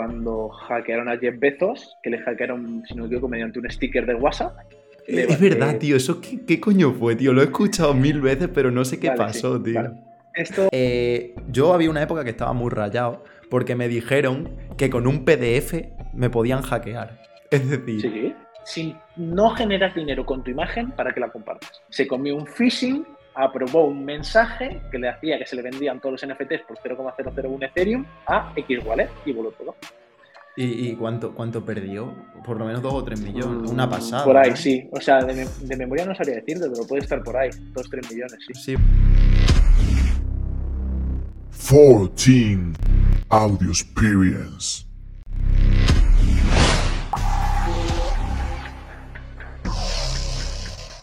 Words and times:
cuando 0.00 0.48
hackearon 0.48 1.10
a 1.10 1.18
Jeff 1.18 1.38
Bezos, 1.38 1.98
que 2.02 2.08
le 2.08 2.18
hackearon, 2.20 2.82
si 2.88 2.94
no 2.94 3.02
me 3.02 3.08
equivoco, 3.08 3.28
mediante 3.28 3.58
un 3.58 3.70
sticker 3.70 4.06
de 4.06 4.14
WhatsApp. 4.14 4.56
Es 5.06 5.38
verdad, 5.38 5.76
tío, 5.76 5.94
¿eso 5.94 6.22
qué, 6.22 6.58
coño 6.58 6.94
fue, 6.94 7.16
tío? 7.16 7.34
Lo 7.34 7.42
he 7.42 7.44
escuchado 7.44 7.92
mil 7.92 8.22
veces, 8.22 8.48
pero 8.54 8.70
no 8.70 8.82
sé 8.86 8.98
qué 8.98 9.10
pasó, 9.10 9.60
tío. 9.60 9.92
Esto... 10.34 10.68
Eh, 10.72 11.34
yo 11.48 11.74
había 11.74 11.90
una 11.90 12.02
época 12.02 12.24
que 12.24 12.30
estaba 12.30 12.54
muy 12.54 12.70
rayado 12.70 13.24
porque 13.50 13.74
me 13.74 13.88
dijeron 13.88 14.56
que 14.78 14.88
con 14.88 15.06
un 15.06 15.26
PDF 15.26 15.74
me 16.14 16.30
podían 16.30 16.62
hackear. 16.62 17.20
Es 17.50 17.68
decir... 17.68 18.00
Sí, 18.00 18.34
si 18.64 18.96
no 19.16 19.50
generas 19.50 19.94
dinero 19.94 20.24
con 20.24 20.42
tu 20.42 20.50
imagen 20.50 20.92
para 20.92 21.12
que 21.12 21.20
la 21.20 21.28
compartas. 21.28 21.82
Se 21.90 22.06
comió 22.06 22.36
un 22.36 22.46
phishing, 22.46 23.04
aprobó 23.42 23.84
un 23.84 24.04
mensaje 24.04 24.80
que 24.90 24.98
le 24.98 25.08
hacía 25.08 25.38
que 25.38 25.46
se 25.46 25.56
le 25.56 25.62
vendían 25.62 26.00
todos 26.00 26.20
los 26.20 26.32
NFTs 26.32 26.62
por 26.66 26.78
0,001 26.82 27.66
Ethereum 27.66 28.04
a 28.26 28.52
X 28.56 28.84
Wallet 28.84 29.08
y 29.24 29.32
voló 29.32 29.50
todo. 29.52 29.76
¿Y, 30.56 30.94
cuánto, 30.96 31.32
cuánto 31.34 31.64
perdió? 31.64 32.12
Por 32.44 32.58
lo 32.58 32.66
menos 32.66 32.82
2 32.82 32.92
o 32.92 33.04
3 33.04 33.20
millones. 33.22 33.70
Una 33.70 33.88
pasada. 33.88 34.24
Por 34.24 34.36
ahí, 34.36 34.54
sí. 34.56 34.88
O 34.92 35.00
sea, 35.00 35.22
de, 35.22 35.46
de, 35.60 35.76
memoria 35.76 36.04
no 36.04 36.14
sabría 36.14 36.34
decirte, 36.34 36.68
pero 36.68 36.86
puede 36.86 37.02
estar 37.02 37.22
por 37.22 37.36
ahí. 37.36 37.48
2 37.72 37.88
3 37.88 38.10
millones, 38.10 38.38
sí. 38.46 38.54
sí. 38.54 38.76
14 41.70 42.58
Audio 43.30 43.70
Experience. 43.70 44.89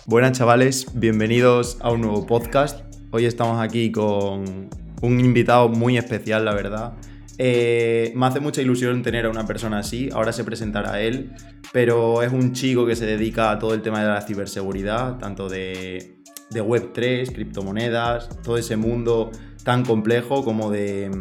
Buenas 0.09 0.37
chavales, 0.37 0.87
bienvenidos 0.93 1.79
a 1.81 1.91
un 1.91 1.99
nuevo 1.99 2.25
podcast. 2.25 2.79
Hoy 3.11 3.25
estamos 3.25 3.59
aquí 3.59 3.91
con 3.91 4.69
un 5.01 5.19
invitado 5.19 5.67
muy 5.67 5.97
especial, 5.97 6.45
la 6.45 6.53
verdad. 6.53 6.93
Eh, 7.37 8.13
me 8.15 8.25
hace 8.25 8.39
mucha 8.39 8.61
ilusión 8.61 9.03
tener 9.03 9.25
a 9.25 9.29
una 9.29 9.45
persona 9.45 9.79
así, 9.79 10.09
ahora 10.13 10.31
se 10.31 10.45
presentará 10.45 11.01
él, 11.01 11.33
pero 11.73 12.23
es 12.23 12.31
un 12.31 12.53
chico 12.53 12.85
que 12.85 12.95
se 12.95 13.05
dedica 13.05 13.51
a 13.51 13.59
todo 13.59 13.73
el 13.73 13.81
tema 13.81 14.01
de 14.01 14.07
la 14.07 14.21
ciberseguridad, 14.21 15.17
tanto 15.17 15.49
de, 15.49 16.21
de 16.51 16.63
Web3, 16.63 17.33
criptomonedas, 17.33 18.29
todo 18.43 18.57
ese 18.57 18.77
mundo 18.77 19.31
tan 19.65 19.83
complejo 19.83 20.45
como 20.45 20.71
de, 20.71 21.11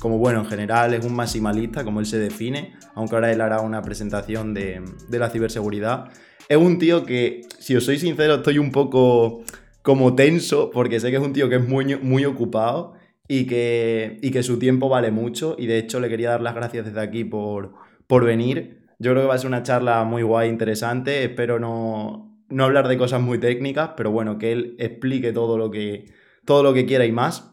como 0.00 0.18
bueno, 0.18 0.40
en 0.40 0.46
general 0.46 0.94
es 0.94 1.04
un 1.04 1.14
maximalista, 1.14 1.84
como 1.84 2.00
él 2.00 2.06
se 2.06 2.18
define, 2.18 2.74
aunque 2.96 3.14
ahora 3.14 3.30
él 3.30 3.40
hará 3.40 3.60
una 3.60 3.82
presentación 3.82 4.52
de, 4.52 4.82
de 5.08 5.18
la 5.20 5.30
ciberseguridad. 5.30 6.10
Es 6.48 6.56
un 6.56 6.78
tío 6.78 7.04
que, 7.04 7.42
si 7.58 7.76
os 7.76 7.84
soy 7.84 7.98
sincero, 7.98 8.36
estoy 8.36 8.58
un 8.58 8.72
poco 8.72 9.42
como 9.82 10.14
tenso, 10.14 10.70
porque 10.70 11.00
sé 11.00 11.10
que 11.10 11.16
es 11.16 11.22
un 11.22 11.32
tío 11.32 11.48
que 11.48 11.56
es 11.56 11.66
muy, 11.66 11.96
muy 11.96 12.24
ocupado 12.24 12.94
y 13.28 13.46
que, 13.46 14.18
y 14.22 14.30
que 14.30 14.42
su 14.42 14.58
tiempo 14.58 14.88
vale 14.88 15.10
mucho, 15.10 15.56
y 15.58 15.66
de 15.66 15.78
hecho 15.78 16.00
le 16.00 16.08
quería 16.08 16.30
dar 16.30 16.40
las 16.40 16.54
gracias 16.54 16.86
desde 16.86 17.00
aquí 17.00 17.24
por, 17.24 17.74
por 18.06 18.24
venir. 18.24 18.86
Yo 18.98 19.12
creo 19.12 19.22
que 19.22 19.28
va 19.28 19.34
a 19.34 19.38
ser 19.38 19.48
una 19.48 19.62
charla 19.62 20.04
muy 20.04 20.22
guay, 20.22 20.48
interesante, 20.48 21.24
espero 21.24 21.58
no, 21.58 22.32
no 22.48 22.64
hablar 22.64 22.88
de 22.88 22.98
cosas 22.98 23.20
muy 23.20 23.38
técnicas, 23.38 23.90
pero 23.96 24.10
bueno, 24.10 24.38
que 24.38 24.52
él 24.52 24.76
explique 24.78 25.32
todo 25.32 25.58
lo 25.58 25.70
que, 25.70 26.12
todo 26.44 26.62
lo 26.62 26.72
que 26.74 26.86
quiera 26.86 27.04
y 27.04 27.12
más. 27.12 27.52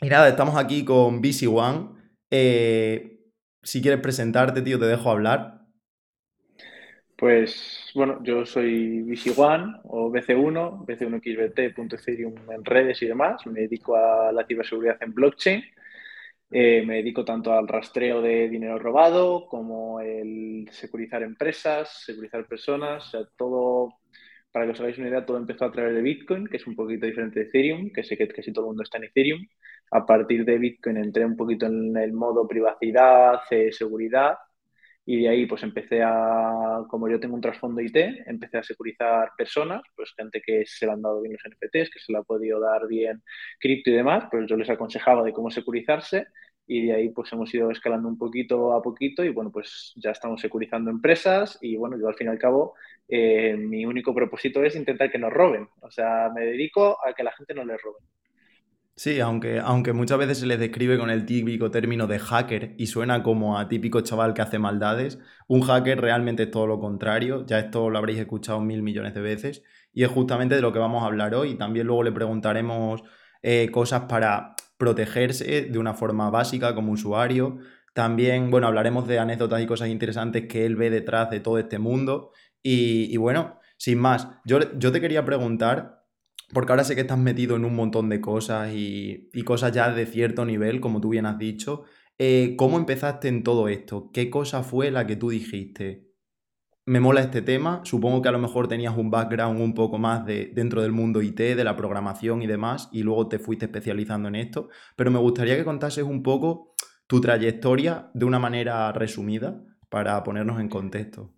Y 0.00 0.08
nada, 0.08 0.28
estamos 0.28 0.56
aquí 0.56 0.84
con 0.84 1.22
BC 1.22 1.46
One. 1.48 1.90
Eh, 2.30 3.20
si 3.62 3.80
quieres 3.80 4.00
presentarte, 4.00 4.62
tío, 4.62 4.78
te 4.78 4.86
dejo 4.86 5.10
hablar. 5.10 5.62
Pues 7.16 7.81
bueno, 7.94 8.20
yo 8.22 8.44
soy 8.46 9.02
BC 9.02 9.38
One 9.38 9.80
o 9.84 10.10
BC1, 10.10 10.86
BC1XBT.ethereum 10.86 12.34
en 12.50 12.64
redes 12.64 13.02
y 13.02 13.06
demás. 13.06 13.46
Me 13.46 13.60
dedico 13.60 13.96
a 13.96 14.32
la 14.32 14.46
ciberseguridad 14.46 15.02
en 15.02 15.14
blockchain. 15.14 15.62
Eh, 16.50 16.84
me 16.86 16.96
dedico 16.96 17.24
tanto 17.24 17.52
al 17.52 17.66
rastreo 17.66 18.20
de 18.20 18.48
dinero 18.48 18.78
robado 18.78 19.46
como 19.46 20.00
el 20.00 20.68
securizar 20.70 21.22
empresas, 21.22 22.04
securizar 22.04 22.46
personas, 22.46 23.06
o 23.06 23.10
sea, 23.10 23.20
todo 23.36 23.94
para 24.52 24.66
que 24.66 24.72
os 24.72 24.80
hagáis 24.80 24.98
una 24.98 25.08
idea, 25.08 25.24
todo 25.24 25.38
empezó 25.38 25.64
a 25.64 25.72
través 25.72 25.94
de 25.94 26.02
Bitcoin, 26.02 26.46
que 26.46 26.58
es 26.58 26.66
un 26.66 26.76
poquito 26.76 27.06
diferente 27.06 27.40
de 27.40 27.46
Ethereum, 27.46 27.90
que 27.90 28.04
sé 28.04 28.18
que 28.18 28.28
casi 28.28 28.52
todo 28.52 28.66
el 28.66 28.68
mundo 28.68 28.82
está 28.82 28.98
en 28.98 29.04
Ethereum. 29.04 29.40
A 29.92 30.04
partir 30.06 30.44
de 30.44 30.58
Bitcoin 30.58 30.98
entré 30.98 31.24
un 31.24 31.36
poquito 31.36 31.66
en 31.66 31.96
el 31.96 32.12
modo 32.12 32.46
privacidad, 32.46 33.40
eh, 33.50 33.72
seguridad, 33.72 34.36
y 35.04 35.22
de 35.22 35.28
ahí 35.28 35.46
pues 35.46 35.62
empecé 35.62 36.02
a, 36.02 36.84
como 36.88 37.08
yo 37.08 37.18
tengo 37.20 37.34
un 37.34 37.40
trasfondo 37.40 37.80
IT, 37.80 37.96
empecé 38.26 38.58
a 38.58 38.62
securizar 38.62 39.30
personas, 39.36 39.82
pues 39.96 40.12
gente 40.16 40.40
que 40.44 40.64
se 40.66 40.86
le 40.86 40.92
han 40.92 41.02
dado 41.02 41.20
bien 41.22 41.34
los 41.34 41.44
NFTs, 41.44 41.90
que 41.90 41.98
se 42.00 42.12
le 42.12 42.18
ha 42.18 42.22
podido 42.22 42.60
dar 42.60 42.86
bien 42.86 43.22
cripto 43.58 43.90
y 43.90 43.94
demás, 43.94 44.24
pues 44.30 44.46
yo 44.48 44.56
les 44.56 44.70
aconsejaba 44.70 45.22
de 45.24 45.32
cómo 45.32 45.50
securizarse 45.50 46.26
y 46.66 46.86
de 46.86 46.94
ahí 46.94 47.08
pues 47.10 47.32
hemos 47.32 47.52
ido 47.54 47.70
escalando 47.70 48.08
un 48.08 48.16
poquito 48.18 48.72
a 48.72 48.82
poquito 48.82 49.24
y 49.24 49.30
bueno, 49.30 49.50
pues 49.50 49.92
ya 49.96 50.10
estamos 50.12 50.40
securizando 50.40 50.90
empresas 50.90 51.58
y 51.60 51.76
bueno, 51.76 51.98
yo 51.98 52.08
al 52.08 52.14
fin 52.14 52.28
y 52.28 52.30
al 52.30 52.38
cabo 52.38 52.74
eh, 53.08 53.56
mi 53.56 53.84
único 53.86 54.14
propósito 54.14 54.62
es 54.64 54.76
intentar 54.76 55.10
que 55.10 55.18
nos 55.18 55.32
roben, 55.32 55.68
o 55.80 55.90
sea, 55.90 56.30
me 56.34 56.42
dedico 56.46 56.98
a 57.06 57.12
que 57.14 57.24
la 57.24 57.32
gente 57.32 57.54
no 57.54 57.64
les 57.64 57.80
robe. 57.82 57.98
Sí, 58.94 59.20
aunque, 59.20 59.58
aunque 59.58 59.92
muchas 59.94 60.18
veces 60.18 60.38
se 60.38 60.46
les 60.46 60.60
describe 60.60 60.98
con 60.98 61.10
el 61.10 61.24
típico 61.24 61.70
término 61.70 62.06
de 62.06 62.18
hacker 62.18 62.74
y 62.76 62.86
suena 62.86 63.22
como 63.22 63.58
a 63.58 63.66
típico 63.66 64.02
chaval 64.02 64.34
que 64.34 64.42
hace 64.42 64.58
maldades, 64.58 65.18
un 65.48 65.62
hacker 65.62 66.00
realmente 66.00 66.44
es 66.44 66.50
todo 66.50 66.66
lo 66.66 66.78
contrario, 66.78 67.44
ya 67.46 67.58
esto 67.58 67.88
lo 67.88 67.98
habréis 67.98 68.18
escuchado 68.18 68.60
mil 68.60 68.82
millones 68.82 69.14
de 69.14 69.22
veces 69.22 69.62
y 69.94 70.04
es 70.04 70.10
justamente 70.10 70.54
de 70.54 70.60
lo 70.60 70.72
que 70.72 70.78
vamos 70.78 71.02
a 71.02 71.06
hablar 71.06 71.34
hoy. 71.34 71.56
También 71.56 71.86
luego 71.86 72.02
le 72.02 72.12
preguntaremos 72.12 73.02
eh, 73.42 73.70
cosas 73.70 74.02
para 74.02 74.54
protegerse 74.76 75.62
de 75.62 75.78
una 75.78 75.94
forma 75.94 76.30
básica 76.30 76.74
como 76.74 76.92
usuario. 76.92 77.58
También, 77.94 78.50
bueno, 78.50 78.66
hablaremos 78.66 79.06
de 79.06 79.18
anécdotas 79.18 79.60
y 79.62 79.66
cosas 79.66 79.88
interesantes 79.88 80.46
que 80.48 80.66
él 80.66 80.76
ve 80.76 80.90
detrás 80.90 81.30
de 81.30 81.40
todo 81.40 81.58
este 81.58 81.78
mundo. 81.78 82.32
Y, 82.62 83.16
bueno, 83.16 83.58
sin 83.76 83.98
más, 83.98 84.28
yo, 84.44 84.58
yo 84.78 84.92
te 84.92 85.00
quería 85.00 85.24
preguntar, 85.24 86.01
porque 86.52 86.72
ahora 86.72 86.84
sé 86.84 86.94
que 86.94 87.02
estás 87.02 87.18
metido 87.18 87.56
en 87.56 87.64
un 87.64 87.74
montón 87.74 88.08
de 88.08 88.20
cosas 88.20 88.72
y, 88.74 89.30
cosas 89.44 89.72
ya 89.72 89.92
de 89.92 90.06
cierto 90.06 90.44
nivel, 90.44 90.80
como 90.80 91.00
tú 91.00 91.10
bien 91.10 91.26
has 91.26 91.38
dicho. 91.38 91.84
Eh, 92.18 92.54
¿Cómo 92.56 92.78
empezaste 92.78 93.28
en 93.28 93.42
todo 93.42 93.68
esto? 93.68 94.10
¿Qué 94.12 94.30
cosa 94.30 94.62
fue 94.62 94.90
la 94.90 95.06
que 95.06 95.16
tú 95.16 95.30
dijiste? 95.30 96.12
me 96.84 97.00
mola 97.00 97.20
este 97.20 97.42
tema. 97.42 97.80
Supongo 97.84 98.22
que 98.22 98.28
a 98.28 98.32
lo 98.32 98.38
mejor 98.38 98.68
tenías 98.68 98.96
un 98.96 99.10
background 99.10 99.60
un 99.60 99.74
poco 99.74 99.98
más 99.98 100.26
de, 100.26 100.50
dentro 100.54 100.82
del 100.82 100.92
mundo 100.92 101.22
IT, 101.22 101.38
de 101.38 101.64
la 101.64 101.76
programación 101.76 102.42
y 102.42 102.46
demás, 102.46 102.88
y 102.92 103.02
luego 103.02 103.28
te 103.28 103.38
fuiste 103.38 103.66
especializando 103.66 104.28
en 104.28 104.36
esto. 104.36 104.68
Pero 104.96 105.10
me 105.10 105.18
gustaría 105.18 105.56
que 105.56 105.64
contases 105.64 106.04
un 106.04 106.22
poco 106.22 106.74
tu 107.06 107.20
trayectoria 107.20 108.10
de 108.14 108.24
una 108.24 108.38
manera 108.38 108.92
resumida 108.92 109.62
para 109.88 110.22
ponernos 110.22 110.60
en 110.60 110.68
contexto. 110.68 111.32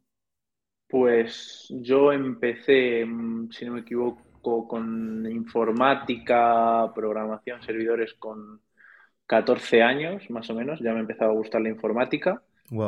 Pues 0.88 1.66
yo 1.70 2.12
empecé, 2.12 3.04
mm, 3.04 3.50
si 3.50 3.64
no 3.64 3.72
me 3.72 3.80
equivoco, 3.80 4.22
con 4.68 5.26
informática, 5.30 6.92
programación, 6.94 7.62
servidores 7.62 8.14
con 8.14 8.60
14 9.26 9.82
años 9.82 10.28
más 10.30 10.48
o 10.50 10.54
menos. 10.54 10.80
Ya 10.80 10.92
me 10.92 11.00
empezaba 11.00 11.32
a 11.32 11.36
gustar 11.36 11.60
la 11.62 11.70
informática. 11.70 12.42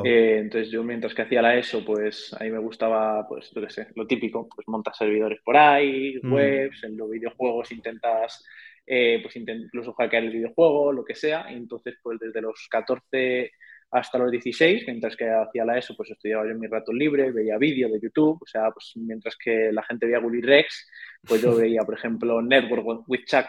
Eh, 0.05 0.39
entonces 0.39 0.71
yo 0.71 0.83
mientras 0.83 1.15
que 1.15 1.23
hacía 1.23 1.43
la 1.43 1.57
ESO, 1.57 1.85
pues 1.85 2.35
ahí 2.39 2.51
me 2.51 2.59
gustaba, 2.59 3.27
pues 3.29 3.51
yo 3.55 3.61
qué 3.61 3.71
sé, 3.71 3.89
lo 3.95 4.07
típico, 4.07 4.49
pues 4.49 4.67
montas 4.69 4.97
servidores 4.97 5.41
por 5.45 5.57
ahí, 5.57 6.19
mm. 6.23 6.33
webs, 6.33 6.85
en 6.85 6.97
los 6.97 7.11
videojuegos 7.11 7.71
intentas, 7.73 8.45
eh, 8.87 9.21
pues 9.23 9.37
incluso 9.37 9.93
hackear 9.93 10.25
el 10.25 10.33
videojuego, 10.33 10.93
lo 10.93 11.05
que 11.05 11.15
sea. 11.15 11.47
entonces, 11.51 11.97
pues 12.03 12.19
desde 12.19 12.41
los 12.41 12.67
14 12.71 13.53
hasta 13.91 14.19
los 14.19 14.31
16, 14.31 14.85
mientras 14.87 15.17
que 15.17 15.29
hacía 15.29 15.65
la 15.65 15.79
ESO, 15.79 15.97
pues 15.97 16.11
estudiaba 16.11 16.45
yo 16.45 16.51
en 16.51 16.61
mi 16.61 16.67
rato 16.67 16.93
libre, 16.93 17.31
veía 17.31 17.57
vídeos 17.59 17.93
de 17.93 18.01
YouTube, 18.01 18.43
o 18.43 18.47
sea, 18.47 18.71
pues 18.71 18.93
mientras 18.97 19.37
que 19.37 19.71
la 19.73 19.83
gente 19.85 20.07
veía 20.07 20.19
Willy 20.19 20.43
Rex, 20.43 20.89
pues 21.27 21.43
yo 21.43 21.55
veía, 21.57 21.83
por 21.83 21.95
ejemplo, 21.95 22.43
Network 22.43 23.09
with 23.09 23.25
Chuck, 23.27 23.47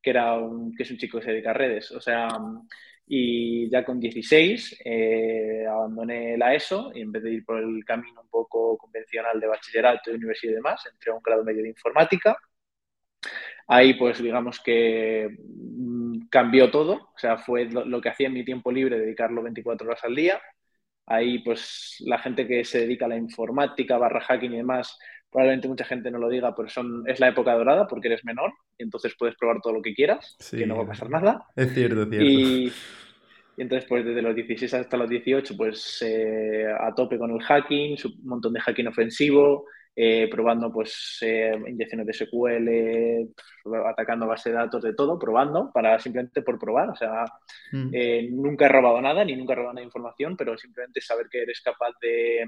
que, 0.00 0.10
era 0.10 0.34
un, 0.34 0.74
que 0.74 0.82
es 0.82 0.90
un 0.90 0.98
chico 0.98 1.18
que 1.18 1.24
se 1.24 1.32
dedica 1.32 1.50
a 1.50 1.54
redes, 1.54 1.90
o 1.92 2.00
sea, 2.00 2.28
y 3.12 3.68
ya 3.68 3.84
con 3.84 3.98
16 3.98 4.82
eh, 4.84 5.66
abandoné 5.68 6.38
la 6.38 6.54
ESO 6.54 6.92
y 6.94 7.00
en 7.00 7.10
vez 7.10 7.24
de 7.24 7.32
ir 7.32 7.44
por 7.44 7.58
el 7.58 7.84
camino 7.84 8.20
un 8.22 8.28
poco 8.28 8.78
convencional 8.78 9.40
de 9.40 9.48
bachillerato, 9.48 10.10
de 10.10 10.16
universidad 10.16 10.52
y 10.52 10.54
demás, 10.54 10.86
entré 10.86 11.10
a 11.10 11.16
un 11.16 11.22
grado 11.22 11.42
medio 11.42 11.62
de 11.62 11.70
informática. 11.70 12.36
Ahí 13.66 13.94
pues 13.94 14.22
digamos 14.22 14.60
que 14.60 15.36
mm, 15.38 16.28
cambió 16.28 16.70
todo, 16.70 17.10
o 17.14 17.18
sea, 17.18 17.38
fue 17.38 17.66
lo, 17.66 18.00
que 18.00 18.08
hacía 18.08 18.28
en 18.28 18.34
mi 18.34 18.44
tiempo 18.44 18.72
libre, 18.72 18.98
dedicarlo 18.98 19.42
24 19.42 19.86
horas 19.86 20.04
al 20.04 20.14
día. 20.14 20.40
Ahí 21.06 21.40
pues 21.40 21.96
la 22.00 22.18
gente 22.18 22.46
que 22.46 22.64
se 22.64 22.80
dedica 22.80 23.06
a 23.06 23.08
la 23.08 23.16
informática, 23.16 23.98
barra 23.98 24.20
hacking 24.20 24.54
y 24.54 24.58
demás, 24.58 24.98
probablemente 25.30 25.68
mucha 25.68 25.84
gente 25.84 26.10
no 26.10 26.18
lo 26.18 26.28
diga, 26.28 26.54
pero 26.54 26.68
son, 26.68 27.04
es 27.06 27.20
la 27.20 27.28
época 27.28 27.54
dorada 27.54 27.86
porque 27.86 28.08
eres 28.08 28.24
menor 28.24 28.52
y 28.76 28.84
entonces 28.84 29.14
puedes 29.18 29.36
probar 29.36 29.60
todo 29.62 29.74
lo 29.74 29.82
que 29.82 29.94
quieras, 29.94 30.36
que 30.50 30.66
no 30.66 30.76
va 30.76 30.84
a 30.84 30.88
pasar 30.88 31.10
nada. 31.10 31.46
Es 31.54 31.72
cierto, 31.72 32.02
es 32.02 32.08
cierto. 32.08 32.26
Y, 32.26 32.72
entonces, 33.56 33.86
pues 33.88 34.04
desde 34.04 34.22
los 34.22 34.34
16 34.34 34.72
hasta 34.72 34.96
los 34.96 35.08
18, 35.08 35.54
pues 35.56 36.02
eh, 36.02 36.66
a 36.66 36.94
tope 36.94 37.18
con 37.18 37.30
el 37.30 37.42
hacking, 37.42 37.96
un 38.04 38.26
montón 38.26 38.54
de 38.54 38.60
hacking 38.60 38.88
ofensivo, 38.88 39.66
eh, 40.02 40.28
probando 40.30 40.72
pues 40.72 41.18
eh, 41.22 41.52
inyecciones 41.68 42.06
de 42.06 42.12
SQL, 42.12 43.28
atacando 43.86 44.26
base 44.26 44.50
de 44.50 44.56
datos, 44.56 44.82
de 44.82 44.94
todo, 44.94 45.18
probando, 45.18 45.70
para 45.74 45.98
simplemente 45.98 46.42
por 46.42 46.58
probar. 46.58 46.90
O 46.90 46.94
sea, 46.96 47.24
Mm. 47.72 47.90
eh, 47.92 48.28
nunca 48.32 48.66
he 48.66 48.68
robado 48.68 49.00
nada, 49.00 49.24
ni 49.24 49.36
nunca 49.36 49.52
he 49.52 49.56
robado 49.56 49.74
nada 49.74 49.82
de 49.82 49.86
información, 49.86 50.36
pero 50.36 50.56
simplemente 50.56 51.00
saber 51.00 51.26
que 51.30 51.42
eres 51.42 51.60
capaz 51.62 51.92
de, 52.00 52.46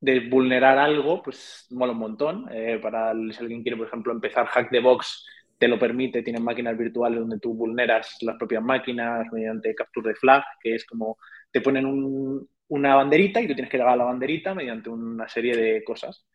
de 0.00 0.20
vulnerar 0.28 0.78
algo, 0.78 1.22
pues 1.22 1.66
mola 1.70 1.92
un 1.92 1.98
montón. 1.98 2.46
Para 2.82 3.10
el- 3.12 3.32
si 3.32 3.40
alguien 3.42 3.62
quiere, 3.62 3.76
por 3.78 3.86
ejemplo, 3.88 4.12
empezar 4.12 4.46
Hack 4.46 4.70
the 4.70 4.80
Box, 4.80 5.26
te 5.58 5.68
lo 5.68 5.78
permite, 5.78 6.22
tienes 6.22 6.42
máquinas 6.42 6.76
virtuales 6.76 7.20
donde 7.20 7.38
tú 7.38 7.54
vulneras 7.54 8.16
las 8.22 8.36
propias 8.36 8.62
máquinas 8.62 9.26
mediante 9.32 9.74
capture 9.74 10.08
de 10.10 10.14
flag, 10.16 10.42
que 10.62 10.74
es 10.74 10.84
como 10.86 11.16
te 11.50 11.60
ponen 11.60 11.86
un- 11.86 12.48
una 12.68 12.96
banderita 12.96 13.40
y 13.40 13.46
tú 13.48 13.54
tienes 13.54 13.70
que 13.70 13.78
llegar 13.78 13.92
a 13.94 13.96
la 13.96 14.04
banderita 14.04 14.54
mediante 14.54 14.90
una 14.90 15.28
serie 15.28 15.56
de 15.56 15.84
cosas. 15.84 16.26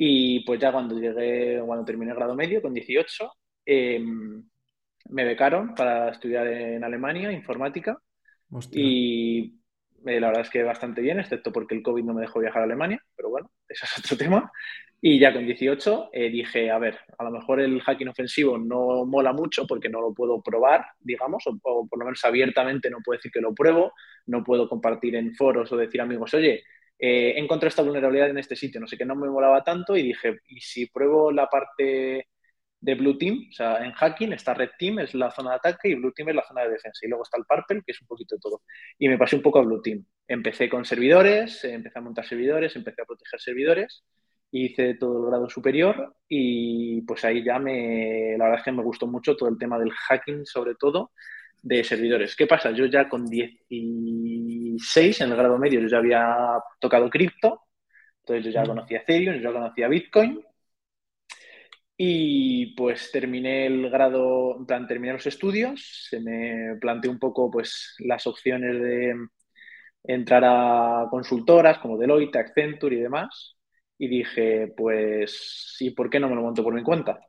Y 0.00 0.44
pues 0.44 0.60
ya 0.60 0.70
cuando 0.70 0.96
llegué, 0.96 1.60
cuando 1.66 1.84
terminé 1.84 2.12
el 2.12 2.16
grado 2.16 2.36
medio, 2.36 2.62
con 2.62 2.72
18, 2.72 3.32
eh, 3.66 4.00
me 5.10 5.24
becaron 5.24 5.74
para 5.74 6.10
estudiar 6.10 6.46
en 6.46 6.84
Alemania 6.84 7.32
informática 7.32 7.98
Hostia. 8.48 8.80
y 8.80 9.58
eh, 10.06 10.20
la 10.20 10.28
verdad 10.28 10.42
es 10.42 10.50
que 10.50 10.62
bastante 10.62 11.00
bien, 11.00 11.18
excepto 11.18 11.50
porque 11.52 11.74
el 11.74 11.82
COVID 11.82 12.04
no 12.04 12.14
me 12.14 12.20
dejó 12.20 12.38
viajar 12.38 12.62
a 12.62 12.66
Alemania, 12.66 13.02
pero 13.16 13.30
bueno, 13.30 13.50
eso 13.68 13.86
es 13.86 13.98
otro 13.98 14.16
tema. 14.24 14.52
Y 15.00 15.18
ya 15.18 15.32
con 15.32 15.44
18 15.44 16.10
eh, 16.12 16.30
dije, 16.30 16.70
a 16.70 16.78
ver, 16.78 16.96
a 17.18 17.24
lo 17.24 17.32
mejor 17.32 17.60
el 17.60 17.80
hacking 17.80 18.08
ofensivo 18.08 18.56
no 18.56 19.04
mola 19.04 19.32
mucho 19.32 19.66
porque 19.66 19.88
no 19.88 20.00
lo 20.00 20.14
puedo 20.14 20.40
probar, 20.42 20.86
digamos, 21.00 21.44
o, 21.48 21.58
o 21.62 21.88
por 21.88 21.98
lo 21.98 22.04
menos 22.04 22.24
abiertamente 22.24 22.88
no 22.88 22.98
puedo 23.04 23.18
decir 23.18 23.32
que 23.32 23.40
lo 23.40 23.52
pruebo, 23.52 23.94
no 24.26 24.44
puedo 24.44 24.68
compartir 24.68 25.16
en 25.16 25.34
foros 25.34 25.72
o 25.72 25.76
decir 25.76 26.00
amigos, 26.00 26.34
oye, 26.34 26.62
eh, 26.98 27.34
he 27.36 27.38
encontrado 27.38 27.68
esta 27.68 27.82
vulnerabilidad 27.82 28.30
en 28.30 28.38
este 28.38 28.56
sitio, 28.56 28.80
no 28.80 28.86
sé 28.86 28.98
qué, 28.98 29.04
no 29.04 29.14
me 29.14 29.28
molaba 29.28 29.62
tanto 29.62 29.96
y 29.96 30.02
dije, 30.02 30.40
¿y 30.48 30.60
si 30.60 30.86
pruebo 30.86 31.30
la 31.30 31.46
parte 31.48 32.28
de 32.80 32.94
Blue 32.94 33.16
Team? 33.18 33.46
O 33.50 33.52
sea, 33.52 33.84
en 33.84 33.92
hacking 33.92 34.32
está 34.32 34.54
Red 34.54 34.70
Team, 34.78 34.98
es 35.00 35.14
la 35.14 35.30
zona 35.30 35.50
de 35.50 35.56
ataque, 35.56 35.88
y 35.90 35.94
Blue 35.94 36.12
Team 36.12 36.30
es 36.30 36.34
la 36.36 36.46
zona 36.46 36.62
de 36.62 36.70
defensa. 36.70 37.00
Y 37.02 37.08
luego 37.08 37.22
está 37.24 37.38
el 37.38 37.44
Purple, 37.44 37.82
que 37.86 37.92
es 37.92 38.00
un 38.00 38.08
poquito 38.08 38.34
de 38.36 38.40
todo. 38.40 38.62
Y 38.98 39.08
me 39.08 39.18
pasé 39.18 39.36
un 39.36 39.42
poco 39.42 39.60
a 39.60 39.62
Blue 39.62 39.82
Team. 39.82 40.04
Empecé 40.26 40.68
con 40.68 40.84
servidores, 40.84 41.64
eh, 41.64 41.72
empecé 41.74 41.98
a 41.98 42.02
montar 42.02 42.26
servidores, 42.26 42.74
empecé 42.76 43.02
a 43.02 43.06
proteger 43.06 43.40
servidores, 43.40 44.04
hice 44.50 44.94
todo 44.94 45.24
el 45.24 45.30
grado 45.30 45.48
superior 45.48 46.16
y 46.28 47.02
pues 47.02 47.24
ahí 47.24 47.44
ya 47.44 47.58
me, 47.58 48.34
la 48.38 48.44
verdad 48.44 48.60
es 48.60 48.64
que 48.64 48.72
me 48.72 48.82
gustó 48.82 49.06
mucho 49.06 49.36
todo 49.36 49.48
el 49.48 49.58
tema 49.58 49.78
del 49.78 49.92
hacking, 49.92 50.46
sobre 50.46 50.74
todo 50.74 51.12
de 51.62 51.84
servidores. 51.84 52.36
¿Qué 52.36 52.46
pasa? 52.46 52.70
Yo 52.72 52.86
ya 52.86 53.08
con 53.08 53.26
16 53.26 55.20
en 55.20 55.30
el 55.30 55.36
grado 55.36 55.58
medio 55.58 55.80
yo 55.80 55.88
ya 55.88 55.98
había 55.98 56.36
tocado 56.80 57.10
cripto, 57.10 57.62
entonces 58.20 58.46
yo 58.46 58.50
ya 58.50 58.66
conocía 58.66 58.98
Ethereum, 58.98 59.36
yo 59.36 59.42
ya 59.42 59.52
conocía 59.52 59.88
Bitcoin 59.88 60.42
y 61.96 62.74
pues 62.76 63.10
terminé 63.10 63.66
el 63.66 63.90
grado, 63.90 64.56
en 64.58 64.66
plan, 64.66 64.86
terminé 64.86 65.12
los 65.14 65.26
estudios, 65.26 66.06
se 66.08 66.20
me 66.20 66.76
planteó 66.80 67.10
un 67.10 67.18
poco 67.18 67.50
pues 67.50 67.96
las 67.98 68.26
opciones 68.26 68.80
de 68.80 69.14
entrar 70.04 70.44
a 70.44 71.06
consultoras 71.10 71.78
como 71.78 71.98
Deloitte, 71.98 72.36
Accenture 72.36 72.96
y 72.96 73.00
demás. 73.00 73.56
Y 73.98 74.08
dije, 74.08 74.72
pues, 74.76 75.76
¿y 75.80 75.90
por 75.90 76.08
qué 76.10 76.20
no 76.20 76.28
me 76.28 76.36
lo 76.36 76.42
monto 76.42 76.62
por 76.62 76.74
mi 76.74 76.82
cuenta? 76.84 77.20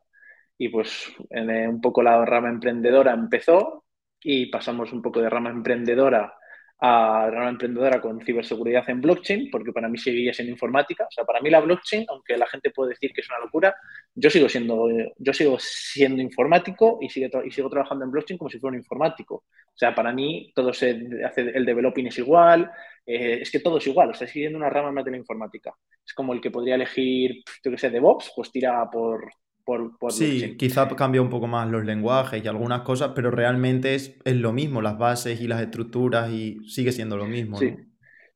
Y 0.57 0.69
pues 0.69 1.07
en, 1.31 1.49
eh, 1.49 1.67
un 1.67 1.81
poco 1.81 2.03
la 2.03 2.25
rama 2.25 2.49
emprendedora 2.49 3.13
empezó 3.13 3.85
y 4.21 4.47
pasamos 4.47 4.91
un 4.93 5.01
poco 5.01 5.21
de 5.21 5.29
rama 5.29 5.49
emprendedora 5.49 6.33
a 6.81 7.29
rama 7.29 7.49
emprendedora 7.49 7.99
con 7.99 8.21
ciberseguridad 8.21 8.89
en 8.89 9.01
blockchain, 9.01 9.49
porque 9.51 9.73
para 9.73 9.89
mí 9.89 9.97
seguía 9.97 10.33
siendo 10.33 10.53
informática. 10.53 11.05
O 11.05 11.11
sea, 11.11 11.25
para 11.25 11.41
mí 11.41 11.49
la 11.49 11.59
blockchain, 11.59 12.05
aunque 12.07 12.37
la 12.37 12.47
gente 12.47 12.71
puede 12.71 12.91
decir 12.91 13.11
que 13.13 13.21
es 13.21 13.29
una 13.29 13.39
locura, 13.39 13.75
yo 14.15 14.29
sigo 14.29 14.47
siendo, 14.47 14.87
yo 15.17 15.33
sigo 15.33 15.57
siendo 15.59 16.21
informático 16.21 16.97
y 17.01 17.09
sigo, 17.09 17.43
y 17.43 17.51
sigo 17.51 17.69
trabajando 17.69 18.05
en 18.05 18.11
blockchain 18.11 18.37
como 18.37 18.49
si 18.49 18.59
fuera 18.59 18.75
un 18.75 18.79
informático. 18.79 19.35
O 19.35 19.77
sea, 19.77 19.93
para 19.93 20.13
mí 20.13 20.51
todo 20.55 20.73
se 20.73 21.01
hace, 21.25 21.41
el 21.49 21.65
developing 21.65 22.07
es 22.07 22.17
igual, 22.17 22.71
eh, 23.05 23.39
es 23.41 23.51
que 23.51 23.59
todo 23.59 23.77
es 23.77 23.87
igual, 23.87 24.11
o 24.11 24.13
sea, 24.13 24.27
siguiendo 24.27 24.57
una 24.57 24.69
rama 24.69 24.91
más 24.91 25.03
de 25.03 25.11
la 25.11 25.17
informática. 25.17 25.73
Es 26.05 26.13
como 26.13 26.33
el 26.33 26.39
que 26.39 26.51
podría 26.51 26.75
elegir, 26.75 27.43
yo 27.63 27.71
que 27.71 27.77
sé, 27.77 27.89
DevOps, 27.89 28.31
pues 28.35 28.51
tira 28.51 28.89
por, 28.89 29.29
por, 29.69 29.97
por 29.99 30.11
Sí, 30.11 30.57
quizá 30.57 30.87
cambia 30.95 31.21
un 31.21 31.29
poco 31.29 31.47
más 31.47 31.69
los 31.69 31.85
lenguajes 31.85 32.43
y 32.43 32.47
algunas 32.47 32.81
cosas, 32.81 33.11
pero 33.15 33.29
realmente 33.31 33.93
es, 33.95 34.17
es 34.25 34.35
lo 34.35 34.51
mismo, 34.53 34.81
las 34.81 34.97
bases 34.97 35.39
y 35.41 35.47
las 35.47 35.61
estructuras 35.61 36.31
y 36.31 36.59
sigue 36.67 36.91
siendo 36.91 37.17
lo 37.17 37.27
mismo, 37.27 37.57
Sí. 37.59 37.71
¿no? 37.71 37.77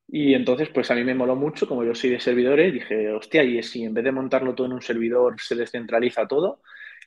Y 0.08 0.34
entonces, 0.36 0.70
pues 0.70 0.92
a 0.92 0.96
mí 0.96 1.04
me 1.04 1.16
moló 1.16 1.36
mucho, 1.36 1.68
como 1.68 1.84
yo 1.84 1.96
soy 1.96 2.12
de 2.12 2.20
servidores, 2.20 2.74
dije, 2.74 3.12
hostia, 3.12 3.44
y 3.44 3.64
si 3.64 3.84
en 3.84 3.94
vez 3.94 4.04
de 4.04 4.12
montarlo 4.12 4.54
todo 4.54 4.68
en 4.68 4.74
un 4.74 4.82
servidor 4.82 5.36
se 5.42 5.56
descentraliza 5.56 6.28
todo, 6.28 6.62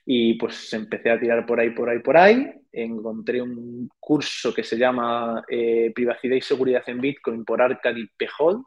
y 0.05 0.35
pues 0.35 0.73
empecé 0.73 1.11
a 1.11 1.19
tirar 1.19 1.45
por 1.45 1.59
ahí, 1.59 1.71
por 1.71 1.89
ahí, 1.89 1.99
por 1.99 2.17
ahí. 2.17 2.51
Encontré 2.71 3.41
un 3.41 3.89
curso 3.99 4.53
que 4.53 4.63
se 4.63 4.77
llama 4.77 5.43
eh, 5.49 5.91
Privacidad 5.95 6.35
y 6.35 6.41
Seguridad 6.41 6.83
en 6.87 7.01
Bitcoin 7.01 7.45
por 7.45 7.61
Arkady 7.61 8.07
Pejold, 8.17 8.63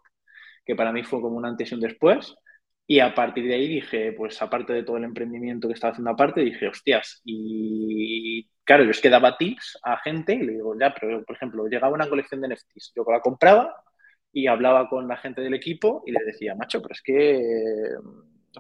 que 0.65 0.77
para 0.77 0.93
mí 0.93 1.03
fue 1.05 1.21
como 1.21 1.37
un 1.37 1.47
antes 1.47 1.71
y 1.73 1.75
un 1.75 1.81
después. 1.81 2.35
Y 2.91 2.99
a 2.99 3.15
partir 3.15 3.47
de 3.47 3.55
ahí 3.55 3.69
dije, 3.69 4.13
pues 4.15 4.43
aparte 4.43 4.73
de 4.73 4.83
todo 4.83 4.97
el 4.97 5.05
emprendimiento 5.05 5.69
que 5.69 5.75
estaba 5.75 5.93
haciendo 5.93 6.11
aparte, 6.11 6.41
dije, 6.41 6.67
hostias, 6.67 7.23
y 7.25 8.49
claro, 8.65 8.83
yo 8.83 8.91
es 8.91 9.01
que 9.01 9.09
daba 9.09 9.39
tips 9.39 9.79
a 9.85 9.99
gente 9.99 10.35
y 10.35 10.43
le 10.43 10.55
digo, 10.55 10.75
ya, 10.77 10.93
pero 10.93 11.25
por 11.25 11.37
ejemplo, 11.37 11.69
llegaba 11.69 11.95
una 11.95 12.09
colección 12.09 12.41
de 12.41 12.49
NFTs, 12.49 12.93
yo 12.97 13.05
la 13.09 13.21
compraba 13.21 13.77
y 14.33 14.49
hablaba 14.49 14.89
con 14.89 15.07
la 15.07 15.17
gente 15.19 15.41
del 15.41 15.55
equipo 15.55 16.03
y 16.05 16.11
le 16.11 16.19
decía, 16.25 16.57
macho, 16.57 16.83
pero 16.83 16.95
es 16.95 17.01
que 17.01 17.41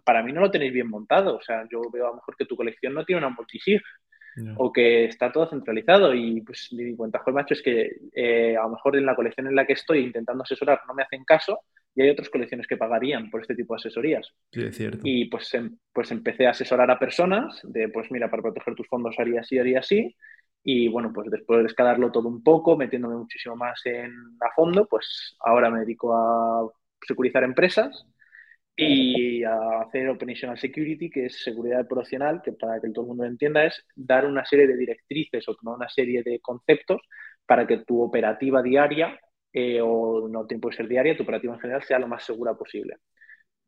para 0.05 0.23
mí 0.23 0.33
no 0.33 0.43
lo 0.43 0.51
tenéis 0.53 0.75
bien 0.75 0.89
montado, 0.89 1.37
o 1.37 1.43
sea, 1.43 1.67
yo 1.69 1.81
veo 1.93 2.05
a 2.07 2.11
lo 2.11 2.15
mejor 2.15 2.37
que 2.37 2.47
tu 2.47 2.55
colección 2.55 2.95
no 2.95 3.05
tiene 3.05 3.19
una 3.19 3.35
multisig 3.35 3.83
O 4.57 4.73
que 4.73 5.05
está 5.07 5.33
todo 5.33 5.49
centralizado 5.49 6.13
y 6.15 6.41
pues 6.43 6.69
cuenta, 6.97 7.19
joder, 7.21 7.35
macho, 7.35 7.55
es 7.55 7.63
que 7.63 7.91
eh, 8.15 8.57
a 8.57 8.63
lo 8.65 8.71
mejor 8.71 8.97
en 8.97 9.07
la 9.07 9.17
colección 9.17 9.47
en 9.47 9.55
la 9.55 9.67
que 9.67 9.75
estoy 9.75 10.01
intentando 10.01 10.43
asesorar 10.43 10.81
no 10.87 10.95
me 10.95 11.03
hacen 11.03 11.25
caso 11.25 11.61
y 11.95 12.03
hay 12.03 12.11
otras 12.11 12.29
colecciones 12.29 12.67
que 12.67 12.77
pagarían 12.77 13.31
por 13.31 13.41
este 13.41 13.55
tipo 13.55 13.75
de 13.75 13.79
asesorías. 13.79 14.29
Sí, 14.53 14.63
es 14.63 14.77
cierto. 14.77 15.01
Y 15.05 15.27
pues, 15.27 15.53
em- 15.55 15.79
pues 15.93 16.11
empecé 16.11 16.47
a 16.47 16.51
asesorar 16.51 16.91
a 16.91 16.99
personas 16.99 17.61
de, 17.65 17.89
pues 17.89 18.11
mira, 18.11 18.31
para 18.31 18.43
proteger 18.43 18.75
tus 18.75 18.87
fondos 18.89 19.15
haría 19.19 19.41
así, 19.41 19.59
haría 19.59 19.81
así. 19.81 20.15
Y 20.63 20.89
bueno, 20.89 21.11
pues 21.13 21.31
después 21.31 21.61
de 21.61 21.67
escalarlo 21.67 22.13
todo 22.13 22.29
un 22.29 22.43
poco, 22.43 22.77
metiéndome 22.77 23.17
muchísimo 23.17 23.57
más 23.57 23.81
en 23.87 24.13
a 24.41 24.51
fondo, 24.55 24.87
pues 24.87 25.37
ahora 25.41 25.71
me 25.71 25.81
dedico 25.81 26.15
a 26.15 26.71
securizar 27.07 27.45
empresas 27.45 28.07
y 28.77 29.45
a 29.45 29.83
hacer 29.83 30.09
Operational 30.09 30.59
Security, 30.59 31.11
que 31.11 31.27
es 31.27 31.43
seguridad 31.43 31.83
operacional, 31.83 32.41
que 32.43 32.53
para 32.53 32.81
que 32.81 32.91
todo 32.91 33.03
el 33.05 33.09
mundo 33.09 33.25
lo 33.25 33.31
entienda 33.31 33.65
es 33.65 33.85
dar 33.95 34.27
una 34.27 34.45
serie 34.45 34.67
de 34.67 34.77
directrices 34.77 35.47
o 35.49 35.57
una 35.63 35.89
serie 35.89 36.23
de 36.23 36.41
conceptos 36.41 37.03
para 37.47 37.67
que 37.67 37.79
tu 37.79 38.01
operativa 38.03 38.63
diaria, 38.63 39.19
eh, 39.53 39.81
o 39.83 40.29
no 40.29 40.47
tiene 40.47 40.61
que 40.61 40.77
ser 40.77 40.89
diaria, 40.89 41.17
tu 41.17 41.25
operativa 41.25 41.55
en 41.55 41.61
general 41.61 41.83
sea 41.83 41.99
lo 41.99 42.09
más 42.09 42.25
segura 42.25 42.55
posible. 42.55 42.97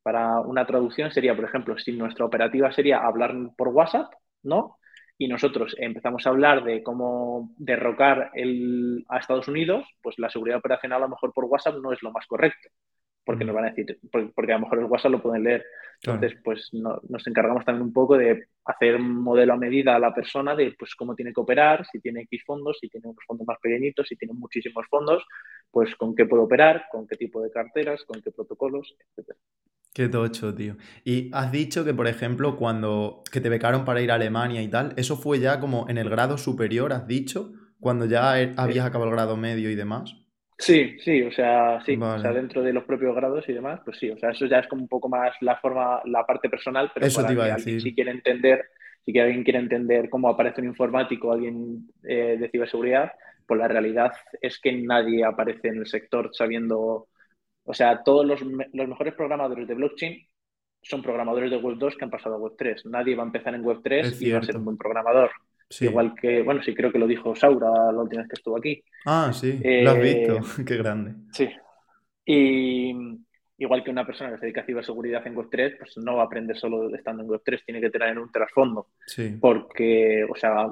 Para 0.02 0.40
una 0.40 0.66
traducción 0.66 1.10
sería, 1.12 1.34
por 1.36 1.44
ejemplo, 1.44 1.78
si 1.78 1.92
nuestra 1.92 2.24
operativa 2.26 2.72
sería 2.72 2.98
hablar 3.00 3.34
por 3.56 3.68
WhatsApp, 3.68 4.12
¿no? 4.42 4.78
Y 5.18 5.28
nosotros 5.28 5.76
empezamos 5.78 6.26
a 6.26 6.30
hablar 6.30 6.64
de 6.64 6.82
cómo 6.82 7.54
derrocar 7.58 8.30
el, 8.34 9.04
a 9.08 9.18
Estados 9.18 9.48
Unidos, 9.48 9.86
pues 10.02 10.18
la 10.18 10.30
seguridad 10.30 10.58
operacional 10.58 10.98
a 11.02 11.06
lo 11.06 11.10
mejor 11.10 11.32
por 11.32 11.44
WhatsApp 11.44 11.76
no 11.82 11.92
es 11.92 12.02
lo 12.02 12.10
más 12.12 12.26
correcto, 12.26 12.70
porque 13.24 13.44
nos 13.44 13.54
van 13.54 13.66
a 13.66 13.70
decir, 13.70 13.98
porque, 14.10 14.52
a 14.52 14.56
lo 14.56 14.62
mejor 14.62 14.78
el 14.78 14.84
WhatsApp 14.86 15.12
lo 15.12 15.22
pueden 15.22 15.44
leer. 15.44 15.64
Claro. 16.00 16.16
Entonces, 16.16 16.40
pues 16.42 16.68
no, 16.72 17.00
nos 17.08 17.26
encargamos 17.26 17.64
también 17.64 17.86
un 17.86 17.92
poco 17.92 18.16
de 18.16 18.46
hacer 18.64 18.96
un 18.96 19.22
modelo 19.22 19.52
a 19.52 19.56
medida 19.56 19.94
a 19.94 19.98
la 19.98 20.12
persona 20.12 20.56
de 20.56 20.74
pues 20.76 20.94
cómo 20.96 21.14
tiene 21.14 21.32
que 21.32 21.40
operar, 21.40 21.86
si 21.90 22.00
tiene 22.00 22.22
X 22.22 22.42
fondos, 22.44 22.78
si 22.80 22.88
tiene 22.88 23.08
unos 23.08 23.24
fondos 23.26 23.46
más 23.46 23.58
pequeñitos, 23.60 24.08
si 24.08 24.16
tiene 24.16 24.34
muchísimos 24.34 24.84
fondos, 24.90 25.24
pues 25.70 25.94
con 25.96 26.14
qué 26.14 26.26
puede 26.26 26.42
operar, 26.42 26.86
con 26.90 27.06
qué 27.06 27.16
tipo 27.16 27.40
de 27.40 27.50
carteras, 27.50 28.02
con 28.04 28.20
qué 28.20 28.32
protocolos, 28.32 28.96
etcétera. 28.98 29.38
Qué 29.94 30.08
tocho, 30.08 30.54
tío. 30.54 30.76
Y 31.04 31.30
has 31.34 31.52
dicho 31.52 31.84
que, 31.84 31.92
por 31.92 32.06
ejemplo, 32.06 32.56
cuando 32.56 33.22
que 33.30 33.42
te 33.42 33.50
becaron 33.50 33.84
para 33.84 34.00
ir 34.00 34.10
a 34.10 34.14
Alemania 34.14 34.62
y 34.62 34.68
tal, 34.68 34.94
eso 34.96 35.16
fue 35.16 35.38
ya 35.38 35.60
como 35.60 35.88
en 35.88 35.98
el 35.98 36.08
grado 36.08 36.38
superior, 36.38 36.94
has 36.94 37.06
dicho, 37.06 37.52
cuando 37.78 38.06
ya 38.06 38.32
habías 38.56 38.86
acabado 38.86 39.10
el 39.10 39.16
grado 39.16 39.36
medio 39.36 39.70
y 39.70 39.74
demás. 39.74 40.21
Sí, 40.62 40.96
sí, 41.00 41.22
o 41.22 41.32
sea, 41.32 41.80
sí, 41.84 41.96
Vale. 41.96 42.20
o 42.20 42.22
sea, 42.22 42.32
dentro 42.32 42.62
de 42.62 42.72
los 42.72 42.84
propios 42.84 43.16
grados 43.16 43.48
y 43.48 43.52
demás, 43.52 43.80
pues 43.84 43.98
sí, 43.98 44.08
o 44.10 44.16
sea, 44.16 44.30
eso 44.30 44.46
ya 44.46 44.60
es 44.60 44.68
como 44.68 44.82
un 44.82 44.88
poco 44.88 45.08
más 45.08 45.34
la 45.40 45.56
forma, 45.56 46.00
la 46.04 46.24
parte 46.24 46.48
personal, 46.48 46.88
pero 46.94 47.04
Eso 47.04 47.16
para 47.16 47.28
te 47.28 47.34
iba 47.34 47.44
que 47.46 47.50
a 47.50 47.54
alguien 47.56 47.80
si 47.80 47.92
quiere 47.92 48.12
entender, 48.12 48.66
si 49.04 49.12
que 49.12 49.20
alguien 49.20 49.42
quiere 49.42 49.58
entender 49.58 50.08
cómo 50.08 50.28
aparece 50.28 50.60
un 50.60 50.68
informático, 50.68 51.32
alguien 51.32 51.88
eh, 52.04 52.36
de 52.38 52.48
ciberseguridad, 52.48 53.10
pues 53.44 53.58
la 53.58 53.66
realidad 53.66 54.12
es 54.40 54.60
que 54.60 54.70
nadie 54.70 55.24
aparece 55.24 55.66
en 55.66 55.78
el 55.78 55.86
sector 55.88 56.30
sabiendo, 56.32 57.08
o 57.64 57.74
sea, 57.74 58.04
todos 58.04 58.24
los, 58.24 58.40
los 58.40 58.88
mejores 58.88 59.14
programadores 59.14 59.66
de 59.66 59.74
blockchain 59.74 60.26
son 60.80 61.02
programadores 61.02 61.50
de 61.50 61.56
Web 61.56 61.76
2 61.76 61.96
que 61.96 62.04
han 62.04 62.10
pasado 62.10 62.36
a 62.36 62.38
Web 62.38 62.54
3. 62.56 62.86
Nadie 62.86 63.16
va 63.16 63.24
a 63.24 63.26
empezar 63.26 63.52
en 63.56 63.64
Web 63.64 63.80
3 63.82 64.06
Es 64.06 64.22
y 64.22 64.30
va 64.30 64.38
a 64.38 64.42
ser 64.42 64.56
un 64.58 64.64
buen 64.64 64.76
programador. 64.76 65.32
Sí. 65.72 65.86
Igual 65.86 66.14
que, 66.14 66.42
bueno, 66.42 66.62
sí 66.62 66.74
creo 66.74 66.92
que 66.92 66.98
lo 66.98 67.06
dijo 67.06 67.34
Saura 67.34 67.90
la 67.92 68.02
última 68.02 68.20
vez 68.22 68.28
que 68.28 68.34
estuvo 68.36 68.58
aquí. 68.58 68.82
Ah, 69.06 69.32
sí, 69.32 69.58
lo 69.64 69.90
has 69.90 69.96
Eh, 69.96 70.00
visto. 70.02 70.40
Qué 70.66 70.76
grande. 70.76 71.14
Sí. 71.32 71.48
Y, 72.26 72.92
igual 73.56 73.82
que 73.82 73.90
una 73.90 74.04
persona 74.04 74.30
que 74.30 74.36
se 74.38 74.44
dedica 74.46 74.60
a 74.60 74.66
ciberseguridad 74.66 75.26
en 75.26 75.34
Web3, 75.34 75.78
pues 75.78 75.96
no 75.96 76.16
va 76.16 76.22
a 76.24 76.26
aprender 76.26 76.56
solo 76.58 76.94
estando 76.94 77.22
en 77.22 77.28
Web3, 77.30 77.64
tiene 77.64 77.80
que 77.80 77.90
tener 77.90 78.18
un 78.18 78.30
trasfondo. 78.30 78.88
Sí. 79.06 79.38
Porque, 79.40 80.26
o 80.28 80.34
sea, 80.36 80.68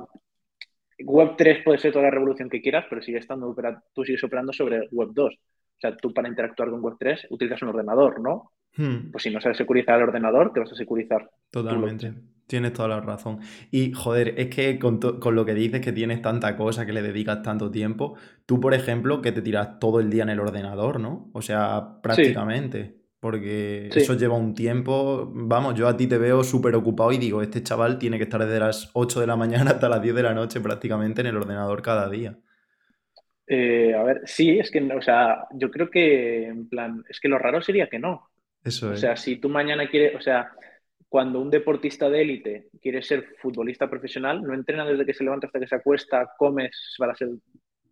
Web3 0.98 1.64
puede 1.64 1.78
ser 1.78 1.92
toda 1.92 2.04
la 2.04 2.10
revolución 2.10 2.50
que 2.50 2.60
quieras, 2.60 2.84
pero 2.90 3.00
sigue 3.00 3.18
estando 3.18 3.56
tú 3.94 4.04
sigues 4.04 4.22
operando 4.22 4.52
sobre 4.52 4.88
Web2. 4.90 5.34
O 5.34 5.80
sea, 5.80 5.96
tú 5.96 6.12
para 6.12 6.28
interactuar 6.28 6.68
con 6.68 6.82
Web3 6.82 7.28
utilizas 7.30 7.62
un 7.62 7.70
ordenador, 7.70 8.20
¿no? 8.20 8.52
Hmm. 8.76 9.10
Pues 9.10 9.24
si 9.24 9.30
no 9.30 9.40
sabes 9.40 9.56
securizar 9.56 9.96
el 9.96 10.08
ordenador, 10.08 10.52
te 10.52 10.60
vas 10.60 10.70
a 10.72 10.76
securizar. 10.76 11.30
Totalmente. 11.50 12.12
Tienes 12.50 12.72
toda 12.72 12.88
la 12.88 13.00
razón. 13.00 13.38
Y 13.70 13.92
joder, 13.92 14.34
es 14.36 14.48
que 14.48 14.80
con, 14.80 14.98
con, 14.98 15.36
lo 15.36 15.46
que 15.46 15.54
dices 15.54 15.80
que 15.80 15.92
tienes 15.92 16.20
tanta 16.20 16.56
cosa, 16.56 16.84
que 16.84 16.92
le 16.92 17.00
dedicas 17.00 17.42
tanto 17.42 17.70
tiempo, 17.70 18.16
tú, 18.44 18.58
por 18.58 18.74
ejemplo, 18.74 19.22
que 19.22 19.30
te 19.30 19.40
tiras 19.40 19.78
todo 19.78 20.00
el 20.00 20.10
día 20.10 20.24
en 20.24 20.30
el 20.30 20.40
ordenador, 20.40 20.98
¿no? 20.98 21.30
O 21.32 21.42
sea, 21.42 22.00
prácticamente. 22.02 22.96
Porque 23.20 23.88
eso 23.94 24.14
lleva 24.14 24.34
un 24.34 24.54
tiempo. 24.54 25.30
Vamos, 25.32 25.76
yo 25.76 25.86
a 25.86 25.96
ti 25.96 26.08
te 26.08 26.18
veo 26.18 26.42
súper 26.42 26.74
ocupado 26.74 27.12
y 27.12 27.18
digo, 27.18 27.40
este 27.40 27.62
chaval 27.62 28.00
tiene 28.00 28.18
que 28.18 28.24
estar 28.24 28.44
desde 28.44 28.58
las 28.58 28.90
8 28.94 29.20
de 29.20 29.28
la 29.28 29.36
mañana 29.36 29.70
hasta 29.70 29.88
las 29.88 30.02
10 30.02 30.16
de 30.16 30.22
la 30.24 30.34
noche 30.34 30.60
prácticamente 30.60 31.20
en 31.20 31.28
el 31.28 31.36
ordenador 31.36 31.82
cada 31.82 32.10
día. 32.10 32.36
Eh, 33.46 33.94
a 33.94 34.02
ver, 34.02 34.22
sí, 34.24 34.58
es 34.58 34.72
que, 34.72 34.82
o 34.92 35.02
sea, 35.02 35.46
yo 35.52 35.70
creo 35.70 35.88
que, 35.88 36.48
en 36.48 36.68
plan, 36.68 37.04
es 37.08 37.20
que 37.20 37.28
lo 37.28 37.38
raro 37.38 37.62
sería 37.62 37.88
que 37.88 38.00
no. 38.00 38.28
Eso 38.64 38.92
es. 38.92 38.98
O 38.98 39.00
sea, 39.00 39.16
si 39.16 39.36
tú 39.36 39.48
mañana 39.48 39.88
quieres, 39.88 40.16
o 40.16 40.20
sea, 40.20 40.50
cuando 41.10 41.40
un 41.40 41.50
deportista 41.50 42.08
de 42.08 42.22
élite 42.22 42.68
quiere 42.80 43.02
ser 43.02 43.34
futbolista 43.42 43.90
profesional, 43.90 44.42
no 44.42 44.54
entrena 44.54 44.86
desde 44.86 45.04
que 45.04 45.12
se 45.12 45.24
levanta 45.24 45.48
hasta 45.48 45.58
que 45.58 45.66
se 45.66 45.74
acuesta, 45.74 46.30
come 46.38 46.70
para 46.96 47.16
ser 47.16 47.30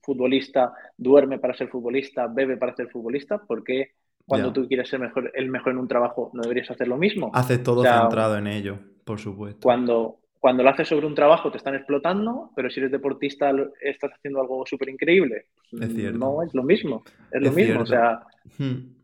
futbolista, 0.01 0.73
duerme 0.97 1.41
para 1.41 1.53
ser 1.53 1.69
futbolista, 1.69 2.29
bebe 2.29 2.57
para 2.57 2.77
ser 2.77 2.89
futbolista, 2.89 3.43
porque 3.45 3.91
cuando 4.25 4.53
tú 4.53 4.69
quieres 4.69 4.89
ser 4.89 5.01
mejor, 5.01 5.33
el 5.35 5.51
mejor 5.51 5.73
en 5.73 5.79
un 5.79 5.89
trabajo, 5.89 6.31
¿no 6.33 6.43
deberías 6.43 6.71
hacer 6.71 6.87
lo 6.87 6.97
mismo? 6.97 7.33
Haces 7.35 7.61
todo 7.61 7.83
centrado 7.83 8.39
en 8.39 8.47
ello, 8.47 8.79
por 9.05 9.19
supuesto. 9.19 9.63
Cuando, 9.63 10.21
cuando 10.39 10.63
lo 10.63 10.71
haces 10.71 10.87
sobre 10.87 11.07
un 11.07 11.17
trabajo 11.17 11.51
te 11.51 11.57
están 11.57 11.75
explotando, 11.75 12.53
pero 12.55 12.71
si 12.71 12.79
eres 12.79 12.93
deportista 12.93 13.51
estás 13.83 14.13
haciendo 14.13 14.41
algo 14.41 14.65
súper 14.65 14.91
increíble. 14.91 15.47
Es 15.73 15.93
cierto. 15.93 16.19
No, 16.19 16.45
es 16.45 16.55
lo 16.55 16.63
mismo. 16.63 17.03
Es, 17.33 17.43
lo 17.43 17.51
mismo. 17.51 17.81
O 17.81 17.87
sea... 17.87 18.21
Hmm. 18.59 18.95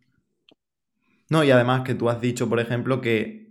No, 1.31 1.43
y 1.43 1.51
además 1.51 1.83
que 1.83 1.97
tú 1.97 2.09
has 2.09 2.21
dicho, 2.21 2.49
por 2.49 2.61
ejemplo, 2.61 3.01
que 3.01 3.44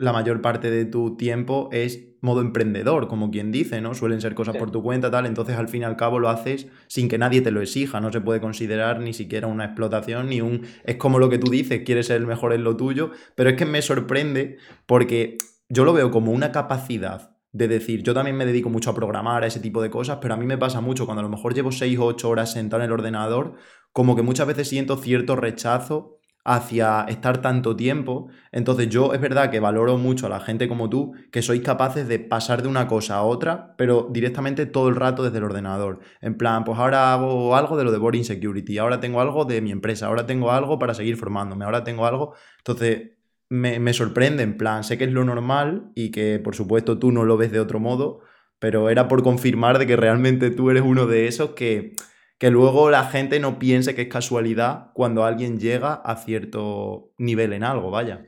la 0.00 0.14
mayor 0.14 0.40
parte 0.40 0.70
de 0.70 0.86
tu 0.86 1.14
tiempo 1.18 1.68
es 1.72 2.08
modo 2.22 2.40
emprendedor, 2.40 3.06
como 3.06 3.30
quien 3.30 3.52
dice, 3.52 3.82
¿no? 3.82 3.92
Suelen 3.92 4.22
ser 4.22 4.34
cosas 4.34 4.56
por 4.56 4.70
tu 4.70 4.82
cuenta, 4.82 5.10
tal, 5.10 5.26
entonces 5.26 5.56
al 5.56 5.68
fin 5.68 5.82
y 5.82 5.84
al 5.84 5.96
cabo 5.96 6.18
lo 6.18 6.30
haces 6.30 6.68
sin 6.86 7.06
que 7.06 7.18
nadie 7.18 7.42
te 7.42 7.50
lo 7.50 7.60
exija, 7.60 8.00
no 8.00 8.10
se 8.10 8.22
puede 8.22 8.40
considerar 8.40 9.00
ni 9.00 9.12
siquiera 9.12 9.46
una 9.46 9.66
explotación, 9.66 10.30
ni 10.30 10.40
un... 10.40 10.62
Es 10.84 10.96
como 10.96 11.18
lo 11.18 11.28
que 11.28 11.36
tú 11.36 11.50
dices, 11.50 11.82
quieres 11.84 12.06
ser 12.06 12.16
el 12.16 12.26
mejor 12.26 12.54
en 12.54 12.64
lo 12.64 12.78
tuyo, 12.78 13.10
pero 13.34 13.50
es 13.50 13.56
que 13.56 13.66
me 13.66 13.82
sorprende 13.82 14.56
porque 14.86 15.36
yo 15.68 15.84
lo 15.84 15.92
veo 15.92 16.10
como 16.10 16.32
una 16.32 16.50
capacidad 16.50 17.36
de 17.52 17.68
decir, 17.68 18.02
yo 18.02 18.14
también 18.14 18.38
me 18.38 18.46
dedico 18.46 18.70
mucho 18.70 18.88
a 18.88 18.94
programar, 18.94 19.44
a 19.44 19.48
ese 19.48 19.60
tipo 19.60 19.82
de 19.82 19.90
cosas, 19.90 20.18
pero 20.22 20.32
a 20.32 20.38
mí 20.38 20.46
me 20.46 20.56
pasa 20.56 20.80
mucho 20.80 21.04
cuando 21.04 21.20
a 21.20 21.24
lo 21.24 21.28
mejor 21.28 21.52
llevo 21.52 21.72
6 21.72 21.98
o 21.98 22.06
8 22.06 22.26
horas 22.26 22.52
sentado 22.52 22.82
en 22.82 22.86
el 22.86 22.92
ordenador, 22.92 23.56
como 23.92 24.16
que 24.16 24.22
muchas 24.22 24.46
veces 24.46 24.66
siento 24.66 24.96
cierto 24.96 25.36
rechazo 25.36 26.19
hacia 26.44 27.04
estar 27.08 27.42
tanto 27.42 27.76
tiempo. 27.76 28.28
Entonces 28.52 28.88
yo 28.88 29.12
es 29.14 29.20
verdad 29.20 29.50
que 29.50 29.60
valoro 29.60 29.98
mucho 29.98 30.26
a 30.26 30.28
la 30.28 30.40
gente 30.40 30.68
como 30.68 30.88
tú, 30.88 31.12
que 31.30 31.42
sois 31.42 31.60
capaces 31.62 32.08
de 32.08 32.18
pasar 32.18 32.62
de 32.62 32.68
una 32.68 32.88
cosa 32.88 33.16
a 33.16 33.22
otra, 33.22 33.74
pero 33.76 34.08
directamente 34.10 34.66
todo 34.66 34.88
el 34.88 34.96
rato 34.96 35.22
desde 35.22 35.38
el 35.38 35.44
ordenador. 35.44 36.00
En 36.20 36.36
plan, 36.36 36.64
pues 36.64 36.78
ahora 36.78 37.12
hago 37.12 37.56
algo 37.56 37.76
de 37.76 37.84
lo 37.84 37.92
de 37.92 37.98
Boring 37.98 38.24
Security, 38.24 38.78
ahora 38.78 39.00
tengo 39.00 39.20
algo 39.20 39.44
de 39.44 39.60
mi 39.60 39.70
empresa, 39.70 40.06
ahora 40.06 40.26
tengo 40.26 40.50
algo 40.50 40.78
para 40.78 40.94
seguir 40.94 41.16
formándome, 41.16 41.64
ahora 41.64 41.84
tengo 41.84 42.06
algo... 42.06 42.34
Entonces 42.58 43.12
me, 43.48 43.80
me 43.80 43.92
sorprende, 43.92 44.42
en 44.42 44.56
plan, 44.56 44.84
sé 44.84 44.96
que 44.96 45.04
es 45.04 45.12
lo 45.12 45.24
normal 45.24 45.90
y 45.94 46.10
que 46.10 46.38
por 46.38 46.54
supuesto 46.54 46.98
tú 46.98 47.12
no 47.12 47.24
lo 47.24 47.36
ves 47.36 47.52
de 47.52 47.60
otro 47.60 47.80
modo, 47.80 48.20
pero 48.58 48.90
era 48.90 49.08
por 49.08 49.22
confirmar 49.22 49.78
de 49.78 49.86
que 49.86 49.96
realmente 49.96 50.50
tú 50.50 50.70
eres 50.70 50.82
uno 50.84 51.06
de 51.06 51.26
esos 51.26 51.50
que 51.50 51.94
que 52.40 52.50
luego 52.50 52.90
la 52.90 53.04
gente 53.04 53.38
no 53.38 53.58
piense 53.58 53.94
que 53.94 54.02
es 54.02 54.08
casualidad 54.08 54.92
cuando 54.94 55.24
alguien 55.24 55.60
llega 55.60 55.92
a 55.92 56.16
cierto 56.16 57.12
nivel 57.18 57.52
en 57.52 57.62
algo, 57.62 57.90
vaya. 57.90 58.24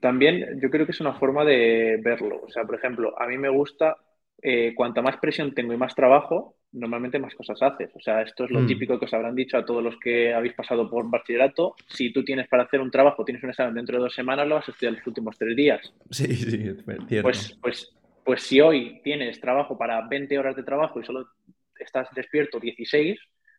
También 0.00 0.58
yo 0.60 0.68
creo 0.68 0.84
que 0.84 0.90
es 0.90 1.00
una 1.00 1.14
forma 1.14 1.44
de 1.44 2.00
verlo. 2.02 2.42
O 2.42 2.50
sea, 2.50 2.64
por 2.64 2.74
ejemplo, 2.74 3.14
a 3.22 3.28
mí 3.28 3.38
me 3.38 3.48
gusta, 3.50 3.96
eh, 4.42 4.74
cuanta 4.74 5.00
más 5.00 5.16
presión 5.18 5.54
tengo 5.54 5.74
y 5.74 5.76
más 5.76 5.94
trabajo, 5.94 6.56
normalmente 6.72 7.20
más 7.20 7.36
cosas 7.36 7.62
haces. 7.62 7.90
O 7.94 8.00
sea, 8.00 8.22
esto 8.22 8.46
es 8.46 8.50
lo 8.50 8.62
hmm. 8.62 8.66
típico 8.66 8.98
que 8.98 9.04
os 9.04 9.14
habrán 9.14 9.36
dicho 9.36 9.56
a 9.56 9.64
todos 9.64 9.84
los 9.84 9.96
que 10.00 10.34
habéis 10.34 10.54
pasado 10.54 10.90
por 10.90 11.08
bachillerato. 11.08 11.76
Si 11.86 12.12
tú 12.12 12.24
tienes 12.24 12.48
para 12.48 12.64
hacer 12.64 12.80
un 12.80 12.90
trabajo, 12.90 13.24
tienes 13.24 13.44
un 13.44 13.50
examen 13.50 13.74
dentro 13.74 13.96
de 13.96 14.02
dos 14.02 14.14
semanas, 14.14 14.48
lo 14.48 14.56
vas 14.56 14.68
a 14.68 14.72
estudiar 14.72 14.94
los 14.94 15.06
últimos 15.06 15.38
tres 15.38 15.54
días. 15.54 15.94
Sí, 16.10 16.34
sí, 16.34 16.68
es 16.68 16.84
cierto. 16.84 17.22
Pues, 17.22 17.56
pues, 17.62 17.96
pues 18.24 18.42
si 18.42 18.60
hoy 18.60 19.00
tienes 19.04 19.40
trabajo 19.40 19.78
para 19.78 20.04
20 20.08 20.36
horas 20.36 20.56
de 20.56 20.64
trabajo 20.64 20.98
y 20.98 21.04
solo 21.04 21.28
estás 21.78 22.08
despierto 22.14 22.58
16, 22.60 23.18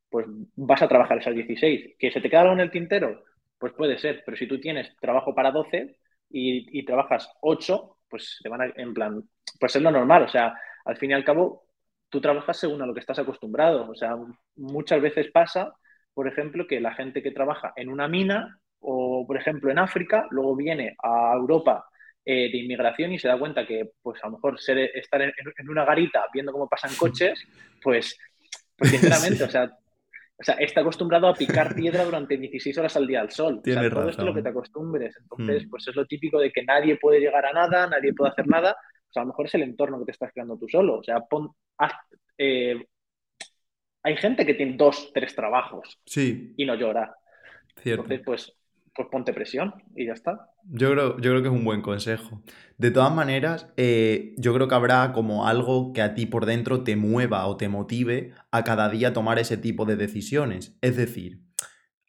pues 0.10 0.26
vas 0.56 0.82
a 0.82 0.88
trabajar 0.88 1.18
esas 1.18 1.36
16. 1.36 1.96
¿Que 1.98 2.12
se 2.12 2.22
te 2.22 2.30
queda 2.30 2.42
algo 2.42 2.54
en 2.54 2.62
el 2.62 2.72
tintero? 2.72 3.24
Pues 3.58 3.74
puede 3.74 3.98
ser, 3.98 4.24
pero 4.26 4.38
si 4.38 4.48
tú 4.48 4.60
tienes 4.60 4.96
trabajo 4.98 5.34
para 5.34 5.52
12 5.52 5.98
y, 6.30 6.86
trabajas 6.86 7.30
8, 7.42 7.98
pues 8.10 8.40
te 8.42 8.50
van 8.50 8.62
a, 8.62 8.74
en 8.76 8.94
plan, 8.94 9.24
pues 9.60 9.76
es 9.76 9.82
lo 9.82 9.92
normal, 9.92 10.24
o 10.24 10.28
sea, 10.28 10.54
al 10.86 10.98
fin 10.98 11.12
y 11.12 11.14
al 11.14 11.24
cabo, 11.24 11.66
tú 12.10 12.22
trabajas 12.22 12.58
según 12.58 12.82
a 12.82 12.86
lo 12.86 12.94
que 12.94 13.00
estás 13.00 13.20
acostumbrado, 13.20 13.90
o 13.90 13.96
sea, 13.96 14.16
muchas 14.56 15.02
veces 15.02 15.32
pasa, 15.32 15.74
por 16.14 16.28
ejemplo, 16.28 16.68
que 16.68 16.80
la 16.80 16.94
gente 16.94 17.24
que 17.24 17.32
trabaja 17.32 17.74
en 17.76 17.90
una 17.90 18.08
mina 18.08 18.60
o, 18.80 19.26
por 19.26 19.38
ejemplo, 19.38 19.72
en 19.72 19.80
África, 19.80 20.28
luego 20.30 20.56
viene 20.56 20.96
a 21.02 21.34
Europa 21.34 21.86
eh, 22.30 22.52
de 22.52 22.58
inmigración 22.58 23.14
y 23.14 23.20
se 23.20 23.30
da 23.30 23.40
cuenta 23.40 23.66
que, 23.66 23.90
pues 24.02 24.22
a 24.22 24.28
lo 24.28 24.34
mejor 24.34 24.60
ser, 24.60 24.78
estar 24.94 25.22
en, 25.22 25.32
una 25.70 25.86
garita 25.86 26.26
viendo 26.34 26.52
cómo 26.52 26.68
pasan 26.68 26.92
coches, 27.00 27.42
pues, 27.82 28.20
pues 28.76 28.92
sinceramente, 28.92 29.44
o, 29.46 29.50
sea, 29.50 29.64
o 30.38 30.44
sea, 30.44 30.56
está 30.56 30.82
acostumbrado 30.82 31.30
a 31.30 31.34
picar 31.34 31.74
piedra 31.74 32.04
durante 32.04 32.36
16 32.36 32.78
horas 32.80 32.98
al 32.98 33.08
día 33.08 33.22
al 33.22 33.32
sol. 33.32 33.62
Tiene 33.64 33.80
o 33.80 33.84
sea, 33.84 33.90
todo 33.92 34.10
esto 34.10 34.24
es 34.24 34.28
lo 34.28 34.34
que 34.34 34.42
te 34.42 34.50
acostumbres. 34.50 35.16
Entonces, 35.22 35.66
hmm. 35.66 35.70
pues 35.70 35.88
es 35.88 35.96
lo 35.96 36.06
típico 36.06 36.38
de 36.38 36.52
que 36.52 36.64
nadie 36.64 36.98
puede 36.98 37.22
llegar 37.22 37.46
a 37.46 37.54
nada, 37.54 37.88
nadie 37.88 38.14
puede 38.14 38.32
hacer 38.32 38.46
nada. 38.46 38.72
O 38.74 39.14
sea, 39.14 39.22
a 39.22 39.24
lo 39.24 39.30
mejor 39.30 39.46
es 39.46 39.56
el 39.56 39.64
entorno 39.64 39.98
que 40.00 40.06
te 40.08 40.12
estás 40.12 40.34
creando 40.34 40.58
tú 40.58 40.68
solo. 40.68 40.98
O 40.98 41.04
sea, 41.04 41.22
pon, 41.22 41.50
eh, 42.38 42.86
hay 44.04 44.18
gente 44.18 44.46
que 44.46 44.54
tiene 44.54 44.76
dos, 44.76 45.14
tres 45.14 45.34
trabajos 45.34 45.98
sí. 46.06 46.54
y 46.58 46.66
no 46.66 46.76
llora. 46.76 47.16
Cierto. 47.78 48.04
Entonces, 48.04 48.26
pues 48.26 48.57
pues 48.98 49.08
ponte 49.10 49.32
presión 49.32 49.76
y 49.96 50.08
ya 50.08 50.14
está. 50.14 50.50
Yo 50.66 50.92
creo, 50.92 51.18
yo 51.18 51.32
creo 51.32 51.42
que 51.44 51.48
es 51.48 51.54
un 51.54 51.64
buen 51.64 51.82
consejo. 51.82 52.42
De 52.78 52.92
todas 52.92 53.14
maneras, 53.14 53.72
eh, 53.78 54.34
yo 54.38 54.54
creo 54.54 54.68
que 54.68 54.76
habrá 54.76 55.14
como 55.14 55.48
algo 55.48 55.94
que 55.94 56.02
a 56.02 56.16
ti 56.16 56.26
por 56.26 56.46
dentro 56.46 56.84
te 56.84 56.96
mueva 56.96 57.46
o 57.46 57.56
te 57.56 57.70
motive 57.70 58.34
a 58.52 58.64
cada 58.64 58.90
día 58.90 59.14
tomar 59.14 59.40
ese 59.40 59.56
tipo 59.56 59.86
de 59.86 59.96
decisiones. 59.96 60.78
Es 60.82 60.98
decir, 60.98 61.44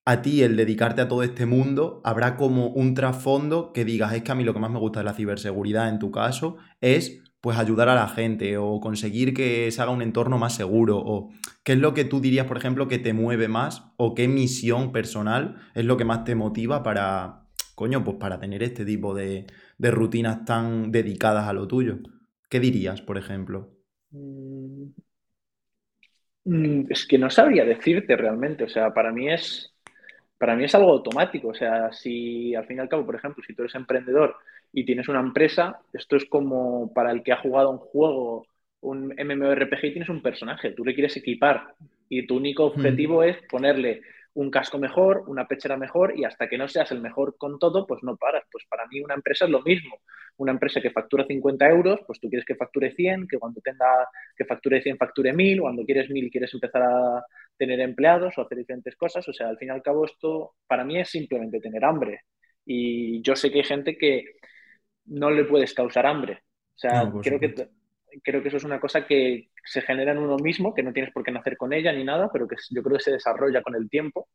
a 0.07 0.23
ti 0.23 0.43
el 0.43 0.57
dedicarte 0.57 1.03
a 1.03 1.09
todo 1.09 1.23
este 1.23 1.45
mundo, 1.45 2.01
habrá 2.03 2.37
como 2.37 2.69
un 2.69 2.95
trasfondo 2.95 3.75
que 3.75 3.85
digas, 3.85 4.15
es 4.15 4.23
que 4.23 4.33
a 4.33 4.35
mí 4.35 4.43
lo 4.43 4.55
que 4.55 4.61
más 4.61 4.71
me 4.71 4.79
gusta 4.79 5.01
de 5.01 5.05
la 5.05 5.13
ciberseguridad 5.13 5.91
en 5.91 5.99
tu 5.99 6.11
caso 6.11 6.57
es 6.81 7.23
pues 7.41 7.59
ayudar 7.59 7.89
a 7.89 7.95
la 7.95 8.09
gente 8.09 8.57
o 8.57 8.81
conseguir 8.81 9.33
que 9.33 9.71
se 9.71 9.81
haga 9.81 9.93
un 9.93 10.03
entorno 10.03 10.39
más 10.39 10.55
seguro 10.55 10.99
o 10.99 11.31
qué 11.63 11.73
es 11.73 11.79
lo 11.79 11.95
que 11.95 12.05
tú 12.05 12.21
dirías, 12.21 12.47
por 12.47 12.57
ejemplo, 12.57 12.89
que 12.89 12.99
te 12.99 13.13
mueve 13.13 13.49
más 13.49 13.93
o 13.97 14.15
qué 14.15 14.27
misión 14.27 14.91
personal 14.93 15.57
es 15.75 15.85
lo 15.85 15.97
que 15.97 16.05
más 16.05 16.25
te 16.25 16.35
motiva 16.35 16.83
para, 16.83 17.45
coño, 17.75 18.03
pues 18.03 18.17
para 18.17 18.41
tener 18.41 18.63
este 18.63 18.85
tipo 18.85 19.15
de, 19.15 19.47
rutinas 19.79 20.45
tan 20.45 20.91
dedicadas 20.91 21.47
a 21.47 21.53
lo 21.53 21.69
tuyo. 21.69 21.99
¿Qué 22.51 22.59
dirías, 22.59 23.03
por 23.03 23.19
ejemplo? 23.19 23.71
Mm, 24.11 24.91
mm, 26.45 26.87
es 26.91 27.07
que 27.07 27.19
no 27.19 27.31
sabría 27.31 27.65
decirte 27.65 28.17
realmente, 28.17 28.65
o 28.65 28.69
sea, 28.69 28.93
para 28.93 29.13
mí 29.13 29.31
es 29.31 29.75
para 30.39 30.55
mí 30.55 30.65
es 30.65 30.75
algo 30.75 30.93
automático, 30.93 31.49
o 31.49 31.55
sea, 31.55 31.93
si 31.93 32.55
al 32.55 32.65
fin 32.65 32.77
y 32.77 32.81
al 32.81 32.89
cabo, 32.89 33.05
por 33.05 33.17
ejemplo, 33.17 33.43
si 33.45 33.55
tú 33.55 33.63
eres 33.63 33.75
emprendedor 33.75 34.37
y 34.73 34.85
tienes 34.85 35.09
una 35.09 35.21
empresa, 35.21 35.81
esto 35.93 36.17
es 36.17 36.25
como 36.27 36.93
para 36.93 37.11
el 37.11 37.23
que 37.23 37.33
ha 37.33 37.41
jugado 37.41 37.71
un 37.71 37.79
juego, 37.79 38.47
un 38.81 39.15
MMORPG 39.17 39.85
y 39.85 39.93
tienes 39.93 40.09
un 40.09 40.23
personaje, 40.23 40.73
tú 40.73 40.85
le 40.85 40.95
quieres 40.95 41.17
equipar 41.17 41.75
y 42.09 42.27
tu 42.27 42.37
único 42.37 42.65
mm. 42.65 42.67
objetivo 42.67 43.23
es 43.23 43.37
ponerle 43.51 44.03
un 44.35 44.51
casco 44.51 44.79
mejor, 44.79 45.25
una 45.27 45.49
pechera 45.49 45.77
mejor 45.77 46.17
y 46.17 46.25
hasta 46.25 46.49
que 46.49 46.57
no 46.57 46.69
seas 46.69 46.93
el 46.93 47.01
mejor 47.01 47.37
con 47.37 47.59
todo, 47.59 47.87
pues 47.87 48.05
no 48.05 48.17
paras. 48.17 48.45
Pues 48.53 48.65
para 48.69 48.87
mí 48.87 49.01
una 49.01 49.15
empresa 49.15 49.47
es 49.47 49.51
lo 49.51 49.63
mismo. 49.63 49.99
Una 50.37 50.53
empresa 50.53 50.81
que 50.81 50.91
factura 50.91 51.27
50 51.27 51.69
euros, 51.69 52.01
pues 52.07 52.21
tú 52.21 52.29
quieres 52.29 52.47
que 52.47 52.55
facture 52.55 52.93
100, 52.93 53.27
que 53.27 53.39
cuando 53.39 53.61
tenga 53.61 54.09
que 54.37 54.45
facture 54.45 54.81
100 54.81 54.97
facture 54.97 55.33
1000, 55.33 55.61
cuando 55.61 55.85
quieres 55.85 56.09
1000 56.09 56.31
quieres 56.31 56.55
empezar 56.55 56.83
a 56.83 57.25
tener 57.57 57.81
empleados 57.81 58.39
o 58.39 58.43
hacer 58.43 58.59
diferentes 58.59 58.95
cosas. 58.95 59.27
O 59.29 59.33
sea, 59.33 59.49
al 59.49 59.59
fin 59.59 59.69
y 59.69 59.73
al 59.73 59.83
cabo 59.83 60.05
esto 60.05 60.55
para 60.69 60.85
mí 60.85 61.01
es 61.01 61.09
simplemente 61.09 61.59
tener 61.59 61.85
hambre. 61.85 62.21
Y 62.65 63.21
yo 63.23 63.35
sé 63.35 63.51
que 63.51 63.59
hay 63.59 63.65
gente 63.65 63.99
que 63.99 64.25
no 65.09 65.31
le 65.31 65.45
puedes 65.45 65.75
causar 65.75 66.07
hambre. 66.07 66.43
O 66.75 66.79
sea, 66.79 67.11
creo, 67.23 67.41
que, 67.41 67.69
creo 68.23 68.43
que 68.43 68.49
eso 68.49 68.57
es 68.57 68.65
una 68.65 68.81
cosa 68.81 69.07
que 69.07 69.51
se 69.65 69.83
genera 69.83 70.13
en 70.13 70.19
uno 70.19 70.37
mismo, 70.37 70.75
que 70.75 70.83
no 70.83 70.93
tienes 70.93 71.13
por 71.13 71.25
qué 71.25 71.33
nacer 71.33 71.57
con 71.57 71.73
ella 71.73 71.93
ni 71.93 72.05
nada, 72.05 72.31
pero 72.33 72.47
que 72.47 72.57
yo 72.71 72.83
creo 72.83 72.97
que 72.97 73.05
se 73.05 73.13
desarrolla 73.13 73.63
con 73.63 73.75
el 73.75 73.89
tiempo. 73.89 74.29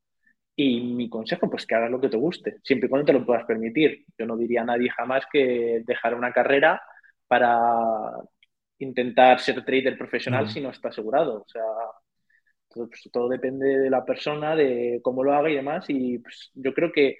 Y 0.55 0.81
mi 0.81 1.09
consejo, 1.09 1.49
pues 1.49 1.65
que 1.65 1.73
hagas 1.73 1.89
lo 1.89 1.99
que 1.99 2.09
te 2.09 2.17
guste, 2.17 2.57
siempre 2.63 2.87
y 2.87 2.89
cuando 2.89 3.05
te 3.05 3.13
lo 3.13 3.25
puedas 3.25 3.45
permitir. 3.45 4.05
Yo 4.17 4.25
no 4.25 4.37
diría 4.37 4.61
a 4.61 4.65
nadie 4.65 4.89
jamás 4.89 5.25
que 5.31 5.81
dejar 5.85 6.13
una 6.15 6.31
carrera 6.31 6.81
para 7.27 8.11
intentar 8.77 9.39
ser 9.39 9.63
trader 9.65 9.97
profesional 9.97 10.49
si 10.49 10.61
no 10.61 10.69
está 10.69 10.89
asegurado. 10.89 11.41
O 11.41 11.47
sea, 11.47 11.63
todo, 12.69 12.87
pues, 12.87 13.09
todo, 13.11 13.29
depende 13.29 13.79
de 13.79 13.89
la 13.89 14.05
persona, 14.05 14.55
de 14.55 14.99
cómo 15.01 15.23
lo 15.23 15.33
haga 15.33 15.49
y 15.49 15.55
demás. 15.55 15.85
Y 15.87 16.19
pues, 16.19 16.51
yo 16.53 16.73
creo 16.73 16.91
que 16.91 17.17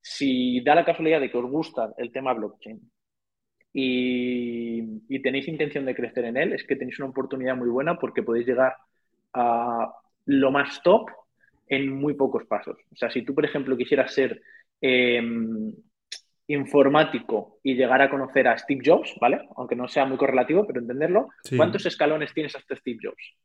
si 0.00 0.60
da 0.60 0.74
la 0.74 0.84
casualidad 0.84 1.20
de 1.20 1.30
que 1.30 1.38
os 1.38 1.50
gusta 1.50 1.92
el 1.98 2.12
tema 2.12 2.34
blockchain 2.34 2.80
y, 3.72 4.80
y 5.08 5.22
tenéis 5.22 5.48
intención 5.48 5.84
de 5.84 5.94
crecer 5.94 6.24
en 6.24 6.36
él, 6.36 6.52
es 6.52 6.64
que 6.64 6.76
tenéis 6.76 6.98
una 6.98 7.10
oportunidad 7.10 7.56
muy 7.56 7.68
buena 7.68 7.98
porque 7.98 8.22
podéis 8.22 8.46
llegar 8.46 8.74
a 9.34 9.92
lo 10.26 10.50
más 10.50 10.82
top 10.82 11.10
en 11.68 11.92
muy 11.92 12.14
pocos 12.14 12.44
pasos. 12.46 12.78
O 12.92 12.96
sea, 12.96 13.10
si 13.10 13.22
tú, 13.22 13.34
por 13.34 13.44
ejemplo, 13.44 13.76
quisieras 13.76 14.12
ser 14.12 14.40
eh, 14.80 15.22
informático 16.48 17.58
y 17.62 17.74
llegar 17.74 18.00
a 18.00 18.10
conocer 18.10 18.48
a 18.48 18.56
Steve 18.56 18.80
Jobs, 18.84 19.14
¿vale? 19.20 19.46
Aunque 19.56 19.76
no 19.76 19.86
sea 19.86 20.06
muy 20.06 20.16
correlativo, 20.16 20.66
pero 20.66 20.80
entenderlo, 20.80 21.28
sí. 21.44 21.56
¿cuántos 21.56 21.84
escalones 21.86 22.32
tienes 22.32 22.56
hasta 22.56 22.76
Steve 22.76 22.98
Jobs? 23.02 23.36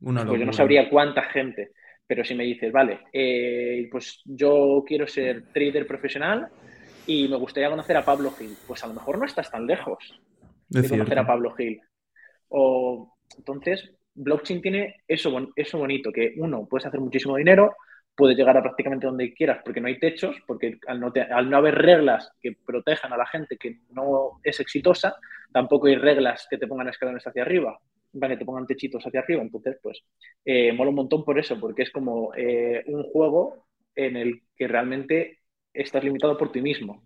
Una 0.00 0.24
pues 0.26 0.38
yo 0.38 0.46
no 0.46 0.52
sabría 0.52 0.88
cuánta 0.88 1.22
gente, 1.24 1.72
pero 2.10 2.24
si 2.24 2.34
me 2.34 2.42
dices, 2.42 2.72
vale, 2.72 3.02
eh, 3.12 3.88
pues 3.88 4.20
yo 4.24 4.82
quiero 4.84 5.06
ser 5.06 5.44
trader 5.52 5.86
profesional 5.86 6.48
y 7.06 7.28
me 7.28 7.36
gustaría 7.36 7.70
conocer 7.70 7.96
a 7.96 8.04
Pablo 8.04 8.32
Gil, 8.32 8.56
pues 8.66 8.82
a 8.82 8.88
lo 8.88 8.94
mejor 8.94 9.16
no 9.16 9.26
estás 9.26 9.48
tan 9.48 9.64
lejos 9.64 10.20
de, 10.68 10.88
conocer 10.88 11.20
a 11.20 11.24
Pablo 11.24 11.54
Gil. 11.54 11.80
O 12.48 13.16
entonces, 13.38 13.94
blockchain 14.12 14.60
tiene 14.60 15.04
eso, 15.06 15.52
eso 15.54 15.78
bonito, 15.78 16.10
que 16.10 16.34
uno, 16.38 16.66
puedes 16.68 16.84
hacer 16.84 16.98
muchísimo 16.98 17.36
dinero, 17.36 17.76
puedes 18.16 18.36
llegar 18.36 18.56
a 18.56 18.62
prácticamente 18.62 19.06
donde 19.06 19.32
quieras 19.32 19.60
porque 19.64 19.80
no 19.80 19.86
hay 19.86 20.00
techos, 20.00 20.34
porque 20.48 20.80
al 20.88 20.98
no, 20.98 21.12
te, 21.12 21.20
al 21.20 21.48
no, 21.48 21.58
haber 21.58 21.76
reglas 21.76 22.32
que 22.40 22.56
protejan 22.66 23.12
a 23.12 23.18
la 23.18 23.26
gente 23.26 23.56
que 23.56 23.82
no 23.90 24.40
es 24.42 24.58
exitosa, 24.58 25.14
tampoco 25.52 25.86
hay 25.86 25.94
reglas 25.94 26.48
que 26.50 26.58
te 26.58 26.66
pongan 26.66 26.88
escalones 26.88 27.24
hacia 27.24 27.42
arriba, 27.42 27.78
que 28.12 28.36
te 28.36 28.44
pongan 28.44 28.66
techitos 28.66 29.04
hacia 29.04 29.20
arriba. 29.20 29.42
Entonces, 29.42 29.76
pues, 29.82 30.02
eh, 30.44 30.72
mola 30.72 30.90
un 30.90 30.96
montón 30.96 31.24
por 31.24 31.38
eso, 31.38 31.58
porque 31.58 31.82
es 31.82 31.90
como 31.90 32.32
eh, 32.36 32.82
un 32.86 33.04
juego 33.04 33.66
en 33.94 34.16
el 34.16 34.42
que 34.56 34.68
realmente 34.68 35.38
estás 35.72 36.02
limitado 36.04 36.36
por 36.36 36.52
ti 36.52 36.60
mismo. 36.60 37.02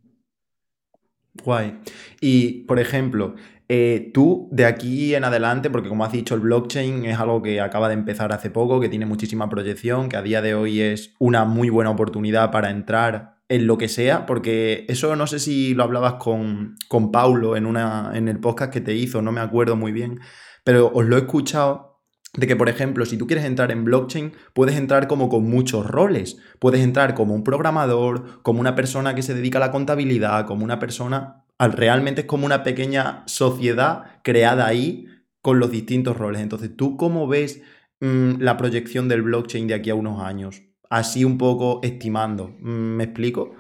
Guay. 1.43 1.81
Y, 2.21 2.63
por 2.63 2.79
ejemplo, 2.79 3.35
eh, 3.69 4.11
tú 4.13 4.49
de 4.53 4.67
aquí 4.67 5.15
en 5.15 5.25
adelante, 5.25 5.71
porque 5.71 5.89
como 5.89 6.05
has 6.05 6.13
dicho, 6.13 6.35
el 6.35 6.43
blockchain 6.43 7.07
es 7.07 7.19
algo 7.19 7.43
que 7.43 7.61
acaba 7.61 7.89
de 7.89 7.95
empezar 7.95 8.33
hace 8.33 8.51
poco, 8.51 8.81
que 8.81 8.89
tiene 8.89 9.07
muchísima 9.07 9.49
proyección, 9.49 10.09
que 10.09 10.17
a 10.17 10.23
día 10.23 10.43
de 10.43 10.55
hoy 10.55 10.81
es 10.81 11.15
una 11.19 11.45
muy 11.45 11.71
buena 11.71 11.91
oportunidad 11.91 12.51
para 12.51 12.71
entrar 12.71 13.35
en 13.49 13.67
lo 13.67 13.77
que 13.77 13.89
sea, 13.89 14.27
porque 14.27 14.87
eso 14.89 15.17
no 15.17 15.27
sé 15.27 15.39
si 15.39 15.75
lo 15.75 15.85
hablabas 15.85 16.15
con, 16.15 16.77
con 16.89 17.13
Paulo 17.13 17.57
en, 17.57 17.67
una, 17.67 18.13
en 18.15 18.29
el 18.29 18.41
podcast 18.41 18.73
que 18.73 18.81
te 18.81 18.95
hizo, 18.95 19.21
no 19.23 19.33
me 19.33 19.41
acuerdo 19.41 19.77
muy 19.77 19.93
bien, 19.93 20.21
pero 20.65 20.91
os 20.93 21.05
lo 21.05 21.17
he 21.17 21.21
escuchado 21.21 22.01
de 22.37 22.47
que, 22.49 22.57
por 22.57 22.69
ejemplo, 22.69 23.07
si 23.07 23.17
tú 23.17 23.27
quieres 23.29 23.45
entrar 23.45 23.71
en 23.71 23.85
blockchain, 23.85 24.33
puedes 24.55 24.77
entrar 24.77 25.07
como 25.07 25.29
con 25.29 25.45
muchos 25.45 25.87
roles. 25.87 26.39
Puedes 26.59 26.81
entrar 26.81 27.15
como 27.15 27.35
un 27.35 27.45
programador, 27.45 28.43
como 28.43 28.61
una 28.61 28.75
persona 28.75 29.15
que 29.15 29.23
se 29.23 29.35
dedica 29.35 29.59
a 29.59 29.61
la 29.61 29.71
contabilidad, 29.71 30.47
como 30.47 30.65
una 30.65 30.79
persona... 30.79 31.43
Realmente 31.61 32.23
es 32.23 32.27
como 32.27 32.45
una 32.45 32.65
pequeña 32.65 33.23
sociedad 33.27 34.21
creada 34.25 34.67
ahí 34.67 35.07
con 35.41 35.61
los 35.61 35.71
distintos 35.71 36.17
roles. 36.17 36.43
Entonces, 36.43 36.77
¿tú 36.77 36.97
cómo 36.97 37.29
ves 37.29 37.63
mmm, 38.01 38.41
la 38.41 38.57
proyección 38.57 39.09
del 39.09 39.23
blockchain 39.23 39.69
de 39.69 39.75
aquí 39.75 39.91
a 39.91 39.95
unos 39.95 40.21
años? 40.21 40.63
Así 40.91 41.25
un 41.25 41.39
poco 41.39 41.81
estimando. 41.83 42.57
¿Me 42.59 43.05
explico? 43.05 43.55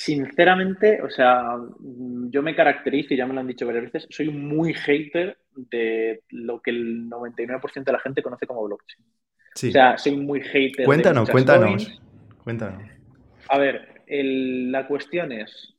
Mm, 0.00 0.12
sinceramente, 0.12 1.02
o 1.02 1.10
sea, 1.10 1.58
yo 2.30 2.42
me 2.42 2.54
caracterizo, 2.54 3.14
y 3.14 3.16
ya 3.16 3.26
me 3.26 3.34
lo 3.34 3.40
han 3.40 3.46
dicho 3.46 3.66
varias 3.66 3.84
veces, 3.84 4.06
soy 4.10 4.30
muy 4.30 4.72
hater 4.72 5.36
de 5.54 6.22
lo 6.30 6.60
que 6.60 6.70
el 6.70 7.08
99% 7.08 7.84
de 7.84 7.92
la 7.92 8.00
gente 8.00 8.22
conoce 8.22 8.46
como 8.46 8.64
blockchain. 8.64 9.04
Sí. 9.54 9.68
O 9.68 9.72
sea, 9.72 9.98
soy 9.98 10.16
muy 10.16 10.40
hater. 10.40 10.86
Cuéntanos, 10.86 11.26
de 11.26 11.32
cuéntanos. 11.32 11.84
Coins. 11.84 12.02
Cuéntanos. 12.44 12.82
A 13.48 13.58
ver, 13.58 14.02
el, 14.06 14.72
la 14.72 14.86
cuestión 14.86 15.32
es, 15.32 15.74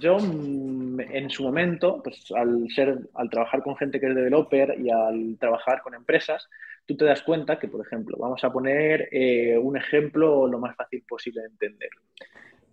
yo 0.00 0.16
en 0.18 1.30
su 1.30 1.44
momento, 1.44 2.00
pues 2.02 2.32
al 2.34 2.68
ser, 2.74 2.98
al 3.14 3.30
trabajar 3.30 3.62
con 3.62 3.76
gente 3.76 4.00
que 4.00 4.06
es 4.06 4.14
developer 4.14 4.74
y 4.80 4.90
al 4.90 5.36
trabajar 5.38 5.82
con 5.82 5.94
empresas, 5.94 6.48
tú 6.86 6.96
te 6.96 7.04
das 7.04 7.22
cuenta 7.22 7.58
que, 7.58 7.68
por 7.68 7.86
ejemplo, 7.86 8.16
vamos 8.18 8.42
a 8.42 8.52
poner 8.52 9.08
eh, 9.12 9.56
un 9.58 9.76
ejemplo 9.76 10.46
lo 10.46 10.58
más 10.58 10.74
fácil 10.76 11.04
posible 11.08 11.42
de 11.42 11.48
entender. 11.48 11.90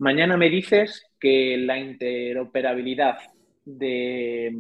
Mañana 0.02 0.36
me 0.36 0.50
dices 0.50 1.06
que 1.20 1.58
la 1.58 1.78
interoperabilidad 1.78 3.20
de, 3.64 4.52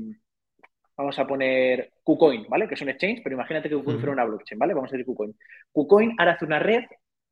vamos 0.95 1.17
a 1.17 1.25
poner 1.25 1.93
KuCoin, 2.03 2.45
¿vale? 2.47 2.67
Que 2.67 2.75
es 2.75 2.81
un 2.83 2.89
exchange, 2.89 3.21
pero 3.23 3.33
imagínate 3.33 3.67
que 3.67 3.73
KuCoin 3.73 3.97
fuera 3.97 4.13
una 4.13 4.25
blockchain, 4.25 4.59
¿vale? 4.59 4.75
Vamos 4.75 4.91
a 4.91 4.91
decir 4.91 5.07
KuCoin. 5.07 5.35
KuCoin 5.71 6.13
ahora 6.19 6.33
hace 6.33 6.45
una 6.45 6.59
red 6.59 6.83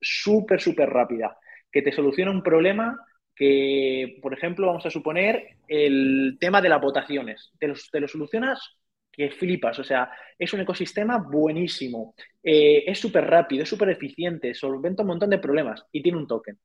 súper, 0.01 0.59
súper 0.59 0.89
rápida 0.89 1.37
que 1.71 1.83
te 1.83 1.91
soluciona 1.91 2.31
un 2.31 2.41
problema 2.41 2.99
que, 3.35 4.17
por 4.23 4.33
ejemplo, 4.33 4.65
vamos 4.65 4.87
a 4.87 4.89
suponer 4.89 5.57
el 5.67 6.37
tema 6.39 6.63
de 6.63 6.69
las 6.69 6.81
votaciones. 6.81 7.51
Te 7.59 7.67
lo, 7.67 7.75
te 7.91 7.99
lo 7.99 8.07
solucionas 8.07 8.79
que 9.11 9.29
flipas, 9.29 9.77
o 9.77 9.83
sea, 9.83 10.09
es 10.39 10.51
un 10.51 10.61
ecosistema 10.61 11.19
buenísimo, 11.19 12.15
eh, 12.41 12.85
es 12.87 12.97
súper 12.97 13.25
rápido, 13.25 13.61
es 13.61 13.69
súper 13.69 13.89
eficiente, 13.89 14.55
solventa 14.55 15.03
un 15.03 15.09
montón 15.09 15.29
de 15.29 15.37
problemas 15.37 15.85
y 15.91 16.01
tiene 16.01 16.17
un 16.17 16.25
token. 16.25 16.57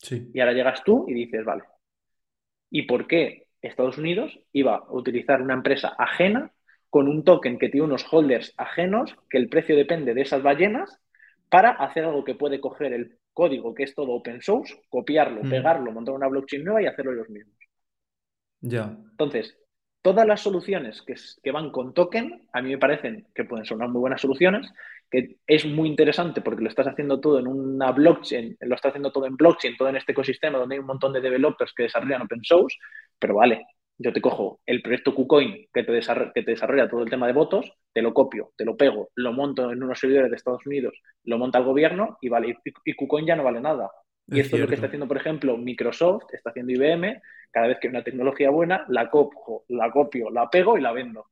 Sí. 0.00 0.30
Y 0.32 0.40
ahora 0.40 0.52
llegas 0.52 0.82
tú 0.84 1.06
y 1.08 1.14
dices, 1.14 1.44
vale, 1.44 1.62
¿y 2.70 2.82
por 2.82 3.06
qué 3.06 3.46
Estados 3.62 3.98
Unidos 3.98 4.38
iba 4.52 4.76
a 4.76 4.92
utilizar 4.92 5.42
una 5.42 5.54
empresa 5.54 5.94
ajena 5.98 6.52
con 6.88 7.08
un 7.08 7.24
token 7.24 7.58
que 7.58 7.68
tiene 7.68 7.86
unos 7.86 8.06
holders 8.10 8.52
ajenos, 8.56 9.14
que 9.28 9.38
el 9.38 9.48
precio 9.48 9.76
depende 9.76 10.12
de 10.14 10.22
esas 10.22 10.42
ballenas, 10.42 10.98
para 11.48 11.70
hacer 11.70 12.04
algo 12.04 12.24
que 12.24 12.34
puede 12.34 12.60
coger 12.60 12.92
el 12.92 13.18
código, 13.32 13.74
que 13.74 13.84
es 13.84 13.94
todo 13.94 14.12
open 14.12 14.42
source, 14.42 14.74
copiarlo, 14.88 15.44
mm. 15.44 15.50
pegarlo, 15.50 15.92
montar 15.92 16.14
una 16.14 16.28
blockchain 16.28 16.64
nueva 16.64 16.82
y 16.82 16.86
hacerlo 16.86 17.12
ellos 17.12 17.30
mismos? 17.30 17.56
Ya. 18.60 18.96
Entonces, 19.10 19.56
todas 20.02 20.26
las 20.26 20.40
soluciones 20.40 21.02
que, 21.02 21.14
que, 21.42 21.52
van 21.52 21.70
con 21.70 21.94
token, 21.94 22.48
a 22.52 22.60
mí 22.60 22.70
me 22.70 22.78
parecen 22.78 23.28
que 23.34 23.44
pueden 23.44 23.64
sonar 23.64 23.88
muy 23.88 24.00
buenas 24.00 24.20
soluciones, 24.20 24.70
que 25.10 25.36
es 25.46 25.66
muy 25.66 25.88
interesante 25.88 26.40
porque 26.40 26.62
lo 26.62 26.68
estás 26.68 26.86
haciendo 26.86 27.20
todo 27.20 27.38
en 27.38 27.48
una 27.48 27.90
blockchain, 27.92 28.56
lo 28.60 28.74
estás 28.74 28.90
haciendo 28.90 29.10
todo 29.10 29.26
en 29.26 29.36
blockchain, 29.36 29.76
todo 29.76 29.88
en 29.88 29.96
este 29.96 30.12
ecosistema 30.12 30.58
donde 30.58 30.76
hay 30.76 30.78
un 30.78 30.86
montón 30.86 31.12
de 31.12 31.20
developers 31.20 31.72
que 31.74 31.84
desarrollan 31.84 32.22
open 32.22 32.44
source, 32.44 32.76
pero 33.18 33.34
vale, 33.34 33.66
yo 33.98 34.12
te 34.12 34.20
cojo 34.20 34.60
el 34.64 34.80
proyecto 34.80 35.14
KuCoin 35.14 35.66
que 35.72 35.82
te, 35.82 35.92
desarrolla, 35.92 36.32
que 36.32 36.42
te 36.42 36.52
desarrolla 36.52 36.88
todo 36.88 37.02
el 37.02 37.10
tema 37.10 37.26
de 37.26 37.32
votos, 37.32 37.72
te 37.92 38.00
lo 38.02 38.14
copio, 38.14 38.52
te 38.56 38.64
lo 38.64 38.76
pego, 38.76 39.10
lo 39.16 39.32
monto 39.32 39.70
en 39.70 39.82
unos 39.82 39.98
servidores 39.98 40.30
de 40.30 40.36
Estados 40.36 40.64
Unidos, 40.64 40.94
lo 41.24 41.38
monta 41.38 41.58
el 41.58 41.64
gobierno 41.64 42.16
y 42.20 42.28
vale, 42.28 42.56
y, 42.64 42.70
y 42.84 42.94
KuCoin 42.94 43.26
ya 43.26 43.36
no 43.36 43.44
vale 43.44 43.60
nada. 43.60 43.90
Y 44.26 44.38
es 44.38 44.46
esto 44.46 44.56
cierto. 44.56 44.56
es 44.56 44.60
lo 44.60 44.68
que 44.68 44.74
está 44.76 44.86
haciendo, 44.86 45.08
por 45.08 45.16
ejemplo, 45.16 45.56
Microsoft, 45.56 46.32
está 46.32 46.50
haciendo 46.50 46.72
IBM, 46.72 47.20
cada 47.50 47.66
vez 47.66 47.78
que 47.80 47.88
hay 47.88 47.90
una 47.90 48.04
tecnología 48.04 48.50
buena, 48.50 48.84
la 48.88 49.10
cojo, 49.10 49.64
la 49.68 49.90
copio, 49.90 50.30
la 50.30 50.48
pego 50.48 50.78
y 50.78 50.80
la 50.80 50.92
vendo. 50.92 51.26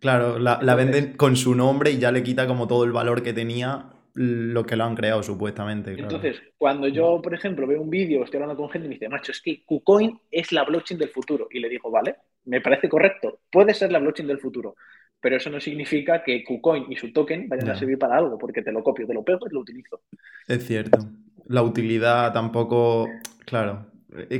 Claro, 0.00 0.38
la, 0.38 0.60
la, 0.62 0.74
venden 0.74 1.12
con 1.12 1.36
su 1.36 1.54
nombre 1.54 1.90
y 1.90 1.98
ya 1.98 2.10
le 2.10 2.22
quita 2.22 2.46
como 2.46 2.66
todo 2.66 2.84
el 2.84 2.92
valor 2.92 3.22
que 3.22 3.34
tenía 3.34 3.90
lo 4.14 4.64
que 4.64 4.76
lo 4.76 4.84
han 4.84 4.96
creado 4.96 5.22
supuestamente. 5.22 5.94
Claro. 5.94 6.14
Entonces, 6.14 6.42
cuando 6.58 6.88
yo, 6.88 7.20
por 7.22 7.34
ejemplo, 7.34 7.66
veo 7.66 7.80
un 7.80 7.90
vídeo, 7.90 8.24
estoy 8.24 8.40
hablando 8.40 8.60
con 8.60 8.70
gente 8.70 8.86
y 8.86 8.88
me 8.88 8.94
dice, 8.94 9.08
macho, 9.08 9.32
es 9.32 9.40
que 9.40 9.64
KuCoin 9.64 10.18
es 10.30 10.52
la 10.52 10.64
blockchain 10.64 10.98
del 10.98 11.10
futuro. 11.10 11.48
Y 11.50 11.60
le 11.60 11.68
digo, 11.68 11.90
vale, 11.90 12.16
me 12.44 12.60
parece 12.60 12.88
correcto, 12.88 13.40
puede 13.50 13.74
ser 13.74 13.92
la 13.92 13.98
blockchain 13.98 14.28
del 14.28 14.40
futuro. 14.40 14.74
Pero 15.20 15.36
eso 15.36 15.50
no 15.50 15.60
significa 15.60 16.22
que 16.22 16.42
KuCoin 16.44 16.90
y 16.90 16.96
su 16.96 17.12
token 17.12 17.48
vayan 17.48 17.70
a 17.70 17.76
servir 17.76 17.98
para 17.98 18.16
algo, 18.16 18.38
porque 18.38 18.62
te 18.62 18.72
lo 18.72 18.82
copio, 18.82 19.06
te 19.06 19.14
lo 19.14 19.22
pego 19.22 19.46
y 19.50 19.54
lo 19.54 19.60
utilizo. 19.60 20.00
Es 20.48 20.66
cierto. 20.66 20.98
La 21.46 21.62
utilidad 21.62 22.32
tampoco. 22.32 23.06
Claro, 23.44 23.86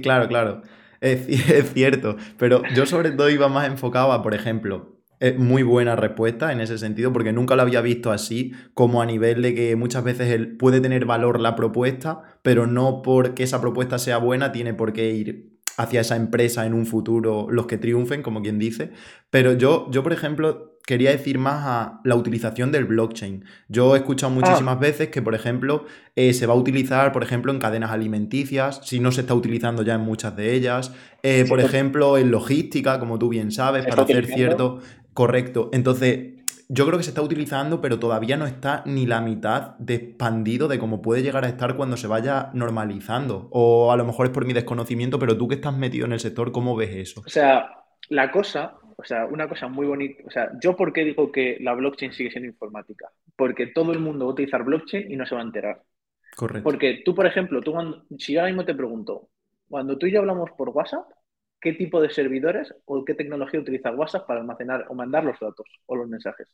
claro, 0.02 0.26
claro. 0.26 0.62
Es, 1.00 1.28
es, 1.50 1.72
cierto, 1.72 2.16
pero 2.38 2.62
yo 2.74 2.86
sobre 2.86 3.10
todo 3.10 3.28
iba 3.28 3.48
más 3.48 3.66
enfocado 3.66 4.12
a, 4.12 4.22
por 4.22 4.34
ejemplo, 4.34 4.99
es 5.20 5.38
muy 5.38 5.62
buena 5.62 5.96
respuesta 5.96 6.50
en 6.50 6.60
ese 6.60 6.78
sentido, 6.78 7.12
porque 7.12 7.32
nunca 7.32 7.54
lo 7.54 7.62
había 7.62 7.82
visto 7.82 8.10
así, 8.10 8.52
como 8.74 9.02
a 9.02 9.06
nivel 9.06 9.42
de 9.42 9.54
que 9.54 9.76
muchas 9.76 10.02
veces 10.02 10.30
el, 10.30 10.56
puede 10.56 10.80
tener 10.80 11.04
valor 11.04 11.38
la 11.40 11.54
propuesta, 11.54 12.22
pero 12.42 12.66
no 12.66 13.02
porque 13.02 13.42
esa 13.42 13.60
propuesta 13.60 13.98
sea 13.98 14.16
buena 14.16 14.50
tiene 14.50 14.74
por 14.74 14.92
qué 14.94 15.10
ir 15.10 15.60
hacia 15.76 16.00
esa 16.00 16.16
empresa 16.16 16.66
en 16.66 16.74
un 16.74 16.86
futuro 16.86 17.46
los 17.50 17.66
que 17.66 17.78
triunfen, 17.78 18.22
como 18.22 18.42
quien 18.42 18.58
dice. 18.58 18.92
Pero 19.30 19.52
yo, 19.52 19.88
yo 19.90 20.02
por 20.02 20.12
ejemplo, 20.12 20.78
quería 20.86 21.10
decir 21.10 21.38
más 21.38 21.64
a 21.66 22.00
la 22.04 22.16
utilización 22.16 22.72
del 22.72 22.84
blockchain. 22.84 23.44
Yo 23.68 23.94
he 23.94 23.98
escuchado 23.98 24.32
muchísimas 24.32 24.76
ah. 24.76 24.80
veces 24.80 25.08
que, 25.08 25.22
por 25.22 25.34
ejemplo, 25.34 25.86
eh, 26.16 26.32
se 26.32 26.46
va 26.46 26.54
a 26.54 26.56
utilizar, 26.56 27.12
por 27.12 27.22
ejemplo, 27.22 27.52
en 27.52 27.58
cadenas 27.58 27.90
alimenticias, 27.90 28.80
si 28.84 29.00
no 29.00 29.12
se 29.12 29.20
está 29.20 29.34
utilizando 29.34 29.82
ya 29.82 29.94
en 29.94 30.00
muchas 30.00 30.34
de 30.36 30.54
ellas. 30.54 30.92
Eh, 31.22 31.42
sí, 31.44 31.48
por 31.48 31.60
ejemplo, 31.60 32.18
en 32.18 32.30
logística, 32.30 32.98
como 32.98 33.18
tú 33.18 33.28
bien 33.28 33.50
sabes, 33.50 33.86
para 33.86 34.02
hacer 34.02 34.26
cierto... 34.26 34.80
Correcto. 35.14 35.70
Entonces, 35.72 36.40
yo 36.72 36.86
creo 36.86 36.98
que 36.98 37.02
se 37.04 37.10
está 37.10 37.20
utilizando, 37.20 37.80
pero 37.80 37.98
todavía 37.98 38.36
no 38.36 38.46
está 38.46 38.84
ni 38.86 39.04
la 39.04 39.20
mitad 39.20 39.76
de 39.78 39.94
expandido 39.94 40.68
de 40.68 40.78
cómo 40.78 41.02
puede 41.02 41.22
llegar 41.22 41.44
a 41.44 41.48
estar 41.48 41.74
cuando 41.74 41.96
se 41.96 42.06
vaya 42.06 42.50
normalizando. 42.54 43.48
O 43.50 43.90
a 43.90 43.96
lo 43.96 44.04
mejor 44.04 44.26
es 44.26 44.32
por 44.32 44.46
mi 44.46 44.52
desconocimiento, 44.52 45.18
pero 45.18 45.36
tú 45.36 45.48
que 45.48 45.56
estás 45.56 45.76
metido 45.76 46.06
en 46.06 46.12
el 46.12 46.20
sector, 46.20 46.52
¿cómo 46.52 46.76
ves 46.76 46.90
eso? 46.94 47.22
O 47.26 47.28
sea, 47.28 47.70
la 48.08 48.30
cosa, 48.30 48.74
o 48.96 49.04
sea, 49.04 49.26
una 49.26 49.48
cosa 49.48 49.66
muy 49.66 49.86
bonita, 49.86 50.22
o 50.24 50.30
sea, 50.30 50.52
yo 50.62 50.76
por 50.76 50.92
qué 50.92 51.04
digo 51.04 51.32
que 51.32 51.58
la 51.60 51.74
blockchain 51.74 52.12
sigue 52.12 52.30
siendo 52.30 52.48
informática, 52.48 53.08
porque 53.34 53.66
todo 53.66 53.92
el 53.92 53.98
mundo 53.98 54.26
va 54.26 54.30
a 54.30 54.34
utilizar 54.34 54.62
blockchain 54.62 55.10
y 55.10 55.16
no 55.16 55.26
se 55.26 55.34
va 55.34 55.40
a 55.40 55.44
enterar. 55.44 55.82
Correcto. 56.36 56.62
Porque 56.62 57.02
tú, 57.04 57.16
por 57.16 57.26
ejemplo, 57.26 57.60
tú 57.62 57.72
cuando, 57.72 58.04
si 58.16 58.34
yo 58.34 58.40
ahora 58.40 58.52
mismo 58.52 58.64
te 58.64 58.76
pregunto, 58.76 59.28
cuando 59.68 59.98
tú 59.98 60.06
y 60.06 60.12
yo 60.12 60.20
hablamos 60.20 60.50
por 60.56 60.68
WhatsApp, 60.68 61.06
¿qué 61.60 61.72
tipo 61.74 62.00
de 62.00 62.10
servidores 62.10 62.74
o 62.86 63.04
qué 63.04 63.14
tecnología 63.14 63.60
utiliza 63.60 63.90
WhatsApp 63.92 64.26
para 64.26 64.40
almacenar 64.40 64.86
o 64.88 64.94
mandar 64.94 65.24
los 65.24 65.38
datos 65.40 65.66
o 65.86 65.96
los 65.96 66.08
mensajes? 66.08 66.48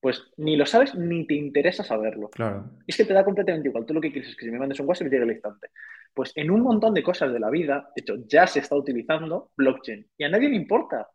Pues 0.00 0.22
ni 0.36 0.56
lo 0.56 0.66
sabes 0.66 0.94
ni 0.94 1.26
te 1.26 1.34
interesa 1.34 1.82
saberlo. 1.84 2.30
Claro. 2.30 2.70
Es 2.86 2.96
que 2.96 3.04
te 3.04 3.14
da 3.14 3.24
completamente 3.24 3.68
igual. 3.68 3.84
Tú 3.86 3.94
lo 3.94 4.00
que 4.00 4.12
quieres 4.12 4.30
es 4.30 4.36
que 4.36 4.46
si 4.46 4.52
me 4.52 4.58
mandes 4.58 4.78
un 4.80 4.86
WhatsApp 4.88 5.08
llegue 5.08 5.24
al 5.24 5.32
instante. 5.32 5.68
Pues 6.14 6.32
en 6.36 6.50
un 6.50 6.60
montón 6.62 6.94
de 6.94 7.02
cosas 7.02 7.32
de 7.32 7.40
la 7.40 7.50
vida, 7.50 7.90
de 7.96 8.02
hecho, 8.02 8.16
ya 8.28 8.46
se 8.46 8.60
está 8.60 8.76
utilizando 8.76 9.50
blockchain 9.56 10.06
y 10.16 10.24
a 10.24 10.28
nadie 10.28 10.48
le 10.48 10.56
importa. 10.56 11.08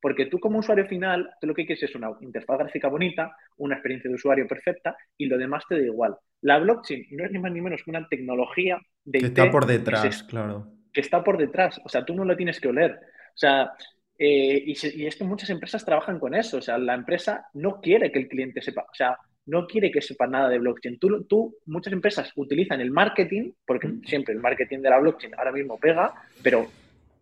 Porque 0.00 0.26
tú 0.26 0.38
como 0.38 0.58
usuario 0.60 0.86
final, 0.86 1.30
tú 1.40 1.46
lo 1.48 1.54
que 1.54 1.66
quieres 1.66 1.82
es 1.82 1.94
una 1.96 2.10
interfaz 2.20 2.58
gráfica 2.58 2.88
bonita, 2.88 3.34
una 3.56 3.74
experiencia 3.76 4.08
de 4.08 4.14
usuario 4.14 4.46
perfecta 4.46 4.96
y 5.16 5.26
lo 5.26 5.36
demás 5.38 5.64
te 5.68 5.76
da 5.80 5.84
igual. 5.84 6.16
La 6.42 6.58
blockchain 6.58 7.06
no 7.12 7.24
es 7.24 7.32
ni 7.32 7.38
más 7.38 7.50
ni 7.52 7.60
menos 7.60 7.82
que 7.82 7.90
una 7.90 8.06
tecnología 8.08 8.78
de 9.04 9.20
que 9.20 9.26
IT 9.26 9.36
está 9.42 9.50
por 9.50 9.66
que 9.86 9.96
detrás, 9.96 10.06
se- 10.14 10.26
claro. 10.26 10.75
Que 10.96 11.02
está 11.02 11.22
por 11.24 11.38
detrás. 11.38 11.80
O 11.84 11.90
sea, 11.90 12.04
tú 12.06 12.16
no 12.16 12.24
lo 12.26 12.36
tienes 12.36 12.60
que 12.60 12.70
oler. 12.70 12.92
O 13.36 13.38
sea, 13.38 13.72
eh, 14.18 14.64
y, 14.66 14.74
se- 14.76 14.96
y 14.96 15.06
es 15.06 15.16
que 15.16 15.24
muchas 15.24 15.50
empresas 15.50 15.84
trabajan 15.84 16.18
con 16.20 16.34
eso. 16.34 16.58
O 16.58 16.62
sea, 16.62 16.78
la 16.78 16.94
empresa 16.94 17.46
no 17.54 17.80
quiere 17.82 18.12
que 18.12 18.20
el 18.20 18.28
cliente 18.28 18.62
sepa, 18.62 18.82
o 18.90 18.94
sea, 18.94 19.18
no 19.46 19.66
quiere 19.68 19.90
que 19.92 20.02
sepa 20.02 20.26
nada 20.28 20.48
de 20.50 20.58
blockchain. 20.58 20.98
Tú, 20.98 21.24
tú 21.26 21.56
muchas 21.66 21.92
empresas 21.92 22.32
utilizan 22.36 22.80
el 22.80 22.92
marketing, 22.92 23.52
porque 23.66 23.88
siempre 24.06 24.34
el 24.34 24.40
marketing 24.40 24.80
de 24.80 24.90
la 24.90 24.98
blockchain 25.00 25.34
ahora 25.38 25.52
mismo 25.52 25.78
pega, 25.78 26.14
pero 26.42 26.68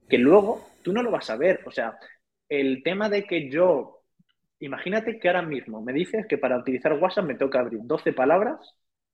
que 0.09 0.19
luego 0.19 0.79
tú 0.83 0.93
no 0.93 1.03
lo 1.03 1.11
vas 1.13 1.31
a 1.31 1.37
ver. 1.37 1.63
O 1.67 1.73
sea, 1.73 1.99
el 2.49 2.83
tema 2.85 3.09
de 3.11 3.25
que 3.27 3.51
yo, 3.51 4.03
imagínate 4.61 5.19
que 5.21 5.29
ahora 5.29 5.43
mismo 5.43 5.83
me 5.83 5.95
dices 5.95 6.27
que 6.29 6.39
para 6.39 6.59
utilizar 6.59 6.95
WhatsApp 6.95 7.27
me 7.27 7.37
toca 7.37 7.61
abrir 7.61 7.81
12 7.85 8.13
palabras 8.13 8.61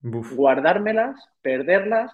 Buf, 0.03 0.35
guardármelas, 0.35 1.17
perderlas, 1.43 2.13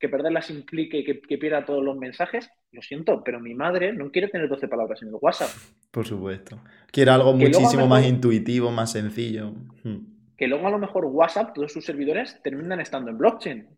que 0.00 0.08
perderlas 0.08 0.50
implique 0.50 1.04
que, 1.04 1.20
que 1.20 1.38
pierda 1.38 1.64
todos 1.64 1.84
los 1.84 1.96
mensajes. 1.96 2.50
Lo 2.72 2.80
siento, 2.80 3.22
pero 3.22 3.38
mi 3.38 3.54
madre 3.54 3.92
no 3.92 4.10
quiere 4.10 4.28
tener 4.28 4.48
12 4.48 4.66
palabras 4.66 5.02
en 5.02 5.08
el 5.08 5.14
WhatsApp. 5.20 5.50
por 5.90 6.06
supuesto. 6.06 6.58
Quiere 6.90 7.10
algo 7.10 7.36
Que 7.36 7.44
muchísimo 7.44 7.86
más 7.86 8.06
intuitivo, 8.06 8.70
más 8.70 8.92
sencillo. 8.92 9.52
Hmm. 9.84 9.98
Que 10.36 10.48
luego 10.48 10.66
a 10.66 10.70
lo 10.70 10.78
mejor 10.78 11.04
WhatsApp, 11.04 11.52
todos 11.54 11.72
sus 11.72 11.84
servidores 11.84 12.40
terminan 12.42 12.80
estando 12.80 13.10
en 13.10 13.18
blockchain. 13.18 13.68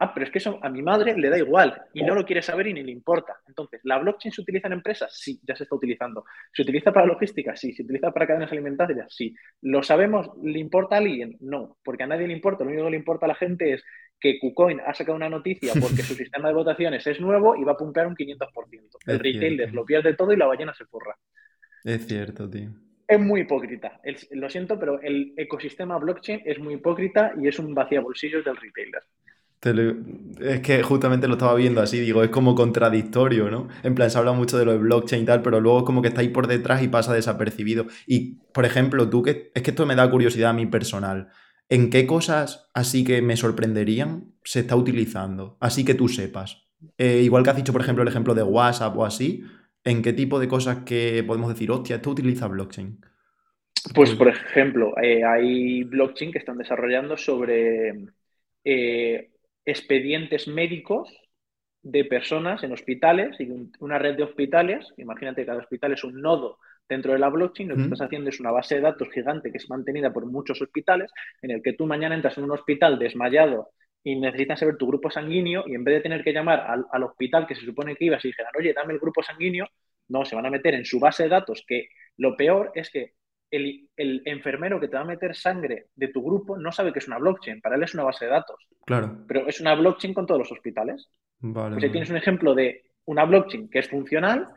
Ah, 0.00 0.12
pero 0.12 0.26
es 0.26 0.32
que 0.32 0.38
eso 0.38 0.58
a 0.60 0.68
mi 0.68 0.82
madre 0.82 1.16
le 1.16 1.30
da 1.30 1.38
igual 1.38 1.80
y 1.94 2.02
no 2.02 2.16
lo 2.16 2.26
quiere 2.26 2.42
saber 2.42 2.66
y 2.66 2.74
ni 2.74 2.82
le 2.82 2.90
importa. 2.90 3.36
Entonces, 3.46 3.80
¿la 3.84 3.98
blockchain 3.98 4.32
se 4.32 4.42
utiliza 4.42 4.66
en 4.66 4.74
empresas? 4.74 5.16
Sí, 5.16 5.40
ya 5.46 5.54
se 5.54 5.62
está 5.62 5.76
utilizando. 5.76 6.24
¿Se 6.52 6.62
utiliza 6.62 6.92
para 6.92 7.06
logística? 7.06 7.54
Sí. 7.54 7.72
¿Se 7.72 7.84
utiliza 7.84 8.10
para 8.10 8.26
cadenas 8.26 8.50
alimentarias? 8.50 9.14
Sí. 9.14 9.34
¿Lo 9.62 9.82
sabemos? 9.84 10.30
¿Le 10.42 10.58
importa 10.58 10.96
a 10.96 10.98
alguien? 10.98 11.36
No, 11.40 11.78
porque 11.84 12.02
a 12.02 12.06
nadie 12.08 12.26
le 12.26 12.34
importa. 12.34 12.64
Lo 12.64 12.70
único 12.70 12.84
que 12.84 12.90
le 12.90 12.96
importa 12.96 13.26
a 13.26 13.28
la 13.28 13.34
gente 13.36 13.72
es 13.72 13.84
que 14.20 14.38
KuCoin 14.40 14.80
ha 14.80 14.94
sacado 14.94 15.16
una 15.16 15.28
noticia 15.28 15.76
porque 15.80 16.02
su 16.02 16.14
sistema 16.14 16.48
de 16.48 16.54
votaciones 16.54 17.06
es 17.06 17.20
nuevo 17.20 17.56
y 17.56 17.64
va 17.64 17.72
a 17.72 17.76
pumpear 17.76 18.06
un 18.06 18.16
500%. 18.16 18.98
El 19.06 19.16
Es 19.16 19.18
retailer 19.18 19.56
cierto. 19.56 19.74
lo 19.74 19.84
pierde 19.84 20.14
todo 20.14 20.32
y 20.32 20.36
la 20.36 20.46
ballena 20.46 20.74
se 20.74 20.86
forra. 20.86 21.16
Es 21.84 22.06
cierto, 22.06 22.48
tío. 22.50 22.70
Es 23.08 23.18
muy 23.20 23.42
hipócrita. 23.42 24.00
El- 24.02 24.18
lo 24.32 24.50
siento, 24.50 24.78
pero 24.78 25.00
el 25.00 25.32
ecosistema 25.36 25.98
blockchain 25.98 26.42
es 26.44 26.58
muy 26.58 26.74
hipócrita 26.74 27.32
y 27.40 27.48
es 27.48 27.58
un 27.58 27.74
vacía 27.74 28.00
bolsillos 28.00 28.44
del 28.44 28.56
retailer. 28.56 29.02
Lo- 29.62 29.94
Es 30.40 30.60
que 30.60 30.82
justamente 30.82 31.26
lo 31.26 31.34
estaba 31.34 31.54
viendo 31.54 31.80
así, 31.80 31.98
digo, 31.98 32.22
es 32.22 32.28
como 32.28 32.54
contradictorio, 32.54 33.50
¿no? 33.50 33.68
En 33.82 33.94
plan, 33.94 34.10
se 34.10 34.18
habla 34.18 34.32
mucho 34.32 34.58
de 34.58 34.66
lo 34.66 34.72
de 34.72 34.78
blockchain 34.78 35.22
y 35.22 35.26
tal, 35.26 35.40
pero 35.42 35.58
luego 35.60 35.78
es 35.78 35.84
como 35.84 36.02
que 36.02 36.08
está 36.08 36.20
ahí 36.20 36.28
por 36.28 36.46
detrás 36.48 36.82
y 36.82 36.88
pasa 36.88 37.14
desapercibido. 37.14 37.86
Y, 38.06 38.34
por 38.52 38.66
ejemplo, 38.66 39.08
tú 39.08 39.22
que... 39.22 39.50
Es 39.54 39.62
que 39.62 39.70
esto 39.70 39.86
me 39.86 39.94
da 39.96 40.10
curiosidad 40.10 40.50
a 40.50 40.52
mí 40.52 40.66
personal. 40.66 41.30
¿En 41.68 41.90
qué 41.90 42.06
cosas 42.06 42.70
así 42.74 43.04
que 43.04 43.22
me 43.22 43.36
sorprenderían 43.36 44.34
se 44.44 44.60
está 44.60 44.76
utilizando? 44.76 45.56
Así 45.60 45.84
que 45.84 45.94
tú 45.94 46.08
sepas. 46.08 46.68
Eh, 46.98 47.22
igual 47.22 47.42
que 47.42 47.50
has 47.50 47.56
dicho, 47.56 47.72
por 47.72 47.80
ejemplo, 47.82 48.02
el 48.02 48.08
ejemplo 48.08 48.34
de 48.34 48.42
WhatsApp 48.42 48.96
o 48.96 49.04
así, 49.04 49.44
¿en 49.84 50.02
qué 50.02 50.12
tipo 50.12 50.38
de 50.38 50.48
cosas 50.48 50.84
que 50.84 51.24
podemos 51.26 51.48
decir, 51.50 51.70
hostia, 51.70 51.96
esto 51.96 52.10
utiliza 52.10 52.46
blockchain? 52.48 53.00
Pues, 53.94 54.14
por 54.14 54.28
ejemplo, 54.28 54.94
eh, 55.02 55.24
hay 55.24 55.84
blockchain 55.84 56.32
que 56.32 56.38
están 56.38 56.56
desarrollando 56.58 57.16
sobre 57.16 57.92
eh, 58.64 59.30
expedientes 59.64 60.48
médicos 60.48 61.10
de 61.82 62.04
personas 62.06 62.62
en 62.64 62.72
hospitales 62.72 63.36
y 63.40 63.50
un- 63.50 63.72
una 63.80 63.98
red 63.98 64.16
de 64.16 64.24
hospitales. 64.24 64.86
Imagínate 64.98 65.42
que 65.42 65.46
cada 65.46 65.60
hospital 65.60 65.92
es 65.92 66.04
un 66.04 66.20
nodo 66.22 66.58
dentro 66.88 67.12
de 67.12 67.18
la 67.18 67.28
blockchain. 67.28 67.68
Lo 67.68 67.74
que 67.76 67.80
Mm. 67.82 67.84
estás 67.92 68.02
haciendo 68.02 68.30
es 68.30 68.40
una 68.40 68.50
base 68.50 68.76
de 68.76 68.80
datos 68.82 69.08
gigante 69.10 69.50
que 69.50 69.58
es 69.58 69.68
mantenida 69.70 70.12
por 70.12 70.26
muchos 70.26 70.60
hospitales, 70.60 71.10
en 71.42 71.50
el 71.52 71.62
que 71.62 71.72
tú 71.72 71.86
mañana 71.86 72.14
entras 72.14 72.36
en 72.38 72.44
un 72.44 72.52
hospital 72.52 72.98
desmayado 72.98 73.70
y 74.02 74.16
necesitas 74.16 74.60
saber 74.60 74.76
tu 74.76 74.86
grupo 74.86 75.10
sanguíneo 75.10 75.64
y 75.66 75.74
en 75.74 75.82
vez 75.84 75.94
de 75.96 76.00
tener 76.02 76.22
que 76.22 76.32
llamar 76.32 76.60
al, 76.60 76.84
al 76.92 77.02
hospital 77.04 77.46
que 77.46 77.54
se 77.54 77.64
supone 77.64 77.96
que 77.96 78.04
ibas 78.04 78.24
y 78.24 78.28
dijeran, 78.28 78.52
oye, 78.58 78.72
dame 78.74 78.92
el 78.92 78.98
grupo 79.00 79.22
sanguíneo, 79.22 79.66
no, 80.08 80.24
se 80.26 80.36
van 80.36 80.44
a 80.44 80.50
meter 80.50 80.74
en 80.74 80.84
su 80.84 81.00
base 81.00 81.22
de 81.22 81.30
datos, 81.30 81.64
que 81.66 81.88
lo 82.18 82.36
peor 82.36 82.70
es 82.74 82.90
que 82.90 83.14
el, 83.50 83.88
el 83.96 84.20
enfermero 84.26 84.78
que 84.78 84.88
te 84.88 84.96
va 84.96 85.02
a 85.02 85.06
meter 85.06 85.34
sangre 85.34 85.86
de 85.94 86.08
tu 86.08 86.22
grupo 86.22 86.58
no 86.58 86.70
sabe 86.72 86.92
que 86.92 86.98
es 86.98 87.06
una 87.08 87.18
blockchain, 87.18 87.60
para 87.62 87.76
él 87.76 87.82
es 87.84 87.94
una 87.94 88.02
base 88.04 88.26
de 88.26 88.30
datos, 88.32 88.56
Claro. 88.84 89.24
pero 89.26 89.46
es 89.48 89.58
una 89.60 89.74
blockchain 89.74 90.12
con 90.12 90.26
todos 90.26 90.40
los 90.40 90.52
hospitales. 90.52 91.08
Vale. 91.38 91.74
Pues 91.74 91.84
ahí 91.84 91.90
tienes 91.90 92.10
un 92.10 92.16
ejemplo 92.18 92.54
de 92.54 92.82
una 93.06 93.24
blockchain 93.24 93.70
que 93.70 93.78
es 93.78 93.88
funcional 93.88 94.48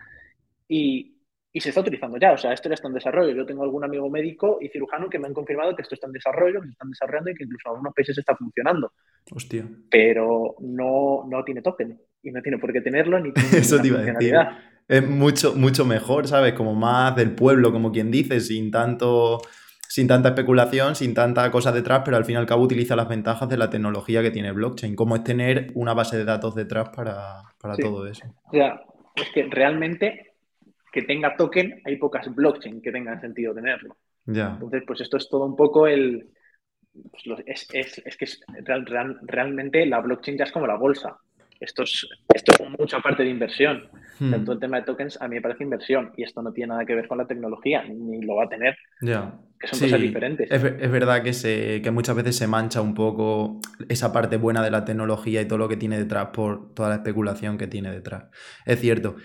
y, 0.68 1.17
y 1.58 1.60
se 1.60 1.70
está 1.70 1.82
utilizando 1.82 2.17
ya. 2.20 2.34
O 2.34 2.38
sea, 2.38 2.54
esto 2.54 2.70
ya 2.70 2.76
está 2.76 2.88
en 2.88 2.93
desarrollo. 2.93 3.34
Yo 3.36 3.43
tengo 3.43 3.63
algún 3.63 3.84
amigo 3.84 4.08
médico 4.12 4.60
y 4.62 4.70
cirujano 4.70 5.10
que 5.10 5.17
me 5.17 5.26
han 5.26 5.34
confirmado 5.34 5.76
que 5.76 5.82
esto 5.82 5.96
está 5.96 6.06
en 6.06 6.13
desarrollo, 6.13 6.62
que 6.62 6.67
se 6.67 6.72
están 6.74 6.91
desarrollando 6.91 7.32
y 7.32 7.34
que 7.34 7.46
incluso 7.46 7.63
en 7.65 7.72
algunos 7.72 7.93
países 7.96 8.15
está 8.15 8.36
funcionando. 8.36 8.91
Hostia. 9.32 9.67
Pero 9.89 10.54
no, 10.60 11.26
no 11.28 11.43
tiene 11.43 11.63
token 11.63 12.00
y 12.22 12.32
no 12.32 12.43
tiene 12.43 12.60
por 12.60 12.72
qué 12.72 12.82
tenerlo 12.82 13.20
ni 13.20 13.32
tiene 13.34 13.50
Eso 13.58 13.82
te 13.82 13.88
iba 13.88 14.00
a 14.00 14.04
decir. 14.04 14.36
Es 14.88 15.10
mucho, 15.10 15.56
mucho 15.56 15.84
mejor, 15.84 16.28
¿sabes? 16.28 16.54
Como 16.54 16.76
más 16.76 17.15
del 17.15 17.34
pueblo, 17.34 17.72
como 17.72 17.91
quien 17.91 18.12
dice, 18.12 18.39
sin 18.39 18.70
tanto, 18.70 19.41
sin 19.89 20.08
tanta 20.08 20.30
especulación, 20.30 20.93
sin 20.93 21.15
tanta 21.15 21.50
cosa 21.50 21.72
detrás, 21.72 22.04
pero 22.06 22.17
al 22.17 22.26
fin 22.26 22.36
y 22.36 22.38
al 22.38 22.46
cabo 22.46 22.62
utiliza 22.62 22.96
las 22.96 23.08
ventajas 23.10 23.50
de 23.50 23.58
la 23.58 23.72
tecnología 23.72 24.22
que 24.22 24.30
tiene 24.30 24.52
blockchain, 24.52 24.96
como 24.96 25.15
es 25.15 25.24
tener 25.24 25.72
una 25.74 25.96
base 25.96 26.17
de 26.17 26.24
datos 26.24 26.54
detrás 26.54 26.89
para, 26.96 27.41
para 27.60 27.74
Sí. 27.74 27.82
todo 27.82 28.06
eso. 28.06 28.28
O 28.46 28.52
sea, 28.52 28.80
es 29.15 29.30
que 29.34 29.48
realmente 29.50 30.36
que 30.98 31.04
tenga 31.04 31.36
token, 31.36 31.82
hay 31.86 31.96
pocas 31.98 32.34
blockchain 32.34 32.82
que 32.82 32.92
tengan 32.92 33.22
sentido 33.22 33.54
tenerlo. 33.54 33.98
Ya. 34.26 34.48
Entonces, 34.54 34.84
pues 34.88 35.02
esto 35.02 35.18
es 35.18 35.30
todo 35.30 35.46
un 35.46 35.56
poco 35.56 35.86
el... 35.88 36.30
pues 37.12 37.40
es, 37.46 37.68
es- 37.74 38.02
es 38.06 38.18
que 38.18 38.26
es 38.26 38.40
real- 38.66 38.86
real- 38.86 39.20
realmente 39.24 39.86
la 39.86 40.00
blockchain 40.02 40.38
ya 40.38 40.46
es 40.46 40.52
como 40.52 40.66
la 40.68 40.76
bolsa. 40.78 41.18
Esto 41.60 41.84
es, 41.84 42.08
esto 42.34 42.52
es 42.54 42.70
mucha 42.80 43.00
parte 43.00 43.24
de 43.24 43.30
inversión. 43.30 43.90
Hmm, 44.20 44.32
Tanto 44.32 44.52
el 44.54 44.60
tema 44.60 44.78
de 44.78 44.84
tokens 44.84 45.20
a 45.22 45.28
mí 45.28 45.36
me 45.36 45.42
parece 45.42 45.64
inversión 45.64 46.12
y 46.18 46.24
esto 46.24 46.42
no 46.42 46.52
tiene 46.52 46.70
nada 46.70 46.86
que 46.86 46.96
ver 46.96 47.08
con 47.08 47.18
la 47.20 47.26
tecnología, 47.28 47.84
ni 47.84 48.22
lo 48.22 48.36
va 48.36 48.46
a 48.46 48.50
tener, 48.50 48.76
Ya. 49.02 49.40
que 49.60 49.68
son 49.68 49.80
Sí, 49.80 49.86
cosas 49.86 50.02
diferentes. 50.02 50.52
Es, 50.52 50.64
es 50.64 50.92
verdad 50.92 51.24
que, 51.24 51.34
se, 51.34 51.82
que 51.84 51.92
muchas 51.92 52.16
veces 52.16 52.36
se 52.36 52.48
mancha 52.48 52.82
un 52.82 52.94
poco 52.94 53.60
esa 53.90 54.12
parte 54.12 54.38
buena 54.38 54.64
de 54.64 54.72
la 54.72 54.86
tecnología 54.86 55.42
y 55.42 55.48
todo 55.48 55.58
lo 55.60 55.68
que 55.70 55.78
tiene 55.78 55.98
detrás 55.98 56.28
por 56.34 56.74
toda 56.76 56.90
la 56.90 56.96
especulación 56.96 57.58
que 57.58 57.68
tiene 57.68 57.92
detrás. 57.92 58.26
Es 58.66 58.80
cierto. 58.80 59.16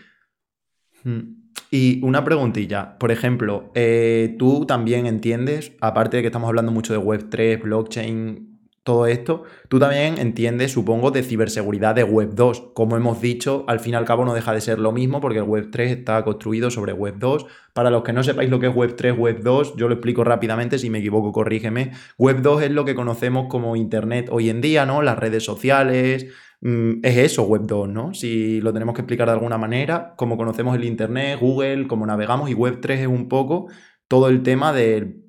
Mm. 1.05 1.42
Y 1.71 2.01
una 2.05 2.25
preguntilla, 2.25 2.99
por 2.99 3.11
ejemplo, 3.13 3.71
eh, 3.75 4.37
tú 4.39 4.67
también 4.67 5.07
entiendes, 5.07 5.73
aparte 5.81 6.19
de 6.19 6.23
que 6.23 6.29
estamos 6.29 6.49
hablando 6.49 6.71
mucho 6.71 6.93
de 6.93 6.99
Web3, 6.99 7.63
blockchain, 7.63 8.53
todo 8.85 9.07
esto, 9.07 9.45
tú 9.69 9.79
también 9.79 10.19
entiendes, 10.19 10.73
supongo, 10.73 11.13
de 11.13 11.23
ciberseguridad 11.23 11.95
de 11.95 12.03
Web 12.03 12.35
2. 12.35 12.73
Como 12.75 12.97
hemos 12.97 13.21
dicho, 13.21 13.65
al 13.69 13.79
fin 13.79 13.93
y 13.93 13.97
al 13.97 14.05
cabo 14.05 14.25
no 14.25 14.35
deja 14.35 14.53
de 14.53 14.61
ser 14.61 14.81
lo 14.81 14.91
mismo 14.91 15.21
porque 15.21 15.39
el 15.39 15.45
Web 15.45 15.69
3 15.71 15.93
está 15.99 16.25
construido 16.25 16.69
sobre 16.71 16.93
Web 16.93 17.15
2. 17.19 17.47
Para 17.75 17.91
los 17.91 18.03
que 18.03 18.13
no 18.13 18.25
sepáis 18.25 18.51
lo 18.51 18.59
que 18.59 18.67
es 18.67 18.75
Web 18.75 18.97
3, 18.97 19.17
Web 19.17 19.43
2, 19.43 19.77
yo 19.77 19.87
lo 19.87 19.95
explico 19.95 20.25
rápidamente, 20.25 20.81
si 20.81 20.91
me 20.91 20.99
equivoco, 20.99 21.31
corrígeme. 21.31 21.93
Web 22.19 22.43
2 22.43 22.63
es 22.63 22.71
lo 22.73 22.85
que 22.85 22.97
conocemos 22.97 23.47
como 23.49 23.77
Internet 23.77 24.29
hoy 24.33 24.51
en 24.51 24.61
día, 24.61 24.85
¿no? 24.85 25.01
Las 25.01 25.19
redes 25.19 25.45
sociales. 25.45 26.27
Mm, 26.63 27.01
Es 27.05 27.17
eso, 27.19 27.45
Web 27.45 27.63
2, 27.67 27.89
¿no? 27.89 28.15
Si 28.15 28.61
lo 28.61 28.73
tenemos 28.73 28.95
que 28.95 29.03
explicar 29.03 29.27
de 29.29 29.35
alguna 29.35 29.59
manera, 29.59 30.15
como 30.17 30.37
conocemos 30.37 30.75
el 30.77 30.85
Internet, 30.85 31.39
Google, 31.41 31.87
cómo 31.87 32.07
navegamos, 32.07 32.51
y 32.51 32.55
Web 32.55 32.81
3 32.81 33.01
es 33.03 33.07
un 33.07 33.29
poco 33.29 33.69
todo 34.09 34.29
el 34.29 34.43
tema 34.43 34.73
del 34.73 35.23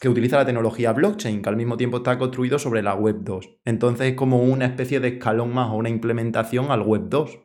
que 0.00 0.08
utiliza 0.08 0.36
la 0.36 0.46
tecnología 0.46 0.92
blockchain, 0.92 1.42
que 1.42 1.48
al 1.48 1.56
mismo 1.56 1.76
tiempo 1.76 1.98
está 1.98 2.18
construido 2.18 2.58
sobre 2.58 2.82
la 2.82 2.94
Web 2.94 3.16
2. 3.20 3.58
Entonces 3.64 4.08
es 4.08 4.14
como 4.14 4.42
una 4.42 4.66
especie 4.66 5.00
de 5.00 5.08
escalón 5.08 5.52
más 5.54 5.70
o 5.70 5.76
una 5.76 5.88
implementación 5.88 6.70
al 6.70 6.82
Web 6.82 7.08
2, 7.08 7.38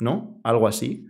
¿no? 0.00 0.40
Algo 0.44 0.68
así. 0.68 1.06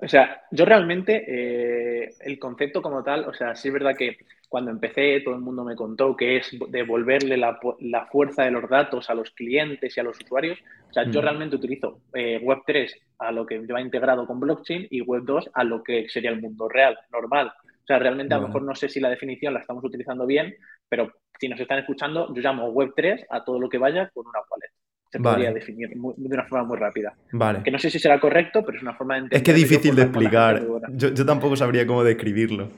O 0.00 0.08
sea, 0.08 0.42
yo 0.50 0.64
realmente 0.64 1.24
eh, 1.26 2.14
el 2.20 2.38
concepto 2.38 2.82
como 2.82 3.02
tal, 3.02 3.24
o 3.24 3.34
sea, 3.34 3.54
sí 3.54 3.68
es 3.68 3.74
verdad 3.74 3.96
que 3.96 4.18
cuando 4.48 4.70
empecé, 4.70 5.20
todo 5.20 5.34
el 5.34 5.40
mundo 5.40 5.62
me 5.64 5.76
contó 5.76 6.16
que 6.16 6.38
es 6.38 6.56
devolverle 6.68 7.36
la, 7.36 7.58
la 7.80 8.06
fuerza 8.06 8.44
de 8.44 8.50
los 8.50 8.68
datos 8.68 9.10
a 9.10 9.14
los 9.14 9.30
clientes 9.30 9.96
y 9.96 10.00
a 10.00 10.02
los 10.02 10.18
usuarios. 10.18 10.58
O 10.88 10.92
sea, 10.92 11.04
yo 11.04 11.20
realmente 11.20 11.56
utilizo 11.56 12.00
eh, 12.14 12.40
Web3 12.42 12.90
a 13.18 13.30
lo 13.30 13.44
que 13.44 13.60
va 13.66 13.80
integrado 13.80 14.26
con 14.26 14.40
blockchain 14.40 14.86
y 14.90 15.04
Web2 15.04 15.50
a 15.52 15.64
lo 15.64 15.82
que 15.82 16.08
sería 16.08 16.30
el 16.30 16.40
mundo 16.40 16.68
real, 16.68 16.98
normal. 17.12 17.52
O 17.64 17.86
sea, 17.86 17.98
realmente 17.98 18.34
a 18.34 18.38
lo 18.38 18.46
mejor 18.46 18.62
no 18.62 18.74
sé 18.74 18.88
si 18.88 19.00
la 19.00 19.10
definición 19.10 19.52
la 19.52 19.60
estamos 19.60 19.84
utilizando 19.84 20.26
bien, 20.26 20.54
pero 20.88 21.12
si 21.38 21.48
nos 21.48 21.60
están 21.60 21.80
escuchando, 21.80 22.34
yo 22.34 22.40
llamo 22.40 22.72
Web3 22.72 23.26
a 23.28 23.44
todo 23.44 23.60
lo 23.60 23.68
que 23.68 23.78
vaya 23.78 24.10
con 24.14 24.26
una 24.26 24.40
wallet 24.50 24.72
se 25.10 25.20
podría 25.20 25.52
definir 25.52 25.88
de 25.88 26.34
una 26.34 26.44
forma 26.44 26.66
muy 26.66 26.76
rápida. 26.76 27.14
Vale. 27.32 27.62
Que 27.62 27.70
no 27.70 27.78
sé 27.78 27.88
si 27.88 27.98
será 27.98 28.20
correcto, 28.20 28.62
pero 28.64 28.76
es 28.76 28.82
una 28.82 28.94
forma 28.94 29.14
de 29.14 29.20
entender. 29.20 29.36
Es 29.38 29.42
que 29.42 29.50
es 29.52 29.56
difícil 29.56 29.96
de 29.96 30.02
explicar. 30.02 30.62
Yo, 30.90 31.14
yo, 31.14 31.24
tampoco 31.24 31.56
sabría 31.56 31.86
cómo 31.86 32.04
describirlo. 32.04 32.68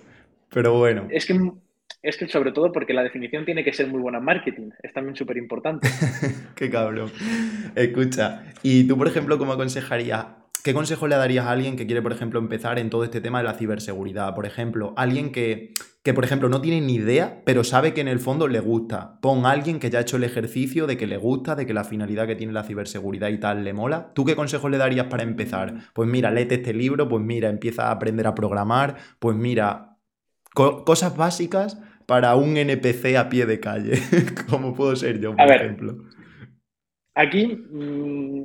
Pero 0.52 0.74
bueno. 0.74 1.08
Es 1.10 1.26
que, 1.26 1.38
es 2.02 2.16
que 2.16 2.28
sobre 2.28 2.52
todo 2.52 2.72
porque 2.72 2.92
la 2.92 3.02
definición 3.02 3.44
tiene 3.44 3.64
que 3.64 3.72
ser 3.72 3.88
muy 3.88 4.00
buena 4.00 4.18
en 4.18 4.24
marketing. 4.24 4.70
Es 4.82 4.92
también 4.92 5.16
súper 5.16 5.36
importante. 5.36 5.88
Qué 6.54 6.70
cabrón. 6.70 7.10
Escucha, 7.74 8.44
¿y 8.62 8.86
tú, 8.86 8.96
por 8.98 9.08
ejemplo, 9.08 9.38
cómo 9.38 9.52
aconsejarías 9.52 10.26
¿Qué 10.62 10.74
consejo 10.74 11.08
le 11.08 11.16
darías 11.16 11.46
a 11.46 11.52
alguien 11.52 11.76
que 11.76 11.86
quiere, 11.86 12.02
por 12.02 12.12
ejemplo, 12.12 12.38
empezar 12.38 12.78
en 12.78 12.90
todo 12.90 13.02
este 13.04 13.22
tema 13.22 13.38
de 13.38 13.44
la 13.44 13.54
ciberseguridad? 13.54 14.34
Por 14.34 14.44
ejemplo, 14.44 14.92
alguien 14.94 15.32
que, 15.32 15.72
que, 16.02 16.12
por 16.12 16.22
ejemplo, 16.22 16.50
no 16.50 16.60
tiene 16.60 16.82
ni 16.82 16.96
idea, 16.96 17.40
pero 17.46 17.64
sabe 17.64 17.94
que 17.94 18.02
en 18.02 18.08
el 18.08 18.20
fondo 18.20 18.46
le 18.46 18.60
gusta. 18.60 19.18
Pon 19.22 19.46
a 19.46 19.52
alguien 19.52 19.78
que 19.80 19.88
ya 19.88 20.00
ha 20.00 20.02
hecho 20.02 20.18
el 20.18 20.24
ejercicio 20.24 20.86
de 20.86 20.98
que 20.98 21.06
le 21.06 21.16
gusta, 21.16 21.54
de 21.54 21.64
que 21.64 21.72
la 21.72 21.84
finalidad 21.84 22.26
que 22.26 22.36
tiene 22.36 22.52
la 22.52 22.64
ciberseguridad 22.64 23.28
y 23.28 23.38
tal 23.38 23.64
le 23.64 23.72
mola. 23.72 24.12
¿Tú 24.14 24.26
qué 24.26 24.36
consejo 24.36 24.68
le 24.68 24.76
darías 24.76 25.06
para 25.06 25.22
empezar? 25.22 25.74
Pues 25.94 26.10
mira, 26.10 26.30
léete 26.30 26.56
este 26.56 26.74
libro, 26.74 27.08
pues 27.08 27.24
mira, 27.24 27.48
empieza 27.48 27.88
a 27.88 27.92
aprender 27.92 28.26
a 28.26 28.34
programar, 28.34 28.96
pues 29.18 29.36
mira, 29.36 29.89
cosas 30.54 31.16
básicas 31.16 31.80
para 32.06 32.34
un 32.34 32.56
NPC 32.56 33.16
a 33.16 33.28
pie 33.28 33.46
de 33.46 33.60
calle, 33.60 33.92
como 34.50 34.74
puedo 34.74 34.96
ser 34.96 35.20
yo, 35.20 35.34
por 35.36 35.50
ejemplo. 35.50 35.96
Aquí 37.14 37.46
mm, 37.46 38.44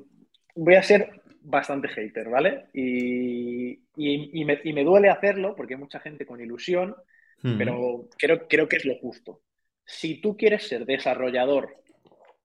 voy 0.55 0.75
a 0.75 0.83
ser 0.83 1.21
bastante 1.41 1.87
hater, 1.87 2.29
¿vale? 2.29 2.65
Y, 2.73 3.79
me, 3.95 4.83
duele 4.83 5.09
hacerlo 5.09 5.55
porque 5.55 5.75
hay 5.75 5.79
mucha 5.79 5.99
gente 5.99 6.25
con 6.25 6.41
ilusión, 6.41 6.95
pero 7.57 8.07
creo, 8.17 8.47
creo 8.47 8.67
que 8.67 8.77
es 8.77 8.85
lo 8.85 8.95
justo. 8.95 9.41
Si 9.85 10.19
tú 10.19 10.35
quieres 10.35 10.67
ser 10.67 10.85
desarrollador 10.85 11.75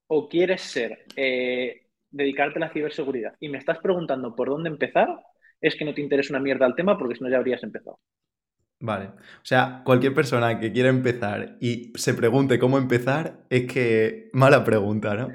o 0.09 0.29
quieres 0.29 0.61
ser, 0.61 1.05
eh, 1.17 1.87
dedicarte 2.11 2.59
a 2.59 2.61
la 2.61 2.73
ciberseguridad 2.73 3.35
y 3.41 3.49
me 3.49 3.59
estás 3.59 3.79
preguntando 3.79 4.35
por 4.35 4.49
dónde 4.49 4.69
empezar, 4.69 5.09
es 5.61 5.75
que 5.77 5.85
no 5.85 5.95
te 5.95 6.01
interesa 6.01 6.33
una 6.33 6.43
mierda 6.43 6.67
el 6.67 6.75
tema 6.75 6.99
porque 6.99 7.15
si 7.15 7.25
no 7.25 7.31
ya 7.31 7.39
habrías 7.39 7.63
empezado. 7.63 7.99
Vale. 8.81 9.07
O 9.07 9.45
sea, 9.45 9.83
cualquier 9.85 10.15
persona 10.15 10.59
que 10.59 10.73
quiera 10.73 10.89
empezar 10.89 11.57
y 11.61 11.93
se 11.95 12.15
pregunte 12.15 12.59
cómo 12.59 12.79
empezar, 12.79 13.45
es 13.51 13.71
que 13.71 14.31
mala 14.33 14.65
pregunta, 14.65 15.15
¿no? 15.15 15.29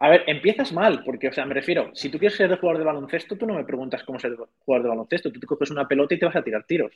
A 0.00 0.10
ver, 0.10 0.22
empiezas 0.28 0.72
mal, 0.72 1.02
porque, 1.04 1.26
o 1.26 1.32
sea, 1.32 1.44
me 1.44 1.54
refiero, 1.54 1.90
si 1.92 2.08
tú 2.08 2.20
quieres 2.20 2.36
ser 2.36 2.56
jugador 2.56 2.78
de 2.78 2.84
baloncesto, 2.84 3.36
tú 3.36 3.46
no 3.46 3.54
me 3.54 3.64
preguntas 3.64 4.04
cómo 4.04 4.20
ser 4.20 4.36
jugador 4.60 4.84
de 4.84 4.88
baloncesto, 4.88 5.32
tú 5.32 5.40
te 5.40 5.46
coges 5.46 5.72
una 5.72 5.88
pelota 5.88 6.14
y 6.14 6.20
te 6.20 6.26
vas 6.26 6.36
a 6.36 6.42
tirar 6.42 6.64
tiros. 6.68 6.92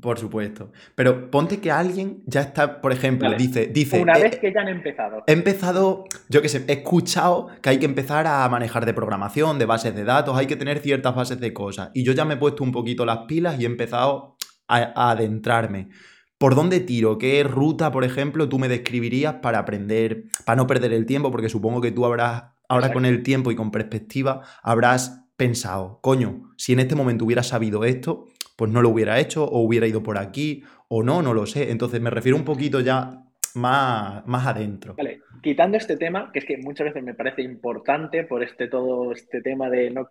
Por 0.00 0.18
supuesto. 0.18 0.72
Pero 0.94 1.30
ponte 1.30 1.60
que 1.60 1.70
alguien 1.70 2.22
ya 2.24 2.40
está, 2.40 2.80
por 2.80 2.92
ejemplo, 2.92 3.30
dice, 3.34 3.66
dice. 3.66 4.00
Una 4.00 4.18
vez 4.18 4.38
que 4.38 4.54
ya 4.54 4.62
han 4.62 4.68
empezado. 4.68 5.22
He 5.26 5.32
empezado, 5.32 6.04
yo 6.30 6.40
qué 6.40 6.48
sé, 6.48 6.64
he 6.66 6.72
escuchado 6.72 7.48
que 7.60 7.68
hay 7.68 7.78
que 7.78 7.84
empezar 7.84 8.26
a 8.26 8.48
manejar 8.48 8.86
de 8.86 8.94
programación, 8.94 9.58
de 9.58 9.66
bases 9.66 9.94
de 9.94 10.04
datos, 10.04 10.34
hay 10.38 10.46
que 10.46 10.56
tener 10.56 10.78
ciertas 10.78 11.14
bases 11.14 11.38
de 11.38 11.52
cosas. 11.52 11.90
Y 11.92 12.04
yo 12.04 12.14
ya 12.14 12.24
me 12.24 12.34
he 12.34 12.38
puesto 12.38 12.64
un 12.64 12.72
poquito 12.72 13.04
las 13.04 13.26
pilas 13.26 13.60
y 13.60 13.64
he 13.64 13.66
empezado 13.66 14.35
a 14.68 15.10
adentrarme. 15.10 15.88
¿Por 16.38 16.54
dónde 16.54 16.80
tiro? 16.80 17.16
¿Qué 17.16 17.42
ruta, 17.44 17.90
por 17.90 18.04
ejemplo, 18.04 18.48
tú 18.48 18.58
me 18.58 18.68
describirías 18.68 19.36
para 19.36 19.58
aprender, 19.58 20.24
para 20.44 20.56
no 20.56 20.66
perder 20.66 20.92
el 20.92 21.06
tiempo? 21.06 21.30
Porque 21.30 21.48
supongo 21.48 21.80
que 21.80 21.92
tú 21.92 22.04
habrás, 22.04 22.44
ahora 22.68 22.92
con 22.92 23.06
el 23.06 23.22
tiempo 23.22 23.50
y 23.50 23.56
con 23.56 23.70
perspectiva, 23.70 24.42
habrás 24.62 25.22
pensado, 25.36 25.98
coño, 26.02 26.52
si 26.56 26.72
en 26.72 26.80
este 26.80 26.94
momento 26.94 27.24
hubiera 27.24 27.42
sabido 27.42 27.84
esto, 27.84 28.26
pues 28.56 28.70
no 28.70 28.82
lo 28.82 28.90
hubiera 28.90 29.18
hecho, 29.18 29.44
o 29.44 29.60
hubiera 29.60 29.86
ido 29.86 30.02
por 30.02 30.18
aquí, 30.18 30.62
o 30.88 31.02
no, 31.02 31.22
no 31.22 31.32
lo 31.32 31.46
sé. 31.46 31.70
Entonces 31.70 32.00
me 32.02 32.10
refiero 32.10 32.36
un 32.36 32.44
poquito 32.44 32.80
ya 32.80 33.25
más, 33.56 34.26
más 34.26 34.46
adentro. 34.46 34.94
Vale, 34.94 35.22
quitando 35.42 35.76
este 35.76 35.96
tema, 35.96 36.30
que 36.32 36.40
es 36.40 36.44
que 36.44 36.58
muchas 36.58 36.86
veces 36.86 37.02
me 37.02 37.14
parece 37.14 37.42
importante 37.42 38.24
por 38.24 38.42
este 38.42 38.68
todo 38.68 39.12
este 39.12 39.42
tema 39.42 39.68
de 39.68 39.90
no, 39.90 40.08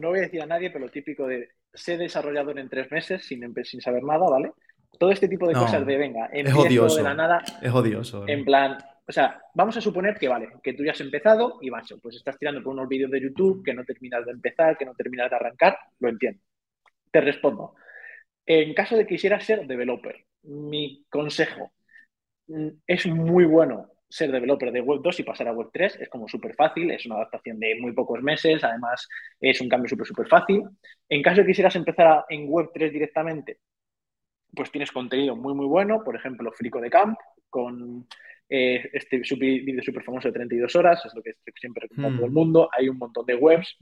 no, 0.00 0.08
voy 0.08 0.18
a 0.18 0.22
decir 0.22 0.42
a 0.42 0.46
nadie, 0.46 0.70
pero 0.70 0.86
lo 0.86 0.90
típico 0.90 1.26
de 1.26 1.50
ser 1.72 1.98
desarrollador 1.98 2.58
en 2.58 2.68
tres 2.68 2.90
meses 2.90 3.24
sin, 3.24 3.54
sin 3.64 3.80
saber 3.80 4.02
nada, 4.02 4.26
¿vale? 4.28 4.52
todo 4.98 5.10
este 5.10 5.28
tipo 5.28 5.46
de 5.46 5.54
cosas 5.54 5.84
de 5.84 5.96
venga, 5.96 6.26
es 6.26 6.52
odioso, 6.54 6.96
de 6.96 7.02
la 7.02 7.14
nada. 7.14 7.42
Es 7.60 7.72
odioso. 7.72 8.26
En 8.28 8.44
plan, 8.44 8.78
o 9.06 9.12
sea, 9.12 9.40
vamos 9.54 9.76
a 9.76 9.80
suponer 9.80 10.16
que 10.18 10.28
vale, 10.28 10.48
que 10.62 10.72
tú 10.72 10.84
ya 10.84 10.92
has 10.92 11.00
empezado 11.00 11.58
y 11.60 11.70
macho, 11.70 11.98
pues 11.98 12.16
estás 12.16 12.38
tirando 12.38 12.62
por 12.62 12.72
unos 12.72 12.88
vídeos 12.88 13.10
de 13.10 13.20
YouTube 13.20 13.64
que 13.64 13.74
no 13.74 13.84
terminas 13.84 14.24
de 14.24 14.32
empezar, 14.32 14.76
que 14.76 14.84
no 14.84 14.94
terminas 14.94 15.30
de 15.30 15.36
arrancar, 15.36 15.76
lo 16.00 16.08
entiendo. 16.08 16.40
Te 17.10 17.20
respondo. 17.20 17.74
En 18.46 18.74
caso 18.74 18.96
de 18.96 19.06
que 19.06 19.14
quisieras 19.14 19.44
ser 19.44 19.66
developer, 19.66 20.16
mi 20.42 21.04
consejo 21.08 21.72
es 22.86 23.06
muy 23.06 23.44
bueno 23.44 23.90
ser 24.08 24.30
developer 24.30 24.70
de 24.70 24.80
Web 24.80 25.00
2 25.02 25.20
y 25.20 25.22
pasar 25.24 25.48
a 25.48 25.52
Web 25.52 25.70
3. 25.72 25.96
Es 26.00 26.08
como 26.08 26.28
súper 26.28 26.54
fácil, 26.54 26.90
es 26.90 27.04
una 27.06 27.16
adaptación 27.16 27.58
de 27.58 27.76
muy 27.80 27.92
pocos 27.92 28.22
meses, 28.22 28.62
además 28.62 29.08
es 29.40 29.60
un 29.60 29.68
cambio 29.68 29.88
súper, 29.88 30.06
súper 30.06 30.28
fácil. 30.28 30.62
En 31.08 31.22
caso 31.22 31.38
de 31.38 31.42
que 31.42 31.48
quisieras 31.48 31.74
empezar 31.76 32.24
en 32.28 32.48
Web 32.48 32.70
3 32.72 32.92
directamente, 32.92 33.58
pues 34.54 34.70
tienes 34.70 34.92
contenido 34.92 35.34
muy, 35.34 35.54
muy 35.54 35.66
bueno, 35.66 36.02
por 36.04 36.14
ejemplo, 36.14 36.52
Frico 36.52 36.80
de 36.80 36.90
Camp, 36.90 37.18
con 37.50 38.06
eh, 38.48 38.88
este 38.92 39.22
vídeo 39.36 39.82
súper 39.82 40.04
famoso 40.04 40.28
de 40.28 40.34
32 40.34 40.76
horas, 40.76 41.04
es 41.04 41.14
lo 41.14 41.22
que 41.22 41.32
siempre 41.56 41.82
recomiendo 41.82 42.18
todo 42.18 42.26
el 42.26 42.30
hmm. 42.30 42.34
mundo. 42.34 42.70
Hay 42.76 42.88
un 42.88 42.98
montón 42.98 43.26
de 43.26 43.34
webs, 43.34 43.76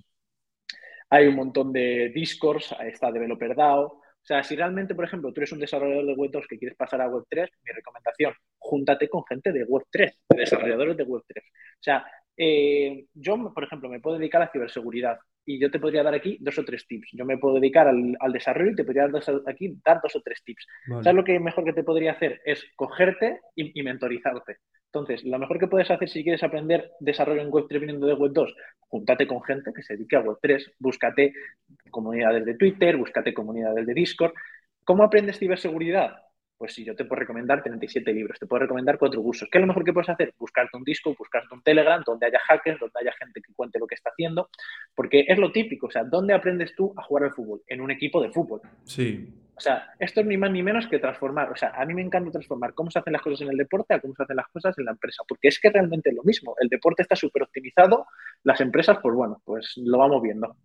hay 1.11 1.27
un 1.27 1.35
montón 1.37 1.72
de 1.72 2.11
discourse, 2.14 2.75
está 2.87 3.12
Developer 3.12 3.55
DAO. 3.55 3.85
O 3.85 4.25
sea, 4.25 4.42
si 4.42 4.57
realmente, 4.57 4.94
por 4.94 5.05
ejemplo, 5.05 5.33
tú 5.33 5.40
eres 5.40 5.53
un 5.53 5.59
desarrollador 5.59 6.07
de 6.07 6.14
Web 6.14 6.31
2 6.31 6.46
que 6.48 6.59
quieres 6.59 6.77
pasar 6.77 7.03
a 7.03 7.09
Web 7.09 7.25
3, 7.29 7.51
mi 7.64 7.72
recomendación, 7.72 8.33
júntate 8.62 9.09
con 9.09 9.25
gente 9.25 9.53
de 9.53 9.64
Web 9.64 9.85
3, 9.90 10.18
de 10.29 10.38
desarrolladores 10.38 10.96
de 10.96 11.05
Web 11.05 11.22
3. 11.27 11.44
O 11.44 11.83
sea, 11.83 12.07
eh, 12.37 13.07
yo, 13.14 13.53
por 13.53 13.64
ejemplo, 13.64 13.88
me 13.88 14.01
puedo 14.01 14.18
dedicar 14.18 14.42
a 14.42 14.51
ciberseguridad 14.51 15.18
y 15.44 15.59
yo 15.59 15.70
te 15.70 15.81
podría 15.81 16.03
dar 16.03 16.14
aquí 16.14 16.38
dos 16.40 16.59
o 16.59 16.64
tres 16.64 16.87
tips. 16.87 17.11
Yo 17.12 17.25
me 17.25 17.38
puedo 17.38 17.57
dedicar 17.57 17.88
al, 17.88 18.33
desarrollo 18.33 18.70
y 18.70 18.77
te 18.77 18.85
podría 18.85 19.09
dar 19.09 19.22
aquí 19.46 19.77
dar 19.85 20.01
dos 20.03 20.14
o 20.16 20.22
tres 20.22 20.42
tips. 20.44 20.66
¿Sabes 20.87 21.14
lo 21.14 21.25
que 21.25 21.38
mejor 21.40 21.64
que 21.64 21.72
te 21.72 21.83
podría 21.83 22.12
hacer? 22.12 22.40
Es 22.44 22.64
cogerte 22.77 23.40
y, 23.55 23.83
mentorizarte. 23.83 24.59
Entonces, 24.87 25.25
lo 25.25 25.38
mejor 25.38 25.59
que 25.59 25.66
puedes 25.66 25.90
hacer 25.90 26.09
si 26.09 26.22
quieres 26.22 26.42
aprender 26.42 26.92
desarrollo 27.01 27.40
en 27.40 27.51
Web3 27.51 27.81
viniendo 27.81 28.07
de 28.07 28.14
Web 28.14 28.33
2, 28.33 28.55
júntate 28.81 29.27
con 29.27 29.42
gente 29.42 29.72
que 29.75 29.83
se 29.83 29.94
dedique 29.94 30.16
a 30.16 30.22
Web3, 30.22 30.75
búscate 30.79 31.33
comunidades 31.90 32.44
de 32.44 32.55
Twitter, 32.57 32.96
búscate 32.96 33.33
comunidades 33.33 33.87
de 33.87 33.94
Discord. 33.94 34.33
¿Cómo 34.85 35.03
aprendes 35.03 35.38
ciberseguridad? 35.38 36.14
Pues 36.62 36.75
si 36.75 36.85
yo 36.85 36.94
te 36.94 37.05
puedo 37.05 37.18
recomendar 37.18 37.61
37 37.61 38.12
libros, 38.12 38.38
te 38.38 38.46
puedo 38.46 38.61
recomendar 38.61 38.96
cuatro 38.96 39.20
cursos. 39.20 39.48
¿Qué 39.51 39.59
es 39.59 39.62
lo 39.62 39.66
mejor 39.66 39.83
que 39.83 39.92
puedes 39.92 40.09
hacer? 40.09 40.33
Buscarte 40.38 40.77
un 40.77 40.85
disco, 40.85 41.12
buscarte 41.12 41.53
un 41.53 41.61
Telegram, 41.61 42.01
donde 42.07 42.27
haya 42.27 42.38
hackers, 42.38 42.79
donde 42.79 43.01
haya 43.01 43.12
gente 43.18 43.42
que 43.42 43.53
cuente 43.53 43.81
lo 43.81 43.87
que 43.88 43.96
está 43.96 44.11
haciendo, 44.11 44.48
porque 44.94 45.25
es 45.27 45.37
lo 45.38 45.51
típico, 45.51 45.88
o 45.88 45.90
sea, 45.90 46.05
¿dónde 46.05 46.35
aprendes 46.35 46.72
tú 46.77 46.94
a 46.96 47.03
jugar 47.03 47.25
al 47.25 47.33
fútbol? 47.33 47.62
En 47.66 47.81
un 47.81 47.90
equipo 47.90 48.22
de 48.22 48.31
fútbol. 48.31 48.61
Sí. 48.85 49.29
O 49.57 49.61
sea, 49.61 49.88
esto 49.98 50.20
es 50.20 50.27
ni 50.27 50.37
más 50.37 50.53
ni 50.53 50.62
menos 50.62 50.87
que 50.87 51.01
transformar. 51.01 51.51
O 51.51 51.57
sea, 51.57 51.70
a 51.70 51.85
mí 51.85 51.94
me 51.94 52.03
encanta 52.03 52.31
transformar 52.31 52.75
cómo 52.75 52.92
se 52.92 53.01
hacen 53.01 53.12
las 53.12 53.22
cosas 53.22 53.40
en 53.40 53.48
el 53.48 53.57
deporte 53.57 53.94
a 53.94 54.01
cómo 54.01 54.14
se 54.14 54.22
hacen 54.22 54.37
las 54.37 54.46
cosas 54.46 54.79
en 54.79 54.85
la 54.85 54.92
empresa, 54.92 55.25
porque 55.27 55.48
es 55.48 55.59
que 55.59 55.68
realmente 55.68 56.11
es 56.11 56.14
lo 56.14 56.22
mismo. 56.22 56.55
El 56.61 56.68
deporte 56.68 57.03
está 57.03 57.16
súper 57.16 57.42
optimizado, 57.42 58.07
las 58.44 58.61
empresas, 58.61 58.98
pues 59.03 59.16
bueno, 59.16 59.42
pues 59.44 59.72
lo 59.79 59.98
vamos 59.98 60.22
viendo. 60.22 60.59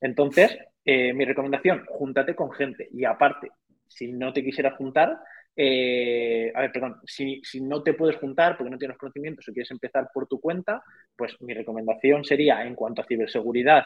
Entonces, 0.00 0.56
eh, 0.82 1.12
mi 1.12 1.26
recomendación, 1.26 1.84
júntate 1.90 2.34
con 2.34 2.50
gente 2.52 2.88
y 2.90 3.04
aparte, 3.04 3.50
si 3.86 4.12
no 4.12 4.32
te 4.32 4.42
quisieras 4.42 4.76
juntar, 4.78 5.18
eh, 5.54 6.50
a 6.54 6.60
ver, 6.62 6.72
perdón, 6.72 7.00
si, 7.04 7.42
no 7.60 7.82
te 7.82 7.94
puedes 7.94 8.16
juntar 8.16 8.56
porque 8.56 8.70
no 8.70 8.78
tienes 8.78 8.96
conocimientos 8.96 9.46
o 9.48 9.52
quieres 9.52 9.70
empezar 9.70 10.08
por 10.12 10.26
tu 10.26 10.40
cuenta, 10.40 10.82
pues 11.16 11.36
mi 11.40 11.52
recomendación 11.52 12.24
sería 12.24 12.64
en 12.64 12.74
cuanto 12.74 13.02
a 13.02 13.06
ciberseguridad, 13.06 13.84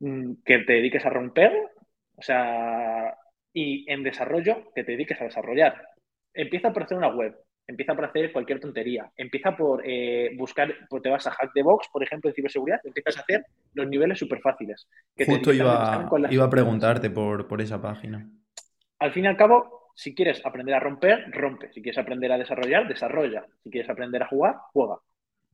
mm, 0.00 0.34
que 0.44 0.58
te 0.60 0.74
dediques 0.74 1.04
a 1.06 1.10
romper, 1.10 1.52
o 2.16 2.22
sea, 2.22 3.16
y 3.52 3.90
en 3.90 4.02
desarrollo, 4.02 4.72
que 4.74 4.84
te 4.84 4.92
dediques 4.92 5.20
a 5.20 5.24
desarrollar. 5.24 5.80
Empieza 6.34 6.72
por 6.72 6.82
hacer 6.82 6.98
una 6.98 7.08
web, 7.14 7.36
empieza 7.66 7.94
por 7.94 8.06
hacer 8.06 8.32
cualquier 8.32 8.58
tontería, 8.58 9.10
empieza 9.16 9.56
por 9.56 9.82
eh, 9.84 10.34
buscar, 10.36 10.74
pues 10.88 11.02
te 11.02 11.08
vas 11.08 11.26
a 11.28 11.30
Hack 11.30 11.52
the 11.54 11.62
Box, 11.62 11.88
por 11.92 12.02
ejemplo, 12.02 12.30
en 12.30 12.34
ciberseguridad, 12.34 12.80
empiezas 12.82 13.18
a 13.18 13.20
hacer 13.20 13.44
los 13.74 13.88
niveles 13.88 14.18
súper 14.18 14.40
fáciles. 14.40 14.88
Justo 15.24 15.52
iba, 15.52 16.08
iba 16.30 16.44
a 16.44 16.50
preguntarte 16.50 17.10
por, 17.10 17.46
por 17.46 17.60
esa 17.60 17.80
página. 17.80 18.28
Al 18.98 19.12
fin 19.12 19.24
y 19.24 19.28
al 19.28 19.36
cabo, 19.36 19.77
si 19.98 20.14
quieres 20.14 20.40
aprender 20.46 20.76
a 20.76 20.80
romper, 20.80 21.24
rompe. 21.32 21.72
Si 21.72 21.82
quieres 21.82 21.98
aprender 21.98 22.30
a 22.30 22.38
desarrollar, 22.38 22.86
desarrolla. 22.86 23.44
Si 23.64 23.68
quieres 23.70 23.90
aprender 23.90 24.22
a 24.22 24.28
jugar, 24.28 24.54
juega. 24.72 24.98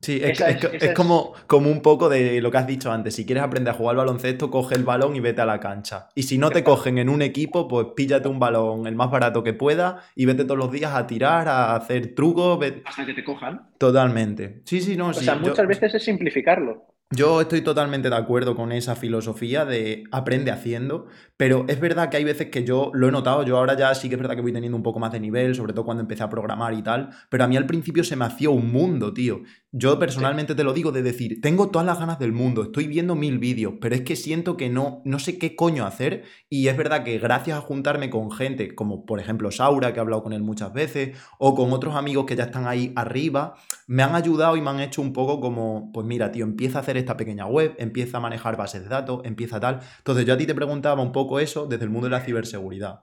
Sí, 0.01 0.21
es, 0.21 0.93
como, 0.93 1.33
como 1.47 1.71
un 1.71 1.81
poco 1.81 2.09
de 2.09 2.39
lo 2.39 2.51
que 2.51 2.57
has 2.59 2.67
dicho 2.67 2.91
antes. 2.91 3.15
Si 3.15 3.25
quieres 3.25 3.43
aprender 3.43 3.73
a 3.73 3.77
jugar 3.77 3.93
al 3.93 3.97
baloncesto, 4.05 4.51
coge 4.51 4.75
el 4.75 4.83
balón 4.83 5.15
y 5.15 5.19
vete 5.19 5.41
a 5.41 5.47
la 5.47 5.59
cancha. 5.59 6.09
Y 6.13 6.23
si 6.23 6.37
no 6.37 6.51
te 6.51 6.63
cogen 6.63 6.99
en 6.99 7.09
un 7.09 7.23
equipo, 7.23 7.67
pues 7.67 7.87
píllate 7.95 8.27
un 8.27 8.37
balón 8.37 8.85
el 8.85 8.93
más 8.95 9.09
barato 9.09 9.41
que 9.41 9.53
pueda 9.53 10.03
y 10.13 10.25
vete 10.25 10.43
todos 10.43 10.59
los 10.59 10.71
días 10.71 10.93
a 10.93 11.07
tirar, 11.07 11.47
a 11.47 11.75
hacer 11.75 12.13
trucos. 12.13 12.59
ve- 12.59 12.83
Hasta 12.85 13.03
que 13.03 13.15
te 13.15 13.23
cojan. 13.23 13.69
Totalmente. 13.79 14.61
Sí, 14.65 14.79
sí, 14.81 14.95
no, 14.95 15.07
O 15.07 15.13
sí. 15.13 15.25
sea, 15.25 15.35
yo- 15.41 15.47
muchas 15.49 15.65
veces 15.67 15.95
es 15.95 16.03
simplificarlo. 16.03 16.85
Yo 17.11 17.39
estoy 17.39 17.61
totalmente 17.61 18.09
de 18.09 18.15
acuerdo 18.15 18.55
con 18.55 18.71
esa 18.71 18.95
filosofía 18.95 19.63
de 19.63 20.05
aprende 20.11 20.49
haciendo, 20.49 21.05
pero 21.37 21.65
es 21.67 21.79
verdad 21.79 22.09
que 22.09 22.17
hay 22.17 22.23
veces 22.23 22.49
que 22.49 22.63
yo 22.63 22.89
lo 22.95 23.07
he 23.07 23.11
notado, 23.11 23.43
yo 23.43 23.57
ahora 23.57 23.77
ya 23.77 23.93
sí 23.93 24.09
que 24.09 24.15
es 24.15 24.19
verdad 24.19 24.35
que 24.35 24.41
voy 24.41 24.51
teniendo 24.51 24.75
un 24.75 24.81
poco 24.81 24.97
más 24.97 25.11
de 25.11 25.19
nivel, 25.19 25.53
sobre 25.53 25.73
todo 25.73 25.85
cuando 25.85 26.01
empecé 26.01 26.23
a 26.23 26.29
programar 26.29 26.73
y 26.73 26.81
tal, 26.81 27.11
pero 27.29 27.43
a 27.43 27.47
mí 27.47 27.57
al 27.57 27.67
principio 27.67 28.03
se 28.03 28.15
me 28.15 28.25
hacía 28.25 28.49
un 28.49 28.71
mundo, 28.71 29.13
tío. 29.13 29.43
Yo 29.77 29.99
personalmente 29.99 30.55
te 30.55 30.63
lo 30.63 30.71
digo 30.71 30.93
de 30.93 31.03
decir, 31.03 31.41
tengo 31.41 31.69
todas 31.69 31.85
las 31.85 31.99
ganas 31.99 32.17
del 32.17 32.31
mundo, 32.31 32.63
estoy 32.63 32.87
viendo 32.87 33.13
mil 33.13 33.39
vídeos, 33.39 33.73
pero 33.81 33.93
es 33.93 34.03
que 34.03 34.15
siento 34.15 34.55
que 34.55 34.69
no, 34.69 35.01
no 35.03 35.19
sé 35.19 35.37
qué 35.37 35.57
coño 35.57 35.85
hacer 35.85 36.23
y 36.47 36.69
es 36.69 36.77
verdad 36.77 37.03
que 37.03 37.19
gracias 37.19 37.57
a 37.57 37.61
juntarme 37.61 38.09
con 38.09 38.31
gente 38.31 38.73
como 38.73 39.05
por 39.05 39.19
ejemplo 39.19 39.51
Saura, 39.51 39.91
que 39.91 39.99
he 39.99 40.01
hablado 40.01 40.23
con 40.23 40.31
él 40.31 40.43
muchas 40.43 40.71
veces, 40.71 41.21
o 41.39 41.55
con 41.55 41.73
otros 41.73 41.97
amigos 41.97 42.25
que 42.25 42.37
ya 42.37 42.45
están 42.45 42.67
ahí 42.67 42.93
arriba, 42.95 43.55
me 43.85 44.01
han 44.01 44.15
ayudado 44.15 44.55
y 44.55 44.61
me 44.61 44.69
han 44.69 44.79
hecho 44.79 45.01
un 45.01 45.11
poco 45.11 45.41
como, 45.41 45.91
pues 45.91 46.07
mira, 46.07 46.31
tío, 46.31 46.45
empieza 46.45 46.77
a 46.77 46.81
hacer 46.81 46.95
esta 46.95 47.17
pequeña 47.17 47.45
web, 47.45 47.75
empieza 47.77 48.19
a 48.19 48.21
manejar 48.21 48.55
bases 48.55 48.83
de 48.83 48.87
datos, 48.87 49.23
empieza 49.25 49.59
tal. 49.59 49.81
Entonces 49.97 50.25
yo 50.25 50.35
a 50.35 50.37
ti 50.37 50.45
te 50.45 50.55
preguntaba 50.55 51.01
un 51.01 51.11
poco 51.11 51.41
eso 51.41 51.67
desde 51.67 51.83
el 51.83 51.89
mundo 51.89 52.07
de 52.07 52.11
la 52.11 52.21
ciberseguridad. 52.21 53.01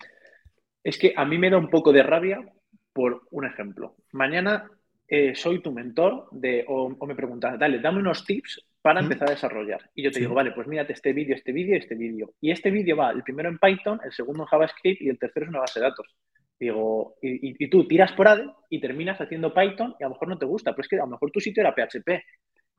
Es 0.82 0.96
que 0.96 1.12
a 1.14 1.26
mí 1.26 1.36
me 1.36 1.50
da 1.50 1.58
un 1.58 1.68
poco 1.68 1.92
de 1.92 2.02
rabia 2.02 2.38
por 2.94 3.24
un 3.30 3.44
ejemplo. 3.44 3.94
Mañana 4.12 4.70
eh, 5.14 5.34
soy 5.34 5.60
tu 5.60 5.72
mentor 5.72 6.28
de, 6.30 6.64
o, 6.66 6.96
o 6.98 7.06
me 7.06 7.14
preguntas, 7.14 7.58
dale, 7.58 7.80
dame 7.80 7.98
unos 7.98 8.24
tips 8.24 8.64
para 8.80 9.00
empezar 9.00 9.28
a 9.28 9.32
desarrollar. 9.32 9.90
Y 9.94 10.02
yo 10.04 10.10
te 10.10 10.14
Sí. 10.14 10.20
digo, 10.20 10.34
vale, 10.34 10.52
pues 10.52 10.66
mírate 10.66 10.94
este 10.94 11.12
vídeo, 11.12 11.34
este 11.36 11.52
vídeo 11.52 11.74
y 11.74 11.78
este 11.78 11.94
vídeo. 11.94 12.32
Y 12.40 12.50
este 12.50 12.70
vídeo 12.70 12.96
va, 12.96 13.10
el 13.10 13.22
primero 13.22 13.50
en 13.50 13.58
Python, 13.58 14.00
el 14.04 14.12
segundo 14.12 14.42
en 14.44 14.46
JavaScript 14.46 15.02
y 15.02 15.08
el 15.10 15.18
tercero 15.18 15.44
es 15.44 15.50
una 15.50 15.60
base 15.60 15.80
de 15.80 15.86
datos. 15.86 16.06
Digo, 16.58 17.16
y, 17.20 17.28
y- 17.50 17.56
y 17.58 17.68
tú 17.68 17.86
tiras 17.86 18.12
por 18.12 18.26
ADE 18.26 18.46
y 18.70 18.80
terminas 18.80 19.20
haciendo 19.20 19.52
Python 19.52 19.94
y 20.00 20.02
a 20.04 20.06
lo 20.08 20.14
mejor 20.14 20.28
no 20.28 20.38
te 20.38 20.46
gusta, 20.46 20.72
pero 20.72 20.80
es 20.82 20.88
que 20.88 20.96
a 20.96 21.00
lo 21.00 21.08
mejor 21.08 21.30
tu 21.30 21.40
sitio 21.40 21.60
era 21.60 21.74
PHP. 21.74 22.22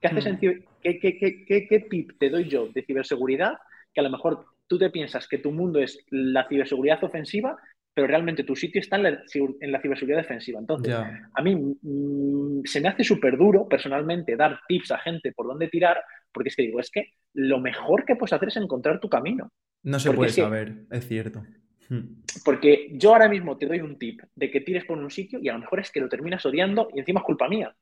¿Qué, 0.02 0.08
haces 0.08 0.26
Mm. 0.26 0.28
en 0.30 0.38
qué- 0.40 1.00
qué- 1.00 1.46
qué- 1.48 1.68
qué 1.70 1.80
tip 1.90 2.12
te 2.20 2.30
doy 2.32 2.46
yo 2.50 2.68
de 2.68 2.82
ciberseguridad? 2.84 3.54
Que 3.94 4.00
a 4.02 4.04
lo 4.04 4.10
mejor 4.10 4.46
tú 4.68 4.80
te 4.80 4.90
piensas 4.90 5.28
que 5.28 5.38
tu 5.38 5.52
mundo 5.52 5.80
es 5.80 6.04
la 6.10 6.48
ciberseguridad 6.48 7.04
ofensiva, 7.04 7.58
pero 7.94 8.08
realmente 8.08 8.44
tu 8.44 8.56
sitio 8.56 8.82
está 8.82 8.96
en 8.96 9.04
la, 9.04 9.22
en 9.62 9.72
la 9.72 9.82
ciberseguridad 9.82 10.22
defensiva. 10.22 10.60
Entonces, 10.60 10.94
a 10.96 11.42
mí 11.44 11.56
mm, 11.56 12.62
se 12.66 12.82
me 12.82 12.88
hace 12.90 13.04
súper 13.04 13.38
duro 13.38 13.68
personalmente 13.68 14.36
dar 14.36 14.60
tips 14.68 14.92
a 14.92 14.98
gente 15.00 15.32
por 15.32 15.48
dónde 15.48 15.68
tirar, 15.68 16.02
porque 16.32 16.50
es 16.50 16.56
que 16.56 16.64
digo, 16.64 16.80
es 16.80 16.90
que 16.90 17.14
lo 17.34 17.60
mejor 17.60 18.06
que 18.06 18.16
puedes 18.16 18.34
hacer 18.34 18.48
es 18.50 18.58
encontrar 18.58 19.00
tu 19.00 19.10
camino. 19.10 19.52
No 19.84 20.00
se 20.00 20.10
Porque 20.10 20.18
puede 20.18 20.30
es 20.30 20.36
que- 20.36 20.42
saber, 20.42 20.74
es 20.92 21.08
cierto. 21.08 21.44
Mm. 21.90 22.22
Porque 22.46 22.90
yo 22.94 23.12
ahora 23.14 23.28
mismo 23.30 23.58
te 23.58 23.66
doy 23.68 23.82
un 23.82 24.00
tip 24.00 24.22
de 24.36 24.50
que 24.50 24.62
tires 24.62 24.86
por 24.86 24.98
un 24.98 25.12
sitio 25.12 25.40
y 25.42 25.50
a 25.50 25.54
lo 25.54 25.60
mejor 25.60 25.80
es 25.82 25.92
que 25.92 26.00
lo 26.00 26.08
terminas 26.10 26.46
odiando 26.46 26.88
y 26.96 27.00
encima 27.00 27.20
es 27.20 27.26
culpa 27.26 27.48
mía. 27.50 27.76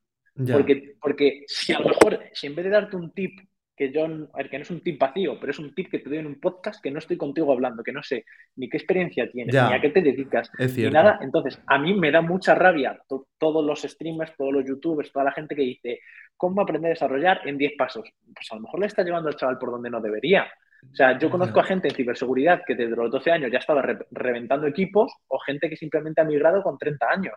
Porque, 0.51 0.95
porque 1.01 1.43
si 1.47 1.73
a 1.73 1.79
lo 1.79 1.89
mejor, 1.89 2.19
si 2.33 2.47
en 2.47 2.55
vez 2.55 2.65
de 2.65 2.71
darte 2.71 2.95
un 2.95 3.11
tip 3.11 3.37
que 3.75 3.91
yo, 3.91 4.05
a 4.05 4.37
ver, 4.37 4.49
que 4.49 4.57
no 4.57 4.63
es 4.63 4.69
un 4.71 4.81
tip 4.81 4.99
vacío, 4.99 5.39
pero 5.39 5.51
es 5.51 5.59
un 5.59 5.73
tip 5.73 5.89
que 5.89 5.99
te 5.99 6.09
doy 6.09 6.19
en 6.19 6.27
un 6.27 6.39
podcast 6.39 6.83
que 6.83 6.91
no 6.91 6.99
estoy 6.99 7.17
contigo 7.17 7.51
hablando, 7.51 7.83
que 7.83 7.91
no 7.91 8.03
sé 8.03 8.25
ni 8.57 8.69
qué 8.69 8.77
experiencia 8.77 9.29
tienes, 9.31 9.53
Ya. 9.55 9.69
ni 9.69 9.75
a 9.75 9.81
qué 9.81 9.89
te 9.89 10.01
dedicas, 10.01 10.51
ni 10.57 10.89
nada, 10.91 11.19
entonces 11.21 11.59
a 11.67 11.77
mí 11.79 11.93
me 11.93 12.11
da 12.11 12.21
mucha 12.21 12.53
rabia 12.53 12.99
to- 13.07 13.27
todos 13.39 13.65
los 13.65 13.81
streamers, 13.81 14.35
todos 14.37 14.53
los 14.53 14.65
youtubers, 14.65 15.11
toda 15.11 15.25
la 15.25 15.31
gente 15.31 15.55
que 15.55 15.63
dice, 15.63 15.99
¿cómo 16.37 16.61
aprender 16.61 16.89
a 16.89 16.93
desarrollar 16.93 17.41
en 17.45 17.57
10 17.57 17.73
pasos? 17.77 18.07
Pues 18.35 18.47
a 18.51 18.55
lo 18.55 18.61
mejor 18.61 18.79
le 18.81 18.85
está 18.87 19.03
llevando 19.03 19.29
al 19.29 19.35
chaval 19.35 19.57
por 19.57 19.71
donde 19.71 19.89
no 19.89 19.99
debería. 20.01 20.45
O 20.91 20.95
sea, 20.95 21.17
yo 21.19 21.29
conozco 21.29 21.59
a 21.59 21.63
gente 21.63 21.87
en 21.89 21.93
ciberseguridad 21.95 22.63
que 22.65 22.73
desde 22.75 22.95
los 22.95 23.11
12 23.11 23.31
años 23.31 23.51
ya 23.51 23.59
estaba 23.59 23.83
re- 23.83 23.99
reventando 24.11 24.65
equipos 24.67 25.13
o 25.27 25.37
gente 25.39 25.69
que 25.69 25.75
simplemente 25.77 26.21
ha 26.21 26.23
migrado 26.25 26.63
con 26.63 26.77
30 26.79 27.07
años. 27.07 27.35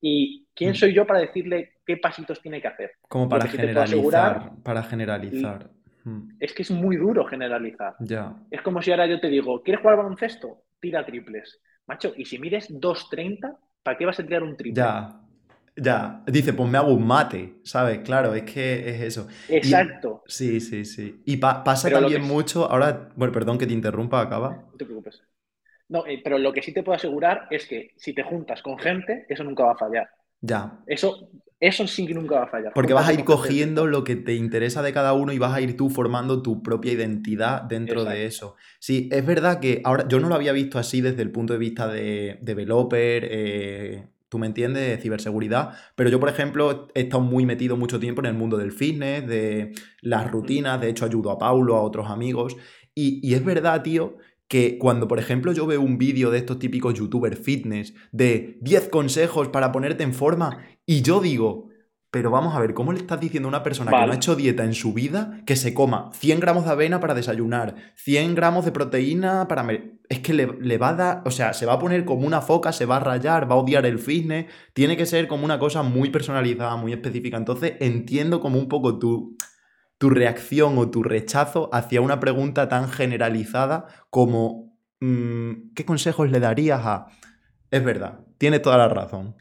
¿Y 0.00 0.46
quién 0.54 0.70
Mm. 0.72 0.74
soy 0.74 0.94
yo 0.94 1.06
para 1.06 1.20
decirle 1.20 1.74
qué 1.86 1.96
pasitos 1.96 2.40
tiene 2.40 2.60
que 2.60 2.68
hacer? 2.68 2.92
Como 3.08 3.28
para 3.28 3.46
generalizar, 3.46 3.84
asegurar- 3.84 4.52
para 4.62 4.82
generalizar. 4.82 5.70
Mm. 6.04 6.28
Es 6.40 6.54
que 6.54 6.62
es 6.62 6.70
muy 6.70 6.96
duro 6.96 7.24
generalizar. 7.26 7.94
Ya. 8.00 8.34
Es 8.50 8.62
como 8.62 8.80
si 8.80 8.90
ahora 8.90 9.06
yo 9.06 9.20
te 9.20 9.28
digo, 9.28 9.62
¿quieres 9.62 9.82
jugar 9.82 9.98
al 9.98 10.04
baloncesto? 10.04 10.62
Tira 10.80 11.04
triples. 11.04 11.60
Macho, 11.86 12.12
y 12.16 12.24
si 12.24 12.38
mides 12.38 12.68
2.30, 12.70 13.56
¿para 13.82 13.98
qué 13.98 14.06
vas 14.06 14.18
a 14.18 14.22
tirar 14.24 14.42
un 14.42 14.56
triple? 14.56 14.80
Ya. 14.80 15.20
Ya. 15.76 16.22
Dice, 16.26 16.52
pues 16.52 16.68
me 16.70 16.78
hago 16.78 16.92
un 16.92 17.06
mate, 17.06 17.54
¿sabes? 17.64 17.98
Claro, 18.00 18.34
es 18.34 18.42
que 18.44 18.88
es 18.90 19.00
eso. 19.02 19.28
Y- 19.48 19.56
Exacto. 19.56 20.22
Sí, 20.26 20.60
sí, 20.60 20.84
sí. 20.84 21.22
Y 21.26 21.36
pa- 21.36 21.62
pasa 21.64 21.88
Pero 21.88 22.00
también 22.00 22.22
mucho, 22.22 22.70
ahora, 22.70 23.10
bueno, 23.16 23.32
perdón 23.32 23.58
que 23.58 23.66
te 23.66 23.72
interrumpa, 23.72 24.20
acaba. 24.20 24.64
No 24.72 24.76
te 24.78 24.84
preocupes. 24.84 25.22
No, 25.90 26.06
eh, 26.06 26.20
pero 26.22 26.38
lo 26.38 26.52
que 26.52 26.62
sí 26.62 26.72
te 26.72 26.84
puedo 26.84 26.96
asegurar 26.96 27.48
es 27.50 27.66
que 27.66 27.90
si 27.96 28.14
te 28.14 28.22
juntas 28.22 28.62
con 28.62 28.78
gente, 28.78 29.26
eso 29.28 29.42
nunca 29.42 29.64
va 29.64 29.72
a 29.72 29.76
fallar. 29.76 30.08
Ya. 30.40 30.78
Eso, 30.86 31.28
eso 31.58 31.86
sí 31.88 32.06
que 32.06 32.14
nunca 32.14 32.36
va 32.36 32.44
a 32.44 32.46
fallar. 32.46 32.72
Porque 32.72 32.94
vas 32.94 33.08
a 33.08 33.12
ir 33.12 33.18
gente. 33.18 33.32
cogiendo 33.32 33.86
lo 33.88 34.04
que 34.04 34.14
te 34.14 34.34
interesa 34.34 34.82
de 34.82 34.92
cada 34.92 35.12
uno 35.14 35.32
y 35.32 35.38
vas 35.38 35.52
a 35.52 35.60
ir 35.60 35.76
tú 35.76 35.90
formando 35.90 36.42
tu 36.42 36.62
propia 36.62 36.92
identidad 36.92 37.62
dentro 37.62 38.04
de 38.04 38.24
eso. 38.24 38.54
Sí, 38.78 39.08
es 39.10 39.26
verdad 39.26 39.58
que 39.58 39.82
ahora 39.84 40.06
yo 40.06 40.20
no 40.20 40.28
lo 40.28 40.36
había 40.36 40.52
visto 40.52 40.78
así 40.78 41.00
desde 41.00 41.22
el 41.22 41.32
punto 41.32 41.54
de 41.54 41.58
vista 41.58 41.88
de 41.88 42.38
developer, 42.40 43.26
eh, 43.28 44.06
tú 44.28 44.38
me 44.38 44.46
entiendes, 44.46 44.88
de 44.88 44.96
ciberseguridad, 44.98 45.74
pero 45.96 46.08
yo, 46.08 46.20
por 46.20 46.28
ejemplo, 46.28 46.86
he 46.94 47.00
estado 47.00 47.24
muy 47.24 47.44
metido 47.46 47.76
mucho 47.76 47.98
tiempo 47.98 48.22
en 48.22 48.26
el 48.26 48.34
mundo 48.34 48.56
del 48.56 48.70
fitness, 48.70 49.26
de 49.26 49.72
las 50.02 50.30
rutinas, 50.30 50.80
de 50.80 50.88
hecho 50.88 51.04
ayudo 51.04 51.32
a 51.32 51.38
Paulo, 51.38 51.74
a 51.74 51.82
otros 51.82 52.08
amigos, 52.08 52.56
y, 52.94 53.20
y 53.28 53.34
es 53.34 53.44
verdad, 53.44 53.82
tío, 53.82 54.18
que 54.50 54.78
cuando, 54.78 55.06
por 55.06 55.20
ejemplo, 55.20 55.52
yo 55.52 55.64
veo 55.64 55.80
un 55.80 55.96
vídeo 55.96 56.32
de 56.32 56.38
estos 56.38 56.58
típicos 56.58 56.94
youtuber 56.94 57.36
fitness 57.36 57.94
de 58.10 58.58
10 58.62 58.88
consejos 58.88 59.48
para 59.48 59.70
ponerte 59.70 60.02
en 60.02 60.12
forma, 60.12 60.58
y 60.84 61.02
yo 61.02 61.20
digo, 61.20 61.68
pero 62.10 62.32
vamos 62.32 62.56
a 62.56 62.58
ver, 62.58 62.74
¿cómo 62.74 62.92
le 62.92 62.98
estás 62.98 63.20
diciendo 63.20 63.46
a 63.46 63.50
una 63.50 63.62
persona 63.62 63.92
que 63.92 64.06
no 64.06 64.12
ha 64.12 64.16
hecho 64.16 64.34
dieta 64.34 64.64
en 64.64 64.74
su 64.74 64.92
vida 64.92 65.40
que 65.46 65.54
se 65.54 65.72
coma 65.72 66.10
100 66.14 66.40
gramos 66.40 66.64
de 66.64 66.72
avena 66.72 66.98
para 66.98 67.14
desayunar, 67.14 67.76
100 67.94 68.34
gramos 68.34 68.64
de 68.64 68.72
proteína 68.72 69.46
para... 69.46 69.68
Es 70.08 70.18
que 70.18 70.34
le, 70.34 70.48
le 70.60 70.78
va 70.78 70.88
a 70.88 70.94
dar, 70.94 71.22
o 71.24 71.30
sea, 71.30 71.52
se 71.52 71.64
va 71.64 71.74
a 71.74 71.78
poner 71.78 72.04
como 72.04 72.26
una 72.26 72.40
foca, 72.40 72.72
se 72.72 72.86
va 72.86 72.96
a 72.96 73.00
rayar, 73.00 73.48
va 73.48 73.54
a 73.54 73.58
odiar 73.58 73.86
el 73.86 74.00
fitness, 74.00 74.46
tiene 74.72 74.96
que 74.96 75.06
ser 75.06 75.28
como 75.28 75.44
una 75.44 75.60
cosa 75.60 75.84
muy 75.84 76.10
personalizada, 76.10 76.74
muy 76.74 76.92
específica. 76.92 77.36
Entonces 77.36 77.74
entiendo 77.78 78.40
como 78.40 78.58
un 78.58 78.66
poco 78.66 78.98
tu, 78.98 79.36
tu 80.00 80.08
reacción 80.08 80.78
o 80.78 80.90
tu 80.90 81.02
rechazo 81.02 81.68
hacia 81.74 82.00
una 82.00 82.18
pregunta 82.20 82.68
tan 82.70 82.88
generalizada 82.88 83.86
como 84.08 84.74
mm, 85.00 85.74
¿qué 85.74 85.84
consejos 85.84 86.30
le 86.30 86.40
darías 86.40 86.80
a...? 86.86 87.06
Es 87.70 87.84
verdad, 87.84 88.20
tiene 88.38 88.60
toda 88.60 88.78
la 88.78 88.88
razón. 88.88 89.36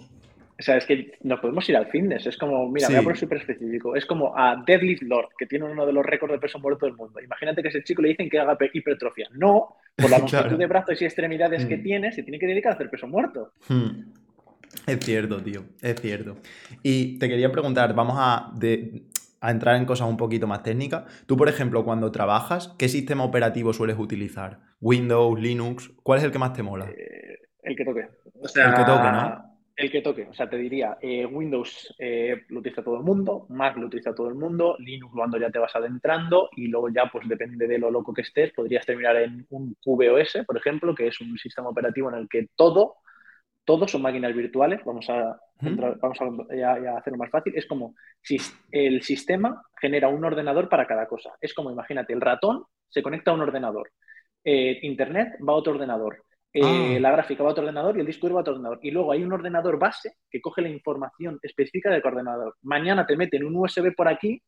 O 0.00 0.62
sea, 0.62 0.76
es 0.76 0.86
que 0.86 1.18
nos 1.22 1.40
podemos 1.40 1.68
ir 1.68 1.76
al 1.76 1.86
fitness. 1.86 2.26
Es 2.28 2.36
como, 2.36 2.68
mira, 2.70 2.86
Sí. 2.86 2.92
voy 2.92 3.00
a 3.00 3.02
poner 3.02 3.18
súper 3.18 3.38
específico. 3.38 3.96
Es 3.96 4.06
como 4.06 4.36
a 4.38 4.62
Deadlift 4.64 5.02
Lord, 5.02 5.30
que 5.36 5.46
tiene 5.46 5.64
uno 5.64 5.84
de 5.84 5.92
los 5.92 6.06
récords 6.06 6.32
de 6.32 6.38
peso 6.38 6.60
muerto 6.60 6.86
del 6.86 6.94
mundo. 6.94 7.20
Imagínate 7.20 7.60
que 7.60 7.68
a 7.68 7.70
ese 7.70 7.82
chico 7.82 8.00
le 8.02 8.10
dicen 8.10 8.30
que 8.30 8.38
haga 8.38 8.56
pe- 8.56 8.70
hipertrofia. 8.72 9.28
No, 9.32 9.74
por 9.96 10.10
la 10.10 10.18
longitud 10.18 10.42
Claro. 10.42 10.56
de 10.56 10.66
brazos 10.66 11.02
y 11.02 11.04
extremidades 11.06 11.66
que 11.66 11.76
Mm. 11.76 11.82
tiene, 11.82 12.12
se 12.12 12.22
tiene 12.22 12.38
que 12.38 12.46
dedicar 12.46 12.72
a 12.72 12.74
hacer 12.76 12.88
peso 12.88 13.08
muerto. 13.08 13.52
Hmm. 13.68 14.12
Es 14.86 15.00
cierto, 15.04 15.40
tío, 15.42 15.64
es 15.80 16.00
cierto. 16.00 16.36
Y 16.82 17.18
te 17.18 17.28
quería 17.28 17.50
preguntar, 17.50 17.94
vamos 17.94 18.16
a, 18.18 18.50
de- 18.56 19.02
a 19.40 19.50
entrar 19.50 19.76
en 19.76 19.84
cosas 19.84 20.08
un 20.08 20.16
poquito 20.16 20.46
más 20.46 20.62
técnicas. 20.62 21.04
Tú, 21.26 21.36
por 21.36 21.48
ejemplo, 21.48 21.84
cuando 21.84 22.12
trabajas, 22.12 22.74
¿qué 22.78 22.88
sistema 22.88 23.24
operativo 23.24 23.72
sueles 23.72 23.98
utilizar? 23.98 24.60
¿Windows, 24.80 25.40
Linux? 25.40 25.90
¿Cuál 26.02 26.18
es 26.18 26.24
el 26.24 26.32
que 26.32 26.38
más 26.38 26.52
te 26.52 26.62
mola? 26.62 26.86
Eh, 26.90 27.38
el 27.62 27.76
que 27.76 27.84
toque. 27.84 28.08
O 28.34 28.46
El 28.46 28.74
que 28.74 28.84
toque, 28.84 29.12
¿no? 29.12 29.48
El 29.76 29.90
que 29.92 30.02
toque. 30.02 30.26
O 30.28 30.34
sea, 30.34 30.50
te 30.50 30.56
diría, 30.56 30.98
eh, 31.00 31.24
Windows 31.24 31.94
eh, 31.98 32.42
lo 32.48 32.60
utiliza 32.60 32.82
todo 32.82 32.96
el 32.96 33.04
mundo, 33.04 33.46
Mac 33.48 33.76
lo 33.76 33.86
utiliza 33.86 34.12
todo 34.12 34.28
el 34.28 34.34
mundo, 34.34 34.76
Linux 34.80 35.12
cuando 35.14 35.38
ya 35.38 35.50
te 35.50 35.60
vas 35.60 35.74
adentrando 35.76 36.48
y 36.56 36.66
luego 36.66 36.88
ya, 36.88 37.08
pues 37.12 37.28
depende 37.28 37.68
de 37.68 37.78
lo 37.78 37.90
loco 37.90 38.12
que 38.12 38.22
estés, 38.22 38.52
podrías 38.52 38.84
terminar 38.84 39.16
en 39.16 39.46
un 39.50 39.76
QBOS, 39.80 40.38
por 40.46 40.56
ejemplo, 40.56 40.94
que 40.96 41.06
es 41.06 41.20
un 41.20 41.38
sistema 41.38 41.68
operativo 41.68 42.10
en 42.10 42.16
el 42.16 42.28
que 42.28 42.48
todo, 42.56 42.96
todos 43.68 43.90
son 43.90 44.00
máquinas 44.00 44.34
virtuales. 44.34 44.80
Vamos 44.82 45.10
a, 45.10 45.38
vamos 45.60 46.18
hacerlo 46.22 47.18
más 47.18 47.30
fácil. 47.30 47.52
Es 47.54 47.66
como 47.66 47.94
si 48.22 48.38
el 48.72 49.02
sistema 49.02 49.62
genera 49.78 50.08
un 50.08 50.24
ordenador 50.24 50.70
para 50.70 50.86
cada 50.86 51.06
cosa. 51.06 51.32
Es 51.38 51.52
como, 51.52 51.70
imagínate, 51.70 52.14
el 52.14 52.22
ratón 52.22 52.64
se 52.88 53.02
conecta 53.02 53.30
a 53.30 53.34
un 53.34 53.42
ordenador, 53.42 53.90
eh, 54.42 54.78
Internet 54.84 55.34
va 55.46 55.52
a 55.52 55.56
otro 55.56 55.74
ordenador, 55.74 56.24
eh, 56.50 56.96
Ah. 56.96 56.98
la 56.98 57.10
gráfica 57.10 57.42
va 57.42 57.50
a 57.50 57.52
otro 57.52 57.64
ordenador 57.64 57.98
y 57.98 58.00
el 58.00 58.06
disco 58.06 58.22
duro 58.26 58.36
va 58.36 58.40
a 58.40 58.44
otro 58.44 58.54
ordenador. 58.54 58.78
Y 58.80 58.90
luego 58.90 59.12
hay 59.12 59.22
un 59.22 59.34
ordenador 59.34 59.78
base 59.78 60.14
que 60.30 60.40
coge 60.40 60.62
la 60.62 60.70
información 60.70 61.38
específica 61.42 61.90
del 61.90 62.00
ordenador. 62.02 62.56
Mañana 62.62 63.04
te 63.04 63.18
meten 63.18 63.44
un 63.44 63.54
USB 63.54 63.94
por 63.94 64.08
aquí 64.08 64.40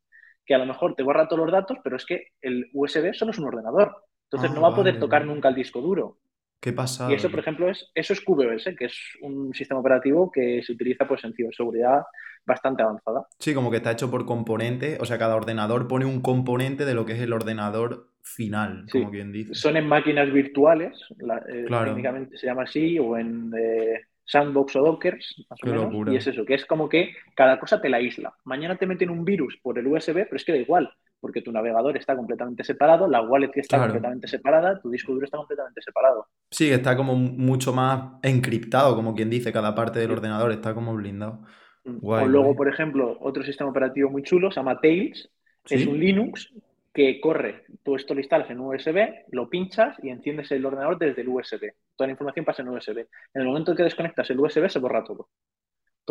que 0.47 0.55
a 0.55 0.59
lo 0.59 0.65
mejor 0.65 0.95
te 0.95 1.03
borra 1.03 1.29
todos 1.29 1.43
los 1.45 1.53
datos, 1.53 1.77
pero 1.85 1.97
es 1.97 2.07
que 2.07 2.29
el 2.41 2.71
USB 2.73 3.13
solo 3.13 3.33
es 3.33 3.39
un 3.39 3.49
ordenador. 3.49 3.95
Entonces 4.31 4.51
Ah, 4.51 4.55
no 4.55 4.63
va 4.63 4.69
a 4.69 4.75
poder 4.75 4.95
vale, 4.95 5.01
tocar 5.01 5.27
nunca 5.27 5.51
el 5.51 5.55
disco 5.57 5.83
duro. 5.83 6.17
Qué 6.61 6.73
pasado. 6.73 7.11
Y 7.11 7.15
eso, 7.15 7.31
por 7.31 7.41
ejemplo, 7.41 7.71
es, 7.71 7.91
eso 7.95 8.13
es 8.13 8.21
KubeOS, 8.21 8.65
que 8.79 8.85
es 8.87 8.99
un 9.23 9.55
sistema 9.55 9.81
operativo 9.81 10.31
que 10.31 10.63
se 10.63 10.73
utiliza 10.73 11.07
pues, 11.09 11.25
en 11.25 11.33
ciberseguridad 11.35 12.03
bastante 12.45 12.83
avanzada. 12.83 13.27
Sí, 13.39 13.55
como 13.55 13.71
que 13.71 13.79
está 13.79 13.93
hecho 13.93 14.11
por 14.11 14.27
componentes, 14.27 14.99
o 15.01 15.05
sea, 15.05 15.19
cada 15.19 15.37
ordenador 15.37 15.89
pone 15.89 16.05
un 16.05 16.21
componente 16.21 16.85
de 16.85 16.95
lo 16.95 17.07
que 17.07 17.13
es 17.13 17.21
el 17.21 17.33
ordenador 17.33 18.09
final, 18.23 18.85
Sí. 18.89 18.99
como 19.01 19.11
quien 19.11 19.33
dice. 19.33 19.55
Son 19.55 19.77
en 19.77 19.87
máquinas 19.87 20.31
virtuales, 20.33 20.93
la- 21.19 21.43
eh, 21.49 21.65
Claro. 21.67 21.87
técnicamente 21.87 22.37
se 22.37 22.47
llama 22.47 22.63
así, 22.65 22.99
o 22.99 23.17
en 23.17 23.53
eh, 23.59 24.03
Sandbox 24.25 24.77
o 24.77 24.83
Dockers, 24.83 25.45
más 25.51 25.59
o 25.63 25.67
menos. 25.67 26.13
Y 26.13 26.17
es 26.17 26.27
eso, 26.27 26.45
que 26.45 26.55
es 26.55 26.65
como 26.67 26.89
que 26.89 27.15
cada 27.35 27.59
cosa 27.59 27.81
te 27.81 27.89
la 27.89 28.01
isla. 28.01 28.33
Mañana 28.45 28.77
te 28.77 28.87
meten 28.87 29.11
un 29.11 29.25
virus 29.25 29.59
por 29.63 29.79
el 29.79 29.87
USB, 29.87 30.25
pero 30.25 30.37
es 30.37 30.45
que 30.45 30.53
da 30.53 30.59
igual, 30.59 30.93
porque 31.21 31.43
tu 31.43 31.53
navegador 31.53 31.97
está 31.97 32.17
completamente 32.17 32.65
separado, 32.65 33.07
la 33.07 33.21
wallet 33.23 33.51
está 33.55 33.77
Claro. 33.77 33.93
completamente 33.93 34.27
separada, 34.29 34.81
tu 34.81 34.91
disco 34.91 35.13
duro 35.13 35.25
está 35.25 35.37
completamente 35.37 35.83
separado. 35.83 36.27
Sí, 36.51 36.71
está 36.71 36.97
como 36.97 37.15
mucho 37.15 37.73
más 37.73 38.15
encriptado, 38.23 38.97
como 38.97 39.15
quien 39.15 39.31
dice, 39.31 39.53
cada 39.53 39.75
parte 39.75 39.99
del 39.99 40.09
Sí. 40.09 40.15
ordenador 40.15 40.51
está 40.53 40.75
como 40.75 40.95
blindado. 40.95 41.41
Mm. 41.85 41.99
Guay, 41.99 42.25
o 42.25 42.29
luego, 42.29 42.45
guay. 42.47 42.57
por 42.57 42.69
ejemplo, 42.69 43.17
otro 43.21 43.43
sistema 43.43 43.71
operativo 43.71 44.11
muy 44.11 44.23
chulo 44.23 44.51
se 44.51 44.57
llama 44.57 44.81
Tails, 44.81 45.31
es 45.69 45.87
un 45.87 45.99
Linux 46.01 46.53
que 46.93 47.21
corre, 47.21 47.65
tú 47.85 47.95
esto 47.95 48.15
lo 48.15 48.21
instalas 48.21 48.51
en 48.51 48.59
USB, 48.61 49.25
lo 49.31 49.49
pinchas 49.49 49.97
y 50.03 50.09
enciendes 50.09 50.51
el 50.51 50.67
ordenador 50.67 50.99
desde 50.99 51.23
el 51.23 51.29
USB. 51.29 51.73
Toda 51.97 52.09
la 52.09 52.13
información 52.13 52.45
pasa 52.45 52.63
en 52.63 52.69
USB. 52.69 52.99
En 53.35 53.43
el 53.43 53.47
momento 53.47 53.71
en 53.71 53.77
que 53.77 53.85
desconectas 53.85 54.29
el 54.31 54.41
USB 54.41 54.69
se 54.69 54.81
borra 54.81 55.05
todo. 55.05 55.29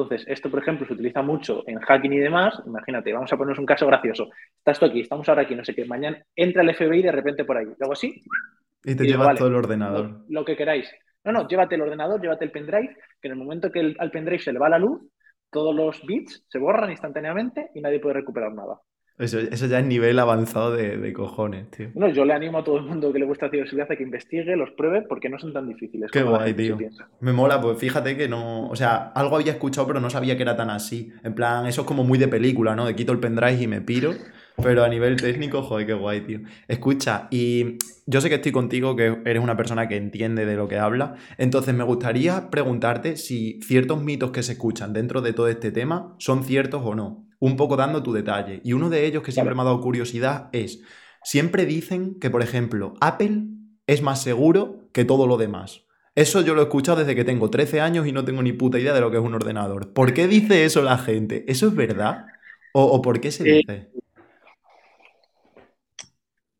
Entonces, 0.02 0.28
esto, 0.28 0.50
por 0.50 0.62
ejemplo, 0.62 0.86
se 0.88 0.94
utiliza 0.94 1.22
mucho 1.22 1.64
en 1.68 1.80
hacking 1.80 2.14
y 2.14 2.20
demás. 2.20 2.62
Imagínate, 2.66 3.14
vamos 3.14 3.32
a 3.34 3.38
ponernos 3.38 3.60
un 3.60 3.66
caso 3.66 3.86
gracioso. 3.88 4.30
Estás 4.58 4.80
tú 4.80 4.86
aquí, 4.86 5.02
estamos 5.02 5.28
ahora 5.30 5.44
aquí, 5.44 5.56
no 5.56 5.64
sé 5.66 5.74
qué. 5.76 5.86
Mañana 5.86 6.24
entra 6.36 6.62
el 6.64 6.70
FBI 6.76 7.02
de 7.02 7.12
repente 7.12 7.46
por 7.46 7.58
ahí. 7.58 7.66
Luego 7.78 7.94
así, 7.94 8.16
Y 8.84 8.96
te 8.96 9.04
y 9.04 9.08
digo, 9.08 9.12
llevas 9.14 9.28
vale, 9.28 9.38
todo 9.40 9.48
el 9.50 9.56
ordenador. 9.56 10.10
lo, 10.10 10.26
lo 10.30 10.46
que 10.46 10.56
queráis. 10.56 10.90
No, 11.24 11.32
no, 11.32 11.48
llévate 11.48 11.76
el 11.76 11.82
ordenador, 11.82 12.22
llévate 12.22 12.46
el 12.46 12.52
pendrive, 12.52 12.96
que 13.22 13.28
en 13.28 13.34
el 13.34 13.38
momento 13.38 13.72
que 13.72 13.80
el- 13.82 13.96
al 14.00 14.12
pendrive 14.12 14.40
se 14.42 14.54
le 14.54 14.60
va 14.60 14.70
la 14.70 14.80
luz, 14.80 15.02
todos 15.52 15.76
los 15.76 16.06
bits 16.06 16.46
se 16.48 16.60
borran 16.60 16.92
instantáneamente 16.92 17.70
y 17.76 17.82
nadie 17.82 18.00
puede 18.00 18.16
recuperar 18.16 18.54
nada. 18.54 18.80
Eso, 19.20 19.38
eso 19.38 19.66
ya 19.68 19.80
es 19.80 19.86
nivel 19.86 20.18
avanzado 20.18 20.72
de, 20.72 20.98
de 20.98 21.12
cojones, 21.12 21.70
tío. 21.72 21.90
Bueno, 21.94 22.14
yo 22.14 22.24
le 22.24 22.32
animo 22.32 22.60
a 22.60 22.64
todo 22.64 22.78
el 22.78 22.86
mundo 22.86 23.12
que 23.12 23.20
le 23.20 23.26
gusta 23.26 23.50
ciberseguridad 23.50 23.92
a 23.92 23.98
que 23.98 24.04
investigue, 24.04 24.56
los 24.56 24.72
pruebe, 24.72 25.02
porque 25.02 25.28
no 25.28 25.38
son 25.38 25.52
tan 25.52 25.68
difíciles 25.68 26.10
Qué 26.10 26.22
como 26.22 26.38
la 26.38 26.38
guay, 26.40 26.54
tío. 26.54 26.78
Me 27.20 27.34
mola, 27.34 27.60
pues 27.60 27.78
fíjate 27.78 28.16
que 28.16 28.30
no. 28.30 28.70
O 28.70 28.76
sea, 28.78 29.12
algo 29.14 29.36
había 29.36 29.52
escuchado, 29.52 29.86
pero 29.88 30.00
no 30.00 30.10
sabía 30.10 30.38
que 30.38 30.44
era 30.44 30.56
tan 30.56 30.70
así. 30.70 31.12
En 31.22 31.36
plan, 31.36 31.66
eso 31.66 31.82
es 31.82 31.88
como 31.88 32.06
muy 32.06 32.18
de 32.18 32.30
película, 32.30 32.78
¿no? 32.78 32.86
De 32.86 32.96
quito 32.96 33.12
el 33.12 33.20
pendrive 33.20 33.62
y 33.62 33.68
me 33.68 33.82
piro. 33.82 34.14
Pero 34.64 34.86
a 34.86 34.90
nivel 34.90 35.18
técnico, 35.18 35.64
joder, 35.64 35.86
qué 35.86 35.94
guay, 35.94 36.22
tío. 36.22 36.40
Escucha, 36.70 37.28
y 37.30 37.78
yo 38.06 38.22
sé 38.22 38.30
que 38.30 38.36
estoy 38.36 38.54
contigo, 38.54 38.96
que 38.96 39.18
eres 39.26 39.44
una 39.44 39.58
persona 39.58 39.88
que 39.88 39.98
entiende 39.98 40.46
de 40.46 40.56
lo 40.56 40.68
que 40.68 40.78
habla. 40.78 41.16
Entonces, 41.38 41.76
me 41.76 41.84
gustaría 41.84 42.50
preguntarte 42.50 43.18
si 43.18 43.60
ciertos 43.62 44.02
mitos 44.02 44.32
que 44.32 44.44
se 44.44 44.54
escuchan 44.54 44.94
dentro 44.94 45.22
de 45.22 45.34
todo 45.34 45.50
este 45.50 45.72
tema 45.72 46.16
son 46.20 46.44
ciertos 46.44 46.82
o 46.86 46.96
no. 46.96 47.29
Un 47.40 47.56
poco 47.56 47.76
dando 47.78 48.04
tu 48.04 48.14
detalle. 48.14 48.62
Y 48.64 48.74
uno 48.74 48.90
de 48.90 49.06
ellos 49.06 49.24
que 49.24 49.32
siempre 49.32 49.56
me 49.56 49.62
ha 49.62 49.66
dado 49.66 49.82
curiosidad 49.82 50.50
es: 50.52 50.82
siempre 51.24 51.66
dicen 51.66 52.20
que, 52.20 52.30
por 52.30 52.42
ejemplo, 52.42 52.94
Apple 53.02 53.44
es 53.88 54.02
más 54.02 54.22
seguro 54.22 54.90
que 54.94 55.06
todo 55.06 55.28
lo 55.28 55.38
demás. 55.38 55.86
Eso 56.16 56.42
yo 56.42 56.54
lo 56.54 56.62
he 56.62 56.64
escuchado 56.66 57.00
desde 57.00 57.16
que 57.16 57.24
tengo 57.24 57.50
13 57.50 57.82
años 57.82 58.06
y 58.08 58.12
no 58.12 58.26
tengo 58.26 58.42
ni 58.44 58.52
puta 58.54 58.80
idea 58.80 58.94
de 58.94 59.02
lo 59.02 59.10
que 59.12 59.18
es 59.18 59.24
un 59.24 59.34
ordenador. 59.36 59.94
¿Por 59.94 60.14
qué 60.14 60.28
dice 60.28 60.66
eso 60.66 60.82
la 60.82 60.98
gente? 60.98 61.46
¿Eso 61.48 61.68
es 61.68 61.76
verdad? 61.76 62.26
¿O, 62.74 62.84
o 62.84 63.02
por 63.02 63.22
qué 63.22 63.32
se 63.32 63.44
Eh, 63.44 63.64
dice? 63.68 63.92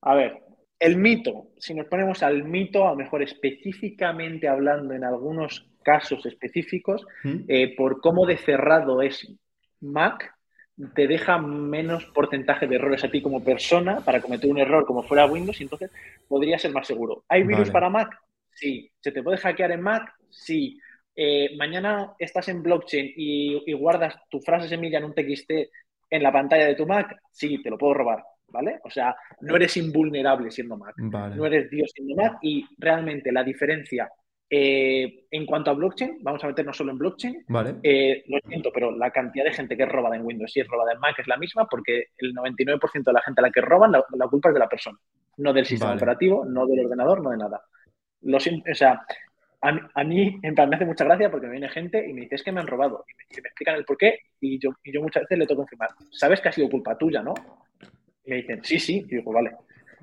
A 0.02 0.16
ver, 0.16 0.44
el 0.80 0.98
mito, 0.98 1.50
si 1.58 1.74
nos 1.74 1.88
ponemos 1.88 2.24
al 2.24 2.44
mito, 2.46 2.88
a 2.88 2.92
lo 2.92 2.96
mejor 2.98 3.22
específicamente 3.22 4.48
hablando 4.48 4.94
en 4.94 5.04
algunos 5.04 5.70
casos 5.84 6.26
específicos, 6.26 7.06
¿Mm? 7.24 7.44
eh, 7.48 7.76
por 7.76 8.02
cómo 8.02 8.26
de 8.26 8.38
cerrado 8.38 9.02
es 9.02 9.28
Mac, 9.82 10.34
te 10.94 11.08
deja 11.08 11.38
menos 11.38 12.06
porcentaje 12.06 12.68
de 12.68 12.76
errores 12.76 13.04
a 13.04 13.12
ti 13.12 13.22
como 13.22 13.44
persona 13.44 14.00
para 14.02 14.22
cometer 14.22 14.50
un 14.50 14.60
error 14.60 14.86
como 14.86 15.04
fuera 15.04 15.26
Windows 15.26 15.60
y 15.60 15.64
entonces 15.64 15.92
podría 16.28 16.58
ser 16.58 16.72
más 16.72 16.88
seguro. 16.88 17.24
¿Hay 17.28 17.44
virus 17.44 17.68
Vale. 17.68 17.72
para 17.72 17.90
Mac? 17.90 18.20
Sí. 18.54 18.90
¿Se 19.00 19.12
te 19.12 19.24
puede 19.24 19.38
hackear 19.38 19.72
en 19.72 19.82
Mac? 19.82 20.14
Sí. 20.30 20.80
Eh, 21.16 21.56
mañana 21.58 22.14
estás 22.18 22.48
en 22.48 22.64
blockchain 22.64 23.14
y, 23.16 23.64
y 23.70 23.74
guardas 23.74 24.16
tu 24.30 24.40
frase 24.40 24.70
semilla 24.70 25.00
en 25.00 25.06
un 25.06 25.14
TXT 25.14 25.52
en 26.10 26.24
la 26.24 26.32
pantalla 26.32 26.66
de 26.66 26.76
tu 26.76 26.86
Mac, 26.86 27.16
sí, 27.32 27.62
te 27.62 27.70
lo 27.70 27.78
puedo 27.78 27.94
robar, 27.94 28.24
¿vale? 28.48 28.80
O 28.84 28.90
sea, 28.90 29.16
no 29.42 29.56
eres 29.56 29.76
invulnerable 29.78 30.50
siendo 30.50 30.78
Mac 30.78 30.96
Vale. 30.98 31.36
no 31.36 31.46
eres 31.46 31.70
Dios 31.70 31.92
siendo 31.94 32.16
Mac 32.16 32.38
y 32.42 32.66
realmente 32.78 33.32
la 33.32 33.44
diferencia 33.44 34.10
eh, 34.50 35.26
en 35.32 35.46
cuanto 35.46 35.72
a 35.72 35.74
blockchain, 35.76 36.20
vamos 36.22 36.44
a 36.44 36.48
meternos 36.48 36.76
solo 36.76 36.92
en 36.92 36.98
blockchain, 36.98 37.46
Vale. 37.48 37.76
eh, 37.84 38.24
lo 38.28 38.40
siento, 38.48 38.72
pero 38.74 38.92
la 38.92 39.12
cantidad 39.12 39.46
de 39.46 39.54
gente 39.54 39.78
que 39.78 39.84
es 39.84 39.90
robada 39.90 40.16
en 40.16 40.26
Windows 40.26 40.56
y 40.58 40.62
es 40.62 40.68
robada 40.68 40.94
en 40.94 41.00
Mac 41.00 41.18
es 41.20 41.28
la 41.28 41.38
misma 41.38 41.68
porque 41.70 42.06
el 42.18 42.34
99% 42.34 43.12
de 43.12 43.14
la 43.14 43.22
gente 43.22 43.42
a 43.42 43.44
la 43.44 43.52
que 43.52 43.62
roban, 43.62 43.92
la, 43.92 44.04
la 44.18 44.28
culpa 44.28 44.50
es 44.50 44.54
de 44.56 44.60
la 44.60 44.70
persona, 44.70 44.98
no 45.38 45.54
del 45.54 45.66
sistema 45.66 45.92
Vale. 45.92 46.00
operativo, 46.00 46.46
no 46.46 46.66
del 46.66 46.86
ordenador, 46.86 47.22
no 47.22 47.30
de 47.30 47.38
nada. 47.38 47.62
Lo 48.24 48.38
o 48.38 48.40
sea, 48.74 49.02
a, 49.62 49.72
mí- 49.72 49.82
a 49.94 50.04
mí 50.04 50.40
en 50.42 50.56
plan, 50.56 50.70
me 50.70 50.76
hace 50.78 50.86
mucha 50.86 51.06
gracia 51.06 51.30
porque 51.30 51.46
me 51.48 51.54
viene 51.54 51.70
gente 51.70 52.06
y 52.08 52.14
me 52.14 52.22
dice 52.22 52.36
es 52.36 52.44
que 52.44 52.52
me 52.52 52.60
han 52.60 52.68
robado 52.68 53.06
y 53.08 53.14
me, 53.16 53.24
y 53.38 53.42
me 53.42 53.48
explican 53.50 53.76
el 53.76 53.86
por 53.86 53.98
qué 53.98 54.20
y 54.42 54.58
yo, 54.60 54.72
y 54.84 54.92
yo 54.92 55.02
muchas 55.02 55.24
veces 55.24 55.38
le 55.38 55.46
tengo 55.48 55.66
que 55.66 55.76
confirmar, 55.78 55.90
sabes 56.12 56.42
que 56.42 56.50
ha 56.50 56.52
sido 56.52 56.70
culpa 56.70 56.98
tuya, 56.98 57.22
¿no? 57.22 57.34
Y 58.26 58.32
me 58.32 58.36
dicen, 58.38 58.64
sí, 58.64 58.80
sí, 58.80 59.06
y 59.08 59.16
digo, 59.16 59.32
vale. 59.32 59.52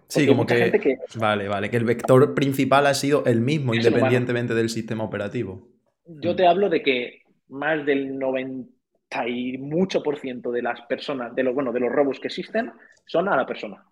Sí, 0.08 0.26
como 0.26 0.46
que. 0.46 0.98
Vale, 1.16 1.48
vale. 1.48 1.68
Que 1.70 1.76
el 1.76 1.84
vector 1.84 2.34
principal 2.34 2.86
ha 2.86 2.94
sido 2.94 3.24
el 3.26 3.40
mismo, 3.40 3.72
Es 3.74 3.80
humano. 3.80 3.88
independientemente 3.96 4.54
del 4.54 4.68
sistema 4.68 5.04
operativo. 5.04 5.68
Yo 6.06 6.32
Mm. 6.32 6.36
te 6.36 6.46
hablo 6.46 6.68
de 6.68 6.82
que 6.82 7.22
más 7.48 7.84
del 7.84 8.18
90 8.18 8.68
y 9.28 9.58
mucho 9.58 10.02
por 10.02 10.18
ciento 10.18 10.50
de 10.52 10.62
las 10.62 10.80
personas, 10.82 11.34
de 11.34 11.42
los, 11.42 11.54
bueno, 11.54 11.72
de 11.72 11.80
los 11.80 11.90
robos 11.92 12.20
que 12.20 12.28
existen, 12.28 12.70
son 13.06 13.28
a 13.28 13.36
la 13.36 13.46
persona. 13.46 13.84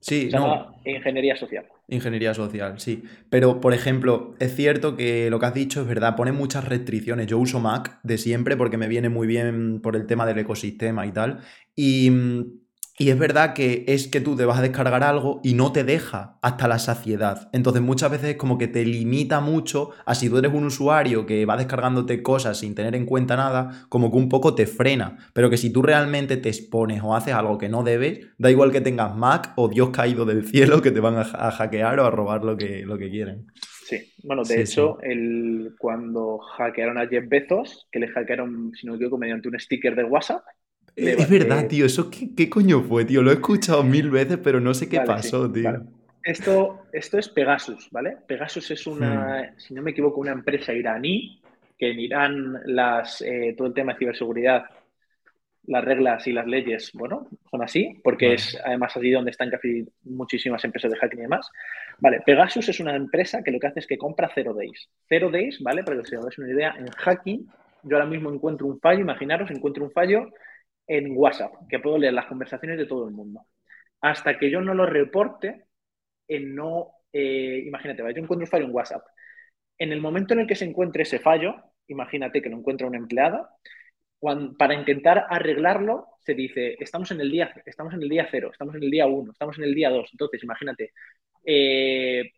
Sí, 0.00 0.30
Se 0.30 0.36
no. 0.36 0.42
llama 0.46 0.74
ingeniería 0.84 1.36
social. 1.36 1.64
Ingeniería 1.88 2.34
social, 2.34 2.78
sí. 2.78 3.02
Pero, 3.30 3.60
por 3.60 3.72
ejemplo, 3.72 4.34
es 4.38 4.54
cierto 4.54 4.94
que 4.96 5.30
lo 5.30 5.40
que 5.40 5.46
has 5.46 5.54
dicho 5.54 5.80
es 5.80 5.86
verdad, 5.88 6.14
pone 6.16 6.32
muchas 6.32 6.64
restricciones. 6.68 7.26
Yo 7.28 7.38
uso 7.38 7.60
Mac 7.60 7.98
de 8.02 8.18
siempre 8.18 8.56
porque 8.56 8.76
me 8.76 8.88
viene 8.88 9.08
muy 9.08 9.26
bien 9.26 9.80
por 9.80 9.96
el 9.96 10.06
tema 10.06 10.26
del 10.26 10.38
ecosistema 10.38 11.06
y 11.06 11.12
tal. 11.12 11.40
Y, 11.74 12.10
mm, 12.10 12.44
y 12.98 13.10
es 13.10 13.18
verdad 13.18 13.54
que 13.54 13.84
es 13.88 14.08
que 14.08 14.20
tú 14.22 14.36
te 14.36 14.44
vas 14.46 14.58
a 14.58 14.62
descargar 14.62 15.02
algo 15.02 15.40
y 15.44 15.54
no 15.54 15.72
te 15.72 15.84
deja 15.84 16.38
hasta 16.42 16.66
la 16.68 16.78
saciedad. 16.78 17.50
Entonces 17.52 17.82
muchas 17.82 18.10
veces 18.10 18.30
es 18.30 18.36
como 18.36 18.56
que 18.58 18.68
te 18.68 18.84
limita 18.86 19.40
mucho 19.40 19.90
a 20.06 20.14
si 20.14 20.30
tú 20.30 20.38
eres 20.38 20.52
un 20.54 20.64
usuario 20.64 21.26
que 21.26 21.44
va 21.44 21.56
descargándote 21.58 22.22
cosas 22.22 22.58
sin 22.58 22.74
tener 22.74 22.94
en 22.94 23.04
cuenta 23.06 23.36
nada, 23.36 23.86
como 23.90 24.10
que 24.10 24.16
un 24.16 24.28
poco 24.30 24.54
te 24.54 24.66
frena. 24.66 25.18
Pero 25.34 25.50
que 25.50 25.58
si 25.58 25.70
tú 25.70 25.82
realmente 25.82 26.38
te 26.38 26.48
expones 26.48 27.02
o 27.02 27.14
haces 27.14 27.34
algo 27.34 27.58
que 27.58 27.68
no 27.68 27.82
debes, 27.82 28.20
da 28.38 28.50
igual 28.50 28.72
que 28.72 28.80
tengas 28.80 29.14
Mac 29.14 29.52
o 29.56 29.68
Dios 29.68 29.90
caído 29.90 30.24
del 30.24 30.46
cielo 30.48 30.80
que 30.80 30.90
te 30.90 31.00
van 31.00 31.16
a, 31.16 31.20
a 31.22 31.50
hackear 31.52 32.00
o 32.00 32.06
a 32.06 32.10
robar 32.10 32.44
lo 32.44 32.56
que, 32.56 32.82
lo 32.86 32.96
que 32.98 33.10
quieren. 33.10 33.46
Sí, 33.78 34.12
bueno, 34.24 34.44
de 34.44 34.62
Sí, 34.64 34.64
hecho, 34.64 35.00
el, 35.00 35.74
cuando 35.78 36.38
hackearon 36.38 36.98
a 36.98 37.06
Jeff 37.06 37.28
Bezos, 37.28 37.88
que 37.92 38.00
le 38.00 38.08
hackearon, 38.08 38.72
si 38.74 38.86
no 38.86 38.92
me 38.92 38.96
equivoco, 38.96 39.18
mediante 39.18 39.48
un 39.48 39.58
sticker 39.60 39.94
de 39.94 40.04
WhatsApp. 40.04 40.42
Es 40.96 41.28
verdad, 41.28 41.68
tío, 41.68 41.86
eso 41.86 42.10
qué, 42.10 42.34
qué 42.34 42.48
coño 42.50 42.82
fue, 42.82 43.04
tío. 43.04 43.22
Lo 43.22 43.30
he 43.30 43.34
escuchado 43.34 43.84
mil 43.84 44.10
veces, 44.10 44.38
pero 44.38 44.60
no 44.60 44.74
sé 44.74 44.88
qué 44.88 44.98
Vale, 44.98 45.06
pasó, 45.06 45.46
sí, 45.46 45.52
tío. 45.52 45.62
vale. 45.62 45.84
Esto, 46.22 46.88
esto 46.92 47.18
es 47.18 47.28
Pegasus, 47.28 47.88
¿vale? 47.92 48.18
Pegasus 48.26 48.70
es 48.72 48.86
una, 48.86 49.52
Hmm. 49.54 49.58
si 49.58 49.74
no 49.74 49.82
me 49.82 49.92
equivoco, 49.92 50.20
una 50.20 50.32
empresa 50.32 50.72
iraní, 50.72 51.40
que 51.78 51.90
en 51.92 52.00
Irán 52.00 52.60
las, 52.66 53.20
eh, 53.22 53.54
todo 53.56 53.68
el 53.68 53.74
tema 53.74 53.92
de 53.92 53.98
ciberseguridad, 54.00 54.64
las 55.64 55.84
reglas 55.84 56.26
y 56.28 56.32
las 56.32 56.46
leyes, 56.46 56.92
bueno, 56.94 57.28
son 57.50 57.62
así, 57.62 58.00
porque 58.04 58.34
Vale. 58.34 58.34
es 58.34 58.56
además 58.64 58.96
allí 58.96 59.10
donde 59.10 59.32
están 59.32 59.50
casi 59.50 59.84
muchísimas 60.04 60.64
empresas 60.64 60.92
de 60.92 60.98
hacking 60.98 61.18
y 61.20 61.22
demás. 61.22 61.50
Vale, 61.98 62.20
Pegasus 62.24 62.68
es 62.68 62.78
una 62.80 62.94
empresa 62.94 63.42
que 63.42 63.50
lo 63.50 63.58
que 63.58 63.66
hace 63.68 63.80
es 63.80 63.86
que 63.86 63.98
compra 63.98 64.30
Zero 64.34 64.54
Days. 64.54 64.88
Zero 65.08 65.30
Days, 65.30 65.60
¿vale? 65.62 65.82
Para 65.84 65.96
que 65.96 66.02
os 66.02 66.12
hagáis 66.12 66.38
una 66.38 66.50
idea, 66.52 66.74
en 66.78 66.88
hacking, 66.88 67.46
yo 67.82 67.96
ahora 67.96 68.08
mismo 68.08 68.32
encuentro 68.32 68.66
un 68.66 68.78
fallo, 68.80 69.00
imaginaros, 69.00 69.50
encuentro 69.50 69.84
un 69.84 69.90
fallo 69.90 70.30
en 70.86 71.16
WhatsApp, 71.16 71.52
que 71.68 71.78
puedo 71.80 71.98
leer 71.98 72.12
las 72.14 72.26
conversaciones 72.26 72.78
de 72.78 72.86
todo 72.86 73.08
el 73.08 73.14
mundo. 73.14 73.42
Hasta 74.00 74.38
que 74.38 74.50
yo 74.50 74.60
no 74.60 74.74
lo 74.74 74.86
reporte, 74.86 75.66
en 76.28 76.54
no, 76.54 76.92
eh, 77.12 77.62
imagínate, 77.66 78.02
¿vale? 78.02 78.14
yo 78.14 78.22
encuentro 78.22 78.44
un 78.46 78.50
fallo 78.50 78.66
en 78.66 78.74
WhatsApp. 78.74 79.02
En 79.78 79.92
el 79.92 80.00
momento 80.00 80.34
en 80.34 80.40
el 80.40 80.46
que 80.46 80.54
se 80.54 80.64
encuentre 80.64 81.02
ese 81.02 81.18
fallo, 81.18 81.54
imagínate 81.88 82.40
que 82.42 82.48
lo 82.48 82.56
encuentra 82.58 82.86
una 82.86 82.98
empleada, 82.98 83.50
cuan- 84.18 84.56
para 84.56 84.74
intentar 84.74 85.26
arreglarlo, 85.30 86.08
se 86.20 86.34
dice, 86.34 86.76
estamos 86.80 87.10
en 87.12 87.20
el 87.20 87.30
día, 87.30 87.52
estamos 87.66 87.94
en 87.94 88.02
el 88.02 88.08
día 88.08 88.28
cero, 88.30 88.50
estamos 88.52 88.74
en 88.76 88.82
el 88.84 88.90
día 88.90 89.06
uno, 89.06 89.32
estamos 89.32 89.58
en 89.58 89.64
el 89.64 89.74
día 89.74 89.90
dos. 89.90 90.10
Entonces, 90.12 90.42
imagínate, 90.44 90.92
eh, 91.44 92.32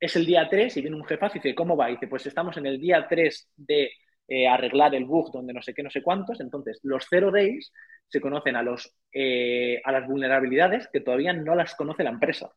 es 0.00 0.16
el 0.16 0.26
día 0.26 0.48
3 0.50 0.76
y 0.76 0.82
viene 0.82 0.96
un 0.96 1.04
jefazo 1.04 1.38
y 1.38 1.40
dice, 1.40 1.54
¿cómo 1.54 1.76
va? 1.76 1.90
Y 1.90 1.94
dice, 1.94 2.08
pues 2.08 2.26
estamos 2.26 2.56
en 2.58 2.66
el 2.66 2.78
día 2.80 3.06
3 3.08 3.50
de 3.56 3.90
eh, 4.28 4.48
arreglar 4.48 4.94
el 4.94 5.04
bug 5.04 5.30
donde 5.32 5.52
no 5.52 5.62
sé 5.62 5.74
qué, 5.74 5.82
no 5.82 5.90
sé 5.90 6.02
cuántos. 6.02 6.40
Entonces, 6.40 6.80
los 6.82 7.06
zero 7.08 7.30
days 7.30 7.72
se 8.08 8.20
conocen 8.20 8.56
a, 8.56 8.62
los, 8.62 8.94
eh, 9.12 9.80
a 9.84 9.92
las 9.92 10.06
vulnerabilidades 10.06 10.88
que 10.92 11.00
todavía 11.00 11.32
no 11.32 11.54
las 11.54 11.74
conoce 11.74 12.04
la 12.04 12.10
empresa. 12.10 12.50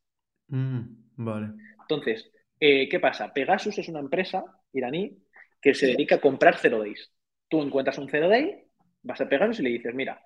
Mm, 0.47 0.81
vale. 1.17 1.47
Entonces, 1.81 2.31
Eh, 2.59 2.89
¿Qué 2.89 2.99
pasa? 2.99 3.31
Pegasus 3.31 3.77
es 3.77 3.87
una 3.87 3.99
empresa 3.99 4.43
iraní 4.73 5.15
que 5.61 5.75
se 5.75 5.85
dedica 5.85 6.15
a 6.15 6.21
comprar 6.21 6.57
zero 6.57 6.79
days. 6.79 7.11
Tú 7.47 7.61
encuentras 7.61 7.99
un 7.99 8.09
zero 8.09 8.29
day, 8.29 8.63
vas 9.03 9.21
a 9.21 9.29
Pegasus 9.29 9.59
y 9.59 9.63
le 9.63 9.69
dices, 9.69 9.93
mira, 9.93 10.19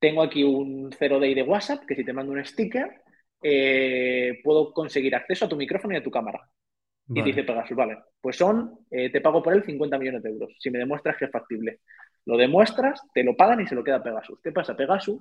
tengo 0.00 0.22
aquí 0.22 0.42
un 0.42 0.90
zero 0.98 1.20
day 1.20 1.34
de 1.34 1.42
WhatsApp 1.42 1.84
que 1.86 1.94
si 1.94 2.04
te 2.04 2.12
mando 2.12 2.32
un 2.32 2.44
sticker, 2.44 3.02
eh, 3.42 4.40
puedo 4.42 4.72
conseguir 4.72 5.14
acceso 5.14 5.44
a 5.44 5.48
tu 5.48 5.56
micrófono 5.56 5.94
y 5.94 5.98
a 5.98 6.02
tu 6.02 6.10
cámara. 6.10 6.40
Y 7.12 7.22
dice 7.22 7.42
Pegasus, 7.42 7.76
vale, 7.76 7.98
pues 8.20 8.36
son, 8.36 8.78
eh, 8.90 9.10
te 9.10 9.20
pago 9.20 9.42
por 9.42 9.52
él 9.52 9.64
50 9.64 9.98
millones 9.98 10.22
de 10.22 10.30
euros, 10.30 10.54
si 10.58 10.70
me 10.70 10.78
demuestras 10.78 11.16
que 11.16 11.24
es 11.24 11.30
factible. 11.30 11.80
Lo 12.26 12.36
demuestras, 12.36 13.00
te 13.12 13.24
lo 13.24 13.36
pagan 13.36 13.60
y 13.60 13.66
se 13.66 13.74
lo 13.74 13.82
queda 13.82 14.02
Pegasus. 14.02 14.38
¿Qué 14.42 14.52
pasa? 14.52 14.76
Pegasus, 14.76 15.20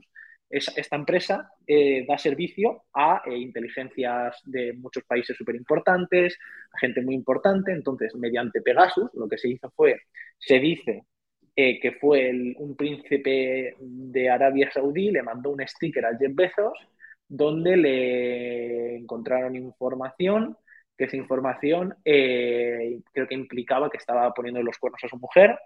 es, 0.49 0.71
esta 0.77 0.95
empresa 0.95 1.51
eh, 1.65 2.05
da 2.07 2.17
servicio 2.17 2.83
a 2.93 3.23
inteligencias 3.27 4.39
de 4.45 4.73
muchos 4.73 5.03
países 5.05 5.35
súper 5.35 5.55
importantes, 5.55 6.37
a 6.73 6.79
gente 6.79 7.01
muy 7.01 7.15
importante. 7.15 7.71
Entonces, 7.71 8.13
mediante 8.15 8.61
Pegasus, 8.61 9.09
lo 9.15 9.27
que 9.27 9.37
se 9.37 9.49
hizo 9.49 9.71
fue, 9.71 10.01
se 10.37 10.59
dice 10.59 11.05
que 11.55 11.97
fue 11.99 12.31
un 12.55 12.73
príncipe 12.77 13.75
de 13.77 14.29
Arabia 14.29 14.71
Saudí, 14.71 15.11
le 15.11 15.21
mandó 15.21 15.49
un 15.49 15.67
sticker 15.67 16.05
a 16.05 16.17
Jeff 16.17 16.33
Bezos 16.33 16.79
donde 17.29 17.77
le 17.77 18.95
encontraron 18.95 19.55
información, 19.55 20.57
que 20.99 21.05
esa 21.05 21.15
información 21.15 21.95
eh, 22.03 22.99
creo 23.13 23.25
que 23.25 23.33
implicaba 23.33 23.89
que 23.89 23.95
estaba 23.95 24.33
poniendo 24.33 24.61
los 24.61 24.77
cuernos 24.77 25.01
a 25.01 25.07
su 25.07 25.17
mujer 25.17 25.57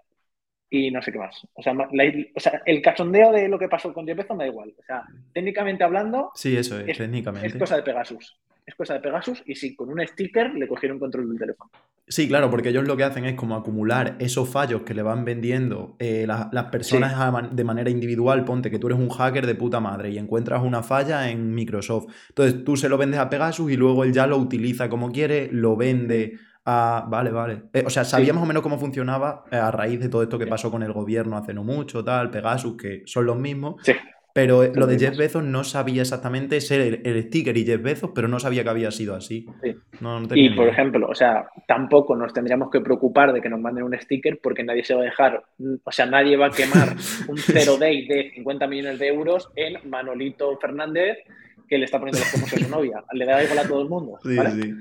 y 0.74 0.90
no 0.90 1.00
sé 1.00 1.12
qué 1.12 1.18
más. 1.18 1.46
O 1.54 1.62
sea, 1.62 2.62
el 2.66 2.82
cachondeo 2.82 3.30
de 3.30 3.48
lo 3.48 3.58
que 3.58 3.68
pasó 3.68 3.92
con 3.94 4.06
Jeff 4.06 4.28
me 4.30 4.44
da 4.44 4.46
igual. 4.48 4.74
O 4.76 4.82
sea, 4.82 5.04
técnicamente 5.32 5.84
hablando... 5.84 6.32
Sí, 6.34 6.56
eso 6.56 6.80
es, 6.80 6.98
técnicamente. 6.98 7.46
Es 7.46 7.54
cosa 7.54 7.76
de 7.76 7.82
Pegasus. 7.82 8.36
Es 8.66 8.74
cosa 8.74 8.94
de 8.94 9.00
Pegasus 9.00 9.42
y 9.46 9.54
sí, 9.54 9.76
con 9.76 9.88
un 9.90 10.04
sticker 10.04 10.52
le 10.54 10.66
cogieron 10.66 10.98
control 10.98 11.28
del 11.28 11.38
teléfono. 11.38 11.70
Sí, 12.08 12.26
claro, 12.26 12.50
porque 12.50 12.70
ellos 12.70 12.86
lo 12.86 12.96
que 12.96 13.04
hacen 13.04 13.24
es 13.24 13.34
como 13.34 13.54
acumular 13.54 14.16
esos 14.18 14.48
fallos 14.48 14.82
que 14.82 14.94
le 14.94 15.02
van 15.02 15.24
vendiendo 15.24 15.96
eh, 16.00 16.26
las 16.26 16.64
personas 16.66 17.14
de 17.54 17.64
manera 17.64 17.88
individual. 17.88 18.44
Ponte 18.44 18.70
que 18.70 18.78
tú 18.78 18.88
eres 18.88 18.98
un 18.98 19.08
hacker 19.08 19.46
de 19.46 19.54
puta 19.54 19.80
madre 19.80 20.10
y 20.10 20.18
encuentras 20.18 20.62
una 20.62 20.82
falla 20.82 21.30
en 21.30 21.54
Microsoft. 21.54 22.06
Entonces 22.30 22.64
tú 22.64 22.76
se 22.76 22.88
lo 22.88 22.98
vendes 22.98 23.20
a 23.20 23.30
Pegasus 23.30 23.70
y 23.70 23.76
luego 23.76 24.04
él 24.04 24.12
ya 24.12 24.26
lo 24.26 24.36
utiliza 24.38 24.88
como 24.88 25.12
quiere, 25.12 25.48
lo 25.52 25.76
vende 25.76 26.38
a... 26.64 27.06
Vale, 27.08 27.30
vale. 27.30 27.62
Eh, 27.72 27.84
o 27.86 27.90
sea, 27.90 28.04
sabía 28.04 28.32
más 28.32 28.42
o 28.42 28.46
menos 28.46 28.62
cómo 28.62 28.78
funcionaba 28.78 29.44
eh, 29.50 29.56
a 29.56 29.70
raíz 29.70 30.00
de 30.00 30.08
todo 30.08 30.22
esto 30.22 30.38
que 30.38 30.46
pasó 30.46 30.70
con 30.70 30.82
el 30.82 30.92
gobierno 30.92 31.36
hace 31.36 31.54
no 31.54 31.64
mucho, 31.64 32.04
tal, 32.04 32.30
Pegasus, 32.30 32.76
que 32.76 33.02
son 33.06 33.26
los 33.26 33.36
mismos. 33.36 33.76
Sí. 33.82 33.92
Pero 34.34 34.64
lo 34.74 34.88
de 34.88 34.98
Jeff 34.98 35.16
Bezos 35.16 35.44
no 35.44 35.62
sabía 35.62 36.02
exactamente 36.02 36.60
ser 36.60 37.00
el, 37.04 37.22
sticker 37.22 37.56
y 37.56 37.64
Jeff 37.64 37.80
Bezos, 37.80 38.10
pero 38.12 38.26
no 38.26 38.40
sabía 38.40 38.64
que 38.64 38.68
había 38.68 38.90
sido 38.90 39.14
así. 39.14 39.46
y 40.34 40.50
por 40.50 40.66
ejemplo, 40.66 41.06
o 41.08 41.14
sea, 41.14 41.46
tampoco 41.68 42.16
nos 42.16 42.32
tendríamos 42.32 42.68
que 42.68 42.80
preocupar 42.80 43.32
de 43.32 43.40
que 43.40 43.48
nos 43.48 43.60
manden 43.60 43.84
un 43.84 43.96
sticker 43.96 44.40
porque 44.42 44.64
nadie 44.64 44.82
se 44.82 44.92
va 44.92 45.02
a 45.02 45.04
dejar, 45.04 45.44
o 45.84 45.92
sea, 45.92 46.06
nadie 46.06 46.36
va 46.36 46.46
a 46.46 46.50
quemar 46.50 46.96
un 47.28 47.38
zero 47.38 47.76
day 47.76 48.08
de 48.08 48.32
50 48.34 48.66
millones 48.66 48.98
de 48.98 49.06
euros 49.06 49.52
en 49.54 49.88
Manolito 49.88 50.58
Fernández 50.58 51.18
que 51.68 51.78
le 51.78 51.84
está 51.84 51.98
poniendo 51.98 52.20
los 52.20 52.28
cuernos 52.30 52.52
a 52.52 52.58
su 52.58 52.70
novia. 52.70 53.04
Le 53.12 53.24
da 53.24 53.42
igual 53.42 53.58
a 53.58 53.68
todo 53.68 53.82
el 53.82 53.88
mundo. 53.88 54.18
Sí, 54.22 54.36
sí. 54.36 54.74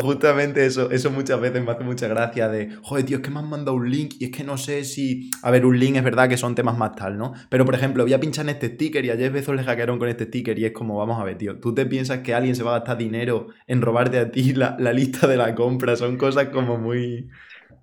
justamente 0.00 0.66
eso, 0.66 0.90
eso 0.90 1.10
muchas 1.10 1.40
veces 1.40 1.64
me 1.64 1.70
hace 1.70 1.84
mucha 1.84 2.08
gracia 2.08 2.48
de, 2.48 2.70
joder, 2.82 3.04
tío, 3.04 3.16
es 3.18 3.22
que 3.22 3.30
me 3.30 3.38
han 3.38 3.48
mandado 3.48 3.76
un 3.76 3.90
link 3.90 4.14
y 4.18 4.26
es 4.26 4.30
que 4.30 4.44
no 4.44 4.58
sé 4.58 4.84
si... 4.84 5.30
A 5.42 5.50
ver, 5.50 5.64
un 5.64 5.78
link 5.78 5.96
es 5.96 6.04
verdad 6.04 6.28
que 6.28 6.36
son 6.36 6.54
temas 6.54 6.76
más 6.76 6.94
tal, 6.94 7.16
¿no? 7.16 7.32
Pero, 7.48 7.64
por 7.64 7.74
ejemplo, 7.74 8.04
voy 8.04 8.12
a 8.12 8.20
pinchar 8.20 8.44
en 8.44 8.50
este 8.50 8.68
sticker 8.68 9.04
y 9.04 9.10
a 9.10 9.16
Jeff 9.16 9.32
Bezos 9.32 9.56
le 9.56 9.64
hackearon 9.64 9.98
con 9.98 10.08
este 10.08 10.24
sticker 10.24 10.58
y 10.58 10.66
es 10.66 10.72
como, 10.72 10.98
vamos 10.98 11.20
a 11.20 11.24
ver, 11.24 11.38
tío, 11.38 11.58
¿tú 11.58 11.74
te 11.74 11.86
piensas 11.86 12.18
que 12.20 12.34
alguien 12.34 12.54
se 12.54 12.62
va 12.62 12.76
a 12.76 12.78
gastar 12.80 12.98
dinero 12.98 13.48
en 13.66 13.80
robarte 13.80 14.18
a 14.18 14.30
ti 14.30 14.52
la, 14.52 14.76
la 14.78 14.92
lista 14.92 15.26
de 15.26 15.36
la 15.36 15.54
compra? 15.54 15.96
Son 15.96 16.16
cosas 16.16 16.48
como 16.48 16.78
muy... 16.78 17.28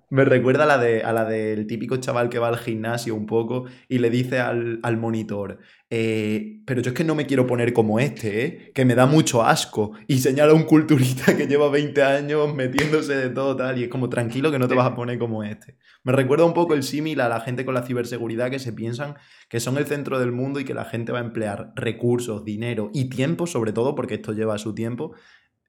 Me 0.08 0.24
recuerda 0.24 0.62
a 0.62 0.66
la, 0.66 0.78
de, 0.78 1.02
a 1.02 1.12
la 1.12 1.24
del 1.24 1.66
típico 1.66 1.96
chaval 1.96 2.28
que 2.28 2.38
va 2.38 2.46
al 2.46 2.58
gimnasio 2.58 3.14
un 3.16 3.26
poco 3.26 3.64
y 3.88 3.98
le 3.98 4.08
dice 4.08 4.38
al, 4.38 4.96
monitor, 4.98 5.58
eh, 5.90 6.60
pero 6.64 6.80
yo 6.80 6.90
es 6.90 6.96
que 6.96 7.02
no 7.02 7.16
me 7.16 7.26
quiero 7.26 7.44
poner 7.46 7.72
como 7.72 7.98
este, 7.98 8.46
¿eh? 8.46 8.72
que 8.72 8.84
me 8.84 8.94
da 8.94 9.06
mucho 9.06 9.42
asco. 9.42 9.92
Y 10.06 10.18
señala 10.18 10.52
a 10.52 10.54
un 10.54 10.62
culturista 10.62 11.36
que 11.36 11.48
lleva 11.48 11.68
20 11.70 12.02
años 12.04 12.54
metiéndose 12.54 13.16
de 13.16 13.30
todo 13.30 13.56
tal 13.56 13.78
y 13.78 13.84
es 13.84 13.88
como 13.88 14.08
tranquilo 14.08 14.52
que 14.52 14.60
no 14.60 14.68
te 14.68 14.76
vas 14.76 14.86
a 14.86 14.94
poner 14.94 15.18
como 15.18 15.42
este. 15.42 15.76
Me 16.04 16.12
recuerda 16.12 16.44
un 16.44 16.54
poco 16.54 16.74
el 16.74 16.84
símil 16.84 17.20
a 17.20 17.28
la 17.28 17.40
gente 17.40 17.64
con 17.64 17.74
la 17.74 17.82
ciberseguridad 17.82 18.48
que 18.48 18.60
se 18.60 18.72
piensan 18.72 19.16
que 19.48 19.58
son 19.58 19.76
el 19.76 19.86
centro 19.86 20.20
del 20.20 20.30
mundo 20.30 20.60
y 20.60 20.64
que 20.64 20.74
la 20.74 20.84
gente 20.84 21.10
va 21.10 21.18
a 21.18 21.24
emplear 21.24 21.72
recursos, 21.74 22.44
dinero 22.44 22.90
y 22.94 23.08
tiempo, 23.08 23.48
sobre 23.48 23.72
todo 23.72 23.96
porque 23.96 24.14
esto 24.14 24.32
lleva 24.32 24.56
su 24.58 24.72
tiempo, 24.72 25.14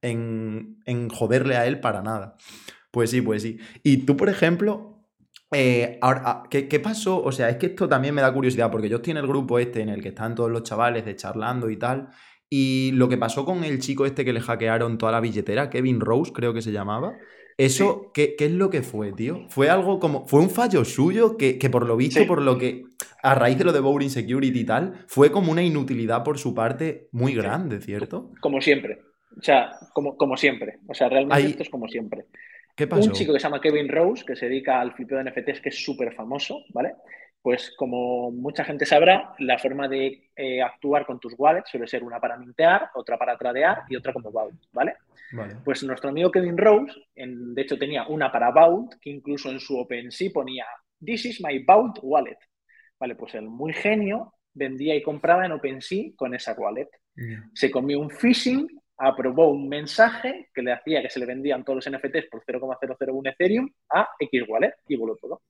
en, 0.03 0.77
en 0.85 1.09
joderle 1.09 1.57
a 1.57 1.65
él 1.65 1.79
para 1.79 2.03
nada. 2.03 2.35
Pues 2.97 3.11
sí, 3.11 3.21
pues 3.21 3.43
sí. 3.43 3.59
Y 3.83 3.97
tú, 3.97 4.17
por 4.17 4.27
ejemplo, 4.27 5.03
eh, 5.51 5.99
ahora, 6.01 6.21
ah, 6.25 6.43
¿qué, 6.49 6.79
pasó? 6.79 7.21
O 7.21 7.31
sea, 7.31 7.47
es 7.47 7.57
que 7.57 7.67
esto 7.67 7.87
también 7.87 8.15
me 8.15 8.23
da 8.23 8.33
curiosidad, 8.33 8.71
porque 8.71 8.89
yo 8.89 8.95
estoy 8.95 9.11
en 9.11 9.17
el 9.17 9.27
grupo 9.27 9.59
este 9.59 9.81
en 9.81 9.89
el 9.89 10.01
que 10.01 10.07
están 10.07 10.33
todos 10.33 10.49
los 10.49 10.63
chavales 10.63 11.05
de 11.05 11.15
charlando 11.15 11.69
y 11.69 11.77
tal. 11.77 12.09
Y 12.49 12.89
lo 12.93 13.07
que 13.07 13.19
pasó 13.19 13.45
con 13.45 13.63
el 13.63 13.77
chico 13.77 14.07
este 14.07 14.25
que 14.25 14.33
le 14.33 14.41
hackearon 14.41 14.97
toda 14.97 15.11
la 15.11 15.19
billetera, 15.19 15.69
Kevin 15.69 15.99
Rose, 15.99 16.33
creo 16.33 16.55
que 16.55 16.63
se 16.63 16.71
llamaba. 16.71 17.13
Eso, 17.55 18.09
¿qué, 18.15 18.35
es 18.35 18.51
lo 18.51 18.71
que 18.71 18.81
fue, 18.81 19.13
tío? 19.13 19.45
Fue 19.49 19.69
algo 19.69 19.99
como. 19.99 20.25
Fue 20.25 20.39
un 20.39 20.49
fallo 20.49 20.83
suyo 20.83 21.37
que, 21.37 21.59
por 21.69 21.85
lo 21.85 21.97
visto, 21.97 22.25
por 22.25 22.41
lo 22.41 22.57
que. 22.57 22.85
A 23.21 23.35
raíz 23.35 23.59
de 23.59 23.63
lo 23.63 23.73
de 23.73 23.79
Boring 23.79 24.09
Security 24.09 24.61
y 24.61 24.65
tal, 24.65 25.05
fue 25.05 25.31
como 25.31 25.51
una 25.51 25.61
inutilidad 25.61 26.23
por 26.23 26.39
su 26.39 26.55
parte 26.55 27.09
muy 27.11 27.35
grande, 27.35 27.79
¿cierto? 27.79 28.31
Como 28.41 28.59
siempre. 28.59 29.01
O 29.37 29.43
sea, 29.43 29.71
como, 29.93 30.17
como 30.17 30.35
siempre. 30.35 30.79
O 30.87 30.93
sea, 30.93 31.09
realmente 31.09 31.47
esto 31.47 31.63
es 31.63 31.69
como 31.69 31.87
siempre. 31.87 32.25
Un 32.79 33.11
chico 33.11 33.33
que 33.33 33.39
se 33.39 33.43
llama 33.43 33.61
Kevin 33.61 33.89
Rose, 33.89 34.23
que 34.23 34.35
se 34.35 34.47
dedica 34.47 34.79
al 34.79 34.93
flipeo 34.93 35.17
de 35.17 35.31
NFTs, 35.31 35.61
que 35.61 35.69
es 35.69 35.83
súper 35.83 36.13
famoso, 36.13 36.63
¿vale? 36.73 36.95
Pues 37.41 37.73
como 37.75 38.31
mucha 38.31 38.63
gente 38.63 38.85
sabrá, 38.85 39.33
la 39.39 39.57
forma 39.57 39.87
de 39.87 40.29
eh, 40.35 40.61
actuar 40.61 41.05
con 41.05 41.19
tus 41.19 41.33
wallets 41.37 41.69
suele 41.69 41.87
ser 41.87 42.03
una 42.03 42.19
para 42.19 42.37
mintear, 42.37 42.89
otra 42.93 43.17
para 43.17 43.37
tradear 43.37 43.83
y 43.89 43.95
otra 43.95 44.13
como 44.13 44.31
vault, 44.31 44.61
¿vale? 44.71 44.95
Pues 45.63 45.83
nuestro 45.83 46.09
amigo 46.09 46.31
Kevin 46.31 46.57
Rose, 46.57 46.93
en, 47.15 47.53
de 47.53 47.61
hecho 47.61 47.77
tenía 47.77 48.07
una 48.07 48.31
para 48.31 48.51
vault, 48.51 48.93
que 49.01 49.09
incluso 49.09 49.49
en 49.49 49.59
su 49.59 49.77
OpenSea 49.77 50.31
ponía 50.33 50.65
This 51.03 51.25
is 51.25 51.41
my 51.41 51.63
vault 51.63 51.99
wallet. 52.01 52.37
Vale, 52.99 53.15
pues 53.15 53.35
el 53.35 53.47
muy 53.47 53.73
genio 53.73 54.33
vendía 54.53 54.95
y 54.95 55.03
compraba 55.03 55.45
en 55.45 55.51
OpenSea 55.51 56.11
con 56.15 56.33
esa 56.33 56.53
wallet. 56.53 56.89
Se 57.53 57.71
comió 57.71 57.99
un 57.99 58.11
phishing 58.11 58.67
aprobó 58.97 59.49
un 59.49 59.69
mensaje 59.69 60.49
que 60.53 60.61
le 60.61 60.73
hacía 60.73 61.01
que 61.01 61.09
se 61.09 61.19
le 61.19 61.25
vendían 61.25 61.63
todos 61.63 61.85
los 61.85 61.95
NFTs 61.95 62.27
por 62.31 62.43
0,001 62.45 63.29
Ethereum 63.29 63.69
a 63.89 64.09
X 64.19 64.43
Wallet 64.47 64.73
y 64.87 64.95
voló 64.95 65.15
todo. 65.15 65.41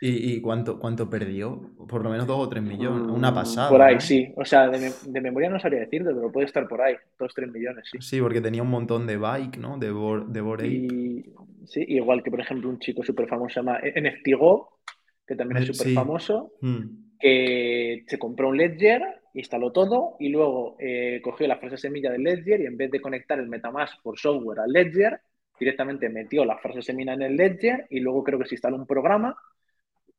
¿Y, 0.00 0.40
cuánto, 0.40 0.78
cuánto 0.78 1.10
perdió? 1.10 1.72
Por 1.88 2.04
lo 2.04 2.10
menos 2.10 2.24
2 2.24 2.38
o 2.38 2.48
3 2.48 2.62
millones, 2.62 3.10
una 3.10 3.32
mm, 3.32 3.34
pasada. 3.34 3.68
Por 3.68 3.82
ahí, 3.82 4.00
sí. 4.00 4.32
O 4.36 4.44
sea, 4.44 4.68
de, 4.68 5.20
memoria 5.20 5.50
no 5.50 5.58
sabría 5.58 5.80
decirte, 5.80 6.14
pero 6.14 6.30
puede 6.30 6.46
estar 6.46 6.68
por 6.68 6.80
ahí, 6.80 6.94
2 7.18 7.34
3 7.34 7.50
millones, 7.50 7.88
sí. 7.90 7.98
Sí, 8.00 8.20
porque 8.20 8.40
tenía 8.40 8.62
un 8.62 8.70
montón 8.70 9.08
de 9.08 9.16
bike, 9.16 9.58
¿no? 9.58 9.76
De, 9.76 9.88
de 9.88 10.68
y, 10.68 11.34
Sí, 11.66 11.84
igual 11.86 12.22
que 12.22 12.30
por 12.30 12.40
ejemplo 12.40 12.70
un 12.70 12.78
chico 12.78 13.02
súper 13.02 13.28
famoso 13.28 13.54
se 13.54 13.60
llama 13.60 13.78
NFTGO, 13.80 14.78
que 15.26 15.34
también 15.34 15.62
es 15.62 15.76
súper 15.76 15.92
famoso, 15.92 16.52
mm. 16.60 17.18
que 17.18 18.04
se 18.06 18.18
compró 18.18 18.48
un 18.48 18.56
Ledger 18.56 19.02
instaló 19.34 19.72
todo 19.72 20.16
y 20.18 20.28
luego 20.28 20.76
eh, 20.78 21.20
cogió 21.22 21.46
la 21.46 21.58
frase 21.58 21.76
semilla 21.76 22.10
del 22.10 22.22
Ledger 22.22 22.60
y 22.60 22.66
en 22.66 22.76
vez 22.76 22.90
de 22.90 23.00
conectar 23.00 23.38
el 23.38 23.48
Metamask 23.48 24.02
por 24.02 24.18
software 24.18 24.60
al 24.60 24.72
Ledger, 24.72 25.20
directamente 25.58 26.08
metió 26.08 26.44
la 26.44 26.58
frase 26.58 26.82
semilla 26.82 27.14
en 27.14 27.22
el 27.22 27.36
Ledger 27.36 27.86
y 27.90 28.00
luego 28.00 28.24
creo 28.24 28.38
que 28.38 28.46
se 28.46 28.54
instaló 28.54 28.76
un 28.76 28.86
programa 28.86 29.36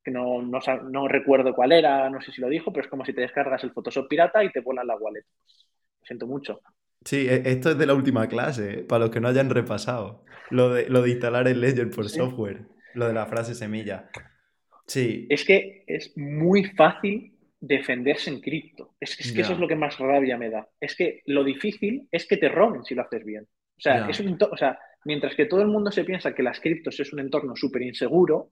que 0.03 0.11
no, 0.11 0.41
no, 0.41 1.07
recuerdo 1.07 1.53
cuál 1.53 1.71
era, 1.73 2.09
no 2.09 2.21
sé 2.21 2.31
si 2.31 2.41
lo 2.41 2.47
dijo, 2.47 2.71
pero 2.71 2.85
es 2.85 2.89
como 2.89 3.05
si 3.05 3.13
te 3.13 3.21
descargas 3.21 3.63
el 3.63 3.71
Photoshop 3.71 4.07
pirata 4.07 4.43
y 4.43 4.51
te 4.51 4.61
vuelan 4.61 4.87
la 4.87 4.95
wallet. 4.95 5.25
Lo 5.45 6.05
siento 6.05 6.25
mucho. 6.25 6.61
Sí, 7.03 7.27
e, 7.29 7.43
esto 7.45 7.71
es 7.71 7.77
de 7.77 7.85
la 7.85 7.93
última 7.93 8.27
clase, 8.27 8.83
para 8.87 9.05
los 9.05 9.09
que 9.09 9.19
no 9.19 9.27
hayan 9.27 9.49
repasado. 9.49 10.23
Lo 10.49 10.73
de, 10.73 10.89
lo 10.89 11.01
de 11.01 11.11
instalar 11.11 11.47
el 11.47 11.61
Ledger 11.61 11.89
por 11.89 12.09
software, 12.09 12.65
lo 12.93 13.07
de 13.07 13.13
la 13.13 13.25
frase 13.25 13.55
semilla. 13.55 14.09
Sí. 14.87 15.27
Es 15.29 15.45
que 15.45 15.83
es 15.85 16.17
muy 16.17 16.63
fácil 16.63 17.37
defenderse 17.59 18.29
en 18.29 18.39
cripto. 18.39 18.95
Es, 18.99 19.15
que 19.33 19.41
eso 19.41 19.53
es 19.53 19.59
lo 19.59 19.67
que 19.67 19.75
más 19.75 19.97
rabia 19.97 20.37
me 20.37 20.49
da. 20.49 20.67
Es 20.79 20.95
que 20.95 21.21
lo 21.25 21.43
difícil 21.43 22.07
es 22.11 22.27
que 22.27 22.37
te 22.37 22.49
roben 22.49 22.83
si 22.83 22.95
lo 22.95 23.01
haces 23.01 23.23
bien. 23.23 23.43
O 23.43 23.81
sea, 23.81 24.09
es 24.09 24.19
un 24.19 24.37
o 24.39 24.57
sea, 24.57 24.77
mientras 25.05 25.35
que 25.35 25.45
todo 25.45 25.61
el 25.61 25.67
mundo 25.67 25.91
se 25.91 26.03
piensa 26.03 26.33
que 26.33 26.43
las 26.43 26.59
criptos 26.59 26.99
es 26.99 27.13
un 27.13 27.19
entorno 27.19 27.55
súper 27.55 27.81
inseguro, 27.81 28.51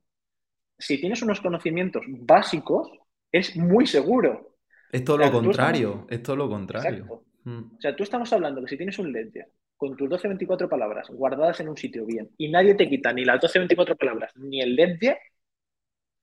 si 0.78 1.00
tienes 1.00 1.22
unos 1.22 1.42
conocimientos 1.42 2.04
básicos, 2.08 2.90
es 3.32 3.56
muy 3.58 3.88
seguro. 3.88 4.56
Es 4.92 5.04
todo 5.04 5.18
lo 5.18 5.32
contrario, 5.32 6.08
es 6.10 6.24
todo 6.24 6.36
lo 6.36 6.50
contrario. 6.50 7.24
Mm. 7.44 7.76
O 7.78 7.82
sea, 7.82 7.96
tú 7.96 8.04
estamos 8.04 8.32
hablando 8.32 8.62
que 8.62 8.70
si 8.70 8.78
tienes 8.78 8.98
un 9.00 9.12
ledger 9.12 9.52
con 9.76 9.96
tus 9.96 10.10
12-24 10.10 10.70
palabras 10.70 11.08
guardadas 11.10 11.60
en 11.60 11.70
un 11.70 11.78
sitio 11.78 12.06
bien 12.06 12.30
y 12.38 12.50
nadie 12.50 12.76
te 12.76 12.90
quita 12.90 13.14
ni 13.14 13.26
las 13.26 13.42
12-24 13.42 13.98
palabras 13.98 14.32
ni 14.36 14.62
el 14.62 14.76
ledger, 14.76 15.18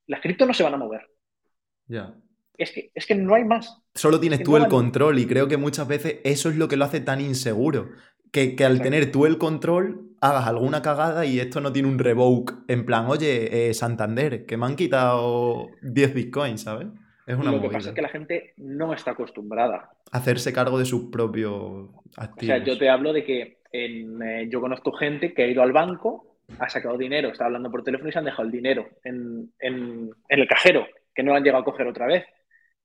las 0.06 0.20
criptos 0.20 0.46
no 0.46 0.54
se 0.54 0.62
van 0.62 0.74
a 0.74 0.78
mover. 0.78 1.08
Ya. 1.86 2.14
Es 2.56 2.70
que, 2.70 2.90
es 2.94 3.06
que 3.06 3.14
no 3.14 3.34
hay 3.34 3.44
más. 3.44 3.82
Solo 3.94 4.20
tienes 4.20 4.42
tú 4.42 4.56
el 4.56 4.68
control 4.68 5.18
y 5.18 5.26
creo 5.26 5.48
que 5.48 5.56
muchas 5.56 5.88
veces 5.88 6.20
eso 6.24 6.48
es 6.48 6.56
lo 6.56 6.68
que 6.68 6.76
lo 6.76 6.84
hace 6.84 7.00
tan 7.00 7.20
inseguro. 7.20 7.90
Que, 8.30 8.56
al 8.64 8.82
tener 8.82 9.12
tú 9.12 9.26
el 9.26 9.38
control, 9.38 10.10
hagas 10.20 10.48
alguna 10.48 10.82
cagada 10.82 11.24
y 11.24 11.38
esto 11.38 11.60
no 11.60 11.72
tiene 11.72 11.88
un 11.88 12.00
revoke 12.00 12.54
en 12.66 12.84
plan, 12.84 13.06
oye, 13.06 13.68
eh, 13.68 13.74
Santander, 13.74 14.44
que 14.44 14.56
me 14.56 14.66
han 14.66 14.74
quitado 14.74 15.68
10 15.82 16.14
bitcoins, 16.14 16.62
¿sabes? 16.62 16.88
Es 17.26 17.36
una 17.36 17.52
Lo 17.52 17.60
que 17.60 17.70
pasa 17.70 17.90
es 17.90 17.94
que 17.94 18.02
la 18.02 18.08
gente 18.08 18.54
no 18.56 18.92
está 18.92 19.12
acostumbrada. 19.12 19.90
A 20.10 20.18
hacerse 20.18 20.52
cargo 20.52 20.78
de 20.78 20.84
sus 20.84 21.10
propios 21.10 21.88
activos. 22.16 22.54
O 22.54 22.58
sea, 22.58 22.64
yo 22.64 22.76
te 22.76 22.88
hablo 22.88 23.12
de 23.12 23.24
que 23.24 23.58
eh, 23.72 24.48
yo 24.50 24.60
conozco 24.60 24.92
gente 24.92 25.32
que 25.32 25.44
ha 25.44 25.46
ido 25.46 25.62
al 25.62 25.72
banco, 25.72 26.36
ha 26.58 26.68
sacado 26.68 26.98
dinero, 26.98 27.28
está 27.28 27.46
hablando 27.46 27.70
por 27.70 27.82
teléfono 27.82 28.08
y 28.08 28.12
se 28.12 28.18
han 28.18 28.24
dejado 28.24 28.44
el 28.44 28.52
dinero 28.52 28.88
en, 29.04 29.50
en 29.60 30.10
el 30.28 30.48
cajero, 30.48 30.86
que 31.14 31.22
no 31.22 31.30
lo 31.30 31.38
han 31.38 31.44
llegado 31.44 31.62
a 31.62 31.64
coger 31.64 31.86
otra 31.86 32.06
vez. 32.06 32.24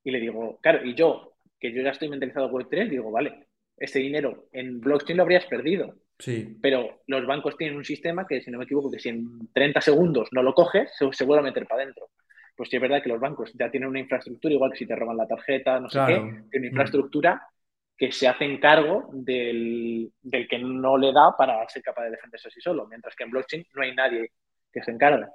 Y 0.09 0.11
le 0.11 0.19
digo, 0.19 0.57
claro, 0.59 0.83
y 0.83 0.95
yo, 0.95 1.33
que 1.59 1.71
yo 1.71 1.83
ya 1.83 1.91
estoy 1.91 2.09
mentalizado 2.09 2.49
con 2.49 2.63
Web3, 2.63 2.89
digo, 2.89 3.11
vale, 3.11 3.45
este 3.77 3.99
dinero 3.99 4.47
en 4.51 4.81
blockchain 4.81 5.15
lo 5.15 5.23
habrías 5.23 5.45
perdido. 5.45 5.93
Sí. 6.17 6.57
Pero 6.61 7.01
los 7.05 7.27
bancos 7.27 7.55
tienen 7.55 7.77
un 7.77 7.85
sistema 7.85 8.25
que, 8.27 8.41
si 8.41 8.49
no 8.49 8.57
me 8.57 8.63
equivoco, 8.63 8.89
que 8.89 8.99
si 8.99 9.09
en 9.09 9.53
30 9.53 9.79
segundos 9.81 10.29
no 10.31 10.41
lo 10.41 10.55
coges, 10.55 10.91
se, 11.11 11.25
vuelve 11.25 11.41
a 11.41 11.51
meter 11.51 11.67
para 11.67 11.83
adentro. 11.83 12.09
Pues 12.57 12.69
sí 12.69 12.75
es 12.75 12.81
verdad 12.81 13.03
que 13.03 13.09
los 13.09 13.19
bancos 13.19 13.53
ya 13.53 13.69
tienen 13.69 13.87
una 13.87 13.99
infraestructura, 13.99 14.53
igual 14.53 14.71
que 14.71 14.79
si 14.79 14.87
te 14.87 14.95
roban 14.95 15.15
la 15.15 15.27
tarjeta, 15.27 15.79
no 15.79 15.89
sé 15.89 15.99
qué, 16.07 16.15
tienen 16.15 16.49
una 16.53 16.67
infraestructura 16.67 17.41
que 17.95 18.11
se 18.11 18.27
hacen 18.27 18.59
cargo 18.59 19.09
del, 19.13 20.11
del, 20.23 20.47
que 20.47 20.57
no 20.57 20.97
le 20.97 21.13
da 21.13 21.35
para 21.37 21.69
ser 21.69 21.83
capaz 21.83 22.05
de 22.05 22.11
defenderse 22.11 22.47
así 22.47 22.59
solo, 22.59 22.87
mientras 22.87 23.15
que 23.15 23.25
en 23.25 23.29
blockchain 23.29 23.65
no 23.75 23.83
hay 23.83 23.93
nadie 23.93 24.31
que 24.73 24.81
se 24.81 24.89
encargue. 24.89 25.27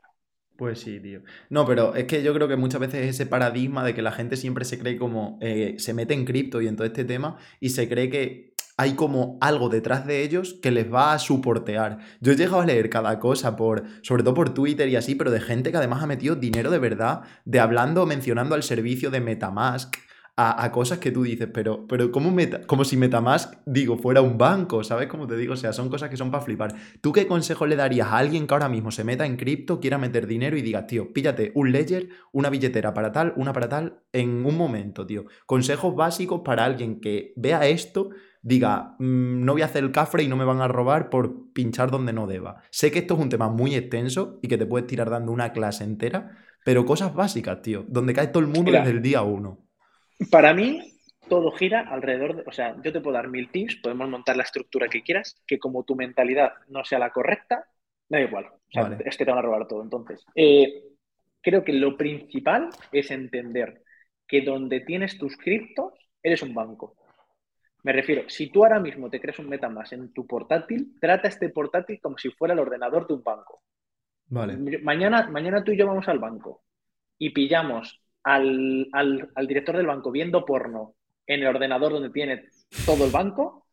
Pues 0.57 0.80
sí, 0.80 1.00
tío. 1.00 1.22
No, 1.50 1.66
pero 1.66 1.96
es 1.96 2.05
que 2.05 2.22
yo 2.22 2.32
creo 2.32 2.46
que 2.46 2.57
muchas 2.57 2.80
veces 2.80 3.09
ese 3.09 3.26
paradigma 3.26 3.84
de 3.84 3.92
que 3.92 4.02
la 4.02 4.12
gente 4.12 4.36
siempre 4.36 4.64
se 4.64 4.78
cree 4.78 4.96
como, 4.96 5.38
eh, 5.40 5.74
se 5.78 5.94
mete 5.94 6.14
en 6.14 6.24
cripto 6.24 6.62
y 6.62 6.68
en 6.68 6.76
todo 6.76 6.86
este 6.86 7.05
tema 7.05 7.38
y 7.59 7.70
se 7.70 7.88
cree 7.88 8.09
que 8.09 8.55
hay 8.76 8.94
como 8.94 9.38
algo 9.40 9.68
detrás 9.68 10.07
de 10.07 10.22
ellos 10.22 10.59
que 10.62 10.70
les 10.70 10.92
va 10.92 11.12
a 11.12 11.18
soportear. 11.18 11.98
Yo 12.20 12.32
he 12.32 12.36
llegado 12.36 12.61
a 12.61 12.66
leer 12.66 12.90
cada 12.90 13.18
cosa 13.18 13.57
por, 13.57 13.84
sobre 14.02 14.22
todo 14.22 14.34
por 14.34 14.55
Twitter 14.55 14.88
y 14.88 14.96
así, 14.96 15.14
pero 15.14 15.30
de 15.30 15.40
gente 15.40 15.70
que 15.70 15.76
además 15.76 16.02
ha 16.02 16.07
metido 16.07 16.36
dinero 16.36 16.70
de 16.70 16.78
verdad, 16.78 17.22
de 17.44 17.61
hablando, 17.61 18.07
mencionando 18.07 18.55
al 18.55 18.62
servicio 18.62 19.11
de 19.11 19.20
Metamask, 19.20 19.96
a, 20.37 20.72
cosas 20.72 20.99
que 20.99 21.12
tú 21.12 21.22
dices, 21.22 21.49
pero, 21.53 21.87
pero 21.87 22.11
¿cómo 22.11 22.32
meta, 22.32 22.66
como 22.66 22.85
si 22.85 22.97
Metamask, 22.97 23.55
digo, 23.66 23.97
fuera 23.97 24.20
un 24.20 24.37
banco, 24.37 24.82
¿sabes 24.82 25.07
cómo 25.07 25.28
te 25.28 25.37
digo? 25.37 25.55
O 25.55 25.57
sea, 25.57 25.72
son 25.72 25.89
cosas 25.89 26.11
que 26.11 26.16
son 26.16 26.32
para 26.32 26.43
flipar. 26.43 26.74
¿Tú 27.01 27.12
qué 27.12 27.28
consejo 27.28 27.66
le 27.66 27.76
darías 27.76 28.09
a 28.09 28.18
alguien 28.18 28.47
que 28.47 28.55
ahora 28.55 28.68
mismo 28.68 28.91
se 28.91 29.05
meta 29.05 29.26
en 29.26 29.37
cripto, 29.37 29.78
quiera 29.78 29.97
meter 29.97 30.26
dinero 30.26 30.57
y 30.57 30.62
digas, 30.62 30.89
tío, 30.89 31.12
píllate 31.12 31.53
un 31.55 31.70
ledger, 31.70 32.09
una 32.32 32.51
billetera 32.51 32.93
para 32.93 33.12
tal, 33.12 33.32
una 33.37 33.53
para 33.53 33.68
tal, 33.68 34.01
en 34.12 34.45
un 34.45 34.57
momento, 34.57 35.07
tío? 35.07 35.26
Consejos 35.47 35.95
básicos 35.95 36.41
para 36.45 36.64
alguien 36.64 37.01
que 37.01 37.32
vea 37.37 37.66
esto 37.68 38.11
diga, 38.43 38.97
mm, 38.99 39.45
no 39.45 39.53
voy 39.53 39.62
a 39.62 39.66
hacer 39.66 39.85
el 39.85 39.93
cafre 39.93 40.24
y 40.24 40.28
no 40.28 40.37
me 40.37 40.45
van 40.45 40.61
a 40.61 40.68
robar 40.68 41.11
por 41.11 41.53
pinchar 41.53 41.91
donde 41.91 42.12
no 42.12 42.26
deba. 42.26 42.61
Sé 42.70 42.91
que 42.91 42.99
esto 42.99 43.14
es 43.14 43.20
un 43.20 43.28
tema 43.28 43.49
muy 43.49 43.74
extenso 43.74 44.39
y 44.43 44.49
que 44.49 44.59
te 44.59 44.66
puedes 44.66 44.87
tirar 44.87 45.11
dando 45.11 45.32
una 45.32 45.53
clase 45.53 45.85
entera, 45.85 46.37
pero 46.64 46.85
cosas 46.85 47.14
básicas, 47.14 47.62
tío, 47.62 47.85
donde 47.89 48.12
cae 48.12 48.28
todo 48.28 48.43
el 48.43 48.49
mundo 48.49 48.72
desde 48.72 48.91
el 48.91 49.01
día 49.01 49.22
uno. 49.22 49.64
Para 50.30 50.54
mí, 50.54 50.98
todo 51.28 51.50
gira 51.52 51.80
alrededor 51.80 52.36
de, 52.36 52.42
o 52.46 52.52
sea, 52.52 52.76
yo 52.82 52.92
te 52.92 53.00
puedo 53.00 53.14
dar 53.14 53.28
mil 53.28 53.50
tips, 53.50 53.76
podemos 53.76 54.08
montar 54.08 54.36
la 54.36 54.42
estructura 54.42 54.88
que 54.88 55.02
quieras, 55.02 55.40
que 55.46 55.58
como 55.58 55.84
tu 55.84 55.96
mentalidad 55.96 56.52
no 56.68 56.84
sea 56.84 56.98
la 56.98 57.10
correcta, 57.10 57.66
da 58.08 58.20
igual. 58.20 58.46
O 58.46 58.70
sea, 58.70 58.98
es 59.04 59.16
que 59.16 59.24
te 59.24 59.30
van 59.30 59.38
a 59.38 59.42
robar 59.42 59.66
todo. 59.66 59.82
Entonces, 59.82 60.24
eh, 60.34 60.84
creo 61.40 61.64
que 61.64 61.72
lo 61.72 61.96
principal 61.96 62.70
es 62.92 63.10
entender 63.10 63.82
que 64.26 64.42
donde 64.42 64.80
tienes 64.80 65.18
tus 65.18 65.36
criptos, 65.36 65.92
eres 66.22 66.42
un 66.42 66.54
banco. 66.54 66.96
Me 67.82 67.92
refiero, 67.92 68.28
si 68.28 68.50
tú 68.50 68.64
ahora 68.64 68.80
mismo 68.80 69.10
te 69.10 69.20
creas 69.20 69.38
un 69.38 69.48
MetaMask 69.48 69.92
en 69.92 70.12
tu 70.12 70.26
portátil, 70.26 70.96
trata 70.98 71.28
este 71.28 71.50
portátil 71.50 72.00
como 72.00 72.16
si 72.16 72.30
fuera 72.30 72.54
el 72.54 72.60
ordenador 72.60 73.06
de 73.06 73.14
un 73.14 73.22
banco. 73.22 73.62
Vale. 74.26 74.56
Mañana, 74.80 75.28
mañana 75.28 75.62
tú 75.62 75.72
y 75.72 75.76
yo 75.76 75.86
vamos 75.86 76.08
al 76.08 76.18
banco 76.18 76.62
y 77.18 77.30
pillamos 77.30 78.02
al, 78.25 79.47
director 79.47 79.77
del 79.77 79.87
banco 79.87 80.11
viendo 80.11 80.45
porno 80.45 80.95
en 81.27 81.41
el 81.41 81.47
ordenador 81.47 81.93
donde 81.93 82.11
tiene 82.11 82.49
todo 82.85 83.05
el 83.05 83.11
banco 83.11 83.66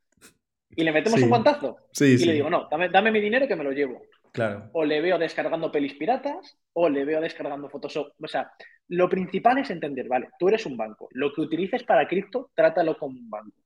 y 0.69 0.83
le 0.83 0.91
metemos 0.91 1.21
un 1.21 1.29
guantazo. 1.29 1.77
y 1.99 2.17
le 2.25 2.33
digo, 2.33 2.49
no, 2.49 2.67
dame, 2.69 3.11
mi 3.11 3.19
dinero 3.19 3.47
que 3.47 3.55
me 3.55 3.63
lo 3.63 3.71
llevo. 3.71 4.01
Claro. 4.31 4.69
O 4.71 4.85
le 4.85 5.01
veo 5.01 5.17
descargando 5.17 5.71
pelis 5.71 5.95
piratas 5.95 6.57
o 6.71 6.87
le 6.87 7.03
veo 7.03 7.19
descargando 7.19 7.69
Photoshop. 7.69 8.13
O 8.21 8.27
sea, 8.27 8.49
lo 8.87 9.09
principal 9.09 9.57
es 9.57 9.69
entender, 9.69 10.07
vale, 10.07 10.29
tú 10.39 10.47
eres 10.47 10.65
un 10.65 10.77
banco. 10.77 11.09
Lo 11.11 11.33
que 11.33 11.41
utilices 11.41 11.83
para 11.83 12.07
cripto, 12.07 12.51
trátalo 12.55 12.97
como 12.97 13.19
un 13.19 13.29
banco. 13.29 13.57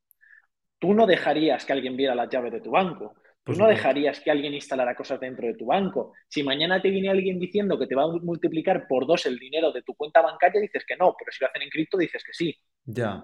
Tú 0.79 0.93
no 0.93 1.05
dejarías 1.05 1.65
que 1.65 1.73
alguien 1.73 1.95
viera 1.95 2.15
las 2.15 2.29
llaves 2.29 2.51
de 2.51 2.61
tu 2.61 2.71
banco. 2.71 3.13
Tú 3.45 3.53
no 3.53 3.67
dejarías 3.67 4.19
que 4.21 4.31
alguien 4.31 4.55
instalara 4.55 4.95
cosas 4.95 5.19
dentro 5.19 5.45
de 5.45 5.53
tu 5.53 5.67
banco. 5.67 6.13
Si 6.27 6.41
mañana 6.41 6.81
te 6.81 6.89
viene 6.89 7.09
alguien 7.09 7.37
diciendo 7.37 7.77
que 7.77 7.85
te 7.85 7.93
va 7.93 8.05
a 8.05 8.07
multiplicar 8.07 8.87
por 8.87 9.05
dos 9.05 9.27
el 9.27 9.37
dinero 9.37 9.71
de 9.71 9.83
tu 9.83 9.93
cuenta 9.93 10.19
bancaria, 10.23 10.59
dices 10.59 10.83
que 10.83 10.97
no, 10.97 11.15
pero 11.15 11.31
si 11.31 11.43
lo 11.43 11.47
hacen 11.47 11.61
en 11.61 11.69
cripto, 11.69 11.95
dices 11.95 12.23
que 12.23 12.33
sí. 12.33 12.57
Ya. 12.85 13.23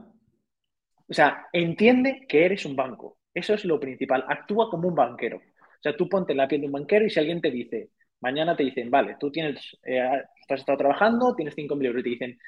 O 1.10 1.14
sea, 1.14 1.48
entiende 1.52 2.28
que 2.30 2.46
eres 2.46 2.68
un 2.68 2.76
banco. 2.76 3.18
Eso 3.34 3.56
es 3.56 3.66
lo 3.66 3.80
principal. 3.80 4.24
Actúa 4.28 4.70
como 4.70 4.90
un 4.90 4.94
banquero. 4.94 5.38
O 5.38 5.82
sea, 5.82 5.98
tú 5.98 6.08
ponte 6.08 6.34
en 6.34 6.38
la 6.38 6.48
piel 6.48 6.62
de 6.62 6.68
un 6.68 6.74
banquero 6.74 7.04
y 7.04 7.10
si 7.10 7.20
alguien 7.20 7.42
te 7.42 7.50
dice, 7.50 7.90
mañana 8.20 8.56
te 8.56 8.62
dicen, 8.62 8.92
vale, 8.92 9.18
tú 9.20 9.32
tienes, 9.32 9.76
eh, 9.84 10.02
has 10.02 10.60
estado 10.60 10.78
trabajando, 10.78 11.34
tienes 11.34 11.56
5.000 11.56 11.88
euros 11.88 12.02
y 12.02 12.04
te 12.04 12.10
dicen, 12.10 12.40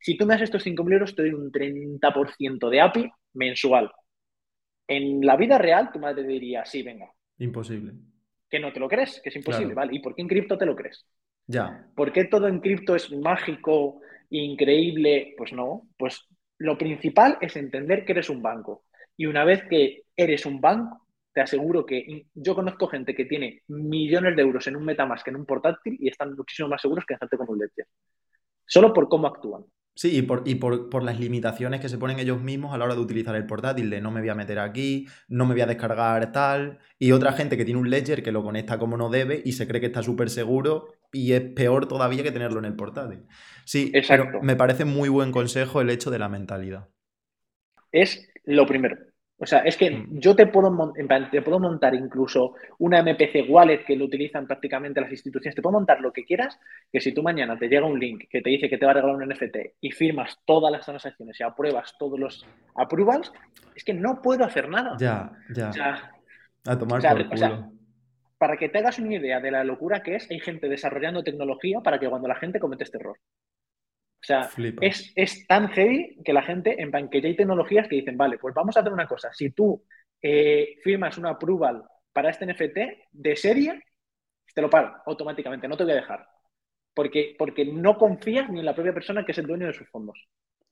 si 0.00 0.16
tú 0.16 0.24
me 0.24 0.32
das 0.32 0.44
estos 0.44 0.64
5.000 0.64 0.94
euros, 0.94 1.14
te 1.14 1.20
doy 1.20 1.32
un 1.32 1.52
30% 1.52 2.70
de 2.70 2.80
API 2.80 3.10
mensual. 3.34 3.92
En 4.86 5.20
la 5.20 5.36
vida 5.36 5.58
real, 5.58 5.90
tu 5.92 5.98
madre 5.98 6.26
diría, 6.26 6.64
sí, 6.64 6.82
venga, 6.82 7.12
Imposible. 7.38 7.92
Que 8.50 8.60
no 8.60 8.72
te 8.72 8.80
lo 8.80 8.88
crees, 8.88 9.20
que 9.22 9.28
es 9.28 9.36
imposible, 9.36 9.74
¿vale? 9.74 9.94
¿Y 9.94 10.00
por 10.00 10.14
qué 10.14 10.22
en 10.22 10.28
cripto 10.28 10.56
te 10.56 10.66
lo 10.66 10.74
crees? 10.74 11.06
Ya. 11.46 11.86
¿Por 11.94 12.12
qué 12.12 12.24
todo 12.24 12.48
en 12.48 12.60
cripto 12.60 12.94
es 12.94 13.12
mágico, 13.12 14.00
increíble? 14.30 15.34
Pues 15.36 15.52
no, 15.52 15.88
pues 15.96 16.26
lo 16.58 16.76
principal 16.76 17.38
es 17.40 17.56
entender 17.56 18.04
que 18.04 18.12
eres 18.12 18.30
un 18.30 18.42
banco. 18.42 18.84
Y 19.16 19.26
una 19.26 19.44
vez 19.44 19.64
que 19.68 20.02
eres 20.16 20.46
un 20.46 20.60
banco, 20.60 21.06
te 21.32 21.40
aseguro 21.40 21.86
que 21.86 22.26
yo 22.34 22.54
conozco 22.54 22.88
gente 22.88 23.14
que 23.14 23.24
tiene 23.24 23.62
millones 23.68 24.34
de 24.34 24.42
euros 24.42 24.66
en 24.66 24.76
un 24.76 24.84
Metamask, 24.84 25.26
en 25.28 25.36
un 25.36 25.46
portátil, 25.46 25.96
y 26.00 26.08
están 26.08 26.34
muchísimo 26.34 26.68
más 26.68 26.80
seguros 26.80 27.04
que 27.06 27.14
en 27.14 27.20
gente 27.20 27.36
con 27.36 27.48
un 27.48 27.58
Ledger. 27.58 27.86
Solo 28.66 28.92
por 28.92 29.08
cómo 29.08 29.28
actúan. 29.28 29.64
Sí, 29.98 30.16
y, 30.16 30.22
por, 30.22 30.44
y 30.46 30.54
por, 30.54 31.02
las 31.02 31.18
limitaciones 31.18 31.80
que 31.80 31.88
se 31.88 31.98
ponen 31.98 32.20
ellos 32.20 32.40
mismos 32.40 32.72
a 32.72 32.78
la 32.78 32.84
hora 32.84 32.94
de 32.94 33.00
utilizar 33.00 33.34
el 33.34 33.46
portátil, 33.46 33.90
de 33.90 34.00
no 34.00 34.12
me 34.12 34.20
voy 34.20 34.28
a 34.28 34.36
meter 34.36 34.60
aquí, 34.60 35.08
no 35.26 35.44
me 35.44 35.54
voy 35.54 35.62
a 35.62 35.66
descargar 35.66 36.30
tal, 36.30 36.78
y 37.00 37.10
otra 37.10 37.32
gente 37.32 37.56
que 37.56 37.64
tiene 37.64 37.80
un 37.80 37.90
ledger 37.90 38.22
que 38.22 38.30
lo 38.30 38.44
conecta 38.44 38.78
como 38.78 38.96
no 38.96 39.10
debe 39.10 39.42
y 39.44 39.54
se 39.54 39.66
cree 39.66 39.80
que 39.80 39.88
está 39.88 40.04
súper 40.04 40.30
seguro 40.30 40.94
y 41.10 41.32
es 41.32 41.40
peor 41.40 41.88
todavía 41.88 42.22
que 42.22 42.30
tenerlo 42.30 42.60
en 42.60 42.66
el 42.66 42.76
portátil. 42.76 43.24
Sí, 43.64 43.90
pero 44.06 44.40
me 44.40 44.54
parece 44.54 44.84
muy 44.84 45.08
buen 45.08 45.32
consejo 45.32 45.80
el 45.80 45.90
hecho 45.90 46.12
de 46.12 46.20
la 46.20 46.28
mentalidad. 46.28 46.86
Es 47.90 48.30
lo 48.44 48.68
primero. 48.68 48.98
O 49.40 49.46
sea, 49.46 49.60
es 49.60 49.76
que 49.76 49.90
mm. 49.90 50.18
yo 50.18 50.34
te 50.34 50.46
puedo, 50.46 50.92
te 51.30 51.42
puedo 51.42 51.60
montar 51.60 51.94
incluso 51.94 52.54
una 52.78 53.02
MPC 53.02 53.48
wallet 53.48 53.84
que 53.84 53.94
lo 53.94 54.06
utilizan 54.06 54.46
prácticamente 54.46 55.00
las 55.00 55.12
instituciones, 55.12 55.54
te 55.54 55.62
puedo 55.62 55.74
montar 55.74 56.00
lo 56.00 56.12
que 56.12 56.24
quieras, 56.24 56.58
que 56.90 57.00
si 57.00 57.12
tú 57.12 57.22
mañana 57.22 57.56
te 57.56 57.68
llega 57.68 57.86
un 57.86 58.00
link 58.00 58.24
que 58.28 58.42
te 58.42 58.50
dice 58.50 58.68
que 58.68 58.78
te 58.78 58.84
va 58.84 58.90
a 58.90 58.94
regalar 58.94 59.16
un 59.16 59.28
NFT 59.28 59.76
y 59.80 59.92
firmas 59.92 60.40
todas 60.44 60.72
las 60.72 60.84
transacciones 60.84 61.38
y 61.38 61.44
apruebas 61.44 61.94
todos 61.98 62.18
los 62.18 62.46
approvals, 62.74 63.32
es 63.76 63.84
que 63.84 63.94
no 63.94 64.20
puedo 64.20 64.44
hacer 64.44 64.68
nada. 64.68 64.96
Ya, 64.98 65.30
ya. 65.54 66.10
a 66.66 66.78
tomar 66.78 67.00
por 67.00 67.28
culo. 67.28 67.70
para 68.38 68.56
que 68.56 68.68
te 68.68 68.78
hagas 68.78 68.98
una 68.98 69.14
idea 69.14 69.38
de 69.40 69.52
la 69.52 69.62
locura 69.62 70.02
que 70.02 70.16
es, 70.16 70.28
hay 70.32 70.40
gente 70.40 70.68
desarrollando 70.68 71.22
tecnología 71.22 71.80
para 71.80 72.00
que 72.00 72.08
cuando 72.08 72.26
la 72.26 72.34
gente 72.34 72.58
comete 72.58 72.82
este 72.82 72.98
error. 72.98 73.18
O 74.20 74.26
sea, 74.28 74.50
es, 74.80 75.46
tan 75.46 75.68
heavy 75.68 76.16
que 76.24 76.32
la 76.32 76.42
gente, 76.42 76.80
en 76.82 76.90
plan, 76.90 77.08
que 77.08 77.20
ya 77.20 77.28
hay 77.28 77.36
tecnologías 77.36 77.86
que 77.88 77.96
dicen, 77.96 78.16
vale, 78.16 78.38
pues 78.38 78.54
vamos 78.54 78.76
a 78.76 78.80
hacer 78.80 78.92
una 78.92 79.06
cosa. 79.06 79.32
Si 79.32 79.50
tú 79.50 79.84
eh, 80.20 80.76
firmas 80.82 81.16
una 81.18 81.30
approval 81.30 81.84
para 82.12 82.30
este 82.30 82.46
NFT 82.46 82.78
de 83.12 83.36
serie, 83.36 83.82
te 84.52 84.60
lo 84.60 84.68
paro 84.68 84.96
automáticamente, 85.06 85.68
no 85.68 85.76
te 85.76 85.84
voy 85.84 85.92
a 85.92 85.96
dejar. 85.96 86.26
Porque, 86.94 87.36
porque 87.38 87.64
no 87.64 87.96
confías 87.96 88.50
ni 88.50 88.58
en 88.58 88.66
la 88.66 88.74
propia 88.74 88.92
persona 88.92 89.24
que 89.24 89.30
es 89.32 89.38
el 89.38 89.46
dueño 89.46 89.68
de 89.68 89.72
sus 89.72 89.88
fondos. 89.88 90.18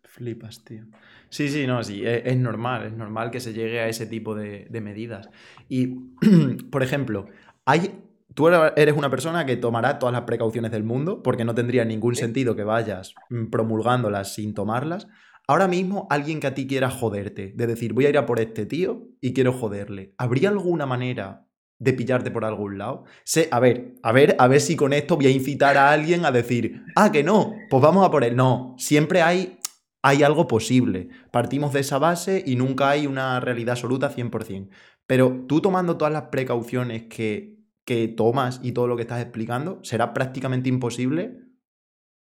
Flipas, 0.03 0.65
tío. 0.65 0.85
Sí, 1.29 1.49
sí, 1.49 1.67
no, 1.67 1.85
sí, 1.85 2.05
es, 2.05 2.23
es 2.27 2.37
normal, 2.37 2.87
es 2.87 2.93
normal 2.93 3.31
que 3.31 3.41
se 3.41 3.53
llegue 3.53 3.81
a 3.81 3.89
ese 3.89 4.07
tipo 4.07 4.35
de, 4.35 4.67
de 4.69 4.81
medidas. 4.81 5.31
Y, 5.69 5.87
por 6.71 6.83
ejemplo, 6.83 7.27
hay 7.65 8.03
tú 8.37 8.49
eres 8.49 8.95
una 8.95 9.09
persona 9.09 9.47
que 9.47 9.57
tomará 9.57 9.99
todas 9.99 10.12
las 10.12 10.22
precauciones 10.22 10.70
del 10.70 10.84
mundo, 10.84 11.22
porque 11.22 11.45
no 11.45 11.55
tendría 11.55 11.87
ningún 11.87 12.14
sentido 12.14 12.55
que 12.55 12.64
vayas 12.64 13.14
mm, 13.30 13.47
promulgándolas 13.47 14.34
sin 14.34 14.53
tomarlas. 14.53 15.09
Ahora 15.49 15.68
mismo, 15.68 16.07
alguien 16.11 16.39
que 16.39 16.47
a 16.47 16.55
ti 16.55 16.66
quiera 16.66 16.91
joderte, 16.91 17.55
de 17.57 17.66
decir, 17.66 17.95
voy 17.95 18.05
a 18.05 18.11
ir 18.11 18.18
a 18.18 18.26
por 18.26 18.39
este 18.39 18.66
tío 18.66 19.09
y 19.22 19.32
quiero 19.32 19.55
joderle, 19.55 20.14
¿habría 20.18 20.51
alguna 20.51 20.84
manera 20.84 21.47
de 21.78 21.95
pillarte 21.95 22.30
por 22.30 22.45
algún 22.45 22.76
lado? 22.76 23.05
Sé, 23.24 23.49
a 23.51 23.59
ver, 23.59 23.95
a 24.03 24.12
ver, 24.12 24.37
a 24.39 24.49
ver 24.49 24.61
si 24.61 24.76
con 24.76 24.93
esto 24.93 25.16
voy 25.16 25.28
a 25.28 25.30
incitar 25.30 25.78
a 25.78 25.91
alguien 25.91 26.26
a 26.26 26.30
decir, 26.30 26.82
ah, 26.95 27.11
que 27.11 27.22
no, 27.24 27.55
pues 27.70 27.82
vamos 27.82 28.07
a 28.07 28.11
por 28.11 28.22
él. 28.22 28.37
No, 28.37 28.74
siempre 28.76 29.22
hay, 29.22 29.61
hay 30.03 30.22
algo 30.22 30.47
posible. 30.47 31.09
Partimos 31.30 31.72
de 31.72 31.80
esa 31.80 31.99
base 31.99 32.45
y 32.47 32.57
nunca 32.57 32.91
hay 32.91 33.07
una 33.07 33.41
realidad 33.41 33.72
absoluta 33.72 34.14
100%. 34.14 34.68
Pero 35.07 35.45
tú 35.49 35.62
tomando 35.62 35.97
todas 35.97 36.12
las 36.12 36.24
precauciones 36.24 37.05
que 37.05 37.56
que 37.87 38.09
tomas 38.09 38.61
y 38.62 38.72
todo 38.72 38.89
lo 38.89 38.97
que 38.97 39.03
estás 39.03 39.22
explicando, 39.22 39.82
será 39.82 40.12
prácticamente 40.12 40.68
imposible 40.68 41.39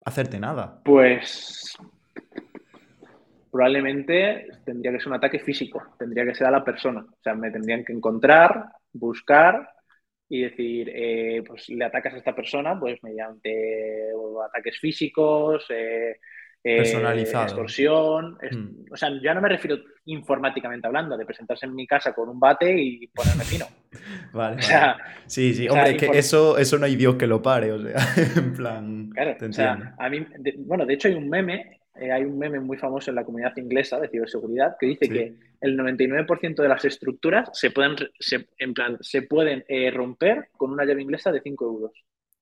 hacerte 0.05 0.39
nada. 0.39 0.82
Pues 0.86 1.76
probablemente 3.51 4.47
tendría 4.63 4.91
que 4.91 4.99
ser 4.99 5.07
un 5.07 5.16
ataque 5.16 5.39
físico, 5.39 5.82
tendría 5.97 6.26
que 6.26 6.36
ser 6.36 6.47
a 6.47 6.51
la 6.51 6.63
persona. 6.63 7.01
O 7.01 7.22
sea, 7.24 7.34
me 7.34 7.51
tendrían 7.51 7.84
que 7.84 7.93
encontrar, 7.93 8.66
buscar 8.93 9.70
y 10.30 10.41
decir, 10.41 10.91
eh, 10.93 11.43
pues 11.45 11.70
le 11.70 11.86
atacas 11.86 12.13
a 12.13 12.18
esta 12.18 12.36
persona, 12.36 12.80
pues 12.80 13.01
mediante 13.03 14.11
ataques 14.45 14.80
físicos, 14.80 15.66
eh, 15.70 16.18
eh, 16.68 16.78
Personalizado. 16.78 17.43
extorsión. 17.45 18.38
es- 18.41 18.57
Mm. 18.57 18.86
O 18.91 18.97
sea, 18.97 19.09
ya 19.22 19.34
no 19.36 19.41
me 19.41 19.49
refiero 19.49 19.78
informáticamente 20.05 20.88
hablando, 20.88 21.16
de 21.16 21.26
presentarse 21.26 21.66
en 21.68 21.76
mi 21.76 21.86
casa 21.86 22.13
con 22.13 22.28
un 22.30 22.39
bate 22.39 22.76
y 22.76 23.07
ponerme 23.07 23.43
fino. 23.43 23.66
Vale, 24.34 24.57
O 24.57 24.61
sea, 24.61 24.97
Sí, 25.28 25.53
sí, 25.53 25.68
o 25.68 25.74
sea, 25.74 25.84
hombre, 25.84 25.95
es 25.97 26.11
que 26.11 26.18
eso, 26.18 26.57
eso 26.57 26.78
no 26.80 26.86
hay 26.86 26.95
Dios 26.95 27.16
que 27.16 27.28
lo 27.28 27.41
pare, 27.41 27.72
o 27.72 27.80
sea, 27.80 27.95
en 28.38 28.53
plan, 28.53 29.09
Claro, 29.11 29.36
te 29.38 29.45
o 29.45 29.53
sea, 29.53 29.95
a 29.99 30.09
mí, 30.09 30.26
de- 30.39 30.55
bueno, 30.57 30.86
de 30.86 30.93
hecho 30.95 31.07
hay 31.07 31.13
un 31.13 31.30
meme, 31.30 31.82
eh, 31.99 32.11
hay 32.11 32.24
un 32.24 32.38
meme 32.38 32.59
muy 32.59 32.78
famoso 32.78 33.11
en 33.11 33.16
la 33.16 33.24
comunidad 33.24 33.55
inglesa 33.57 33.99
de 33.99 34.09
ciberseguridad 34.09 34.76
que 34.80 34.88
dice 34.88 35.05
Sí. 35.05 35.11
que 35.13 35.34
el 35.61 35.78
99% 35.78 36.61
de 36.63 36.68
las 36.70 36.84
estructuras 36.84 37.49
se 37.53 37.70
pueden, 37.72 37.95
se, 38.20 38.47
en 38.57 38.74
plan, 38.74 38.97
se 39.01 39.22
pueden 39.22 39.63
eh, 39.68 39.91
romper 39.91 40.49
con 40.57 40.72
una 40.72 40.84
llave 40.84 41.01
inglesa 41.03 41.32
de 41.32 41.41
5 41.41 41.66
euros. 41.66 41.91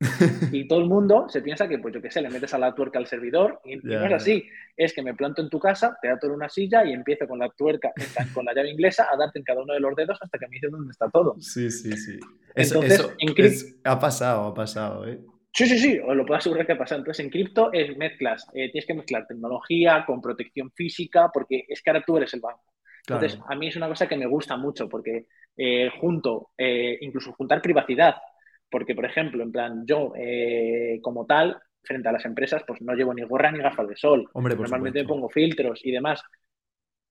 Y 0.51 0.67
todo 0.67 0.79
el 0.79 0.85
mundo 0.85 1.27
se 1.29 1.41
piensa 1.41 1.67
que, 1.67 1.79
pues 1.79 1.93
yo 1.93 2.01
qué 2.01 2.11
sé, 2.11 2.21
le 2.21 2.29
metes 2.29 2.53
a 2.53 2.57
la 2.59 2.73
tuerca 2.75 2.99
al 2.99 3.07
servidor 3.07 3.59
y, 3.65 3.77
no 3.77 4.05
es 4.05 4.13
así. 4.13 4.47
Es 4.75 4.93
que 4.93 5.01
me 5.01 5.13
planto 5.13 5.41
en 5.41 5.49
tu 5.49 5.59
casa, 5.59 5.97
te 6.01 6.09
ato 6.09 6.27
en 6.27 6.33
una 6.33 6.49
silla 6.49 6.85
y 6.85 6.93
empiezo 6.93 7.27
con 7.27 7.39
la 7.39 7.49
tuerca, 7.49 7.91
con 8.33 8.45
la 8.45 8.53
llave 8.53 8.71
inglesa, 8.71 9.07
a 9.11 9.17
darte 9.17 9.39
en 9.39 9.45
cada 9.45 9.61
uno 9.63 9.73
de 9.73 9.79
los 9.79 9.95
dedos 9.95 10.17
hasta 10.21 10.37
que 10.37 10.47
me 10.47 10.55
dices 10.55 10.71
dónde 10.71 10.91
está 10.91 11.09
todo. 11.09 11.35
Sí, 11.39 11.69
sí, 11.69 11.91
sí. 11.93 12.19
Eso, 12.55 12.75
Entonces, 12.75 12.99
eso 12.99 13.13
en 13.19 13.29
cri- 13.29 13.45
es- 13.45 13.75
ha 13.83 13.99
pasado, 13.99 14.45
ha 14.47 14.53
pasado, 14.53 15.07
¿eh? 15.07 15.19
Sí, 15.55 15.67
sí, 15.67 15.77
sí, 15.77 15.99
os 15.99 16.15
lo 16.15 16.25
puedo 16.25 16.37
asegurar 16.39 16.65
que 16.65 16.75
pasa. 16.75 16.95
Entonces, 16.95 17.23
en 17.23 17.29
cripto 17.31 17.71
es 17.71 17.95
mezclas, 17.97 18.47
eh, 18.53 18.71
tienes 18.71 18.87
que 18.87 18.93
mezclar 18.95 19.27
tecnología 19.27 20.03
con 20.05 20.19
protección 20.19 20.71
física, 20.71 21.29
porque 21.31 21.65
es 21.67 21.81
que 21.81 21.89
ahora 21.91 22.03
tú 22.05 22.17
eres 22.17 22.33
el 22.33 22.41
banco. 22.41 22.63
Claro. 23.05 23.23
Entonces, 23.23 23.45
a 23.47 23.55
mí 23.55 23.67
es 23.67 23.75
una 23.75 23.87
cosa 23.87 24.07
que 24.07 24.17
me 24.17 24.25
gusta 24.25 24.57
mucho, 24.57 24.89
porque 24.89 25.27
eh, 25.57 25.91
junto, 25.99 26.49
eh, 26.57 26.97
incluso 27.01 27.33
juntar 27.33 27.61
privacidad, 27.61 28.15
porque, 28.73 28.95
por 28.95 29.05
ejemplo, 29.05 29.43
en 29.43 29.51
plan, 29.51 29.85
yo 29.85 30.11
eh, 30.17 30.97
como 31.03 31.25
tal, 31.27 31.61
frente 31.83 32.09
a 32.09 32.11
las 32.11 32.25
empresas, 32.25 32.63
pues 32.67 32.81
no 32.81 32.93
llevo 32.95 33.13
ni 33.13 33.21
gorra 33.21 33.51
ni 33.51 33.59
gafas 33.59 33.87
de 33.87 33.95
sol. 33.95 34.27
Hombre, 34.33 34.55
Normalmente 34.55 34.99
me 34.99 35.03
supuesto. 35.03 35.13
pongo 35.13 35.29
filtros 35.29 35.79
y 35.85 35.91
demás, 35.91 36.23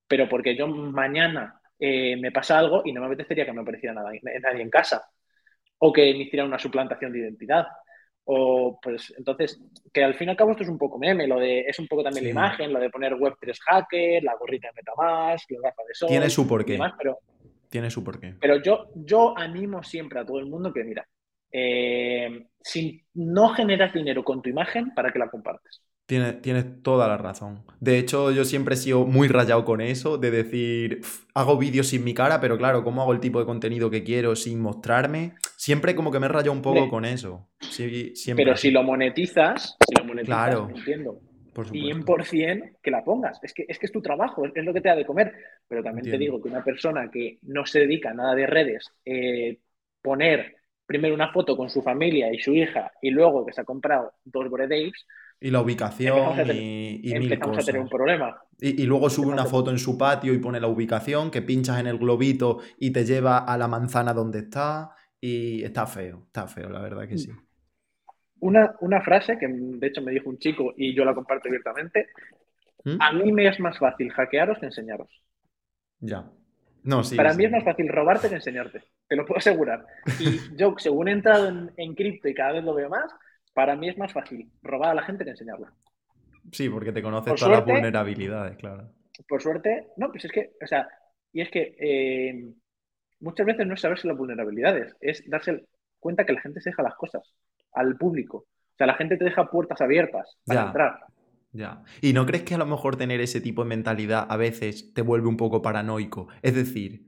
pero 0.08 0.28
porque 0.28 0.56
yo 0.56 0.66
mañana 0.66 1.60
eh, 1.78 2.16
me 2.16 2.32
pasa 2.32 2.58
algo 2.58 2.82
y 2.84 2.92
no 2.92 3.00
me 3.00 3.06
apetecería 3.06 3.46
que 3.46 3.52
me 3.52 3.60
apareciera 3.62 3.94
nada, 3.94 4.10
nadie 4.42 4.62
en 4.62 4.70
casa, 4.70 5.04
o 5.78 5.92
que 5.92 6.02
me 6.14 6.24
hiciera 6.24 6.44
una 6.44 6.58
suplantación 6.58 7.12
de 7.12 7.20
identidad. 7.20 7.66
O 8.24 8.78
pues 8.82 9.12
entonces, 9.18 9.60
que 9.92 10.04
al 10.04 10.14
fin 10.14 10.28
y 10.28 10.30
al 10.30 10.36
cabo 10.36 10.52
esto 10.52 10.62
es 10.62 10.68
un 10.68 10.78
poco 10.78 10.98
meme, 10.98 11.26
lo 11.26 11.38
de, 11.40 11.60
es 11.60 11.78
un 11.78 11.86
poco 11.88 12.02
también 12.04 12.22
Sí. 12.24 12.32
la 12.32 12.40
imagen, 12.40 12.72
lo 12.72 12.78
de 12.80 12.88
poner 12.90 13.14
Web3 13.14 13.58
hacker, 13.66 14.22
la 14.24 14.36
gorrita 14.36 14.68
de 14.68 14.74
Metamask, 14.76 15.50
las 15.50 15.60
gafas 15.62 15.86
de 15.88 15.94
sol. 15.94 16.08
Tiene 16.08 16.30
su 16.30 16.46
porqué. 16.46 16.72
demás, 16.74 16.92
pero, 16.98 17.18
Tiene 17.68 17.90
su 17.90 18.04
porqué. 18.04 18.34
pero 18.40 18.56
yo, 18.62 18.88
yo 18.94 19.36
animo 19.36 19.82
siempre 19.82 20.20
a 20.20 20.24
todo 20.24 20.38
el 20.38 20.46
mundo 20.46 20.72
que, 20.72 20.84
mira, 20.84 21.04
eh, 21.52 22.46
si 22.60 23.04
no 23.14 23.50
generas 23.50 23.92
dinero 23.92 24.24
con 24.24 24.42
tu 24.42 24.48
imagen, 24.50 24.92
¿para 24.94 25.12
que 25.12 25.18
la 25.18 25.30
compartes? 25.30 25.82
Tienes, 26.06 26.42
tienes 26.42 26.82
toda 26.82 27.06
la 27.08 27.16
razón. 27.16 27.64
De 27.80 27.98
hecho, 27.98 28.32
yo 28.32 28.44
siempre 28.44 28.74
he 28.74 28.76
sido 28.78 29.06
muy 29.06 29.28
rayado 29.28 29.64
con 29.64 29.80
eso, 29.80 30.18
de 30.18 30.30
decir, 30.30 30.98
"Pf, 31.00 31.26
hago 31.34 31.56
vídeos 31.56 31.86
sin 31.88 32.04
mi 32.04 32.12
cara, 32.12 32.40
pero 32.40 32.58
claro, 32.58 32.82
¿cómo 32.84 33.02
hago 33.02 33.12
el 33.12 33.20
tipo 33.20 33.38
de 33.38 33.46
contenido 33.46 33.88
que 33.88 34.02
quiero 34.02 34.34
sin 34.36 34.60
mostrarme? 34.60 35.34
Siempre 35.56 35.94
como 35.94 36.10
que 36.10 36.18
me 36.18 36.26
he 36.26 36.28
rayado 36.28 36.52
un 36.52 36.60
poco 36.62 36.88
con 36.90 37.04
eso. 37.04 37.48
Sí, 37.60 38.14
siempre 38.16 38.44
Pero 38.44 38.56
si 38.56 38.70
lo 38.70 38.82
monetizas, 38.82 39.76
si 39.86 39.94
lo 39.94 40.04
monetizas, 40.04 40.44
Claro. 40.46 40.68
entiendo. 40.74 41.20
Por 41.54 41.66
supuesto. 41.66 41.86
100% 41.86 42.78
que 42.82 42.90
la 42.90 43.04
pongas. 43.04 43.38
Es 43.42 43.52
que, 43.52 43.64
es 43.68 43.78
que 43.78 43.86
es 43.86 43.92
tu 43.92 44.00
trabajo, 44.02 44.44
es, 44.46 44.52
es 44.54 44.64
lo 44.64 44.72
que 44.74 44.80
te 44.80 44.88
da 44.88 44.96
de 44.96 45.06
comer. 45.06 45.32
Pero 45.68 45.82
también 45.82 46.10
te 46.10 46.18
digo 46.18 46.42
que 46.42 46.48
una 46.48 46.64
persona 46.64 47.10
que 47.10 47.38
no 47.42 47.64
se 47.66 47.80
dedica 47.80 48.10
a 48.10 48.14
nada 48.14 48.34
de 48.34 48.46
redes, 48.46 48.86
eh, 49.04 49.58
poner 50.02 50.56
primero 50.86 51.14
una 51.14 51.32
foto 51.32 51.56
con 51.56 51.70
su 51.70 51.82
familia 51.82 52.32
y 52.32 52.38
su 52.40 52.54
hija 52.54 52.92
y 53.02 53.10
luego 53.10 53.46
que 53.46 53.52
se 53.52 53.60
ha 53.62 53.64
comprado 53.64 54.12
dos 54.24 54.48
Bored 54.50 54.66
Apes, 54.66 55.06
Y 55.40 55.50
la 55.50 55.60
ubicación 55.60 56.16
Empezamos 56.16 56.38
a 56.38 56.44
tener- 56.46 56.66
y, 56.66 57.00
y 57.02 57.14
mil 57.14 57.40
empezamos 57.40 57.40
cosas. 57.40 57.64
a 57.64 57.66
tener 57.66 57.80
un 57.82 57.88
problema. 57.88 58.40
Y, 58.60 58.82
y 58.82 58.86
luego 58.86 59.10
sube 59.10 59.30
una 59.32 59.44
Empezamos 59.44 59.46
foto 59.46 59.70
en 59.70 59.78
su 59.78 59.98
patio 59.98 60.32
y 60.34 60.38
pone 60.38 60.60
la 60.60 60.68
ubicación, 60.68 61.30
que 61.30 61.42
pinchas 61.42 61.80
en 61.80 61.86
el 61.88 61.98
globito 61.98 62.60
y 62.78 62.92
te 62.92 63.04
lleva 63.04 63.38
a 63.38 63.58
la 63.58 63.68
manzana 63.68 64.14
donde 64.14 64.40
está. 64.40 64.94
Y 65.20 65.62
está 65.64 65.86
feo, 65.86 66.24
está 66.26 66.48
feo, 66.48 66.68
la 66.70 66.80
verdad 66.80 67.08
que 67.08 67.18
sí. 67.18 67.30
Una, 68.40 68.74
una 68.80 69.00
frase 69.00 69.38
que 69.38 69.46
de 69.48 69.86
hecho 69.86 70.02
me 70.02 70.12
dijo 70.12 70.28
un 70.28 70.38
chico 70.38 70.74
y 70.76 70.94
yo 70.94 71.04
la 71.04 71.14
comparto 71.14 71.48
abiertamente. 71.48 72.08
¿Mm? 72.84 73.00
A 73.00 73.12
mí 73.12 73.32
me 73.32 73.48
es 73.48 73.60
más 73.60 73.78
fácil 73.78 74.10
hackearos 74.12 74.58
que 74.60 74.66
enseñaros. 74.66 75.08
Ya. 76.02 76.32
No, 76.84 77.04
sí. 77.04 77.16
Para 77.16 77.30
sí. 77.32 77.38
mí 77.38 77.44
es 77.44 77.50
más 77.52 77.64
fácil 77.64 77.88
robarte 77.88 78.28
que 78.28 78.36
enseñarte, 78.36 78.82
te 79.08 79.16
lo 79.16 79.24
puedo 79.24 79.38
asegurar. 79.38 79.84
Y 80.18 80.38
yo, 80.56 80.74
según 80.78 81.08
he 81.08 81.12
entrado 81.12 81.48
en, 81.48 81.70
en 81.76 81.94
cripto 81.94 82.28
y 82.28 82.34
cada 82.34 82.52
vez 82.52 82.64
lo 82.64 82.74
veo 82.74 82.88
más, 82.88 83.10
para 83.54 83.76
mí 83.76 83.88
es 83.88 83.98
más 83.98 84.12
fácil 84.12 84.50
robar 84.62 84.90
a 84.90 84.94
la 84.94 85.02
gente 85.02 85.24
que 85.24 85.30
enseñarla. 85.30 85.72
Sí, 86.50 86.68
porque 86.68 86.92
te 86.92 87.02
conoces 87.02 87.30
Por 87.30 87.38
todas 87.38 87.54
suerte- 87.56 87.72
las 87.72 87.80
vulnerabilidades, 87.80 88.56
claro. 88.56 88.90
Por 89.28 89.40
suerte, 89.42 89.88
no, 89.96 90.10
pues 90.10 90.24
es 90.24 90.32
que, 90.32 90.52
o 90.62 90.66
sea, 90.66 90.88
y 91.32 91.42
es 91.42 91.50
que 91.50 91.76
eh, 91.78 92.52
muchas 93.20 93.46
veces 93.46 93.66
no 93.66 93.74
es 93.74 93.80
saberse 93.80 94.08
las 94.08 94.16
vulnerabilidades, 94.16 94.96
es 95.00 95.22
darse 95.28 95.66
cuenta 96.00 96.24
que 96.26 96.32
la 96.32 96.40
gente 96.40 96.60
se 96.60 96.70
deja 96.70 96.82
las 96.82 96.94
cosas 96.96 97.22
al 97.74 97.96
público. 97.96 98.38
O 98.38 98.76
sea, 98.76 98.86
la 98.86 98.94
gente 98.94 99.16
te 99.16 99.24
deja 99.24 99.48
puertas 99.50 99.80
abiertas 99.80 100.36
para 100.44 100.60
Ya. 100.60 100.66
entrar. 100.66 100.98
Ya. 101.52 101.82
¿Y 102.00 102.14
no 102.14 102.24
crees 102.24 102.44
que 102.44 102.54
a 102.54 102.58
lo 102.58 102.66
mejor 102.66 102.96
tener 102.96 103.20
ese 103.20 103.40
tipo 103.40 103.62
de 103.62 103.68
mentalidad 103.68 104.26
a 104.28 104.36
veces 104.36 104.94
te 104.94 105.02
vuelve 105.02 105.28
un 105.28 105.36
poco 105.36 105.60
paranoico? 105.60 106.28
Es 106.40 106.54
decir, 106.54 107.06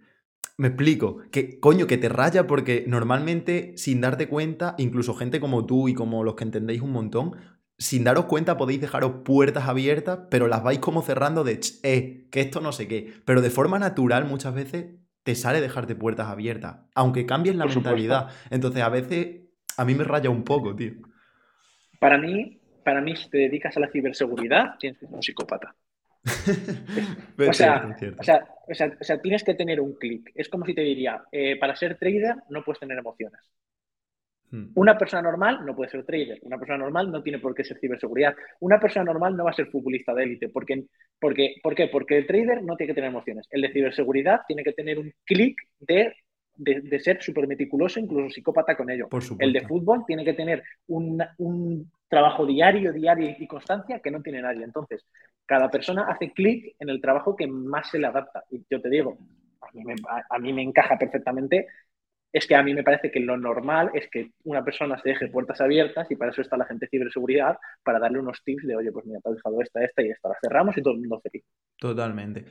me 0.58 0.68
explico, 0.68 1.18
que 1.32 1.58
coño, 1.60 1.86
que 1.86 1.96
te 1.96 2.08
raya 2.10 2.46
porque 2.46 2.84
normalmente 2.86 3.72
sin 3.76 4.00
darte 4.02 4.28
cuenta, 4.28 4.74
incluso 4.78 5.14
gente 5.14 5.40
como 5.40 5.64
tú 5.64 5.88
y 5.88 5.94
como 5.94 6.22
los 6.24 6.34
que 6.34 6.44
entendéis 6.44 6.82
un 6.82 6.92
montón, 6.92 7.32
sin 7.78 8.04
daros 8.04 8.26
cuenta 8.26 8.56
podéis 8.56 8.80
dejaros 8.82 9.22
puertas 9.24 9.66
abiertas, 9.66 10.20
pero 10.30 10.46
las 10.46 10.62
vais 10.62 10.78
como 10.78 11.02
cerrando 11.02 11.42
de, 11.42 11.58
"Ch, 11.58 11.80
eh, 11.82 12.28
que 12.30 12.40
esto 12.40 12.60
no 12.60 12.70
sé 12.72 12.86
qué. 12.86 13.14
Pero 13.24 13.40
de 13.40 13.50
forma 13.50 13.78
natural 13.78 14.26
muchas 14.26 14.54
veces 14.54 14.86
te 15.24 15.34
sale 15.34 15.60
dejarte 15.62 15.94
puertas 15.96 16.28
abiertas, 16.28 16.76
aunque 16.94 17.24
cambies 17.24 17.56
la 17.56 17.64
Por 17.64 17.72
supuesto. 17.72 17.90
mentalidad. 17.90 18.28
Entonces 18.50 18.82
a 18.82 18.90
veces 18.90 19.40
a 19.78 19.84
mí 19.86 19.94
me 19.94 20.04
raya 20.04 20.28
un 20.30 20.44
poco, 20.44 20.76
tío. 20.76 20.92
Para 21.98 22.18
mí, 22.18 22.60
para 22.84 23.00
mí, 23.00 23.16
si 23.16 23.28
te 23.30 23.38
dedicas 23.38 23.76
a 23.76 23.80
la 23.80 23.90
ciberseguridad, 23.90 24.76
tienes 24.78 24.98
que 24.98 25.06
ser 25.06 25.14
un 25.14 25.22
psicópata. 25.22 25.74
Sea. 27.52 27.94
O 28.18 28.22
sea, 28.22 28.48
o 28.66 28.74
sea, 28.74 28.96
o 28.98 29.04
sea, 29.04 29.20
tienes 29.20 29.44
que 29.44 29.54
tener 29.54 29.80
un 29.80 29.94
clic. 29.94 30.30
Es 30.34 30.48
como 30.48 30.64
si 30.64 30.74
te 30.74 30.80
diría, 30.80 31.22
eh, 31.30 31.58
para 31.58 31.76
ser 31.76 31.98
trader 31.98 32.36
no 32.48 32.62
puedes 32.64 32.80
tener 32.80 32.96
emociones. 32.96 33.40
Hmm. 34.50 34.68
Una 34.74 34.96
persona 34.96 35.22
normal 35.22 35.64
no 35.66 35.74
puede 35.76 35.90
ser 35.90 36.04
trader. 36.04 36.38
Una 36.42 36.58
persona 36.58 36.78
normal 36.78 37.10
no 37.10 37.22
tiene 37.22 37.38
por 37.38 37.54
qué 37.54 37.64
ser 37.64 37.78
ciberseguridad. 37.78 38.34
Una 38.60 38.80
persona 38.80 39.04
normal 39.04 39.36
no 39.36 39.44
va 39.44 39.50
a 39.50 39.54
ser 39.54 39.66
futbolista 39.66 40.14
de 40.14 40.22
élite. 40.22 40.48
Porque, 40.48 40.84
porque, 41.20 41.56
¿Por 41.62 41.74
qué? 41.74 41.88
Porque 41.88 42.16
el 42.16 42.26
trader 42.26 42.62
no 42.62 42.76
tiene 42.76 42.92
que 42.92 42.94
tener 42.94 43.10
emociones. 43.10 43.46
El 43.50 43.62
de 43.62 43.72
ciberseguridad 43.72 44.40
tiene 44.46 44.64
que 44.64 44.72
tener 44.72 44.98
un 44.98 45.12
clic 45.24 45.56
de, 45.80 46.14
de, 46.56 46.80
de 46.80 47.00
ser 47.00 47.22
súper 47.22 47.46
meticuloso, 47.46 48.00
incluso 48.00 48.34
psicópata 48.34 48.76
con 48.76 48.90
ello. 48.90 49.08
Por 49.08 49.22
supuesto. 49.22 49.44
El 49.44 49.52
de 49.52 49.66
fútbol 49.66 50.04
tiene 50.06 50.24
que 50.24 50.34
tener 50.34 50.62
un, 50.88 51.22
un 51.38 51.90
trabajo 52.08 52.46
diario, 52.46 52.92
diario 52.92 53.34
y 53.38 53.46
constancia 53.46 54.00
que 54.00 54.10
no 54.10 54.22
tiene 54.22 54.42
nadie. 54.42 54.64
Entonces, 54.64 55.04
cada 55.46 55.70
persona 55.70 56.06
hace 56.08 56.32
clic 56.32 56.76
en 56.78 56.88
el 56.88 57.00
trabajo 57.00 57.36
que 57.36 57.46
más 57.46 57.90
se 57.90 57.98
le 57.98 58.06
adapta. 58.06 58.44
Y 58.50 58.64
yo 58.70 58.80
te 58.80 58.88
digo, 58.88 59.18
a 59.60 59.66
mí 59.72 59.84
me, 59.84 59.94
a, 60.08 60.22
a 60.28 60.38
mí 60.38 60.52
me 60.52 60.62
encaja 60.62 60.98
perfectamente 60.98 61.66
es 62.34 62.48
que 62.48 62.56
a 62.56 62.64
mí 62.64 62.74
me 62.74 62.82
parece 62.82 63.12
que 63.12 63.20
lo 63.20 63.36
normal 63.36 63.92
es 63.94 64.10
que 64.10 64.32
una 64.42 64.64
persona 64.64 65.00
se 65.00 65.10
deje 65.10 65.28
puertas 65.28 65.60
abiertas 65.60 66.10
y 66.10 66.16
para 66.16 66.32
eso 66.32 66.42
está 66.42 66.56
la 66.56 66.64
gente 66.64 66.86
de 66.86 66.90
ciberseguridad, 66.90 67.56
para 67.84 68.00
darle 68.00 68.18
unos 68.18 68.42
tips 68.42 68.66
de, 68.66 68.74
oye, 68.74 68.90
pues 68.90 69.06
mira, 69.06 69.20
te 69.20 69.28
has 69.28 69.36
dejado 69.36 69.62
esta, 69.62 69.84
esta 69.84 70.02
y 70.02 70.10
esta, 70.10 70.30
la 70.30 70.34
cerramos 70.42 70.76
y 70.76 70.82
todo 70.82 70.94
el 70.94 71.00
mundo 71.00 71.20
feliz. 71.20 71.44
Totalmente. 71.78 72.44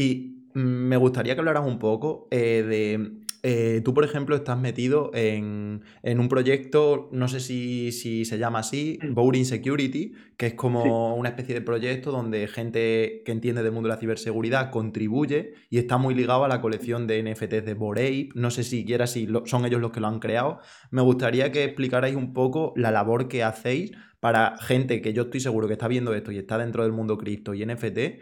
Y 0.00 0.44
mm, 0.54 0.60
me 0.60 0.96
gustaría 0.96 1.34
que 1.34 1.40
hablaras 1.40 1.66
un 1.66 1.78
poco 1.78 2.28
eh, 2.30 2.62
de... 2.62 3.10
eh, 3.42 3.80
tú, 3.84 3.94
por 3.94 4.04
ejemplo, 4.04 4.36
estás 4.36 4.58
metido 4.58 5.10
en, 5.14 5.82
en 6.02 6.20
un 6.20 6.28
proyecto, 6.28 7.08
no 7.12 7.26
sé 7.28 7.40
si, 7.40 7.90
si 7.92 8.24
se 8.24 8.38
llama 8.38 8.60
así, 8.60 8.98
Boring 9.10 9.44
Security, 9.44 10.12
que 10.36 10.46
es 10.48 10.54
como 10.54 10.82
Sí. 10.82 11.18
una 11.20 11.28
especie 11.30 11.54
de 11.54 11.62
proyecto 11.62 12.10
donde 12.12 12.46
gente 12.48 13.22
que 13.24 13.32
entiende 13.32 13.62
del 13.62 13.72
mundo 13.72 13.88
de 13.88 13.94
la 13.94 14.00
ciberseguridad 14.00 14.70
contribuye 14.70 15.54
y 15.70 15.78
está 15.78 15.98
muy 15.98 16.14
ligado 16.14 16.44
a 16.44 16.48
la 16.48 16.60
colección 16.60 17.06
de 17.06 17.18
NFTs 17.22 17.64
de 17.64 17.74
Bored 17.74 18.04
Ape. 18.06 18.28
No 18.34 18.50
sé 18.50 18.62
siquiera 18.64 19.06
si 19.06 19.26
lo- 19.26 19.46
son 19.46 19.64
ellos 19.66 19.80
los 19.80 19.90
que 19.92 20.00
lo 20.00 20.06
han 20.08 20.20
creado. 20.20 20.60
Me 20.92 21.02
gustaría 21.02 21.50
que 21.52 21.64
explicarais 21.64 22.14
un 22.16 22.32
poco 22.32 22.72
la 22.76 22.90
labor 22.90 23.26
que 23.28 23.42
hacéis 23.42 23.92
para 24.20 24.56
gente 24.58 25.00
que 25.00 25.12
yo 25.12 25.22
estoy 25.22 25.38
seguro 25.40 25.68
que 25.68 25.74
está 25.74 25.86
viendo 25.86 26.12
esto 26.12 26.32
y 26.32 26.38
está 26.38 26.58
dentro 26.58 26.82
del 26.82 26.92
mundo 26.92 27.16
cripto 27.18 27.54
y 27.54 27.62
NFT, 27.64 28.18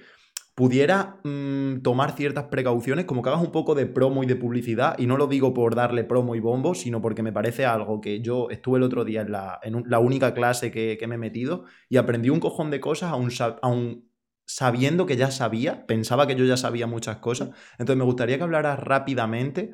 pudiera 0.57 1.20
mm, 1.22 1.82
tomar 1.82 2.16
ciertas 2.16 2.44
precauciones, 2.44 3.04
como 3.04 3.22
que 3.22 3.28
hagas 3.28 3.42
un 3.42 3.52
poco 3.52 3.74
de 3.74 3.84
promo 3.84 4.24
y 4.24 4.26
de 4.26 4.36
publicidad, 4.36 4.98
y 4.98 5.07
no 5.07 5.18
lo 5.18 5.26
digo 5.26 5.52
por 5.52 5.74
darle 5.74 6.02
promo 6.02 6.34
y 6.34 6.40
bombo, 6.40 6.74
sino 6.74 7.02
porque 7.02 7.22
me 7.22 7.30
parece 7.30 7.66
algo 7.66 8.00
que 8.00 8.22
yo 8.22 8.48
estuve 8.48 8.78
el 8.78 8.84
otro 8.84 9.04
día 9.04 9.20
en 9.20 9.32
la, 9.32 9.61
en 9.62 9.84
la 9.86 9.98
única 9.98 10.32
clase 10.32 10.72
que, 10.72 10.98
me 11.07 11.16
he 11.16 11.18
metido 11.18 11.64
y 11.90 11.98
aprendí 11.98 12.30
un 12.30 12.40
cojón 12.40 12.70
de 12.70 12.80
cosas 12.80 13.12
aún, 13.12 14.11
sabiendo 14.46 15.04
que 15.04 15.16
ya 15.16 15.30
sabía, 15.30 15.86
pensaba 15.86 16.26
que 16.26 16.36
yo 16.36 16.46
ya 16.46 16.57
sabía 16.57 16.86
muchas 16.86 17.18
cosas, 17.18 17.50
entonces 17.72 17.98
me 17.98 18.04
gustaría 18.04 18.38
que 18.38 18.44
hablaras 18.44 18.80
rápidamente 18.80 19.72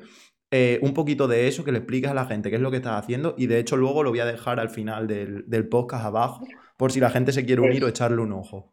eh, 0.51 0.79
un 0.81 0.93
poquito 0.93 1.29
de 1.29 1.47
eso, 1.47 1.63
que 1.63 1.71
le 1.71 1.77
expliques 1.77 2.11
a 2.11 2.13
la 2.13 2.25
gente 2.25 2.49
qué 2.49 2.57
es 2.57 2.61
lo 2.61 2.71
que 2.71 2.77
estás 2.77 3.01
haciendo 3.01 3.35
y 3.37 3.47
de 3.47 3.59
hecho 3.59 3.77
luego 3.77 4.03
lo 4.03 4.09
voy 4.09 4.19
a 4.19 4.25
dejar 4.25 4.59
al 4.59 4.69
final 4.69 5.07
del, 5.07 5.45
del 5.47 5.69
podcast 5.69 6.03
abajo 6.03 6.45
por 6.75 6.91
si 6.91 6.99
la 6.99 7.09
gente 7.09 7.31
se 7.31 7.45
quiere 7.45 7.61
unir 7.61 7.83
o 7.83 7.85
pues 7.85 7.91
echarle 7.91 8.21
un 8.21 8.33
ojo. 8.33 8.72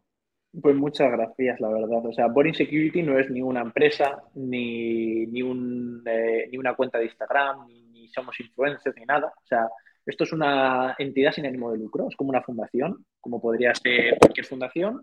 Pues 0.59 0.75
muchas 0.75 1.09
gracias, 1.11 1.61
la 1.61 1.69
verdad. 1.69 2.05
O 2.05 2.11
sea, 2.11 2.27
Boring 2.27 2.53
Security 2.53 3.01
no 3.03 3.17
es 3.17 3.29
ni 3.29 3.41
una 3.41 3.61
empresa, 3.61 4.21
ni, 4.35 5.25
ni, 5.27 5.41
un, 5.41 6.03
eh, 6.05 6.49
ni 6.51 6.57
una 6.57 6.75
cuenta 6.75 6.97
de 6.97 7.05
Instagram, 7.05 7.67
ni, 7.67 8.09
somos 8.09 8.37
influencers, 8.39 8.95
ni 8.97 9.05
nada. 9.05 9.27
O 9.27 9.45
sea, 9.47 9.69
esto 10.05 10.25
es 10.25 10.33
una 10.33 10.95
entidad 10.99 11.31
sin 11.31 11.45
ánimo 11.45 11.71
de 11.71 11.77
lucro, 11.77 12.07
es 12.09 12.15
como 12.17 12.31
una 12.31 12.41
fundación, 12.41 13.05
como 13.21 13.41
podría 13.41 13.73
ser 13.73 14.17
cualquier 14.19 14.45
fundación. 14.45 15.01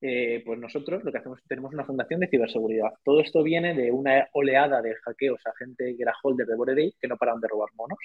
Eh, 0.00 0.42
pues 0.44 0.58
nosotros 0.58 1.02
lo 1.04 1.12
que 1.12 1.18
hacemos 1.18 1.38
es 1.38 1.44
tenemos 1.46 1.72
una 1.72 1.84
fundación 1.84 2.18
de 2.20 2.28
ciberseguridad. 2.28 2.90
Todo 3.04 3.20
esto 3.20 3.44
viene 3.44 3.74
de 3.74 3.92
una 3.92 4.28
oleada 4.32 4.82
de 4.82 4.96
hackeos 4.96 5.46
a 5.46 5.52
gente 5.58 5.96
que 5.96 6.02
era 6.02 6.14
holder 6.22 6.46
de 6.46 6.56
Bored 6.56 6.92
que 7.00 7.08
no 7.08 7.16
paraban 7.16 7.40
de 7.40 7.48
robar 7.48 7.70
monos 7.76 7.98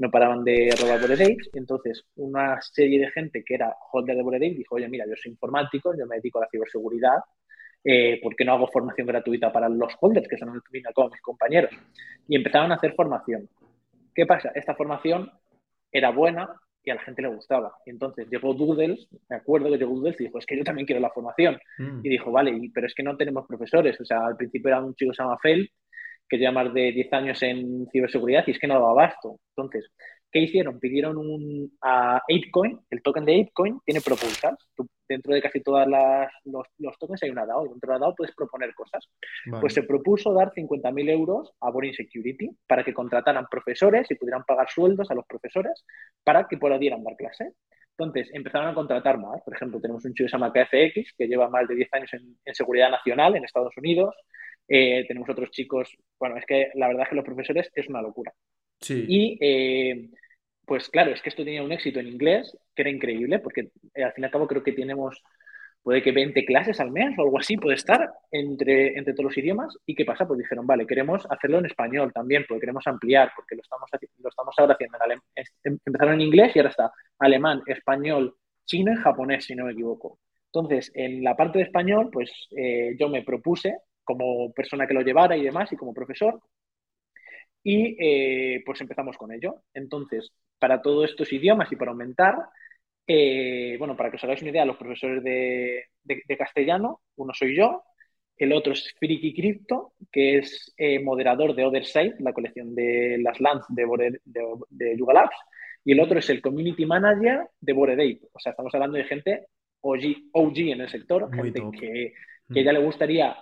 no 0.00 0.10
paraban 0.10 0.42
de 0.42 0.74
robar 0.80 0.98
Bored 0.98 1.20
Apes. 1.20 1.50
Entonces, 1.52 2.06
una 2.16 2.58
serie 2.62 2.98
de 2.98 3.10
gente 3.10 3.44
que 3.44 3.54
era 3.54 3.76
holder 3.92 4.16
de 4.16 4.22
Bored 4.22 4.40
dijo, 4.40 4.76
oye, 4.76 4.88
mira, 4.88 5.04
yo 5.06 5.14
soy 5.14 5.32
informático, 5.32 5.94
yo 5.96 6.06
me 6.06 6.16
dedico 6.16 6.38
a 6.38 6.42
la 6.42 6.48
ciberseguridad, 6.50 7.18
eh, 7.84 8.18
¿por 8.22 8.34
qué 8.34 8.46
no 8.46 8.54
hago 8.54 8.66
formación 8.68 9.06
gratuita 9.06 9.52
para 9.52 9.68
los 9.68 9.92
holders, 10.00 10.26
que 10.26 10.38
son 10.38 10.58
como 10.94 11.10
mis 11.10 11.20
compañeros? 11.20 11.70
Y 12.26 12.34
empezaron 12.34 12.72
a 12.72 12.76
hacer 12.76 12.94
formación. 12.94 13.46
¿Qué 14.14 14.24
pasa? 14.24 14.50
Esta 14.54 14.74
formación 14.74 15.30
era 15.92 16.10
buena 16.10 16.48
y 16.82 16.90
a 16.90 16.94
la 16.94 17.02
gente 17.02 17.20
le 17.20 17.28
gustaba. 17.28 17.74
Y 17.84 17.90
entonces 17.90 18.26
llegó 18.30 18.54
Doodles, 18.54 19.06
me 19.28 19.36
acuerdo 19.36 19.70
que 19.70 19.76
llegó 19.76 19.96
Doodles 19.96 20.18
y 20.18 20.24
dijo, 20.24 20.38
es 20.38 20.46
que 20.46 20.56
yo 20.56 20.64
también 20.64 20.86
quiero 20.86 21.02
la 21.02 21.10
formación. 21.10 21.58
Mm. 21.76 22.00
Y 22.02 22.08
dijo, 22.08 22.32
vale, 22.32 22.58
pero 22.72 22.86
es 22.86 22.94
que 22.94 23.02
no 23.02 23.18
tenemos 23.18 23.46
profesores. 23.46 24.00
O 24.00 24.04
sea, 24.06 24.24
al 24.24 24.36
principio 24.36 24.68
era 24.68 24.82
un 24.82 24.94
chico 24.94 25.10
que 25.10 25.16
se 25.16 25.22
llama 25.22 25.38
Fel 25.42 25.70
que 26.30 26.38
lleva 26.38 26.52
más 26.52 26.72
de 26.72 26.92
10 26.92 27.12
años 27.12 27.42
en 27.42 27.88
ciberseguridad 27.90 28.44
y 28.46 28.52
es 28.52 28.58
que 28.58 28.68
no 28.68 28.74
daba 28.74 28.92
abasto. 28.92 29.40
Entonces, 29.56 29.90
¿qué 30.30 30.38
hicieron? 30.38 30.78
Pidieron 30.78 31.18
un, 31.18 31.76
a 31.82 32.18
ApeCoin, 32.18 32.78
el 32.88 33.02
token 33.02 33.24
de 33.24 33.40
ApeCoin 33.40 33.80
tiene 33.84 34.00
propuestas. 34.00 34.56
dentro 35.08 35.34
de 35.34 35.42
casi 35.42 35.60
todos 35.60 35.84
los, 35.88 36.66
los, 36.78 36.98
tokens 36.98 37.22
hay 37.24 37.30
una 37.30 37.44
DAO 37.44 37.66
y 37.66 37.70
dentro 37.70 37.92
de 37.92 37.98
la 37.98 38.06
DAO 38.06 38.14
puedes 38.14 38.34
proponer 38.34 38.72
cosas. 38.74 39.08
Pues 39.60 39.74
se 39.74 39.82
propuso 39.82 40.32
dar 40.32 40.52
50.000 40.52 41.10
euros 41.10 41.52
a 41.60 41.70
Boring 41.70 41.94
Security 41.94 42.48
para 42.68 42.84
que 42.84 42.94
contrataran 42.94 43.46
profesores 43.50 44.08
y 44.08 44.14
pudieran 44.14 44.44
pagar 44.44 44.70
sueldos 44.70 45.10
a 45.10 45.14
los 45.14 45.26
profesores 45.26 45.84
para 46.22 46.46
que 46.46 46.56
pudieran 46.56 47.02
dar 47.02 47.16
clase. 47.16 47.54
Entonces, 48.04 48.34
empezaron 48.34 48.68
a 48.68 48.74
contratar 48.74 49.18
más. 49.18 49.42
Por 49.42 49.54
ejemplo, 49.54 49.80
tenemos 49.80 50.04
un 50.04 50.14
chico 50.14 50.26
que 50.26 50.30
se 50.30 50.36
llama 50.36 50.52
KFX, 50.52 51.14
que 51.16 51.26
lleva 51.26 51.48
más 51.48 51.68
de 51.68 51.74
10 51.74 51.88
años 51.92 52.10
en 52.12 52.54
seguridad 52.54 52.90
nacional 52.90 53.36
en 53.36 53.44
Estados 53.44 53.76
Unidos. 53.76 54.14
Eh, 54.72 55.04
tenemos 55.08 55.28
otros 55.28 55.50
chicos, 55.50 55.96
bueno, 56.20 56.36
es 56.36 56.46
que 56.46 56.70
la 56.74 56.86
verdad 56.86 57.02
es 57.02 57.08
que 57.08 57.16
los 57.16 57.24
profesores 57.24 57.70
es 57.74 57.88
una 57.88 58.00
locura. 58.00 58.32
Sí. 58.80 59.04
Y 59.08 59.38
eh, 59.40 60.10
pues 60.64 60.88
claro, 60.88 61.10
es 61.10 61.20
que 61.20 61.28
esto 61.28 61.44
tenía 61.44 61.64
un 61.64 61.72
éxito 61.72 61.98
en 61.98 62.06
inglés 62.06 62.56
que 62.76 62.82
era 62.82 62.90
increíble, 62.90 63.40
porque 63.40 63.72
eh, 63.94 64.04
al 64.04 64.12
fin 64.12 64.22
y 64.22 64.26
al 64.26 64.30
cabo 64.30 64.46
creo 64.46 64.62
que 64.62 64.70
tenemos, 64.70 65.20
puede 65.82 66.02
que 66.02 66.12
20 66.12 66.44
clases 66.44 66.78
al 66.78 66.92
mes 66.92 67.18
o 67.18 67.22
algo 67.22 67.40
así 67.40 67.56
puede 67.56 67.74
estar 67.74 68.12
entre, 68.30 68.96
entre 68.96 69.12
todos 69.12 69.24
los 69.24 69.38
idiomas. 69.38 69.76
¿Y 69.84 69.96
qué 69.96 70.04
pasa? 70.04 70.24
Pues 70.24 70.38
dijeron, 70.38 70.68
vale, 70.68 70.86
queremos 70.86 71.26
hacerlo 71.28 71.58
en 71.58 71.66
español 71.66 72.12
también, 72.12 72.44
porque 72.46 72.60
queremos 72.60 72.86
ampliar, 72.86 73.32
porque 73.34 73.56
lo 73.56 73.62
estamos, 73.62 73.90
lo 74.22 74.28
estamos 74.28 74.54
ahora 74.56 74.74
haciendo 74.74 74.98
en 74.98 75.02
alemán. 75.02 75.24
Em, 75.64 75.78
empezaron 75.84 76.14
en 76.14 76.20
inglés 76.20 76.54
y 76.54 76.60
ahora 76.60 76.70
está 76.70 76.92
alemán, 77.20 77.62
español, 77.66 78.34
chino 78.64 78.92
y 78.92 78.96
japonés, 78.96 79.44
si 79.44 79.54
no 79.54 79.66
me 79.66 79.72
equivoco. 79.72 80.18
Entonces, 80.46 80.90
en 80.94 81.22
la 81.22 81.36
parte 81.36 81.58
de 81.58 81.64
español, 81.64 82.10
pues 82.12 82.30
yo 82.98 83.08
me 83.08 83.22
propuse 83.22 83.76
como 84.10 84.52
persona 84.52 84.86
que 84.86 84.94
lo 84.94 85.02
llevara 85.02 85.36
y 85.36 85.44
demás, 85.44 85.72
y 85.72 85.76
como 85.76 85.94
profesor. 85.94 86.40
Y 87.62 87.96
eh, 88.00 88.62
pues 88.64 88.80
empezamos 88.80 89.16
con 89.16 89.32
ello. 89.32 89.62
Entonces, 89.74 90.32
para 90.58 90.82
todos 90.82 91.10
estos 91.10 91.32
idiomas 91.32 91.70
y 91.70 91.76
para 91.76 91.92
aumentar, 91.92 92.34
eh, 93.06 93.76
bueno, 93.78 93.96
para 93.96 94.10
que 94.10 94.16
os 94.16 94.24
hagáis 94.24 94.42
una 94.42 94.50
idea, 94.50 94.64
los 94.64 94.76
profesores 94.76 95.22
de, 95.22 95.84
castellano, 96.38 97.00
uno 97.16 97.32
soy 97.34 97.56
yo, 97.56 97.84
el 98.36 98.52
otro 98.52 98.72
es 98.72 98.94
Friki 98.98 99.34
Crypto, 99.34 99.92
que 100.10 100.38
es 100.38 100.72
eh, 100.76 100.98
moderador 100.98 101.54
de 101.54 101.64
Other 101.64 101.84
Side, 101.84 102.16
la 102.20 102.32
colección 102.32 102.74
de 102.74 103.18
las 103.22 103.38
LANs 103.40 103.64
de, 103.68 103.84
de, 104.24 104.96
Labs, 104.96 105.36
y 105.84 105.92
el 105.92 106.00
otro 106.00 106.18
es 106.18 106.28
el 106.30 106.40
Community 106.40 106.84
Manager 106.86 107.48
de 107.60 107.72
Bored 107.72 108.18
O 108.32 108.38
sea, 108.38 108.50
estamos 108.50 108.74
hablando 108.74 108.96
de 108.96 109.04
gente 109.04 109.46
OG, 109.80 110.30
OG 110.32 110.58
en 110.58 110.80
el 110.82 110.90
sector, 110.90 111.34
gente 111.34 111.62
que, 111.78 112.12
que, 112.52 112.64
ya 112.64 112.72
le 112.72 112.84
gustaría 112.84 113.36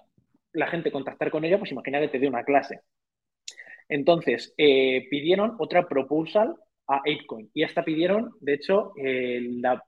la 0.53 0.67
gente 0.69 0.93
contactar 0.93 1.31
con 1.31 1.45
ella, 1.45 1.59
pues 1.59 1.73
imagínate 1.73 2.09
te 2.09 2.19
dé 2.19 2.29
una 2.29 2.45
clase. 2.45 2.81
Entonces, 3.89 4.55
eh, 4.57 5.07
pidieron 5.11 5.57
otra 5.59 5.89
proposal 5.89 6.55
a 6.87 6.97
ApeCoin 6.99 7.51
y 7.55 7.63
esta 7.63 7.85
pidieron, 7.85 8.33
de 8.41 8.55
hecho, 8.55 8.93
eh, 8.97 9.41
la, 9.61 9.83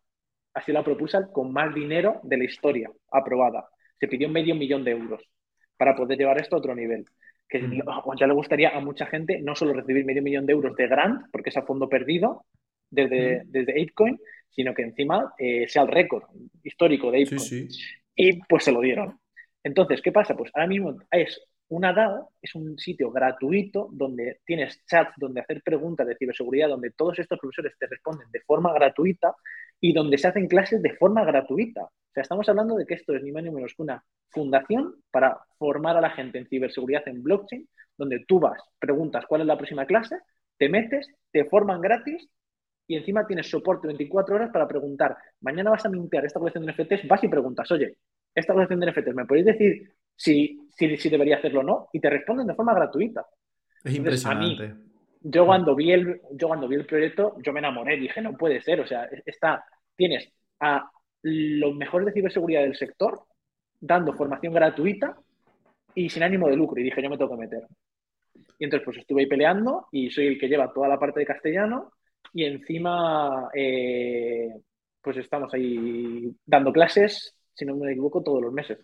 ha 0.55 0.65
sido 0.65 0.79
la 0.79 0.85
proposal 0.85 1.31
con 1.33 1.53
más 1.53 1.75
dinero 1.75 2.21
de 2.23 2.39
la 2.39 2.45
historia 2.45 2.91
aprobada. 3.13 3.69
Se 3.99 4.09
pidió 4.09 4.29
medio 4.29 4.55
millón 4.55 4.85
de 4.85 4.93
euros 4.93 5.23
para 5.77 5.95
poder 5.95 6.19
llevar 6.19 6.41
esto 6.41 6.57
a 6.57 6.59
otro 6.59 6.75
nivel. 6.75 7.05
Que 7.51 7.61
ya 8.19 8.27
le 8.27 8.33
gustaría 8.35 8.71
a 8.71 8.81
mucha 8.81 9.07
gente 9.07 9.41
no 9.43 9.57
solo 9.57 9.73
recibir 9.73 10.05
medio 10.05 10.23
millón 10.23 10.47
de 10.47 10.53
euros 10.53 10.77
de 10.77 10.87
grant, 10.87 11.27
porque 11.33 11.51
es 11.51 11.57
a 11.57 11.63
fondo 11.63 11.89
perdido 11.89 12.45
desde, 12.89 13.45
mm. 13.45 13.51
desde 13.51 13.73
ApeCoin, 13.73 14.19
sino 14.49 14.73
que 14.73 14.83
encima 14.83 15.35
eh, 15.37 15.67
sea 15.69 15.83
el 15.83 15.89
récord 15.89 16.25
histórico 16.63 17.11
de 17.11 17.23
ApeCoin. 17.23 17.69
Y 18.15 18.41
pues 18.45 18.65
se 18.65 18.73
lo 18.73 18.81
dieron. 18.81 19.19
Entonces, 19.65 20.01
¿qué 20.01 20.13
pasa? 20.13 20.37
Pues 20.37 20.51
ahora 20.55 20.69
mismo 20.69 20.97
es 21.11 21.41
una 21.71 21.93
DAO, 21.93 22.33
es 22.43 22.55
un 22.55 22.79
sitio 22.79 23.11
gratuito 23.13 23.89
donde 23.93 24.41
tienes 24.45 24.85
chats, 24.87 25.15
donde 25.17 25.41
hacer 25.41 25.63
preguntas 25.63 26.07
de 26.07 26.17
ciberseguridad, 26.17 26.69
donde 26.69 26.91
todos 26.91 27.19
estos 27.19 27.39
profesores 27.39 27.75
te 27.79 27.87
responden 27.87 28.29
de 28.31 28.41
forma 28.41 28.73
gratuita 28.73 29.35
y 29.81 29.93
donde 29.93 30.19
se 30.19 30.29
hacen 30.29 30.49
clases 30.49 30.83
de 30.83 30.97
forma 30.97 31.25
gratuita. 31.25 31.85
O 31.85 32.13
sea, 32.13 32.23
estamos 32.23 32.49
hablando 32.49 32.75
de 32.75 32.87
que 32.87 32.95
esto 32.95 33.15
es 33.15 33.23
ni 33.23 33.31
más 33.31 33.45
ni 33.45 33.51
menos 33.51 33.73
que 33.75 33.83
una 33.83 34.05
fundación 34.31 34.97
para 35.13 35.39
formar 35.59 35.97
a 35.97 36.01
la 36.01 36.11
gente 36.11 36.39
en 36.39 36.49
ciberseguridad 36.49 37.07
en 37.07 37.23
blockchain, 37.23 37.69
donde 37.97 38.25
tú 38.27 38.41
vas, 38.41 38.61
preguntas 38.81 39.25
cuál 39.27 39.43
es 39.43 39.47
la 39.47 39.57
próxima 39.57 39.87
clase, 39.87 40.19
te 40.59 40.69
metes, 40.69 41.09
te 41.31 41.45
forman 41.45 41.81
gratis 41.81 42.29
y 42.89 42.97
encima 42.97 43.27
tienes 43.29 43.49
soporte 43.49 43.87
24 43.87 44.35
horas 44.35 44.51
para 44.53 44.67
preguntar, 44.67 45.17
mañana 45.41 45.71
vas 45.71 45.87
a 45.87 45.89
mintear 45.89 46.25
esta 46.25 46.41
colección 46.41 46.67
de 46.67 46.73
NFTs, 46.73 47.07
vas 47.07 47.23
y 47.23 47.29
preguntas, 47.29 47.71
oye, 47.71 47.97
esta 48.35 48.55
colección 48.55 48.81
de 48.81 48.91
NFTs, 48.91 49.15
¿me 49.15 49.25
podéis 49.25 49.47
decir 49.47 49.93
si, 50.21 50.69
si, 50.77 51.09
debería 51.09 51.39
hacerlo 51.39 51.61
o 51.61 51.63
no? 51.63 51.89
Y 51.95 52.01
te 52.01 52.11
responden 52.11 52.47
de 52.47 52.55
forma 52.55 52.75
gratuita. 52.75 53.25
Es 53.83 53.95
impresionante. 53.95 54.75
yo 55.23 55.47
cuando, 55.47 55.75
vi 55.75 55.93
el, 55.93 56.21
yo 56.33 56.49
cuando 56.49 56.69
vi 56.69 56.77
el 56.77 56.85
proyecto, 56.85 57.37
yo 57.43 57.53
me 57.55 57.61
enamoré, 57.61 57.97
dije, 57.97 58.21
no 58.21 58.37
puede 58.37 58.61
ser, 58.61 58.81
o 58.81 58.87
sea, 58.87 59.09
está, 59.25 59.65
tienes 59.97 60.31
a 60.61 60.91
los 61.23 61.75
mejores 61.75 62.07
de 62.07 62.13
ciberseguridad 62.13 62.63
del 62.63 62.77
sector 62.77 63.23
dando 63.81 64.13
formación 64.13 64.53
gratuita 64.53 65.17
y 65.95 66.11
sin 66.11 66.23
ánimo 66.23 66.49
de 66.49 66.57
lucro. 66.57 66.79
Y 66.81 66.85
dije, 66.85 67.03
yo 67.03 67.09
me 67.09 67.17
tengo 67.17 67.31
que 67.31 67.41
meter. 67.41 67.67
Y 68.59 68.65
entonces 68.65 68.85
pues 68.85 68.99
estuve 68.99 69.23
ahí 69.23 69.27
peleando 69.27 69.87
y 69.91 70.11
soy 70.11 70.27
el 70.27 70.39
que 70.39 70.49
lleva 70.49 70.73
toda 70.73 70.87
la 70.87 70.99
parte 70.99 71.21
de 71.21 71.27
castellano 71.27 71.93
y 72.35 72.45
encima 72.45 73.49
eh, 73.55 74.51
pues 75.01 75.17
estamos 75.17 75.53
ahí 75.55 76.31
dando 76.45 76.73
clases 76.73 77.35
si 77.55 77.65
no 77.67 77.77
me 77.77 77.93
equivoco, 77.93 78.23
todos 78.23 78.43
los 78.43 78.53
meses. 78.53 78.79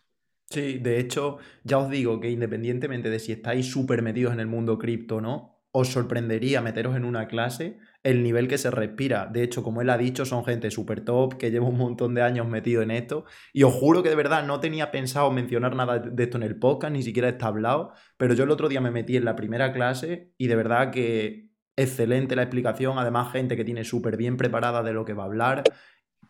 Sí, 0.50 0.78
de 0.78 1.00
hecho, 1.00 1.38
ya 1.64 1.78
os 1.78 1.90
digo 1.90 2.20
que 2.20 2.30
independientemente 2.30 3.10
de 3.10 3.18
si 3.18 3.32
estáis 3.32 3.66
súper 3.70 4.02
metidos 4.02 4.32
en 4.32 4.40
el 4.40 4.46
mundo 4.46 4.78
cripto 4.78 5.16
o 5.16 5.20
no, 5.20 5.56
os 5.72 5.88
sorprendería 5.88 6.62
meteros 6.62 6.96
en 6.96 7.04
una 7.04 7.26
clase 7.28 7.78
el 8.02 8.22
nivel 8.22 8.46
que 8.46 8.56
se 8.56 8.70
respira. 8.70 9.26
De 9.26 9.42
hecho, 9.42 9.64
como 9.64 9.82
él 9.82 9.90
ha 9.90 9.98
dicho, 9.98 10.24
son 10.24 10.44
gente 10.44 10.70
súper 10.70 11.04
top, 11.04 11.36
que 11.36 11.50
lleva 11.50 11.68
un 11.68 11.76
montón 11.76 12.14
de 12.14 12.22
años 12.22 12.48
metido 12.48 12.80
en 12.80 12.92
esto. 12.92 13.24
Y 13.52 13.64
os 13.64 13.74
juro 13.74 14.02
que 14.02 14.08
de 14.08 14.14
verdad 14.14 14.46
no 14.46 14.60
tenía 14.60 14.92
pensado 14.92 15.30
mencionar 15.32 15.74
nada 15.74 15.98
de 15.98 16.22
esto 16.22 16.36
en 16.36 16.44
el 16.44 16.56
podcast, 16.56 16.92
ni 16.92 17.02
siquiera 17.02 17.28
está 17.28 17.48
hablado. 17.48 17.92
Pero 18.16 18.32
yo 18.34 18.44
el 18.44 18.50
otro 18.50 18.68
día 18.68 18.80
me 18.80 18.92
metí 18.92 19.16
en 19.16 19.24
la 19.24 19.34
primera 19.34 19.72
clase 19.72 20.32
y 20.38 20.46
de 20.46 20.54
verdad 20.54 20.92
que 20.92 21.50
excelente 21.74 22.36
la 22.36 22.42
explicación. 22.42 22.98
Además, 22.98 23.32
gente 23.32 23.56
que 23.56 23.64
tiene 23.64 23.84
súper 23.84 24.16
bien 24.16 24.36
preparada 24.36 24.84
de 24.84 24.92
lo 24.92 25.04
que 25.04 25.12
va 25.12 25.24
a 25.24 25.26
hablar 25.26 25.64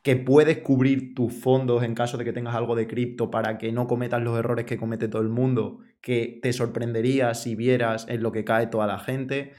que 0.06 0.14
puedes 0.14 0.58
cubrir 0.58 1.16
tus 1.16 1.32
fondos 1.34 1.82
en 1.82 1.96
caso 1.96 2.16
de 2.16 2.24
que 2.24 2.32
tengas 2.32 2.54
algo 2.54 2.76
de 2.76 2.86
cripto 2.86 3.28
para 3.28 3.58
que 3.58 3.72
no 3.72 3.88
cometas 3.88 4.22
los 4.22 4.38
errores 4.38 4.64
que 4.64 4.76
comete 4.78 5.08
todo 5.08 5.20
el 5.20 5.30
mundo, 5.30 5.80
que 6.00 6.38
te 6.40 6.52
sorprendería 6.52 7.34
si 7.34 7.56
vieras 7.56 8.06
en 8.08 8.22
lo 8.22 8.30
que 8.30 8.44
cae 8.44 8.68
toda 8.68 8.86
la 8.86 9.00
gente. 9.00 9.50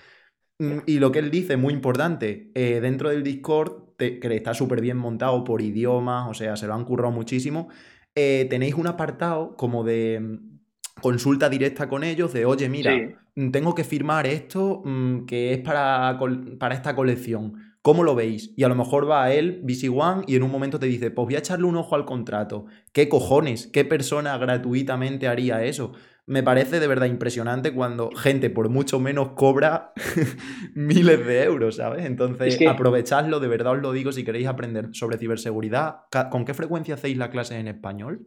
Mm, 0.60 0.78
y 0.86 1.00
lo 1.00 1.12
que 1.12 1.20
él 1.20 1.32
dice, 1.32 1.58
muy 1.58 1.74
importante, 1.74 2.50
eh, 2.56 2.80
dentro 2.80 3.10
del 3.10 3.24
Discord, 3.24 3.96
que 3.98 4.20
está 4.38 4.54
súper 4.54 4.80
bien 4.80 4.96
montado 4.96 5.44
por 5.44 5.62
idiomas, 5.62 6.30
o 6.30 6.34
sea, 6.34 6.56
se 6.56 6.66
lo 6.66 6.76
han 6.76 6.86
currado 6.86 7.12
muchísimo. 7.12 7.68
eh, 8.16 8.48
tenéis 8.50 8.76
un 8.76 8.88
apartado 8.88 9.56
como 9.58 9.84
de 9.84 10.20
mm, 10.22 10.60
consulta 11.02 11.50
directa 11.50 11.90
con 11.90 12.06
ellos, 12.06 12.32
de 12.32 12.46
oye, 12.46 12.70
mira, 12.70 12.94
Sí. 12.94 13.16
mm, 13.36 13.52
tengo 13.52 13.76
que 13.76 13.84
firmar 13.84 14.26
esto 14.28 14.82
que 15.28 15.52
es 15.54 15.60
para, 15.60 16.18
para 16.58 16.74
esta 16.74 16.96
colección. 16.96 17.67
¿Cómo 17.88 18.04
lo 18.04 18.16
veis? 18.16 18.54
Y 18.58 18.66
a 18.66 18.68
lo 18.68 18.76
mejor 18.76 19.10
va 19.10 19.24
a 19.24 19.34
él, 19.34 19.62
BC 19.64 19.88
One, 19.88 20.26
y 20.28 20.36
en 20.36 20.44
un 20.44 20.52
momento 20.52 20.78
te 20.78 20.88
dice, 20.88 21.10
pues 21.10 21.26
voy 21.28 21.36
a 21.36 21.40
echarle 21.40 21.68
un 21.68 21.78
ojo 21.78 21.96
al 21.96 22.04
contrato. 22.04 22.66
¿Qué 22.92 23.08
cojones? 23.08 23.68
¿Qué 23.68 23.86
persona 23.86 24.38
gratuitamente 24.38 25.30
haría 25.30 25.64
eso? 25.64 25.94
Me 26.26 26.44
parece 26.44 26.82
de 26.82 26.88
verdad 26.88 27.06
impresionante 27.06 27.74
cuando 27.74 28.10
gente 28.12 28.50
por 28.50 28.68
mucho 28.68 29.00
menos 29.00 29.30
cobra 29.38 29.94
miles 30.76 31.26
de 31.26 31.44
euros, 31.46 31.78
¿sabes? 31.78 32.04
Entonces, 32.06 32.56
Es 32.56 32.58
que- 32.60 32.68
aprovechadlo, 32.68 33.40
de 33.40 33.48
verdad 33.48 33.72
os 33.76 33.82
lo 33.82 33.94
digo, 33.94 34.12
si 34.12 34.26
queréis 34.26 34.48
aprender 34.48 34.90
sobre 34.92 35.18
ciberseguridad. 35.18 36.00
¿Con 36.30 36.44
qué 36.44 36.54
frecuencia 36.54 36.96
hacéis 36.96 37.16
las 37.18 37.30
clases 37.30 37.56
en 37.58 37.70
español? 37.70 38.20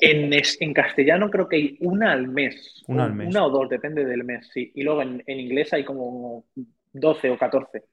En, 0.00 0.32
es- 0.32 0.60
en 0.60 0.74
castellano 0.74 1.30
creo 1.30 1.48
que 1.48 1.54
hay 1.54 1.76
una 1.82 2.10
al 2.10 2.26
mes. 2.26 2.82
Una 2.88 3.04
al 3.04 3.14
mes. 3.14 3.28
Una 3.28 3.46
o 3.46 3.50
dos, 3.50 3.68
depende 3.68 4.04
del 4.04 4.24
mes, 4.24 4.50
sí. 4.52 4.72
Y 4.74 4.82
luego 4.82 5.02
en, 5.02 5.22
en 5.24 5.38
inglés 5.38 5.72
hay 5.72 5.84
como 5.84 6.46
12 6.92 7.30
o 7.30 7.38
14. 7.38 7.84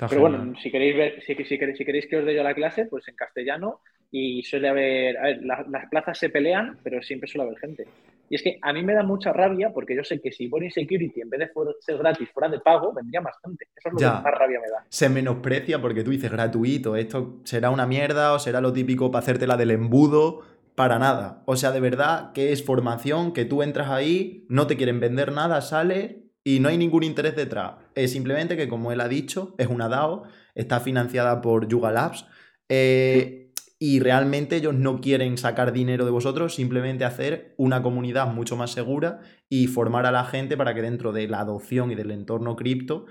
Está 0.00 0.08
Pero 0.08 0.22
genial. 0.22 0.40
bueno, 0.46 0.60
si 0.60 0.70
queréis 0.70 0.96
ver, 0.96 1.22
si, 1.22 1.34
si 1.44 1.58
queréis, 1.58 1.76
si 1.76 1.84
queréis 1.84 2.06
que 2.06 2.16
os 2.16 2.24
dé 2.24 2.34
yo 2.34 2.42
la 2.42 2.54
clase, 2.54 2.86
pues 2.86 3.06
en 3.08 3.14
castellano 3.16 3.80
y 4.10 4.42
suele 4.42 4.68
haber, 4.68 5.18
a 5.18 5.22
ver, 5.24 5.42
la- 5.42 5.66
las 5.68 5.88
plazas 5.90 6.16
se 6.18 6.30
pelean, 6.30 6.78
pero 6.82 7.02
siempre 7.02 7.28
suele 7.28 7.44
haber 7.46 7.58
gente. 7.58 7.86
Y 8.30 8.36
es 8.36 8.42
que 8.42 8.58
a 8.62 8.72
mí 8.72 8.82
me 8.82 8.94
da 8.94 9.02
mucha 9.02 9.32
rabia 9.32 9.70
porque 9.74 9.94
yo 9.94 10.02
sé 10.02 10.18
que 10.20 10.32
si 10.32 10.48
Body 10.48 10.70
Security 10.70 11.20
en 11.20 11.28
vez 11.28 11.40
de 11.40 11.50
ser 11.80 11.98
gratis 11.98 12.30
fuera 12.32 12.48
de 12.48 12.60
pago, 12.60 12.94
vendría 12.94 13.20
más 13.20 13.34
gente. 13.44 13.66
Eso 13.76 13.88
es 13.88 13.92
lo 13.94 14.00
Ya. 14.00 14.16
que 14.18 14.22
más 14.24 14.34
rabia 14.38 14.58
me 14.60 14.68
da. 14.70 14.84
se 14.88 15.08
menosprecia 15.10 15.80
porque 15.82 16.02
tú 16.02 16.10
dices 16.12 16.30
gratuito, 16.32 16.96
esto 16.96 17.40
será 17.44 17.68
una 17.70 17.86
mierda 17.86 18.32
o 18.32 18.38
será 18.38 18.60
lo 18.62 18.72
típico 18.72 19.10
para 19.10 19.22
hacerte 19.22 19.46
la 19.46 19.56
del 19.58 19.70
embudo, 19.72 20.40
para 20.76 20.98
nada. 20.98 21.42
O 21.44 21.56
sea, 21.56 21.72
de 21.72 21.80
verdad 21.80 22.32
que 22.32 22.52
es 22.52 22.64
formación, 22.64 23.32
que 23.34 23.44
tú 23.44 23.62
entras 23.62 23.90
ahí, 23.90 24.46
no 24.48 24.66
te 24.66 24.76
quieren 24.78 24.98
vender 24.98 25.30
nada, 25.32 25.60
sales 25.60 26.16
y 26.44 26.60
no 26.60 26.68
hay 26.68 26.78
ningún 26.78 27.02
interés 27.02 27.36
detrás. 27.36 27.74
Es 27.94 28.12
simplemente 28.12 28.56
que, 28.56 28.68
como 28.68 28.92
él 28.92 29.00
ha 29.00 29.08
dicho, 29.08 29.54
es 29.58 29.66
una 29.68 29.88
DAO, 29.88 30.24
está 30.54 30.80
financiada 30.80 31.40
por 31.40 31.68
Yuga 31.68 31.92
Labs 31.92 32.26
eh, 32.68 33.52
y 33.78 34.00
realmente 34.00 34.56
ellos 34.56 34.74
no 34.74 35.00
quieren 35.00 35.38
sacar 35.38 35.72
dinero 35.72 36.04
de 36.04 36.10
vosotros, 36.10 36.54
simplemente 36.54 37.04
hacer 37.04 37.54
una 37.56 37.82
comunidad 37.82 38.32
mucho 38.32 38.56
más 38.56 38.72
segura 38.72 39.20
y 39.48 39.66
formar 39.66 40.06
a 40.06 40.12
la 40.12 40.24
gente 40.24 40.56
para 40.56 40.74
que 40.74 40.82
dentro 40.82 41.12
de 41.12 41.28
la 41.28 41.40
adopción 41.40 41.90
y 41.90 41.94
del 41.94 42.10
entorno 42.10 42.56
cripto 42.56 43.06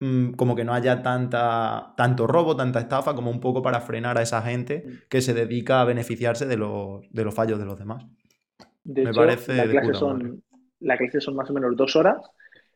mm, 0.00 0.32
como 0.32 0.56
que 0.56 0.64
no 0.64 0.74
haya 0.74 1.02
tanta, 1.02 1.94
tanto 1.96 2.26
robo, 2.26 2.56
tanta 2.56 2.80
estafa, 2.80 3.14
como 3.14 3.30
un 3.30 3.40
poco 3.40 3.62
para 3.62 3.80
frenar 3.80 4.18
a 4.18 4.22
esa 4.22 4.42
gente 4.42 4.84
que 5.08 5.20
se 5.22 5.34
dedica 5.34 5.80
a 5.80 5.84
beneficiarse 5.84 6.46
de 6.46 6.56
los, 6.56 7.02
de 7.10 7.24
los 7.24 7.34
fallos 7.34 7.58
de 7.58 7.64
los 7.66 7.78
demás. 7.78 8.04
De 8.84 9.04
Me 9.04 9.10
hecho, 9.10 9.20
parece 9.20 9.54
la 9.54 9.66
de 9.66 9.68
clase 9.68 9.92
puta 9.92 10.00
madre. 10.00 10.28
son, 10.30 10.44
la 10.80 10.96
clase 10.98 11.20
son 11.20 11.36
más 11.36 11.50
o 11.50 11.54
menos 11.54 11.76
dos 11.76 11.96
horas 11.96 12.18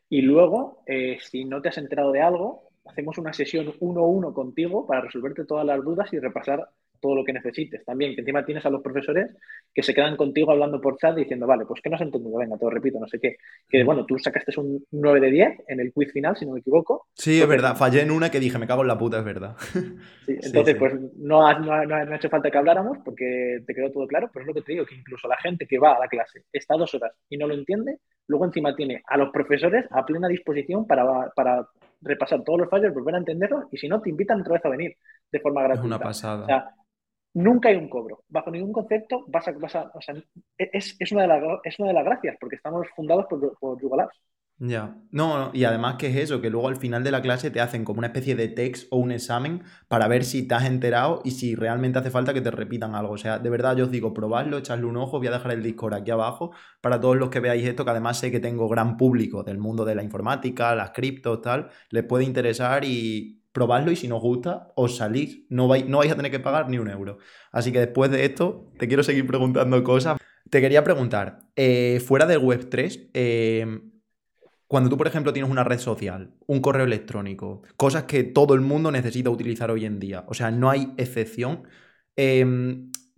y 0.09 0.21
luego, 0.21 0.83
eh, 0.85 1.17
si 1.21 1.45
no 1.45 1.61
te 1.61 1.69
has 1.69 1.77
enterado 1.77 2.11
de 2.11 2.21
algo, 2.21 2.69
hacemos 2.85 3.17
una 3.17 3.33
sesión 3.33 3.73
uno 3.79 4.01
a 4.01 4.07
uno 4.07 4.33
contigo 4.33 4.85
para 4.85 5.01
resolverte 5.01 5.45
todas 5.45 5.65
las 5.65 5.83
dudas 5.83 6.11
y 6.13 6.19
repasar 6.19 6.69
todo 6.99 7.15
lo 7.15 7.23
que 7.23 7.33
necesites. 7.33 7.83
También 7.85 8.15
que 8.15 8.21
encima 8.21 8.45
tienes 8.45 8.65
a 8.65 8.69
los 8.69 8.81
profesores 8.81 9.35
que 9.73 9.83
se 9.83 9.93
quedan 9.93 10.17
contigo 10.17 10.51
hablando 10.51 10.79
por 10.81 10.97
chat 10.97 11.15
diciendo, 11.15 11.47
vale, 11.47 11.65
pues 11.65 11.81
que 11.81 11.89
no 11.89 11.95
has 11.95 12.01
entendido, 12.01 12.37
venga, 12.37 12.57
te 12.57 12.65
lo 12.65 12.71
repito, 12.71 12.99
no 12.99 13.07
sé 13.07 13.19
qué. 13.19 13.37
Que 13.69 13.83
bueno, 13.83 14.05
tú 14.05 14.17
sacaste 14.19 14.59
un 14.59 14.85
9 14.91 15.19
de 15.19 15.31
10 15.31 15.59
en 15.67 15.79
el 15.79 15.93
quiz 15.93 16.11
final, 16.11 16.35
si 16.35 16.45
no 16.45 16.53
me 16.53 16.59
equivoco. 16.59 17.07
Sí, 17.13 17.41
es 17.41 17.47
verdad, 17.47 17.75
fallé 17.77 18.01
en 18.01 18.11
una 18.11 18.29
que 18.29 18.39
dije, 18.39 18.57
me 18.59 18.67
cago 18.67 18.81
en 18.81 18.87
la 18.89 18.97
puta, 18.97 19.19
es 19.19 19.25
verdad. 19.25 19.55
Sí, 20.25 20.35
entonces, 20.41 20.75
sí. 20.75 20.79
pues 20.79 20.93
no 21.17 21.45
ha, 21.47 21.59
no, 21.59 21.71
ha, 21.71 21.85
no 21.85 21.95
ha- 21.95 22.15
hecho 22.15 22.29
falta 22.29 22.49
que 22.49 22.57
habláramos 22.57 22.97
porque 23.05 23.59
te 23.65 23.75
quedó 23.75 23.91
todo 23.91 24.07
claro, 24.07 24.29
pero 24.33 24.41
es 24.43 24.47
lo 24.47 24.53
que 24.55 24.63
te 24.63 24.71
digo, 24.73 24.85
que 24.85 24.95
incluso 24.95 25.27
la 25.27 25.37
gente 25.37 25.67
que 25.67 25.77
va 25.77 25.95
a 25.95 25.99
la 25.99 26.07
clase 26.07 26.41
está 26.51 26.75
dos 26.75 26.93
horas 26.95 27.13
y 27.29 27.37
no 27.37 27.47
lo 27.47 27.53
entiende, 27.53 27.99
luego 28.27 28.45
encima 28.45 28.75
tiene 28.75 29.01
a 29.05 29.17
los 29.17 29.29
profesores 29.31 29.85
a 29.91 30.03
plena 30.03 30.27
disposición 30.27 30.87
para, 30.87 31.29
para 31.35 31.67
repasar 32.01 32.43
todos 32.43 32.59
los 32.61 32.69
fallos, 32.69 32.93
volver 32.93 33.15
a 33.15 33.19
entenderlos 33.19 33.65
y 33.71 33.77
si 33.77 33.87
no, 33.87 34.01
te 34.01 34.09
invitan 34.09 34.41
otra 34.41 34.53
vez 34.53 34.65
a 34.65 34.69
venir 34.69 34.95
de 35.31 35.39
forma 35.39 35.61
Es 35.67 35.67
gratuita. 35.67 35.85
una 35.85 35.97
O 35.97 36.01
pasada. 36.01 36.45
sea, 36.45 36.69
nunca 37.35 37.69
hay 37.69 37.75
un 37.75 37.89
cobro. 37.89 38.23
Bajo 38.27 38.49
ningún 38.49 38.73
concepto 38.73 39.25
vas 39.27 39.47
a... 39.47 39.51
Vas 39.51 39.75
es, 40.57 40.95
es, 40.99 41.11
una 41.11 41.21
de 41.23 41.27
las, 41.27 41.43
es 41.63 41.79
una 41.79 41.89
de 41.89 41.93
las 41.93 42.05
gracias 42.05 42.37
porque 42.39 42.55
estamos 42.55 42.87
fundados 42.95 43.27
por, 43.29 43.57
por 43.59 43.79
Yuga 43.79 43.97
Labs. 43.97 44.19
Ya. 44.57 44.95
No, 45.11 45.37
no, 45.37 45.51
y 45.53 45.65
además 45.65 45.97
que 45.97 46.07
es 46.07 46.15
eso, 46.15 46.39
que 46.39 46.49
luego 46.49 46.69
al 46.69 46.77
final 46.77 47.03
de 47.03 47.11
la 47.11 47.21
clase 47.21 47.51
te 47.51 47.59
hacen 47.59 47.83
como 47.83 47.97
una 47.97 48.07
especie 48.07 48.37
de 48.37 48.47
text 48.47 48.87
o 48.89 48.95
un 48.97 49.11
examen 49.11 49.63
para 49.89 50.07
ver 50.07 50.23
si 50.23 50.47
te 50.47 50.55
has 50.55 50.63
enterado 50.65 51.21
y 51.25 51.31
si 51.31 51.55
realmente 51.55 51.99
hace 51.99 52.09
falta 52.09 52.33
que 52.33 52.39
te 52.39 52.51
repitan 52.51 52.95
algo. 52.95 53.13
O 53.13 53.17
sea, 53.17 53.37
de 53.37 53.49
verdad 53.49 53.75
yo 53.75 53.85
os 53.85 53.91
digo, 53.91 54.13
probadlo, 54.13 54.57
echadle 54.57 54.85
un 54.85 54.95
ojo, 54.95 55.17
voy 55.17 55.27
a 55.27 55.31
dejar 55.31 55.51
el 55.51 55.61
Discord 55.61 55.95
aquí 55.95 56.11
abajo 56.11 56.51
para 56.79 57.01
todos 57.01 57.17
los 57.17 57.29
que 57.29 57.41
veáis 57.41 57.67
esto, 57.67 57.83
que 57.83 57.91
además 57.91 58.17
sé 58.17 58.31
que 58.31 58.39
tengo 58.39 58.69
gran 58.69 58.95
público 58.95 59.43
del 59.43 59.57
mundo 59.57 59.83
de 59.83 59.95
la 59.95 60.03
informática, 60.03 60.73
las 60.73 60.91
criptos, 60.91 61.41
tal, 61.41 61.69
les 61.89 62.05
puede 62.05 62.23
interesar 62.23 62.85
y 62.85 63.44
probadlo 63.55 63.89
y 63.91 63.95
si 63.95 64.09
nos 64.09 64.21
gusta, 64.21 64.73
os 64.75 64.97
salís. 64.97 65.45
No 65.49 65.67
vais, 65.69 65.87
no 65.87 65.99
vais 65.99 66.11
a 66.11 66.15
tener 66.15 66.29
que 66.29 66.41
pagar 66.41 66.69
ni 66.69 66.77
un 66.77 66.89
euro. 66.89 67.17
Así 67.53 67.71
que 67.71 67.79
después 67.79 68.11
de 68.11 68.25
esto, 68.25 68.69
te 68.77 68.87
quiero 68.87 69.01
seguir 69.01 69.25
preguntando 69.25 69.81
cosas. 69.83 70.19
Te 70.49 70.59
quería 70.61 70.83
preguntar, 70.83 71.39
eh, 71.55 72.01
fuera 72.05 72.27
del 72.27 72.41
Web3, 72.41 73.09
eh, 73.13 73.79
cuando 74.67 74.89
tú, 74.89 74.97
por 74.97 75.07
ejemplo, 75.07 75.31
tienes 75.31 75.49
una 75.49 75.63
red 75.63 75.79
social, 75.79 76.33
un 76.45 76.59
correo 76.59 76.83
electrónico, 76.83 77.63
cosas 77.77 78.03
que 78.03 78.23
todo 78.23 78.53
el 78.55 78.61
mundo 78.61 78.91
necesita 78.91 79.29
utilizar 79.29 79.71
hoy 79.71 79.85
en 79.85 79.99
día, 79.99 80.25
o 80.27 80.33
sea, 80.33 80.51
no 80.51 80.69
hay 80.69 80.93
excepción, 80.97 81.63
eh, 82.15 82.45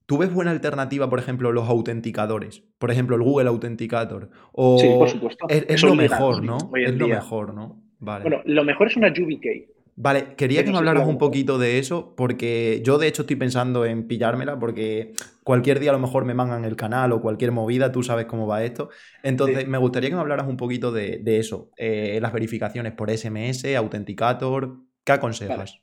¿tú 0.06 0.20
ves 0.20 0.32
buena 0.32 0.52
alternativa, 0.52 1.10
por 1.10 1.20
ejemplo, 1.20 1.52
los 1.52 1.68
autenticadores? 1.68 2.64
Por 2.78 2.92
ejemplo, 2.92 3.16
el 3.16 3.24
Google 3.24 3.50
Authenticator. 3.50 4.30
O 4.54 4.78
Sí, 4.78 4.88
por 4.88 5.10
supuesto. 5.10 5.48
Es, 5.50 5.82
lo 5.84 5.96
mejor, 5.96 6.44
¿no? 6.44 6.58
Es 6.76 6.96
lo 6.96 7.08
mejor, 7.08 7.54
¿no? 7.54 7.82
Vale. 8.00 8.24
Bueno, 8.24 8.42
lo 8.46 8.64
mejor 8.64 8.88
es 8.88 8.96
una 8.96 9.12
YubiKey. 9.12 9.77
Vale, 10.00 10.36
quería 10.36 10.64
que 10.64 10.72
me 10.72 10.78
hablaras 10.78 11.08
un 11.08 11.18
poquito 11.18 11.58
de 11.58 11.80
eso, 11.80 12.14
porque 12.16 12.82
yo 12.84 13.00
de 13.00 13.08
hecho 13.08 13.24
estoy 13.24 13.36
pensando 13.36 13.84
en 13.84 14.08
pillármela, 14.08 14.60
porque 14.60 15.14
cualquier 15.44 15.80
día 15.80 15.90
a 15.90 15.94
lo 15.94 16.00
mejor 16.00 16.24
me 16.24 16.36
mangan 16.36 16.66
el 16.66 16.76
canal 16.76 17.12
o 17.14 17.22
cualquier 17.22 17.52
movida, 17.52 17.92
tú 17.92 18.04
sabes 18.04 18.28
cómo 18.28 18.46
va 18.46 18.64
esto. 18.64 18.90
Entonces, 19.24 19.66
Sí. 19.66 19.68
me 19.68 19.80
gustaría 19.80 20.10
que 20.10 20.16
me 20.16 20.22
hablaras 20.22 20.48
un 20.48 20.56
poquito 20.58 20.92
de, 20.92 21.18
de 21.24 21.40
eso, 21.40 21.72
eh, 21.78 22.20
las 22.22 22.32
verificaciones 22.32 22.94
por 22.94 23.10
SMS, 23.10 23.76
Authenticator, 23.76 24.78
¿qué 25.04 25.14
aconsejas? 25.14 25.82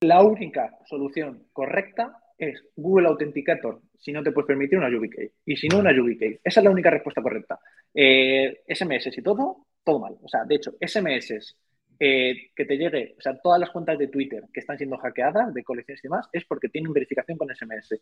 La 0.00 0.22
única 0.22 0.78
solución 0.86 1.48
correcta 1.52 2.16
es 2.38 2.62
Google 2.76 3.08
Authenticator 3.08 3.80
si 3.98 4.12
no 4.12 4.22
te 4.22 4.32
puedes 4.32 4.46
permitir 4.46 4.78
una 4.78 4.90
YubiKey. 4.90 5.30
Y 5.46 5.56
si 5.56 5.68
no, 5.68 5.78
una 5.78 5.92
YubiKey. 5.96 6.40
Esa 6.44 6.60
es 6.60 6.64
la 6.64 6.70
única 6.70 6.90
respuesta 6.90 7.22
correcta. 7.22 7.58
Eh, 7.94 8.62
SMS 8.68 9.10
y 9.18 9.22
todo, 9.22 9.66
todo 9.82 9.98
mal. 10.00 10.14
O 10.22 10.28
sea, 10.28 10.44
de 10.44 10.56
hecho, 10.56 10.74
SMS 10.80 11.56
eh, 11.98 12.50
que 12.54 12.64
te 12.64 12.76
llegue, 12.76 13.14
o 13.18 13.20
sea, 13.20 13.38
todas 13.40 13.60
las 13.60 13.70
cuentas 13.70 13.98
de 13.98 14.08
Twitter 14.08 14.44
que 14.52 14.60
están 14.60 14.76
siendo 14.78 14.96
hackeadas, 14.98 15.54
de 15.54 15.64
colecciones 15.64 16.04
y 16.04 16.08
demás, 16.08 16.28
es 16.32 16.44
porque 16.44 16.68
tienen 16.68 16.92
verificación 16.92 17.38
con 17.38 17.50
SMS. 17.50 18.00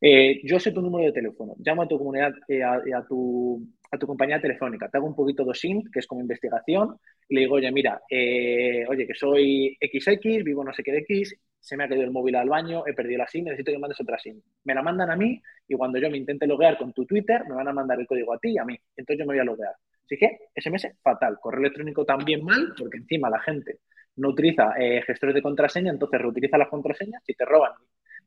Eh, 0.00 0.40
yo 0.44 0.58
sé 0.58 0.72
tu 0.72 0.82
número 0.82 1.06
de 1.06 1.12
teléfono, 1.12 1.54
llamo 1.58 1.82
a 1.82 1.88
tu 1.88 1.98
comunidad, 1.98 2.34
eh, 2.48 2.62
a, 2.62 3.04
tu, 3.06 3.62
a 3.90 3.98
tu 3.98 4.06
compañía 4.06 4.40
telefónica, 4.40 4.88
te 4.88 4.98
hago 4.98 5.06
un 5.06 5.16
poquito 5.16 5.44
de 5.44 5.54
SIM, 5.54 5.82
que 5.92 6.00
es 6.00 6.06
como 6.06 6.20
investigación, 6.20 6.96
y 7.28 7.34
le 7.34 7.40
digo, 7.42 7.56
oye, 7.56 7.70
mira, 7.72 8.00
eh, 8.10 8.84
oye, 8.88 9.06
que 9.06 9.14
soy 9.14 9.76
XX, 9.80 10.44
vivo 10.44 10.64
no 10.64 10.72
sé 10.72 10.82
qué 10.82 10.92
de 10.92 10.98
X, 10.98 11.36
se 11.66 11.76
me 11.76 11.84
ha 11.84 11.88
caído 11.88 12.04
el 12.04 12.12
móvil 12.12 12.36
al 12.36 12.48
baño, 12.48 12.84
he 12.86 12.94
perdido 12.94 13.18
la 13.18 13.26
SIM, 13.26 13.44
necesito 13.44 13.72
que 13.72 13.78
mandes 13.78 14.00
otra 14.00 14.18
SIM. 14.18 14.40
Me 14.64 14.74
la 14.74 14.82
mandan 14.82 15.10
a 15.10 15.16
mí 15.16 15.42
y 15.66 15.74
cuando 15.74 15.98
yo 15.98 16.08
me 16.08 16.16
intente 16.16 16.46
loguear 16.46 16.78
con 16.78 16.92
tu 16.92 17.04
Twitter, 17.04 17.42
me 17.48 17.56
van 17.56 17.66
a 17.66 17.72
mandar 17.72 17.98
el 17.98 18.06
código 18.06 18.32
a 18.32 18.38
ti 18.38 18.50
y 18.50 18.58
a 18.58 18.64
mí. 18.64 18.78
Entonces 18.96 19.18
yo 19.18 19.26
me 19.26 19.34
voy 19.34 19.40
a 19.40 19.44
loguear. 19.44 19.74
Así 20.06 20.16
que 20.16 20.38
SMS 20.54 20.96
fatal, 21.02 21.38
correo 21.40 21.60
electrónico 21.60 22.04
también 22.04 22.44
mal, 22.44 22.72
porque 22.78 22.98
encima 22.98 23.28
la 23.28 23.40
gente 23.40 23.80
no 24.16 24.28
utiliza 24.28 24.72
eh, 24.78 25.02
gestores 25.02 25.34
de 25.34 25.42
contraseña, 25.42 25.90
entonces 25.90 26.20
reutiliza 26.20 26.56
las 26.56 26.68
contraseñas 26.68 27.22
y 27.26 27.34
te 27.34 27.44
roban 27.44 27.72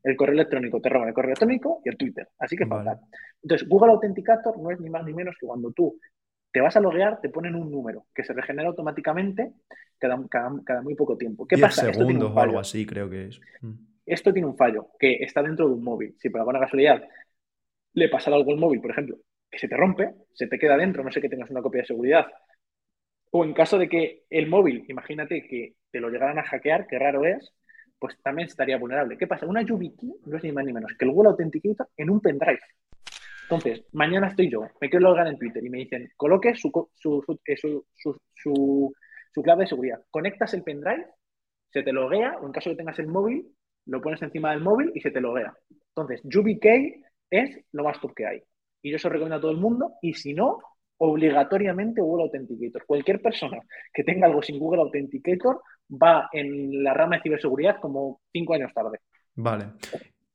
el 0.03 0.15
correo 0.15 0.33
electrónico, 0.33 0.81
te 0.81 0.89
roban 0.89 1.07
el 1.07 1.13
correo 1.13 1.29
electrónico 1.29 1.81
y 1.83 1.89
el 1.89 1.97
Twitter. 1.97 2.27
Así 2.37 2.55
que 2.55 2.65
Vale. 2.65 2.83
fatal. 2.83 3.05
Entonces, 3.41 3.67
Google 3.67 3.93
Authenticator 3.93 4.59
no 4.59 4.71
es 4.71 4.79
ni 4.79 4.89
más 4.89 5.05
ni 5.05 5.13
menos 5.13 5.35
que 5.39 5.47
cuando 5.47 5.71
tú 5.71 5.97
te 6.51 6.61
vas 6.61 6.75
a 6.75 6.81
loguear, 6.81 7.21
te 7.21 7.29
ponen 7.29 7.55
un 7.55 7.71
número 7.71 8.07
que 8.13 8.23
se 8.23 8.33
regenera 8.33 8.69
automáticamente 8.69 9.53
cada, 9.97 10.19
cada, 10.29 10.51
cada 10.65 10.81
muy 10.81 10.95
poco 10.95 11.17
tiempo. 11.17 11.47
¿Qué 11.47 11.55
10 11.55 11.67
pasa? 11.67 11.81
Esto 11.81 11.91
tiene 11.91 12.07
segundos 12.07 12.31
un 12.31 12.37
o 12.37 12.41
algo 12.41 12.59
así, 12.59 12.85
creo 12.85 13.09
que 13.09 13.27
es. 13.27 13.41
Mm. 13.61 13.73
Esto 14.05 14.33
tiene 14.33 14.47
un 14.47 14.57
fallo, 14.57 14.87
que 14.99 15.17
está 15.21 15.41
dentro 15.41 15.67
de 15.67 15.73
un 15.73 15.83
móvil. 15.83 16.15
Si 16.17 16.29
por 16.29 16.41
alguna 16.41 16.59
casualidad 16.59 17.03
le 17.93 18.09
pasa 18.09 18.31
algo 18.31 18.51
al 18.51 18.57
móvil, 18.57 18.81
por 18.81 18.91
ejemplo, 18.91 19.17
se 19.57 19.67
te 19.67 19.77
rompe, 19.77 20.13
se 20.33 20.47
te 20.47 20.59
queda 20.59 20.77
dentro, 20.77 21.03
no 21.03 21.11
sé 21.11 21.21
que 21.21 21.29
tengas 21.29 21.49
una 21.49 21.61
copia 21.61 21.81
de 21.81 21.87
seguridad, 21.87 22.27
o 23.31 23.45
en 23.45 23.53
caso 23.53 23.77
de 23.77 23.87
que 23.87 24.23
el 24.29 24.47
móvil, 24.47 24.85
imagínate 24.87 25.47
que 25.47 25.75
te 25.91 25.99
lo 25.99 26.09
llegaran 26.09 26.39
a 26.39 26.43
hackear, 26.43 26.87
que 26.87 26.99
raro 26.99 27.25
es, 27.25 27.53
pues 27.99 28.17
también 28.23 28.47
estaría 28.47 28.77
vulnerable. 28.77 29.17
¿Qué 29.17 29.27
pasa? 29.27 29.45
Una 29.45 29.61
YubiKey 29.61 30.09
no 30.25 30.37
es 30.37 30.43
ni 30.43 30.51
más 30.51 30.65
ni 30.65 30.73
menos 30.73 30.93
que 30.97 31.05
el 31.05 31.11
Google 31.11 31.29
Authenticator 31.31 31.89
en 31.97 32.09
un 32.09 32.21
pendrive. 32.21 32.59
Entonces, 33.43 33.83
mañana 33.93 34.27
estoy 34.27 34.49
yo, 34.49 34.61
me 34.79 34.89
quiero 34.89 35.09
logar 35.09 35.27
en 35.27 35.37
Twitter 35.37 35.63
y 35.63 35.69
me 35.69 35.79
dicen, 35.79 36.09
coloque 36.15 36.55
su, 36.55 36.69
eh, 36.69 37.57
su- 37.57 37.85
su- 37.95 38.21
su- 38.35 38.93
su 39.33 39.41
clave 39.43 39.63
de 39.63 39.67
seguridad. 39.67 40.01
Conectas 40.09 40.53
el 40.53 40.63
pendrive, 40.63 41.05
se 41.71 41.83
te 41.83 41.91
loguea, 41.91 42.37
o 42.41 42.45
en 42.45 42.51
caso 42.51 42.69
de 42.69 42.75
que 42.75 42.79
tengas 42.79 42.99
el 42.99 43.07
móvil, 43.07 43.47
lo 43.85 44.01
pones 44.01 44.21
encima 44.21 44.51
del 44.51 44.61
móvil 44.61 44.91
y 44.93 45.01
se 45.01 45.11
te 45.11 45.19
loguea. 45.21 45.53
Entonces, 45.95 46.21
YubiK 46.23 46.65
es 47.29 47.59
lo 47.71 47.83
más 47.83 47.99
top 47.99 48.13
que 48.15 48.25
hay. 48.27 48.43
Y 48.81 48.91
yo 48.91 48.97
eso 48.97 49.09
recomiendo 49.09 49.37
a 49.37 49.41
todo 49.41 49.51
el 49.51 49.57
mundo. 49.57 49.93
Y 50.01 50.13
si 50.13 50.33
no, 50.33 50.59
obligatoriamente 50.97 52.01
Google 52.01 52.25
Authenticator. 52.25 52.85
Cualquier 52.85 53.21
persona 53.21 53.59
que 53.93 54.03
tenga 54.03 54.27
algo 54.27 54.41
sin 54.41 54.59
Google 54.59 54.81
Authenticator 54.81 55.61
va 55.91 56.29
en 56.31 56.83
la 56.83 56.93
rama 56.93 57.17
de 57.17 57.23
ciberseguridad 57.23 57.79
como 57.81 58.21
cinco 58.31 58.53
años 58.53 58.71
tarde. 58.73 58.99
Vale. 59.35 59.65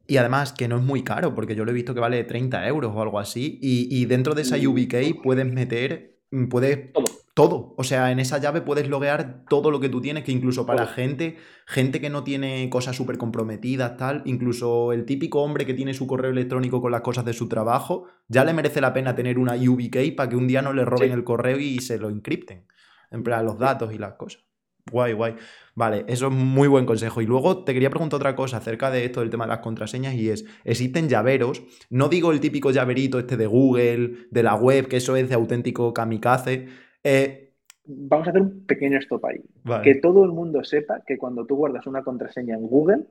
Y 0.07 0.17
además 0.19 0.53
que 0.53 0.69
no 0.69 0.77
es 0.77 0.83
muy 0.83 1.03
caro, 1.03 1.35
porque 1.35 1.55
yo 1.55 1.65
lo 1.65 1.71
he 1.71 1.75
visto 1.75 1.95
que 1.95 2.01
vale 2.01 2.25
30 2.25 2.67
euros 2.67 2.93
o 2.95 3.01
algo 3.01 3.19
así. 3.19 3.59
Y, 3.63 4.05
dentro 4.07 4.35
de 4.35 4.43
esa 4.43 4.57
UBK 4.57 5.23
puedes 5.23 5.47
meter, 5.47 6.19
mm, 6.31 6.49
puedes 6.49 6.93
todo. 6.93 7.05
Todo. 7.35 7.75
O 7.77 7.85
sea, 7.85 8.13
en 8.13 8.21
esa 8.21 8.39
llave 8.39 8.63
puedes 8.63 8.89
loguear 8.89 9.45
todo 9.49 9.71
lo 9.71 9.81
que 9.81 9.89
tú 9.89 10.01
tienes, 10.01 10.25
que 10.25 10.33
incluso 10.33 10.65
para 10.65 10.87
gente, 10.87 11.37
gente 11.67 12.01
que 12.01 12.09
no 12.09 12.23
tiene 12.23 12.71
cosas 12.71 12.97
súper 12.97 13.19
comprometidas, 13.19 13.97
tal, 13.97 14.23
incluso 14.25 14.93
el 14.93 15.05
típico 15.05 15.43
hombre 15.43 15.67
que 15.67 15.75
tiene 15.75 15.95
su 15.95 16.07
correo 16.07 16.31
electrónico 16.31 16.81
con 16.81 16.93
las 16.93 17.03
cosas 17.03 17.25
de 17.25 17.33
su 17.33 17.49
trabajo, 17.49 18.07
ya 18.29 18.45
le 18.45 18.55
merece 18.55 18.81
la 18.81 18.93
pena 18.93 19.17
tener 19.17 19.39
una 19.39 19.55
UBK 19.55 20.15
para 20.17 20.29
que 20.29 20.37
un 20.37 20.47
día 20.47 20.63
no 20.63 20.73
le 20.73 20.85
roben 20.85 21.13
el 21.13 21.25
correo 21.25 21.59
y 21.59 21.81
se 21.81 21.99
lo 21.99 22.09
encripten. 22.09 22.67
En 23.11 23.23
plan, 23.25 23.45
los 23.45 23.59
datos 23.59 23.93
y 23.93 23.99
las 23.99 24.15
cosas. 24.15 24.45
Guay, 24.91 25.15
guay. 25.15 25.35
Vale, 25.75 26.05
eso 26.09 26.29
es 26.29 26.33
muy 26.33 26.69
buen 26.69 26.85
consejo. 26.85 27.23
Y 27.23 27.27
luego 27.27 27.65
te 27.65 27.73
quería 27.73 27.91
preguntar 27.91 28.19
otra 28.19 28.37
cosa 28.37 28.59
acerca 28.59 28.91
de 28.91 29.05
esto 29.05 29.21
del 29.21 29.31
tema 29.31 29.45
de 29.45 29.49
las 29.49 29.61
contraseñas 29.61 30.15
y 30.15 30.29
es, 30.29 30.45
existen 30.65 31.09
llaveros, 31.09 31.63
no 31.89 32.09
digo 32.09 32.33
el 32.33 32.41
típico 32.41 32.71
llaverito 32.71 33.19
este 33.19 33.37
de 33.37 33.47
Google, 33.47 34.29
de 34.31 34.43
la 34.43 34.55
web, 34.55 34.87
que 34.87 34.99
eso 34.99 35.17
es 35.17 35.29
de 35.29 35.35
auténtico 35.35 35.95
kamikaze. 35.95 36.69
Eh, 37.05 37.45
Vamos 37.87 38.27
a 38.27 38.31
hacer 38.31 38.41
un 38.41 38.65
pequeño 38.65 38.99
stop 38.99 39.27
ahí. 39.27 39.43
Que 39.83 39.97
todo 39.97 40.25
el 40.25 40.33
mundo 40.33 40.65
sepa 40.65 41.03
que 41.07 41.19
cuando 41.19 41.45
tú 41.45 41.57
guardas 41.57 41.87
una 41.87 42.03
contraseña 42.03 42.55
en 42.55 42.67
Google, 42.67 43.05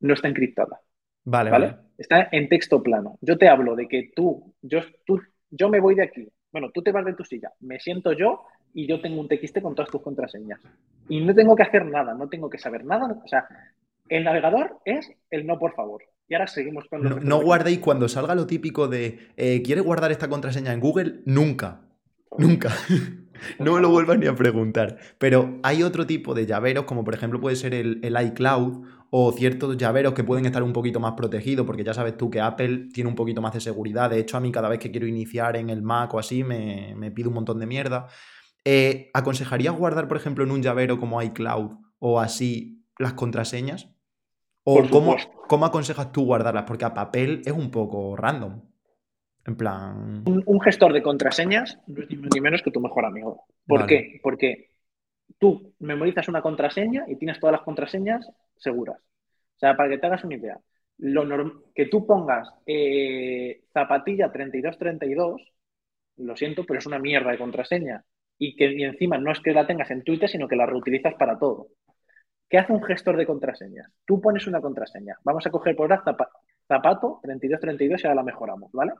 no 0.00 0.14
está 0.14 0.28
encriptada. 0.28 0.80
Vale, 1.24 1.50
vale. 1.50 1.76
Está 1.96 2.28
en 2.30 2.48
texto 2.48 2.82
plano. 2.82 3.18
Yo 3.22 3.38
te 3.38 3.48
hablo 3.48 3.74
de 3.74 3.88
que 3.88 4.10
tú, 4.14 4.54
yo, 4.60 4.80
tú, 5.06 5.20
yo 5.50 5.68
me 5.70 5.80
voy 5.80 5.94
de 5.94 6.02
aquí. 6.02 6.28
Bueno, 6.52 6.70
tú 6.72 6.82
te 6.82 6.92
vas 6.92 7.04
de 7.04 7.14
tu 7.14 7.24
silla, 7.24 7.52
me 7.60 7.78
siento 7.78 8.12
yo 8.12 8.42
y 8.72 8.86
yo 8.86 9.00
tengo 9.00 9.20
un 9.20 9.28
TXT 9.28 9.60
con 9.60 9.74
todas 9.74 9.90
tus 9.90 10.02
contraseñas. 10.02 10.60
Y 11.08 11.20
no 11.20 11.34
tengo 11.34 11.56
que 11.56 11.62
hacer 11.62 11.86
nada, 11.86 12.14
no 12.14 12.28
tengo 12.28 12.50
que 12.50 12.58
saber 12.58 12.84
nada. 12.84 13.20
O 13.24 13.28
sea, 13.28 13.46
el 14.08 14.24
navegador 14.24 14.78
es 14.84 15.10
el 15.30 15.46
no, 15.46 15.58
por 15.58 15.74
favor. 15.74 16.02
Y 16.28 16.34
ahora 16.34 16.46
seguimos 16.46 16.84
con 16.88 17.02
No, 17.02 17.20
no 17.20 17.42
guardéis 17.42 17.78
cuando 17.78 18.08
salga 18.08 18.34
lo 18.34 18.46
típico 18.46 18.88
de 18.88 19.18
eh, 19.36 19.62
¿quieres 19.62 19.84
guardar 19.84 20.10
esta 20.10 20.28
contraseña 20.28 20.72
en 20.72 20.80
Google? 20.80 21.20
Nunca. 21.24 21.80
Nunca. 22.36 22.70
no 23.58 23.74
me 23.74 23.80
lo 23.80 23.90
vuelvas 23.90 24.18
ni 24.18 24.26
a 24.26 24.34
preguntar. 24.34 24.98
Pero 25.18 25.58
hay 25.62 25.82
otro 25.82 26.06
tipo 26.06 26.34
de 26.34 26.46
llaveros, 26.46 26.84
como 26.84 27.04
por 27.04 27.14
ejemplo 27.14 27.40
puede 27.40 27.56
ser 27.56 27.74
el, 27.74 28.00
el 28.02 28.26
iCloud 28.26 28.84
o 29.10 29.32
ciertos 29.32 29.76
llaveros 29.76 30.12
que 30.12 30.24
pueden 30.24 30.44
estar 30.46 30.62
un 30.62 30.72
poquito 30.72 31.00
más 31.00 31.12
protegidos, 31.12 31.66
porque 31.66 31.84
ya 31.84 31.94
sabes 31.94 32.16
tú 32.16 32.30
que 32.30 32.40
Apple 32.40 32.88
tiene 32.92 33.08
un 33.08 33.16
poquito 33.16 33.40
más 33.40 33.54
de 33.54 33.60
seguridad. 33.60 34.10
De 34.10 34.18
hecho, 34.18 34.36
a 34.36 34.40
mí 34.40 34.52
cada 34.52 34.68
vez 34.68 34.78
que 34.78 34.90
quiero 34.90 35.06
iniciar 35.06 35.56
en 35.56 35.70
el 35.70 35.82
Mac 35.82 36.12
o 36.12 36.18
así, 36.18 36.44
me, 36.44 36.94
me 36.96 37.10
pide 37.10 37.28
un 37.28 37.34
montón 37.34 37.58
de 37.58 37.66
mierda. 37.66 38.08
Eh, 38.64 39.10
¿Aconsejarías 39.14 39.74
guardar, 39.74 40.08
por 40.08 40.18
ejemplo, 40.18 40.44
en 40.44 40.50
un 40.50 40.62
llavero 40.62 41.00
como 41.00 41.22
iCloud 41.22 41.72
o 41.98 42.20
así 42.20 42.84
las 42.98 43.14
contraseñas? 43.14 43.88
¿O 44.64 44.86
cómo, 44.90 45.16
cómo, 45.46 45.64
aconsejas 45.64 46.12
tú 46.12 46.26
guardarlas? 46.26 46.64
Porque 46.64 46.84
a 46.84 46.92
papel 46.92 47.40
es 47.46 47.52
un 47.52 47.70
poco 47.70 48.14
random. 48.16 48.60
En 49.48 49.56
plan. 49.56 50.24
Un, 50.26 50.60
gestor 50.60 50.92
de 50.92 51.02
contraseñas 51.02 51.78
no 51.86 52.02
es 52.02 52.34
ni 52.34 52.40
menos 52.42 52.60
que 52.60 52.70
tu 52.70 52.80
mejor 52.80 53.06
amigo. 53.06 53.46
¿Por 53.66 53.86
qué? 53.86 54.20
Porque 54.22 54.72
tú 55.38 55.72
memorizas 55.78 56.28
una 56.28 56.42
contraseña 56.42 57.06
y 57.08 57.16
tienes 57.16 57.40
todas 57.40 57.52
las 57.52 57.62
contraseñas 57.62 58.30
seguras. 58.58 58.98
O 59.00 59.58
sea, 59.58 59.74
para 59.74 59.88
que 59.88 59.96
te 59.96 60.06
hagas 60.06 60.22
una 60.22 60.34
idea, 60.34 60.58
lo 60.98 61.62
que 61.74 61.86
tú 61.86 62.06
pongas 62.06 62.46
eh, 62.66 63.62
zapatilla 63.72 64.30
3232, 64.30 65.40
lo 66.18 66.36
siento, 66.36 66.64
pero 66.66 66.80
es 66.80 66.86
una 66.86 66.98
mierda 66.98 67.30
de 67.30 67.38
contraseña 67.38 68.04
y 68.36 68.54
que 68.54 68.70
y 68.70 68.84
encima 68.84 69.16
no 69.16 69.32
es 69.32 69.40
que 69.40 69.54
la 69.54 69.66
tengas 69.66 69.90
en 69.90 70.04
Twitter, 70.04 70.28
sino 70.28 70.46
que 70.46 70.56
la 70.56 70.66
reutilizas 70.66 71.14
para 71.14 71.38
todo. 71.38 71.68
¿Qué 72.50 72.58
hace 72.58 72.74
un 72.74 72.82
gestor 72.82 73.16
de 73.16 73.24
contraseñas? 73.24 73.90
Tú 74.04 74.20
pones 74.20 74.46
una 74.46 74.60
contraseña. 74.60 75.16
Vamos 75.24 75.46
a 75.46 75.50
coger 75.50 75.74
por 75.74 75.90
ahora 75.90 76.04
zapato 76.68 77.20
3232 77.22 78.04
y 78.04 78.06
ahora 78.06 78.16
la 78.16 78.22
mejoramos, 78.24 78.70
¿vale? 78.72 78.92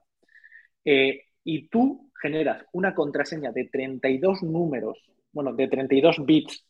Eh, 0.91 1.21
y 1.45 1.69
tú 1.69 2.11
generas 2.19 2.65
una 2.73 2.95
contraseña 2.95 3.53
de 3.53 3.67
32 3.67 4.43
números, 4.43 4.99
bueno, 5.33 5.53
de 5.53 5.69
32 5.69 6.25
bits. 6.25 6.65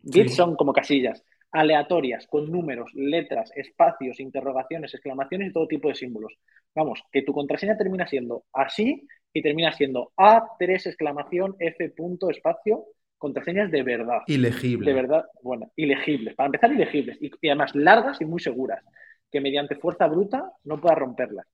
Bits 0.00 0.34
son 0.34 0.56
como 0.56 0.74
casillas 0.74 1.24
aleatorias 1.52 2.26
con 2.26 2.50
números, 2.50 2.90
letras, 2.94 3.50
espacios, 3.54 4.20
interrogaciones, 4.20 4.92
exclamaciones 4.92 5.48
y 5.48 5.52
todo 5.52 5.66
tipo 5.66 5.88
de 5.88 5.94
símbolos. 5.94 6.34
Vamos, 6.74 7.02
que 7.10 7.22
tu 7.22 7.32
contraseña 7.32 7.78
termina 7.78 8.06
siendo 8.06 8.44
así 8.52 9.06
y 9.32 9.42
termina 9.42 9.72
siendo 9.72 10.12
A3 10.16 10.86
exclamación 10.86 11.56
F 11.58 11.90
punto 11.90 12.28
espacio, 12.28 12.84
contraseñas 13.16 13.70
de 13.70 13.82
verdad. 13.82 14.20
Ilegibles. 14.26 14.86
De 14.86 14.92
verdad, 14.92 15.24
bueno, 15.42 15.70
ilegibles. 15.76 16.34
Para 16.34 16.48
empezar, 16.48 16.72
ilegibles. 16.72 17.18
Y, 17.20 17.30
además 17.48 17.74
largas 17.74 18.20
y 18.20 18.26
muy 18.26 18.40
seguras, 18.40 18.84
que 19.30 19.40
mediante 19.40 19.76
fuerza 19.76 20.06
bruta 20.08 20.52
no 20.64 20.78
puedas 20.78 20.98
romperlas. 20.98 21.46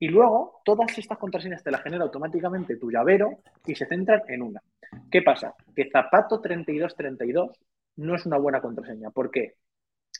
Y 0.00 0.08
luego, 0.08 0.62
todas 0.64 0.96
estas 0.96 1.18
contraseñas 1.18 1.62
te 1.62 1.70
las 1.70 1.82
genera 1.82 2.04
automáticamente 2.04 2.76
tu 2.76 2.90
llavero 2.90 3.40
y 3.66 3.74
se 3.74 3.84
centran 3.84 4.22
en 4.28 4.40
una. 4.42 4.62
¿Qué 5.10 5.20
pasa? 5.20 5.54
Que 5.76 5.90
zapato 5.90 6.40
3232 6.40 7.50
no 7.96 8.14
es 8.14 8.24
una 8.24 8.38
buena 8.38 8.62
contraseña. 8.62 9.10
¿Por 9.10 9.30
qué? 9.30 9.56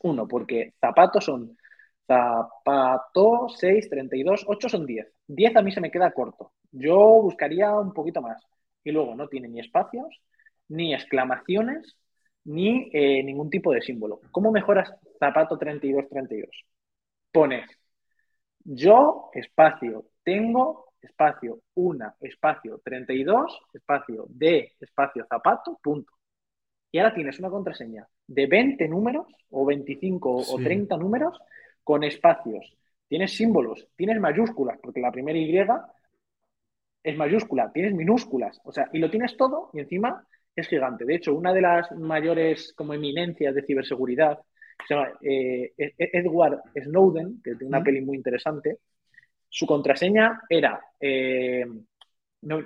Uno, 0.02 0.28
porque 0.28 0.74
zapatos 0.78 1.24
son 1.24 1.56
zapato 2.06 3.48
6, 3.48 3.88
32, 3.88 4.44
8 4.46 4.68
son 4.68 4.84
10. 4.84 5.06
10 5.26 5.56
a 5.56 5.62
mí 5.62 5.72
se 5.72 5.80
me 5.80 5.90
queda 5.90 6.12
corto. 6.12 6.52
Yo 6.70 6.98
buscaría 7.22 7.72
un 7.74 7.94
poquito 7.94 8.20
más. 8.20 8.42
Y 8.84 8.92
luego 8.92 9.14
no 9.14 9.28
tiene 9.28 9.48
ni 9.48 9.60
espacios, 9.60 10.20
ni 10.68 10.92
exclamaciones, 10.94 11.96
ni 12.44 12.90
eh, 12.92 13.22
ningún 13.22 13.48
tipo 13.48 13.72
de 13.72 13.80
símbolo. 13.80 14.20
¿Cómo 14.30 14.52
mejoras 14.52 14.92
zapato 15.18 15.56
32, 15.56 16.06
32? 16.10 16.50
Pones 17.32 17.79
yo, 18.64 19.30
espacio, 19.32 20.06
tengo, 20.22 20.92
espacio, 21.00 21.60
una, 21.74 22.14
espacio, 22.20 22.80
32, 22.84 23.60
espacio, 23.72 24.26
de, 24.28 24.72
espacio, 24.80 25.26
zapato, 25.28 25.78
punto. 25.82 26.12
Y 26.92 26.98
ahora 26.98 27.14
tienes 27.14 27.38
una 27.38 27.50
contraseña 27.50 28.06
de 28.26 28.46
20 28.46 28.88
números 28.88 29.26
o 29.50 29.64
25 29.64 30.36
o 30.36 30.56
30 30.58 30.96
números 30.96 31.38
con 31.84 32.04
espacios. 32.04 32.76
Tienes 33.08 33.36
símbolos, 33.36 33.88
tienes 33.96 34.20
mayúsculas, 34.20 34.78
porque 34.82 35.00
la 35.00 35.12
primera 35.12 35.38
Y 35.38 35.56
es 37.02 37.16
mayúscula, 37.16 37.72
tienes 37.72 37.94
minúsculas, 37.94 38.60
o 38.64 38.72
sea, 38.72 38.88
y 38.92 38.98
lo 38.98 39.10
tienes 39.10 39.36
todo 39.36 39.70
y 39.72 39.80
encima 39.80 40.26
es 40.54 40.68
gigante. 40.68 41.04
De 41.04 41.14
hecho, 41.14 41.34
una 41.34 41.52
de 41.52 41.62
las 41.62 41.90
mayores 41.92 42.74
como 42.76 42.94
eminencias 42.94 43.54
de 43.54 43.62
ciberseguridad 43.62 44.38
se 44.86 44.94
llama 44.94 45.08
eh, 45.22 45.72
e-, 45.76 45.94
e-, 45.98 46.10
Edward 46.12 46.62
Snowden, 46.74 47.40
que 47.42 47.54
tiene 47.54 47.68
una 47.68 47.82
peli 47.82 48.00
muy 48.00 48.16
interesante. 48.16 48.78
Su 49.48 49.66
contraseña 49.66 50.40
era, 50.48 50.80
eh, 51.00 51.64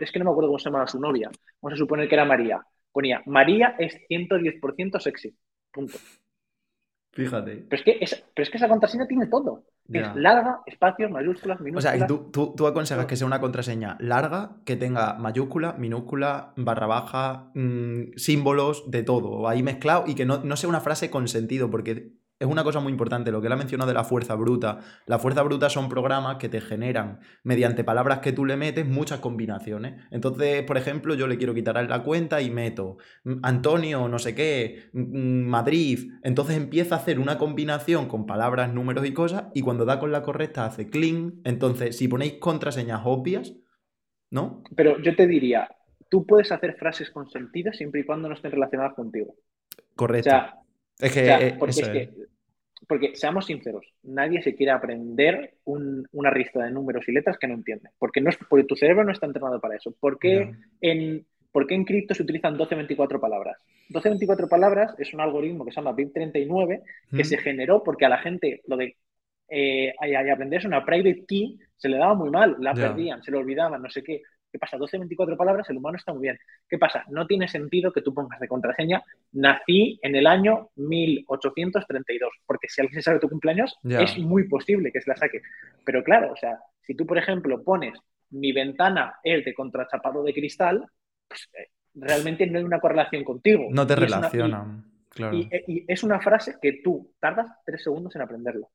es 0.01 0.13
que 0.13 0.19
no 0.19 0.25
me 0.27 0.31
acuerdo 0.31 0.49
cómo 0.49 0.59
se 0.59 0.67
llamaba 0.67 0.87
su 0.87 1.01
novia, 1.01 1.31
vamos 1.61 1.75
a 1.75 1.77
suponer 1.77 2.09
que 2.09 2.15
era 2.15 2.25
María. 2.25 2.61
Ponía, 2.93 3.23
María 3.27 3.75
es 3.79 3.99
110% 4.09 5.01
sexy. 5.01 5.35
Punto. 5.73 5.99
Fíjate. 7.15 7.65
Pero 7.69 7.81
es 7.81 7.85
que, 7.85 8.19
pero 8.35 8.43
es 8.43 8.51
que 8.51 8.57
esa 8.57 8.69
contraseña 8.69 9.07
tiene 9.07 9.27
todo. 9.27 9.65
Es 9.93 10.17
larga, 10.17 10.61
espacios, 10.67 11.11
mayúsculas, 11.11 11.61
minúsculas. 11.61 11.95
O 11.95 11.99
sea, 11.99 12.07
tú, 12.07 12.31
tú, 12.33 12.55
tú, 12.57 12.67
aconsejas 12.67 13.07
que 13.07 13.17
sea 13.17 13.27
una 13.27 13.41
contraseña 13.41 13.97
larga, 14.01 14.57
que 14.65 14.77
tenga 14.77 15.15
mayúscula, 15.15 15.75
minúscula, 15.75 16.55
barra 16.57 16.87
baja, 16.87 17.51
mm, 17.55 18.17
símbolos, 18.17 18.91
de 18.91 19.03
todo, 19.03 19.47
ahí 19.47 19.63
mezclado, 19.63 20.05
y 20.07 20.15
que 20.15 20.25
no, 20.25 20.43
no 20.43 20.57
sea 20.57 20.71
una 20.71 20.81
frase 20.81 21.11
con 21.11 21.29
sentido, 21.29 21.71
porque 21.71 22.13
es 22.45 22.51
una 22.51 22.65
cosa 22.65 22.81
muy 22.81 22.93
importante, 22.93 23.31
lo 23.31 23.41
que 23.41 23.47
él 23.47 23.53
ha 23.53 23.57
mencionado 23.57 23.89
de 23.89 23.95
la 23.95 24.05
fuerza 24.05 24.35
bruta. 24.35 24.81
La 25.07 25.19
fuerza 25.19 25.43
bruta 25.43 25.69
son 25.71 25.89
programas 25.89 26.37
que 26.37 26.49
te 26.49 26.61
generan, 26.61 27.21
mediante 27.43 27.85
palabras 27.85 28.19
que 28.21 28.33
tú 28.33 28.45
le 28.45 28.57
metes, 28.57 28.87
muchas 28.87 29.21
combinaciones. 29.21 30.03
Entonces, 30.11 30.63
por 30.63 30.77
ejemplo, 30.77 31.15
yo 31.15 31.27
le 31.27 31.39
quiero 31.39 31.55
quitar 31.55 31.83
la 31.89 32.03
cuenta 32.03 32.41
y 32.43 32.51
meto 32.51 32.99
mm, 33.25 33.35
Antonio, 33.43 34.09
no 34.09 34.19
sé 34.19 34.35
qué, 34.35 34.91
mm, 34.93 35.45
Madrid. 35.47 36.11
Entonces 36.23 36.57
empieza 36.57 36.95
a 36.95 36.99
hacer 36.99 37.19
una 37.19 37.39
combinación 37.39 38.09
con 38.09 38.27
palabras, 38.27 38.73
números 38.73 39.07
y 39.07 39.13
cosas, 39.13 39.45
y 39.55 39.63
cuando 39.63 39.85
da 39.85 39.99
con 39.99 40.13
la 40.13 40.23
correcta 40.23 40.67
hace 40.67 40.89
clean. 40.89 41.41
Entonces, 41.45 41.97
si 41.97 42.09
ponéis 42.09 42.35
contraseñas 42.35 43.03
obvias, 43.05 43.55
¿no? 44.31 44.63
Pero 44.77 45.01
yo 45.01 45.15
te 45.17 45.27
diría, 45.27 45.69
tú 46.09 46.27
puedes 46.27 46.53
hacer 46.53 46.77
frases 46.77 47.11
con 47.11 47.29
sentido 47.31 47.73
siempre 47.73 48.01
y 48.01 48.05
cuando 48.05 48.29
no 48.29 48.35
estén 48.35 48.51
relacionadas 48.53 48.95
contigo. 48.95 49.35
Correcto. 49.97 50.31
Es 50.99 51.13
que, 51.13 51.57
porque, 51.59 52.11
seamos 53.15 53.47
sinceros, 53.47 53.87
nadie 54.03 54.43
se 54.43 54.55
quiere 54.55 54.73
aprender 54.73 55.55
una 55.65 56.31
lista 56.33 56.65
de 56.65 56.71
números 56.71 57.09
y 57.09 57.13
letras 57.13 57.39
que 57.39 57.47
no 57.47 57.55
entiende. 57.55 57.91
Porque, 57.99 58.21
no 58.21 58.31
es, 58.31 58.37
porque 58.49 58.65
tu 58.65 58.77
cerebro 58.77 59.05
no 59.05 59.13
está 59.13 59.27
entrenado 59.27 59.61
para 59.61 59.77
eso. 59.77 59.95
¿Por 59.99 60.19
qué, 60.19 60.53
en, 60.81 61.27
¿Por 61.53 61.73
en 61.73 61.85
cripto 61.85 62.15
se 62.15 62.23
utilizan 62.23 62.55
1224 62.55 63.21
palabras? 63.21 63.59
1224 63.89 64.49
palabras 64.49 64.95
es 64.99 65.15
un 65.15 65.21
algoritmo 65.21 65.65
que 65.65 65.71
se 65.71 65.77
llama 65.77 65.95
BIP39 65.95 66.83
que 67.17 67.25
se 67.25 67.39
generó 67.39 67.83
porque 67.85 68.07
a 68.07 68.09
la 68.09 68.19
gente 68.19 68.63
lo 68.67 68.77
de 68.77 68.97
eh, 69.49 69.95
y, 70.01 70.15
aprenderse 70.15 70.67
una 70.67 70.85
private 70.85 71.25
key 71.27 71.59
se 71.77 71.89
le 71.89 71.99
daba 71.99 72.15
muy 72.15 72.31
mal, 72.31 72.57
la 72.61 72.75
perdían, 72.75 73.23
se 73.23 73.31
le 73.31 73.37
olvidaban, 73.37 73.83
no 73.83 73.91
sé 73.91 74.03
qué. 74.03 74.23
¿Qué 74.55 74.59
pasa? 74.61 74.77
12, 74.77 74.99
24 74.99 75.37
palabras, 75.37 75.69
el 75.69 75.79
humano 75.79 75.97
está 75.97 76.13
muy 76.13 76.23
bien. 76.23 76.39
¿Qué 76.69 76.79
pasa? 76.79 77.05
No 77.09 77.27
tiene 77.27 77.49
sentido 77.49 77.93
que 77.93 78.03
tú 78.03 78.15
pongas 78.15 78.39
de 78.39 78.47
contraseña, 78.47 79.03
nací 79.33 79.99
en 80.01 80.15
el 80.15 80.29
año 80.29 80.69
1832, 80.77 82.31
porque 82.47 82.69
si 82.69 82.81
alguien 82.81 83.03
sabe 83.03 83.19
tu 83.19 83.29
cumpleaños, 83.29 83.77
es 83.83 84.17
muy 84.17 84.47
posible 84.47 84.93
que 84.93 85.01
se 85.01 85.11
la 85.11 85.17
saque. 85.17 85.43
Pero 85.85 86.05
claro, 86.05 86.31
o 86.31 86.37
sea, 86.37 86.61
si 86.83 86.95
tú, 86.95 87.05
por 87.05 87.19
ejemplo, 87.19 87.65
pones 87.65 87.99
mi 88.31 88.53
ventana 88.53 89.17
es 89.25 89.45
de 89.45 89.53
contrachapado 89.53 90.23
de 90.23 90.33
cristal, 90.33 90.87
pues 91.27 91.51
eh, 91.55 91.71
realmente 91.97 92.47
no 92.47 92.59
hay 92.61 92.65
una 92.65 92.79
correlación 92.79 93.25
contigo. 93.25 93.67
No 93.73 93.85
te 93.85 93.97
relacionan, 93.97 94.85
claro. 95.09 95.37
Y, 95.37 95.85
es 95.89 96.05
una 96.05 96.21
frase 96.21 96.59
que 96.63 96.75
tú 96.75 97.13
tardas 97.19 97.49
tres 97.67 97.83
segundos 97.83 98.15
en 98.15 98.23
aprenderlo. 98.23 98.69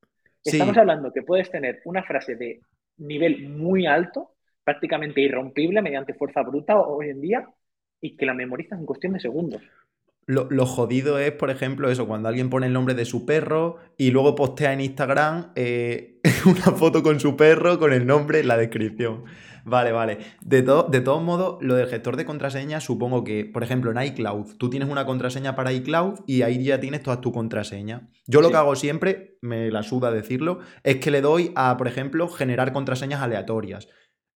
Estamos 0.43 0.75
hablando 0.75 1.13
que 1.13 1.21
puedes 1.21 1.49
tener 1.49 1.79
una 1.85 2.03
frase 2.03 2.35
de 2.35 2.59
nivel 2.97 3.47
muy 3.47 3.85
alto 3.85 4.33
prácticamente 4.69 5.21
irrompible 5.21 5.81
mediante 5.81 6.13
fuerza 6.13 6.43
bruta 6.43 6.79
hoy 6.79 7.09
en 7.09 7.21
día 7.21 7.49
y 7.99 8.15
que 8.15 8.27
la 8.27 8.35
memorizas 8.35 8.79
en 8.79 8.85
cuestión 8.85 9.13
de 9.13 9.19
segundos. 9.19 9.63
Lo, 10.27 10.65
jodido 10.67 11.17
es, 11.17 11.31
por 11.31 11.49
ejemplo, 11.49 11.89
eso, 11.89 12.07
cuando 12.07 12.29
alguien 12.29 12.51
pone 12.51 12.67
el 12.67 12.73
nombre 12.73 12.93
de 12.93 13.03
su 13.03 13.25
perro 13.25 13.77
y 13.97 14.11
luego 14.11 14.35
postea 14.35 14.73
en 14.73 14.81
Instagram 14.81 15.53
eh, 15.55 16.21
una 16.45 16.77
foto 16.77 17.01
con 17.01 17.19
su 17.19 17.35
perro 17.35 17.79
con 17.79 17.93
el 17.93 18.05
nombre 18.05 18.41
en 18.41 18.47
la 18.47 18.57
descripción. 18.57 19.23
Vale, 19.65 19.91
vale. 19.91 20.19
De, 20.41 20.61
de 20.61 21.01
todos 21.01 21.23
modos, 21.23 21.57
lo 21.61 21.73
del 21.73 21.87
gestor 21.87 22.15
de 22.15 22.25
contraseñas, 22.25 22.83
supongo 22.83 23.23
que, 23.23 23.45
por 23.45 23.63
ejemplo, 23.63 23.89
en 23.89 23.99
iCloud, 24.03 24.57
tú 24.57 24.69
tienes 24.69 24.87
una 24.87 25.07
contraseña 25.07 25.55
para 25.55 25.73
iCloud 25.73 26.19
y 26.27 26.43
ahí 26.43 26.63
ya 26.63 26.79
tienes 26.79 27.01
toda 27.01 27.21
tu 27.21 27.31
contraseña. 27.31 28.07
Yo 28.27 28.41
lo 28.41 28.51
que 28.51 28.57
hago 28.57 28.75
siempre, 28.75 29.39
me 29.41 29.71
la 29.71 29.81
suda 29.81 30.11
decirlo, 30.11 30.59
es 30.83 30.97
que 30.97 31.09
le 31.09 31.21
doy 31.21 31.53
a, 31.55 31.75
por 31.75 31.87
ejemplo, 31.87 32.29
generar 32.29 32.71
contraseñas 32.71 33.23
aleatorias. 33.23 33.87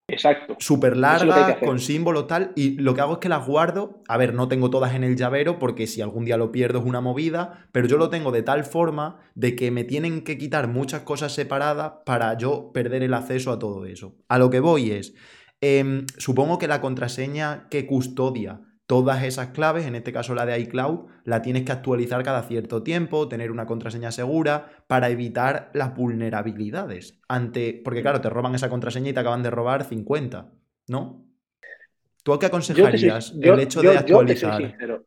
Exacto. 0.09 0.57
Súper 0.59 0.97
larga, 0.97 1.59
con 1.61 1.79
símbolo 1.79 2.27
tal, 2.27 2.53
y 2.55 2.79
lo 2.79 2.95
que 2.95 3.01
hago 3.01 3.15
es 3.15 3.19
que 3.19 3.29
las 3.29 3.47
guardo, 3.47 4.03
a 4.09 4.17
ver, 4.17 4.35
no 4.35 4.49
tengo 4.49 4.69
todas 4.69 4.95
en 4.95 5.05
el 5.05 5.17
llavero 5.17 5.59
porque 5.59 5.87
si 5.87 6.03
algún 6.03 6.25
día 6.25 6.37
lo 6.37 6.53
pierdo 6.53 6.81
es 6.81 6.85
una 6.85 7.01
movida, 7.01 7.67
pero 7.73 7.87
yo 7.87 7.97
lo 7.97 8.11
tengo 8.11 8.31
de 8.31 8.43
tal 8.43 8.65
forma 8.65 9.21
de 9.35 9.57
que 9.57 9.71
me 9.71 9.85
tienen 9.85 10.23
que 10.23 10.37
quitar 10.37 10.69
muchas 10.69 11.03
cosas 11.03 11.33
separadas 11.33 11.93
para 12.05 12.37
yo 12.37 12.73
perder 12.73 13.03
el 13.03 13.15
acceso 13.15 13.53
a 13.53 13.59
todo 13.59 13.87
eso. 13.87 14.17
A 14.29 14.39
lo 14.39 14.51
que 14.51 14.61
voy 14.61 14.91
es, 14.91 15.15
em, 15.61 16.07
supongo 16.19 16.59
que 16.59 16.69
la 16.69 16.81
contraseña 16.81 17.69
que 17.71 17.87
custodia 17.87 18.61
todas 18.93 19.25
esas 19.25 19.49
claves, 19.53 19.87
en 19.87 19.95
este 19.95 20.13
caso 20.13 20.35
la 20.35 20.45
de 20.45 20.61
iCloud, 20.61 21.09
la 21.25 21.41
tienes 21.41 21.63
que 21.63 21.73
actualizar 21.73 22.23
cada 22.23 22.43
cierto 22.43 22.83
tiempo, 22.83 23.27
tener 23.27 23.51
una 23.51 23.65
contraseña 23.65 24.13
segura 24.13 24.69
para 24.87 25.09
evitar 25.09 25.71
las 25.73 25.97
vulnerabilidades. 25.97 27.19
Ante, 27.27 27.81
porque 27.83 28.03
claro, 28.03 28.21
te 28.21 28.29
roban 28.29 28.55
esa 28.55 28.69
contraseña 28.69 29.09
y 29.09 29.13
te 29.15 29.21
acaban 29.21 29.43
de 29.43 29.51
robar 29.51 29.85
50, 29.85 30.53
¿no? 30.89 31.25
¿Tú 32.23 32.39
qué 32.39 32.45
aconsejarías 32.45 33.35
el 33.41 33.61
hecho 33.61 33.81
de 33.81 33.97
actualizar? 33.97 34.05
Yo 34.05 34.27
te 34.27 34.37
soy 34.37 34.69
sincero. 34.69 35.05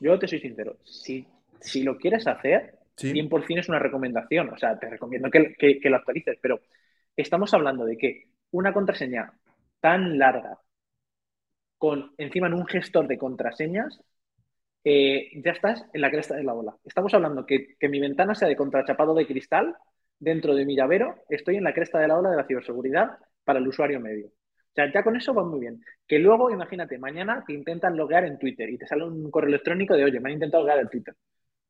Yo 0.00 0.18
te 0.18 0.26
soy 0.26 0.40
sincero. 0.40 0.76
Si, 0.82 1.24
si 1.60 1.84
lo 1.84 1.96
quieres 1.96 2.26
hacer, 2.26 2.74
100% 2.96 3.60
es 3.60 3.68
una 3.68 3.78
recomendación. 3.78 4.48
O 4.48 4.58
sea, 4.58 4.76
te 4.80 4.90
recomiendo 4.90 5.30
que, 5.30 5.54
que 5.56 5.90
lo 5.90 5.94
actualices. 5.94 6.38
Pero 6.42 6.58
estamos 7.16 7.54
hablando 7.54 7.84
de 7.84 7.96
que 7.96 8.30
una 8.50 8.72
contraseña 8.72 9.32
tan 9.78 10.18
larga, 10.18 10.58
con 11.78 12.12
encima 12.18 12.48
en 12.48 12.54
un 12.54 12.66
gestor 12.66 13.06
de 13.06 13.18
contraseñas, 13.18 14.00
eh, 14.84 15.30
ya 15.44 15.52
estás 15.52 15.84
en 15.92 16.00
la 16.00 16.10
cresta 16.10 16.36
de 16.36 16.44
la 16.44 16.54
ola. 16.54 16.76
Estamos 16.84 17.12
hablando 17.14 17.46
que, 17.46 17.76
mi 17.88 18.00
ventana 18.00 18.34
sea 18.34 18.48
de 18.48 18.56
contrachapado 18.56 19.14
de 19.14 19.26
cristal 19.26 19.76
dentro 20.18 20.54
de 20.54 20.64
mi 20.64 20.76
llavero, 20.76 21.16
estoy 21.28 21.56
en 21.56 21.64
la 21.64 21.74
cresta 21.74 21.98
de 21.98 22.08
la 22.08 22.18
ola 22.18 22.30
de 22.30 22.36
la 22.36 22.46
ciberseguridad 22.46 23.18
para 23.44 23.58
el 23.60 23.68
usuario 23.68 24.00
medio. 24.00 24.26
O 24.26 24.72
sea, 24.74 24.92
ya 24.92 25.02
con 25.02 25.16
eso 25.16 25.34
va 25.34 25.44
muy 25.44 25.60
bien. 25.60 25.80
Que 26.06 26.18
luego, 26.18 26.50
imagínate, 26.50 26.98
mañana 26.98 27.44
te 27.46 27.52
intentan 27.52 27.96
loguear 27.96 28.24
en 28.24 28.38
Twitter 28.38 28.68
y 28.70 28.78
te 28.78 28.86
sale 28.86 29.04
un 29.04 29.30
correo 29.30 29.48
electrónico 29.48 29.94
de, 29.94 30.04
oye, 30.04 30.20
me 30.20 30.30
han 30.30 30.34
intentado 30.34 30.62
loguear 30.62 30.80
en 30.80 30.88
Twitter. 30.88 31.14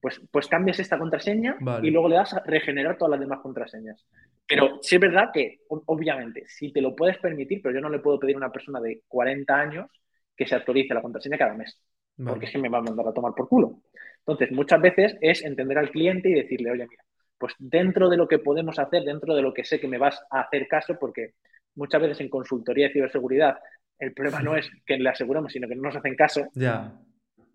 Pues, 0.00 0.20
pues 0.30 0.46
cambias 0.46 0.78
esta 0.78 0.96
contraseña 0.96 1.56
y 1.82 1.90
luego 1.90 2.08
le 2.08 2.16
das 2.16 2.32
a 2.32 2.40
regenerar 2.44 2.96
todas 2.96 3.12
las 3.12 3.20
demás 3.20 3.40
contraseñas. 3.40 4.06
Pero 4.46 4.78
sí 4.80 4.94
es 4.94 5.00
verdad 5.00 5.30
que, 5.32 5.60
obviamente, 5.68 6.44
si 6.46 6.72
te 6.72 6.80
lo 6.80 6.94
puedes 6.94 7.18
permitir, 7.18 7.60
pero 7.60 7.74
yo 7.74 7.80
no 7.80 7.90
le 7.90 7.98
puedo 7.98 8.18
pedir 8.18 8.36
a 8.36 8.38
una 8.38 8.52
persona 8.52 8.80
de 8.80 9.02
40 9.08 9.54
años 9.54 9.90
que 10.36 10.46
se 10.46 10.54
actualice 10.54 10.94
la 10.94 11.02
contraseña 11.02 11.36
cada 11.36 11.54
mes, 11.54 11.82
porque 12.16 12.46
es 12.46 12.52
que 12.52 12.58
me 12.58 12.68
va 12.68 12.78
a 12.78 12.82
mandar 12.82 13.08
a 13.08 13.12
tomar 13.12 13.34
por 13.34 13.48
culo. 13.48 13.80
Entonces, 14.20 14.52
muchas 14.52 14.80
veces 14.80 15.16
es 15.20 15.44
entender 15.44 15.78
al 15.78 15.90
cliente 15.90 16.28
y 16.28 16.34
decirle, 16.34 16.70
oye, 16.70 16.86
mira, 16.88 17.02
pues 17.36 17.54
dentro 17.58 18.08
de 18.08 18.16
lo 18.16 18.28
que 18.28 18.38
podemos 18.38 18.78
hacer, 18.78 19.02
dentro 19.02 19.34
de 19.34 19.42
lo 19.42 19.52
que 19.52 19.64
sé 19.64 19.80
que 19.80 19.88
me 19.88 19.98
vas 19.98 20.20
a 20.30 20.42
hacer 20.42 20.68
caso, 20.68 20.96
porque 20.98 21.34
muchas 21.74 22.00
veces 22.00 22.20
en 22.20 22.28
consultoría 22.28 22.86
de 22.86 22.92
ciberseguridad 22.92 23.58
el 23.98 24.12
problema 24.12 24.40
no 24.42 24.56
es 24.56 24.70
que 24.86 24.96
le 24.96 25.08
aseguremos, 25.08 25.52
sino 25.52 25.68
que 25.68 25.74
no 25.74 25.82
nos 25.82 25.96
hacen 25.96 26.14
caso. 26.14 26.46
Ya, 26.54 27.00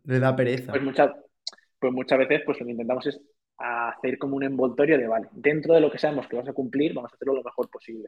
le 0.03 0.20
da 0.20 0.36
pereza. 0.36 0.72
Pues, 0.72 0.84
muchas, 0.84 1.11
pues 1.84 1.93
muchas 1.93 2.18
veces 2.18 2.43
pues 2.45 2.57
lo 2.61 2.65
que 2.65 2.72
intentamos 2.72 3.05
es 3.07 3.19
hacer 3.57 4.18
como 4.18 4.38
un 4.38 4.43
envoltorio 4.43 4.97
de, 4.97 5.05
vale, 5.05 5.27
dentro 5.34 5.73
de 5.73 5.81
lo 5.81 5.91
que 5.91 5.97
sabemos 5.97 6.30
que 6.30 6.38
vas 6.38 6.47
a 6.47 6.53
cumplir, 6.53 6.93
vamos 6.93 7.11
a 7.11 7.15
hacerlo 7.15 7.35
lo 7.35 7.43
mejor 7.43 7.69
posible. 7.69 8.07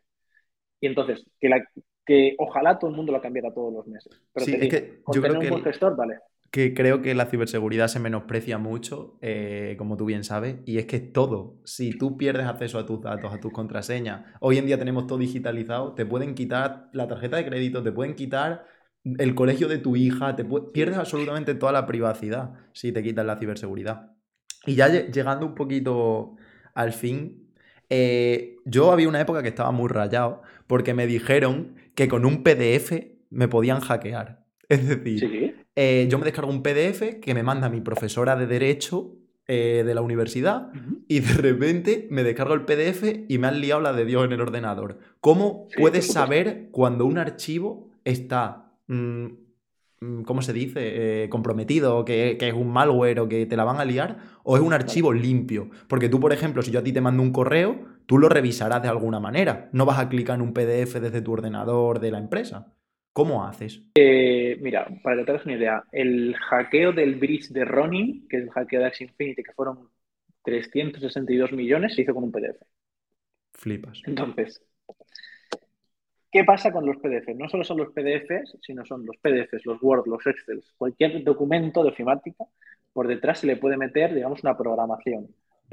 Y 0.80 0.88
entonces, 0.88 1.26
que, 1.42 1.50
la, 1.50 1.62
que 2.06 2.36
ojalá 2.38 2.80
todo 2.80 2.90
el 2.90 2.96
mundo 2.96 3.12
lo 3.12 3.22
cambiara 3.22 3.54
todos 3.54 3.74
los 3.74 3.86
meses. 3.86 4.18
Pero 4.32 4.46
sí, 4.46 4.56
es 4.58 4.70
que 4.70 5.02
yo 5.14 5.22
creo 5.22 5.42
que, 5.42 5.52
un 5.52 5.62
gestor, 5.62 5.98
vale. 5.98 6.20
que 6.52 6.74
creo 6.74 7.02
que 7.02 7.14
la 7.16 7.26
ciberseguridad 7.26 7.90
se 7.90 8.00
menosprecia 8.00 8.58
mucho, 8.58 9.18
eh, 9.22 9.76
como 9.78 9.98
tú 9.98 10.06
bien 10.06 10.24
sabes, 10.24 10.60
y 10.66 10.78
es 10.78 10.86
que 10.86 11.02
todo, 11.02 11.58
si 11.66 11.98
tú 11.98 12.16
pierdes 12.16 12.46
acceso 12.46 12.80
a 12.80 12.86
tus 12.86 13.02
datos, 13.02 13.34
a 13.34 13.42
tus 13.42 13.52
contraseñas, 13.52 14.26
hoy 14.40 14.58
en 14.58 14.68
día 14.68 14.80
tenemos 14.80 15.06
todo 15.06 15.18
digitalizado, 15.18 15.96
te 15.96 16.06
pueden 16.06 16.34
quitar 16.34 16.88
la 16.94 17.10
tarjeta 17.10 17.36
de 17.36 17.46
crédito, 17.46 17.84
te 17.84 17.92
pueden 17.92 18.16
quitar 18.16 18.74
el 19.18 19.36
colegio 19.36 19.68
de 19.68 19.78
tu 19.78 19.96
hija, 19.96 20.36
te 20.36 20.44
pierdes 20.44 20.98
absolutamente 20.98 21.54
toda 21.54 21.72
la 21.72 21.86
privacidad 21.86 22.54
si 22.74 22.92
te 22.92 23.04
quitas 23.04 23.26
la 23.26 23.38
ciberseguridad. 23.38 24.12
Y 24.66 24.76
ya 24.76 24.88
llegando 24.88 25.46
un 25.46 25.56
poquito 25.56 26.36
al 26.74 26.92
fin, 26.92 27.50
eh, 27.90 28.58
yo 28.66 28.92
había 28.92 29.08
una 29.08 29.22
época 29.22 29.44
que 29.44 29.50
estaba 29.50 29.72
muy 29.72 29.90
rayado 29.90 30.42
porque 30.68 30.94
me 30.94 31.06
dijeron 31.06 31.76
que 31.94 32.08
con 32.08 32.26
un 32.26 32.44
PDF 32.44 32.92
me 33.30 33.48
podían 33.48 33.80
hackear. 33.80 34.44
Es 34.68 34.88
decir, 34.88 35.68
eh, 35.76 36.08
yo 36.10 36.18
me 36.18 36.26
descargo 36.26 36.50
un 36.50 36.64
PDF 36.64 37.20
que 37.22 37.36
me 37.36 37.44
manda 37.44 37.70
mi 37.70 37.82
profesora 37.82 38.36
de 38.36 38.48
Derecho 38.48 39.14
eh, 39.48 39.84
de 39.86 39.94
la 39.94 40.02
universidad 40.02 40.72
y 41.08 41.20
de 41.20 41.34
repente 41.36 42.08
me 42.10 42.24
descargo 42.24 42.56
el 42.56 42.66
PDF 42.66 43.28
y 43.28 43.38
me 43.38 43.46
han 43.46 43.62
liado 43.62 43.82
la 43.82 43.94
de 43.94 44.06
Dios 44.06 44.26
en 44.26 44.32
el 44.32 44.42
ordenador. 44.42 44.98
¿Cómo 45.22 45.68
puedes 45.78 46.12
saber 46.12 46.70
cuando 46.72 47.06
un 47.06 47.20
archivo 47.20 47.92
está 48.06 48.65
¿cómo 48.88 50.42
se 50.42 50.54
dice? 50.54 51.24
Eh, 51.24 51.30
comprometido, 51.30 52.06
que, 52.06 52.38
que, 52.40 52.50
es 52.50 52.54
un 52.54 52.72
malware 52.72 53.20
o 53.20 53.28
que 53.28 53.46
te 53.46 53.58
la 53.58 53.64
van 53.64 53.80
a 53.80 53.86
liar, 53.86 54.18
o 54.44 54.58
es 54.58 54.64
un 54.64 54.74
archivo 54.74 55.14
limpio. 55.14 55.70
Porque 55.88 56.10
tú, 56.10 56.20
por 56.20 56.34
ejemplo, 56.34 56.62
si 56.62 56.72
yo 56.72 56.80
a 56.80 56.84
ti 56.84 56.94
te 56.94 57.02
mando 57.02 57.24
un 57.24 57.32
correo, 57.32 57.80
tú 58.06 58.18
lo 58.18 58.30
revisarás 58.30 58.82
de 58.82 58.90
alguna 58.90 59.20
manera. 59.20 59.70
No 59.72 59.86
vas 59.86 60.00
a 60.00 60.10
clicar 60.10 60.36
en 60.36 60.42
un 60.42 60.54
PDF 60.54 61.00
desde 61.00 61.22
tu 61.22 61.32
ordenador 61.32 62.00
de 62.00 62.12
la 62.12 62.20
empresa. 62.20 62.74
¿Cómo 63.14 63.46
haces? 63.46 63.82
Eh, 63.96 64.58
mira, 64.62 64.88
para 65.02 65.16
que 65.16 65.24
te 65.24 65.32
hagas 65.32 65.46
una 65.46 65.56
idea, 65.56 65.84
el 65.94 66.36
hackeo 66.36 66.92
del 66.92 67.16
bridge 67.16 67.48
de 67.50 67.64
Ronin, 67.64 68.28
que 68.28 68.38
es 68.38 68.44
el 68.44 68.50
hackeo 68.50 68.82
de 68.82 68.88
Axie 68.88 69.08
Infinity, 69.08 69.42
que 69.42 69.54
fueron 69.54 69.88
362 70.44 71.54
millones, 71.54 71.96
se 71.96 72.02
hizo 72.02 72.14
con 72.14 72.26
un 72.26 72.32
PDF. 72.34 72.62
Flipas. 73.54 74.02
Entonces, 74.06 74.62
¿Qué 76.32 76.44
pasa 76.44 76.72
con 76.72 76.86
los 76.86 76.98
PDFs? 76.98 77.36
No 77.38 77.48
solo 77.48 77.64
son 77.64 77.78
los 77.78 77.94
PDFs, 77.94 78.58
sino 78.62 78.86
son 78.86 79.06
los 79.06 79.16
PDFs, 79.18 79.66
los 79.66 79.82
Word, 79.82 80.08
los 80.08 80.26
Excel, 80.28 80.64
cualquier 80.78 81.24
documento 81.24 81.84
de 81.84 81.90
ofimática, 81.90 82.46
por 82.92 83.08
detrás 83.08 83.40
se 83.40 83.48
le 83.48 83.58
puede 83.58 83.78
meter, 83.78 84.14
digamos, 84.14 84.44
una 84.44 84.58
programación. 84.58 85.28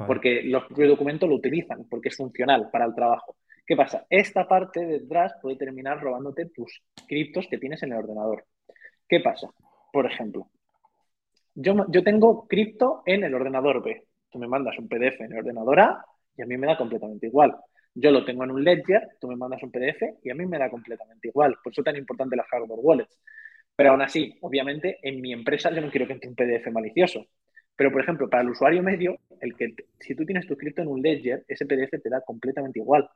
Porque 0.07 0.43
los 0.43 0.65
propios 0.65 0.89
documentos 0.89 1.29
lo 1.29 1.35
utilizan, 1.35 1.85
porque 1.89 2.09
es 2.09 2.17
funcional 2.17 2.71
para 2.71 2.87
el 2.87 2.95
trabajo. 2.95 3.37
¿Qué 3.67 3.77
pasa? 3.77 4.07
Esta 4.11 4.49
parte 4.49 4.81
de 4.81 5.01
detrás 5.01 5.35
puede 5.41 5.57
terminar 5.57 6.01
robándote 6.01 6.47
tus 6.47 6.83
criptos 7.07 7.47
que 7.49 7.59
tienes 7.59 7.83
en 7.83 7.93
el 7.93 7.99
ordenador. 7.99 8.45
¿Qué 9.09 9.21
pasa? 9.21 9.51
Por 9.93 10.07
ejemplo, 10.07 10.49
yo, 11.55 11.87
yo 11.89 12.03
tengo 12.03 12.47
cripto 12.49 13.03
en 13.07 13.25
el 13.25 13.35
ordenador 13.35 13.83
B. 13.83 14.05
Tú 14.31 14.39
me 14.39 14.49
mandas 14.49 14.79
un 14.79 14.89
PDF 14.89 15.21
en 15.21 15.33
el 15.33 15.39
ordenador 15.39 15.81
A 15.81 16.05
y 16.37 16.43
a 16.43 16.47
mí 16.47 16.57
me 16.57 16.67
da 16.67 16.79
completamente 16.79 17.27
igual. 17.27 17.55
Yo 17.95 18.11
lo 18.11 18.25
tengo 18.25 18.45
en 18.45 18.51
un 18.53 18.65
ledger, 18.65 19.03
tú 19.21 19.29
me 19.29 19.37
mandas 19.37 19.63
un 19.63 19.71
PDF 19.71 20.15
y 20.23 20.31
a 20.31 20.35
mí 20.35 20.47
me 20.47 20.59
da 20.59 20.71
completamente 20.71 21.29
igual. 21.29 21.57
Por 21.63 21.73
eso 21.73 21.83
es 21.83 21.85
tan 21.85 21.97
importante 21.97 22.37
las 22.37 22.47
hardware 22.49 22.81
wallets. 22.83 23.19
Pero 23.77 23.91
aún 23.91 24.03
así, 24.03 24.37
obviamente, 24.43 24.99
en 25.03 25.21
mi 25.21 25.33
empresa 25.33 25.71
yo 25.73 25.81
no 25.81 25.91
quiero 25.91 26.07
que 26.07 26.15
entre 26.15 26.29
un 26.31 26.35
PDF 26.37 26.71
malicioso. 26.71 27.27
Pero, 27.77 27.93
por 27.93 28.03
ejemplo, 28.03 28.29
para 28.31 28.43
el 28.43 28.51
usuario 28.51 28.83
medio, 28.83 29.19
el 29.41 29.57
que 29.57 29.75
si 30.01 30.15
tú 30.15 30.25
tienes 30.27 30.47
tu 30.47 30.57
cripto 30.57 30.83
en 30.83 30.89
un 30.89 31.03
ledger, 31.03 31.45
ese 31.49 31.67
PDF 31.67 31.99
te 32.03 32.11
da 32.11 32.21
completamente 32.23 32.79
igual. 32.81 33.09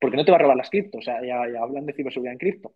Porque 0.00 0.16
no 0.16 0.24
te 0.24 0.30
va 0.30 0.36
a 0.36 0.40
robar 0.40 0.56
las 0.56 0.70
cripto, 0.70 0.98
o 0.98 1.02
sea, 1.02 1.24
ya, 1.24 1.42
hablan 1.62 1.86
de 1.86 1.94
ciberseguridad 1.94 2.32
en 2.34 2.38
cripto. 2.38 2.74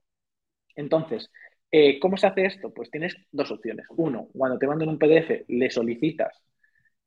Entonces, 0.77 1.31
eh, 1.73 2.01
¿cómo 2.01 2.17
se 2.19 2.27
hace 2.29 2.47
esto? 2.47 2.73
Pues 2.75 2.91
tienes 2.91 3.17
dos 3.33 3.51
opciones. 3.53 3.87
Uno, 3.97 4.29
cuando 4.35 4.59
te 4.59 4.67
mandan 4.69 4.91
un 4.91 4.99
PDF, 4.99 5.45
le 5.49 5.71
solicitas 5.71 6.43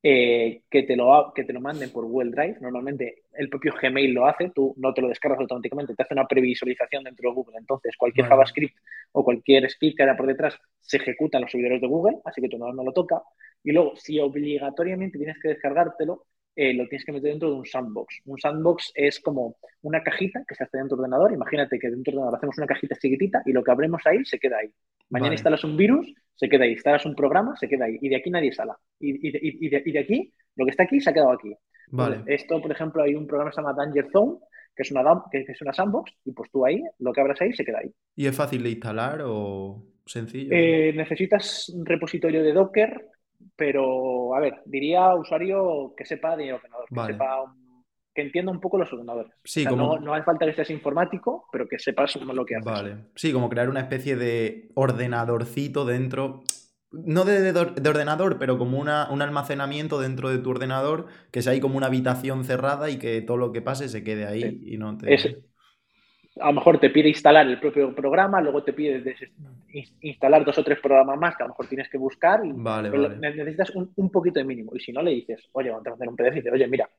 eh, 0.04 0.64
que, 0.70 0.84
te 0.84 0.96
lo, 0.96 1.32
que 1.36 1.44
te 1.44 1.54
lo 1.54 1.62
manden 1.62 1.92
por 1.92 2.06
Google 2.06 2.32
Drive. 2.32 2.58
Normalmente 2.60 3.24
el 3.34 3.50
propio 3.50 3.74
Gmail 3.80 4.14
lo 4.14 4.26
hace, 4.26 4.52
tú 4.54 4.74
no 4.78 4.94
te 4.94 5.02
lo 5.02 5.08
descargas 5.08 5.40
automáticamente, 5.40 5.96
te 5.96 6.04
hace 6.04 6.14
una 6.14 6.28
previsualización 6.28 7.04
dentro 7.04 7.30
de 7.30 7.36
Google. 7.36 7.58
Entonces, 7.58 7.96
cualquier 7.98 8.28
JavaScript 8.28 8.76
o 9.12 9.24
cualquier 9.24 9.70
script 9.70 9.98
que 9.98 10.04
haya 10.04 10.18
por 10.18 10.28
detrás 10.28 10.58
se 10.80 10.98
ejecuta 10.98 11.38
en 11.38 11.44
los 11.44 11.52
servidores 11.52 11.82
de 11.82 11.88
Google, 11.88 12.18
así 12.26 12.42
que 12.42 12.50
tu 12.50 12.58
no 12.58 12.72
lo 12.72 12.94
toca. 12.94 13.22
Y 13.64 13.72
luego, 13.72 13.96
si 13.96 14.20
obligatoriamente 14.20 15.18
tienes 15.18 15.38
que 15.40 15.50
descargártelo, 15.50 16.26
eh, 16.56 16.74
lo 16.74 16.88
tienes 16.88 17.06
que 17.06 17.12
meter 17.12 17.32
dentro 17.32 17.50
de 17.50 17.56
un 17.56 17.66
sandbox. 17.66 18.22
Un 18.26 18.38
sandbox 18.38 18.92
es 18.96 19.20
como 19.20 19.56
una 19.82 20.04
cajita 20.04 20.44
que 20.48 20.56
se 20.56 20.64
hace 20.64 20.78
dentro 20.78 20.98
del 20.98 21.06
ordenador. 21.06 21.32
Imagínate 21.32 21.80
que 21.80 21.90
dentro 21.90 22.12
del 22.12 22.20
ordenador 22.20 22.38
hacemos 22.38 22.58
una 22.58 22.68
cajita 22.68 22.96
chiquitita 22.96 23.42
y 23.46 23.54
lo 23.54 23.64
que 23.64 23.72
abrimos 23.72 24.02
ahí 24.06 24.24
se 24.26 24.38
queda 24.38 24.58
ahí. 24.58 24.70
Mañana 25.10 25.34
instalas 25.34 25.64
un 25.64 25.78
virus, 25.78 26.14
se 26.36 26.50
queda 26.50 26.66
ahí. 26.66 26.74
Instalas 26.74 27.06
un 27.06 27.16
programa, 27.16 27.56
se 27.58 27.68
queda 27.68 27.86
ahí. 27.86 27.98
Y 28.02 28.10
de 28.10 28.18
aquí 28.18 28.30
nadie 28.30 28.52
sala. 28.52 28.78
Y, 29.00 29.28
y, 29.28 29.70
de, 29.70 30.00
aquí, 30.00 30.34
lo 30.56 30.66
que 30.66 30.72
está 30.72 30.84
aquí 30.84 31.00
se 31.00 31.10
ha 31.10 31.14
quedado 31.14 31.32
aquí. 31.32 31.54
Vale. 31.90 32.24
esto, 32.28 32.62
por 32.62 32.72
ejemplo, 32.72 33.04
hay 33.04 33.16
un 33.16 33.28
programa 33.28 33.52
que 33.52 33.56
se 33.56 33.62
llama 33.62 33.74
Danger 33.74 34.08
Zone, 34.12 34.38
que 34.74 34.84
es, 34.84 34.92
una, 34.92 35.04
que 35.30 35.46
es 35.46 35.62
una 35.62 35.74
sandbox, 35.74 36.14
y 36.24 36.32
pues 36.32 36.50
tú 36.50 36.66
ahí, 36.66 36.82
lo 37.00 37.12
que 37.12 37.20
abras 37.20 37.42
ahí, 37.42 37.52
se 37.54 37.66
queda 37.66 37.80
ahí. 37.80 37.92
¿Y 38.16 38.28
es 38.28 38.36
fácil 38.36 38.64
de 38.64 38.70
instalar 38.70 39.22
o 39.26 39.84
sencillo? 40.06 40.52
Eh, 40.54 40.94
necesitas 40.96 41.68
un 41.70 41.86
repositorio 41.86 42.44
de 42.44 42.54
Docker, 42.54 43.10
pero, 43.56 44.36
a 44.36 44.40
ver, 44.40 44.62
diría 44.66 45.14
usuario 45.16 45.94
que 45.96 46.06
sepa 46.06 46.36
de 46.36 46.54
ordenador, 46.54 46.86
que 46.90 47.14
sepa, 47.14 47.56
que 48.14 48.22
entienda 48.22 48.52
un 48.52 48.60
poco 48.60 48.78
los 48.78 48.92
ordenadores. 48.92 49.32
Sí, 49.44 49.66
no, 49.66 50.00
no, 50.00 50.14
hace 50.14 50.24
falta 50.24 50.46
que 50.46 50.54
seas 50.54 50.70
informático, 50.70 51.48
pero 51.52 51.68
que 51.68 51.80
sepas 51.80 52.16
lo 52.16 52.46
que 52.46 52.56
haces. 52.56 52.66
Vale. 52.66 52.98
Sí, 53.16 53.32
como 53.32 53.50
crear 53.50 53.70
una 53.70 53.82
especie 53.82 54.16
de 54.16 54.72
ordenadorcito 54.76 55.86
dentro. 55.86 56.44
No 56.92 57.24
de, 57.24 57.52
ordenador, 57.88 58.38
pero 58.38 58.58
como 58.58 58.78
una, 58.78 59.10
un 59.10 59.22
almacenamiento 59.22 60.02
dentro 60.02 60.30
de 60.30 60.40
tu 60.40 60.50
ordenador, 60.50 61.08
que 61.32 61.42
sea 61.42 61.54
ahí 61.54 61.62
como 61.62 61.78
una 61.78 61.88
habitación 61.88 62.44
cerrada 62.44 62.90
y 62.90 63.00
que 63.00 63.22
todo 63.22 63.38
lo 63.38 63.54
que 63.54 63.62
pase 63.62 63.88
se 63.88 64.04
quede 64.04 64.26
ahí 64.26 64.62
y 64.66 64.78
no 64.78 64.98
te 64.98 65.14
a 66.40 66.48
lo 66.48 66.54
mejor 66.54 66.80
te 66.80 66.90
pide 66.90 67.10
instalar 67.10 67.46
el 67.48 67.60
propio 67.60 67.94
programa, 67.94 68.42
luego 68.42 68.64
te 68.64 68.74
pide 68.74 69.04
instalar 70.02 70.46
dos 70.46 70.58
o 70.58 70.64
tres 70.64 70.80
programas 70.80 71.20
más 71.20 71.36
que 71.36 71.44
a 71.44 71.48
lo 71.48 71.54
mejor 71.54 71.68
tienes 71.68 71.90
que 71.90 71.98
buscar 71.98 72.46
y 72.46 72.52
vale, 72.54 72.90
necesitas 73.20 73.72
un, 73.76 74.10
poquito 74.10 74.40
de 74.40 74.46
mínimo. 74.46 74.72
Y 74.76 74.80
si 74.80 74.92
no, 74.94 75.02
le 75.02 75.12
dices, 75.12 75.50
oye, 75.52 75.70
vamos 75.70 75.86
a 75.88 75.92
hacer 75.92 76.08
un 76.08 76.16
PDF 76.16 76.34
y 76.34 76.36
dices, 76.36 76.54
oye, 76.54 76.68
mira, 76.68 76.90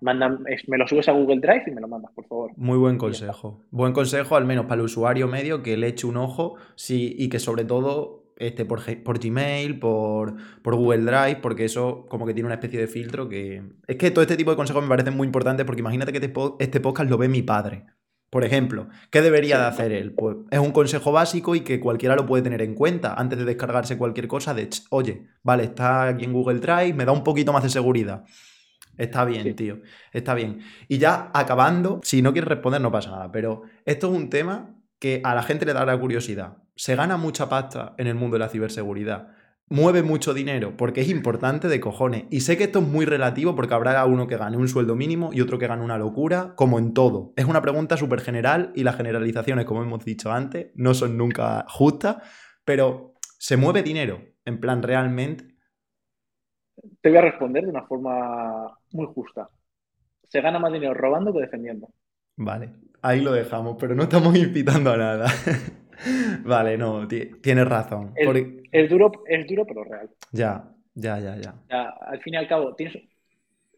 me 0.00 0.78
lo 0.78 0.86
subes 0.86 1.08
a 1.08 1.12
Google 1.12 1.40
Drive 1.40 1.64
y 1.68 1.70
me 1.70 1.80
lo 1.80 1.88
mandas, 1.88 2.12
por 2.12 2.26
favor. 2.26 2.50
Muy 2.56 2.76
buen 2.76 2.98
consejo. 2.98 3.62
Buen 3.70 3.92
consejo, 3.92 4.36
al 4.36 4.44
menos 4.44 4.66
para 4.66 4.80
el 4.80 4.86
usuario 4.86 5.26
medio, 5.26 5.62
que 5.62 5.76
le 5.76 5.88
eche 5.88 6.06
un 6.06 6.18
ojo 6.18 6.56
sí, 6.74 7.14
y 7.18 7.28
que 7.28 7.38
sobre 7.38 7.64
todo 7.64 8.24
este, 8.36 8.66
por, 8.66 8.80
por 9.02 9.18
Gmail, 9.20 9.78
por, 9.78 10.34
por, 10.62 10.74
Google 10.74 11.04
Drive, 11.04 11.36
porque 11.40 11.64
eso 11.64 12.06
como 12.08 12.26
que 12.26 12.34
tiene 12.34 12.46
una 12.46 12.56
especie 12.56 12.80
de 12.80 12.88
filtro 12.88 13.28
que... 13.28 13.62
Es 13.86 13.96
que 13.96 14.10
todo 14.10 14.22
este 14.22 14.36
tipo 14.36 14.50
de 14.50 14.56
consejos 14.56 14.82
me 14.82 14.88
parecen 14.88 15.16
muy 15.16 15.26
importantes 15.26 15.64
porque 15.64 15.80
imagínate 15.80 16.12
que 16.12 16.18
este, 16.18 16.32
este 16.58 16.80
podcast 16.80 17.08
lo 17.08 17.16
ve 17.16 17.28
mi 17.28 17.42
padre. 17.42 17.84
Por 18.32 18.46
ejemplo, 18.46 18.88
¿qué 19.10 19.20
debería 19.20 19.58
de 19.58 19.66
hacer 19.66 19.92
él? 19.92 20.14
Pues 20.14 20.38
es 20.50 20.58
un 20.58 20.70
consejo 20.70 21.12
básico 21.12 21.54
y 21.54 21.60
que 21.60 21.78
cualquiera 21.78 22.16
lo 22.16 22.24
puede 22.24 22.42
tener 22.42 22.62
en 22.62 22.74
cuenta 22.74 23.12
antes 23.12 23.38
de 23.38 23.44
descargarse 23.44 23.98
cualquier 23.98 24.26
cosa 24.26 24.54
de, 24.54 24.70
oye, 24.88 25.26
vale, 25.42 25.64
está 25.64 26.08
aquí 26.08 26.24
en 26.24 26.32
Google 26.32 26.58
Drive, 26.58 26.94
me 26.94 27.04
da 27.04 27.12
un 27.12 27.24
poquito 27.24 27.52
más 27.52 27.62
de 27.62 27.68
seguridad. 27.68 28.24
Está 28.96 29.26
bien, 29.26 29.54
tío, 29.54 29.82
está 30.14 30.32
bien. 30.32 30.60
Y 30.88 30.96
ya 30.96 31.30
acabando, 31.34 32.00
si 32.04 32.22
no 32.22 32.32
quieres 32.32 32.48
responder 32.48 32.80
no 32.80 32.90
pasa 32.90 33.10
nada, 33.10 33.30
pero 33.30 33.64
esto 33.84 34.10
es 34.10 34.16
un 34.16 34.30
tema 34.30 34.76
que 34.98 35.20
a 35.24 35.34
la 35.34 35.42
gente 35.42 35.66
le 35.66 35.74
dará 35.74 35.94
curiosidad. 36.00 36.56
Se 36.74 36.96
gana 36.96 37.18
mucha 37.18 37.50
pasta 37.50 37.94
en 37.98 38.06
el 38.06 38.14
mundo 38.14 38.36
de 38.36 38.38
la 38.40 38.48
ciberseguridad 38.48 39.28
mueve 39.72 40.02
mucho 40.02 40.34
dinero, 40.34 40.76
porque 40.76 41.00
es 41.00 41.08
importante 41.08 41.66
de 41.66 41.80
cojones. 41.80 42.24
Y 42.30 42.40
sé 42.40 42.58
que 42.58 42.64
esto 42.64 42.80
es 42.80 42.86
muy 42.86 43.06
relativo 43.06 43.56
porque 43.56 43.72
habrá 43.72 44.04
uno 44.04 44.26
que 44.26 44.36
gane 44.36 44.58
un 44.58 44.68
sueldo 44.68 44.94
mínimo 44.94 45.30
y 45.32 45.40
otro 45.40 45.58
que 45.58 45.66
gane 45.66 45.82
una 45.82 45.96
locura, 45.96 46.52
como 46.56 46.78
en 46.78 46.92
todo. 46.92 47.32
Es 47.36 47.46
una 47.46 47.62
pregunta 47.62 47.96
súper 47.96 48.20
general 48.20 48.72
y 48.74 48.84
las 48.84 48.96
generalizaciones, 48.96 49.64
como 49.64 49.82
hemos 49.82 50.04
dicho 50.04 50.30
antes, 50.30 50.72
no 50.74 50.92
son 50.92 51.16
nunca 51.16 51.64
justas, 51.68 52.18
pero 52.66 53.14
se 53.38 53.56
mueve 53.56 53.82
dinero, 53.82 54.20
en 54.44 54.60
plan 54.60 54.82
realmente. 54.82 55.56
Te 57.00 57.08
voy 57.08 57.18
a 57.18 57.22
responder 57.22 57.64
de 57.64 57.70
una 57.70 57.86
forma 57.86 58.78
muy 58.92 59.06
justa. 59.06 59.48
Se 60.28 60.42
gana 60.42 60.58
más 60.58 60.72
dinero 60.72 60.92
robando 60.92 61.32
que 61.32 61.40
defendiendo. 61.40 61.88
Vale, 62.36 62.74
ahí 63.00 63.22
lo 63.22 63.32
dejamos, 63.32 63.76
pero 63.80 63.94
no 63.94 64.02
estamos 64.02 64.36
invitando 64.36 64.92
a 64.92 64.96
nada. 64.98 65.26
vale, 66.44 66.76
no, 66.76 67.06
tienes 67.06 67.66
razón. 67.66 68.12
Es, 68.14 68.88
duro, 68.90 69.12
es 69.26 69.46
duro, 69.46 69.66
pero 69.66 69.84
real. 69.84 70.10
Ya, 70.32 70.64
ya, 70.94 71.18
ya, 71.18 71.36
ya. 71.36 71.88
Al 72.00 72.20
fin 72.20 72.34
y 72.34 72.36
al 72.36 72.48
cabo, 72.48 72.74
tienes, 72.74 72.98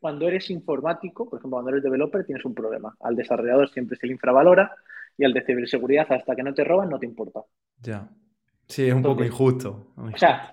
cuando 0.01 0.29
eres 0.29 0.51
informático, 0.51 1.29
por 1.29 1.39
ejemplo, 1.39 1.57
cuando 1.57 1.71
eres 1.71 1.83
developer, 1.83 2.25
tienes 2.25 2.45
un 2.45 2.55
problema. 2.55 2.95
Al 3.01 3.17
desarrollador 3.17 3.71
siempre 3.71 3.97
se 3.97 4.07
le 4.07 4.13
infravalora 4.13 4.75
y 5.17 5.25
al 5.25 5.33
de 5.33 5.45
ciberseguridad, 5.45 6.11
hasta 6.11 6.35
que 6.35 6.43
no 6.43 6.53
te 6.53 6.65
roban, 6.65 6.91
no 6.91 6.99
te 6.99 7.07
importa. 7.07 7.41
Ya. 7.81 8.09
Sí, 8.67 8.89
es 8.89 8.95
un 8.95 9.03
poco 9.03 9.25
injusto. 9.25 9.93
O 9.97 10.17
sea, 10.17 10.53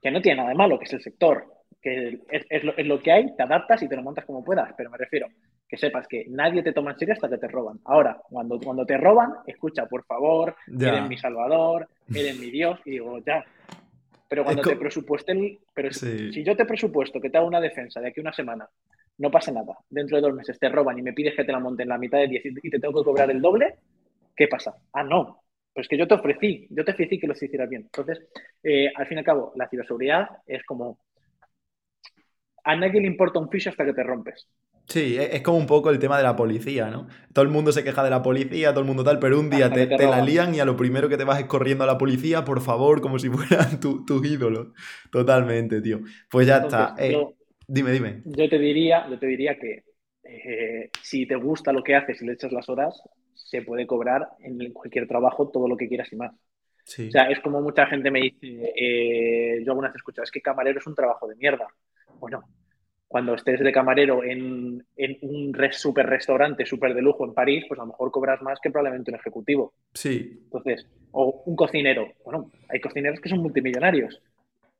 que 0.00 0.10
no 0.10 0.20
tiene 0.20 0.38
nada 0.38 0.50
de 0.50 0.54
malo, 0.54 0.78
que 0.78 0.84
es 0.84 0.92
el 0.92 1.02
sector, 1.02 1.44
que 1.80 2.20
es, 2.30 2.64
lo, 2.64 2.76
es, 2.76 2.86
lo, 2.86 3.00
que 3.00 3.12
hay, 3.12 3.36
te 3.36 3.42
adaptas 3.42 3.82
y 3.82 3.88
te 3.88 3.96
lo 3.96 4.02
montas 4.02 4.24
como 4.24 4.44
puedas, 4.44 4.72
pero 4.76 4.90
me 4.90 4.98
refiero, 4.98 5.28
que 5.70 5.76
sepas 5.76 6.08
que 6.08 6.24
nadie 6.28 6.64
te 6.64 6.72
toma 6.72 6.90
en 6.90 6.98
serio 6.98 7.14
hasta 7.14 7.28
que 7.28 7.38
te 7.38 7.46
roban. 7.46 7.78
Ahora, 7.84 8.20
cuando, 8.28 8.58
cuando 8.58 8.84
te 8.84 8.96
roban, 8.96 9.34
escucha, 9.46 9.86
por 9.86 10.04
favor, 10.04 10.56
eres 10.66 11.08
mi 11.08 11.16
salvador, 11.16 11.88
eres 12.12 12.36
mi 12.40 12.50
Dios, 12.50 12.80
y 12.84 12.92
digo, 12.92 13.20
ya. 13.20 13.44
Pero 14.28 14.42
cuando 14.42 14.62
te 14.62 14.74
presupuesten, 14.74 15.58
pero 15.72 15.92
si 15.92 16.42
yo 16.42 16.56
te 16.56 16.64
presupuesto 16.64 17.20
que 17.20 17.30
te 17.30 17.38
hago 17.38 17.46
una 17.46 17.60
defensa 17.60 18.00
de 18.00 18.08
aquí 18.08 18.20
una 18.20 18.32
semana, 18.32 18.68
no 19.18 19.30
pasa 19.30 19.52
nada. 19.52 19.78
Dentro 19.88 20.16
de 20.16 20.22
dos 20.22 20.34
meses 20.34 20.58
te 20.58 20.68
roban 20.68 20.98
y 20.98 21.02
me 21.02 21.12
pides 21.12 21.36
que 21.36 21.44
te 21.44 21.52
la 21.52 21.60
monte 21.60 21.84
en 21.84 21.88
la 21.90 21.98
mitad 21.98 22.18
de 22.18 22.26
10 22.26 22.42
y 22.62 22.70
te 22.70 22.80
tengo 22.80 23.00
que 23.00 23.04
cobrar 23.04 23.30
el 23.30 23.40
doble, 23.40 23.76
¿qué 24.34 24.48
pasa? 24.48 24.74
Ah, 24.92 25.04
no. 25.04 25.42
Pues 25.72 25.86
que 25.86 25.96
yo 25.96 26.08
te 26.08 26.14
ofrecí, 26.14 26.66
yo 26.70 26.84
te 26.84 26.90
ofrecí 26.90 27.20
que 27.20 27.28
lo 27.28 27.34
hicieras 27.34 27.68
bien. 27.68 27.82
Entonces, 27.82 28.26
eh, 28.64 28.90
al 28.92 29.06
fin 29.06 29.18
y 29.18 29.20
al 29.20 29.24
cabo, 29.24 29.52
la 29.54 29.68
ciberseguridad 29.68 30.28
es 30.46 30.64
como 30.64 30.98
a 32.64 32.76
nadie 32.76 33.00
le 33.00 33.06
importa 33.06 33.38
un 33.38 33.48
ficho 33.48 33.70
hasta 33.70 33.84
que 33.84 33.92
te 33.92 34.02
rompes. 34.02 34.48
Sí, 34.90 35.16
e-, 35.16 35.36
es 35.36 35.42
como 35.42 35.56
un 35.56 35.66
poco 35.66 35.90
el 35.90 35.98
tema 35.98 36.16
de 36.16 36.24
la 36.24 36.34
policía, 36.34 36.90
¿no? 36.90 37.06
Todo 37.32 37.44
el 37.44 37.50
mundo 37.50 37.70
se 37.70 37.84
queja 37.84 38.02
de 38.02 38.10
la 38.10 38.22
policía, 38.22 38.70
todo 38.70 38.80
el 38.80 38.86
mundo 38.86 39.04
tal, 39.04 39.20
pero 39.20 39.38
un 39.38 39.48
día 39.48 39.70
te, 39.70 39.86
la 39.86 40.20
lían 40.20 40.54
y 40.54 40.60
a 40.60 40.64
lo 40.64 40.76
primero 40.76 41.08
que 41.08 41.16
te 41.16 41.24
vas 41.24 41.38
es 41.38 41.46
corriendo 41.46 41.84
a 41.84 41.86
la 41.86 41.96
policía, 41.96 42.44
por 42.44 42.60
favor, 42.60 43.00
como 43.00 43.18
si 43.18 43.30
fueran 43.30 43.78
tus 43.78 44.26
ídolos. 44.26 44.68
Totalmente, 45.12 45.80
tío. 45.80 46.00
Pues 46.28 46.48
ya 46.48 46.58
está. 46.58 46.96
Eh, 46.98 47.16
dime, 47.68 47.92
dime. 47.92 48.22
Yo 48.24 48.48
te 48.48 48.58
diría, 48.58 49.08
yo 49.08 49.18
te 49.18 49.26
diría 49.26 49.56
que 49.56 49.84
eh, 50.24 50.90
si 51.00 51.26
te 51.26 51.36
gusta 51.36 51.72
lo 51.72 51.84
que 51.84 51.94
haces 51.94 52.20
y 52.20 52.26
le 52.26 52.32
echas 52.32 52.50
las 52.50 52.68
horas, 52.68 53.00
se 53.32 53.62
puede 53.62 53.86
cobrar 53.86 54.28
en 54.40 54.72
cualquier 54.72 55.06
trabajo 55.06 55.50
todo 55.50 55.68
lo 55.68 55.76
que 55.76 55.88
quieras 55.88 56.12
y 56.12 56.16
más. 56.16 56.32
Sí. 56.84 57.06
O 57.06 57.10
sea, 57.12 57.30
es 57.30 57.38
como 57.38 57.60
mucha 57.60 57.86
gente 57.86 58.10
me 58.10 58.22
dice, 58.22 58.72
eh, 58.74 59.62
yo 59.64 59.70
alguna 59.70 59.88
vez 59.88 59.94
he 59.94 59.98
escuchado, 59.98 60.24
es 60.24 60.32
que 60.32 60.40
camarero 60.40 60.80
es 60.80 60.86
un 60.88 60.96
trabajo 60.96 61.28
de 61.28 61.36
mierda. 61.36 61.68
Bueno, 62.18 62.42
cuando 63.10 63.34
estés 63.34 63.58
de 63.58 63.72
camarero 63.72 64.22
en, 64.22 64.86
un 65.22 65.56
super 65.72 66.06
restaurante 66.06 66.64
súper 66.64 66.94
de 66.94 67.02
lujo 67.02 67.24
en 67.24 67.34
París, 67.34 67.64
pues 67.66 67.80
a 67.80 67.82
lo 67.82 67.88
mejor 67.88 68.12
cobras 68.12 68.40
más 68.40 68.60
que 68.62 68.70
probablemente 68.70 69.10
un 69.10 69.16
ejecutivo. 69.16 69.74
Sí. 69.92 70.42
Entonces, 70.44 70.86
o 71.10 71.42
un 71.44 71.56
cocinero. 71.56 72.06
Bueno, 72.24 72.52
hay 72.68 72.80
cocineros 72.80 73.18
que 73.18 73.28
son 73.28 73.40
multimillonarios. 73.40 74.22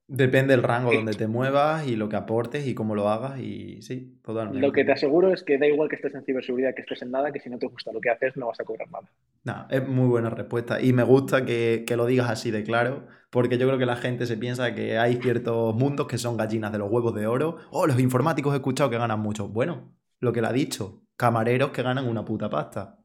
Depende 0.06 0.52
del 0.52 0.62
rango 0.62 0.92
donde 0.92 1.14
te 1.14 1.26
muevas 1.26 1.88
y 1.88 1.96
lo 1.96 2.08
que 2.08 2.14
aportes 2.14 2.68
y 2.68 2.74
cómo 2.74 2.94
lo 2.94 3.08
hagas 3.08 3.40
y 3.40 3.82
sí, 3.82 4.20
totalmente. 4.22 4.64
Lo 4.64 4.72
que 4.72 4.84
te 4.84 4.92
aseguro 4.92 5.32
es 5.32 5.42
que 5.42 5.58
da 5.58 5.66
igual 5.66 5.88
que 5.88 5.96
estés 5.96 6.14
en 6.14 6.24
ciberseguridad, 6.24 6.72
que 6.72 6.82
estés 6.82 7.02
en 7.02 7.10
nada, 7.10 7.32
que 7.32 7.40
si 7.40 7.50
no 7.50 7.58
te 7.58 7.66
gusta 7.66 7.92
lo 7.92 8.00
que 8.00 8.10
haces 8.10 8.36
no 8.36 8.46
vas 8.46 8.60
a 8.60 8.64
cobrar 8.64 8.88
nada. 8.92 9.08
No, 9.42 9.66
es 9.68 9.88
muy 9.88 10.06
buena 10.06 10.30
respuesta 10.30 10.80
y 10.80 10.92
me 10.92 11.02
gusta 11.02 11.44
que, 11.44 11.82
que, 11.84 11.96
lo 11.96 12.06
digas 12.06 12.30
así 12.30 12.52
de 12.52 12.62
claro, 12.62 13.08
porque 13.30 13.58
yo 13.58 13.66
creo 13.66 13.78
que 13.78 13.86
la 13.86 13.96
gente 13.96 14.26
se 14.26 14.36
piensa 14.36 14.74
que 14.74 14.98
hay 14.98 15.16
ciertos 15.16 15.74
mundos 15.74 16.06
que 16.06 16.18
son 16.18 16.36
gallinas 16.36 16.72
de 16.72 16.78
los 16.78 16.90
huevos 16.90 17.14
de 17.14 17.26
oro. 17.26 17.58
Oh, 17.70 17.86
los 17.86 17.98
informáticos 18.00 18.52
he 18.52 18.56
escuchado 18.56 18.90
que 18.90 18.98
ganan 18.98 19.20
mucho. 19.20 19.48
Bueno, 19.48 19.94
lo 20.18 20.32
que 20.32 20.40
le 20.40 20.48
ha 20.48 20.52
dicho, 20.52 21.04
camareros 21.16 21.70
que 21.70 21.82
ganan 21.82 22.08
una 22.08 22.24
puta 22.24 22.50
pasta. 22.50 22.98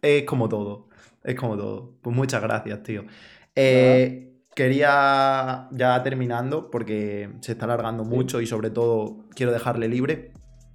Es 0.00 0.24
como 0.24 0.48
todo, 0.48 0.88
es 1.24 1.34
como 1.34 1.56
todo. 1.56 1.98
Pues 2.00 2.14
muchas 2.14 2.40
gracias, 2.42 2.82
tío. 2.82 3.04
Eh, 3.54 4.44
quería, 4.54 5.68
ya 5.72 6.02
terminando, 6.02 6.70
porque 6.70 7.30
se 7.40 7.52
está 7.52 7.64
alargando 7.64 8.04
mucho 8.04 8.40
y 8.40 8.46
sobre 8.46 8.70
todo 8.70 9.26
quiero 9.34 9.52
dejarle 9.52 9.88
libre, 9.88 10.32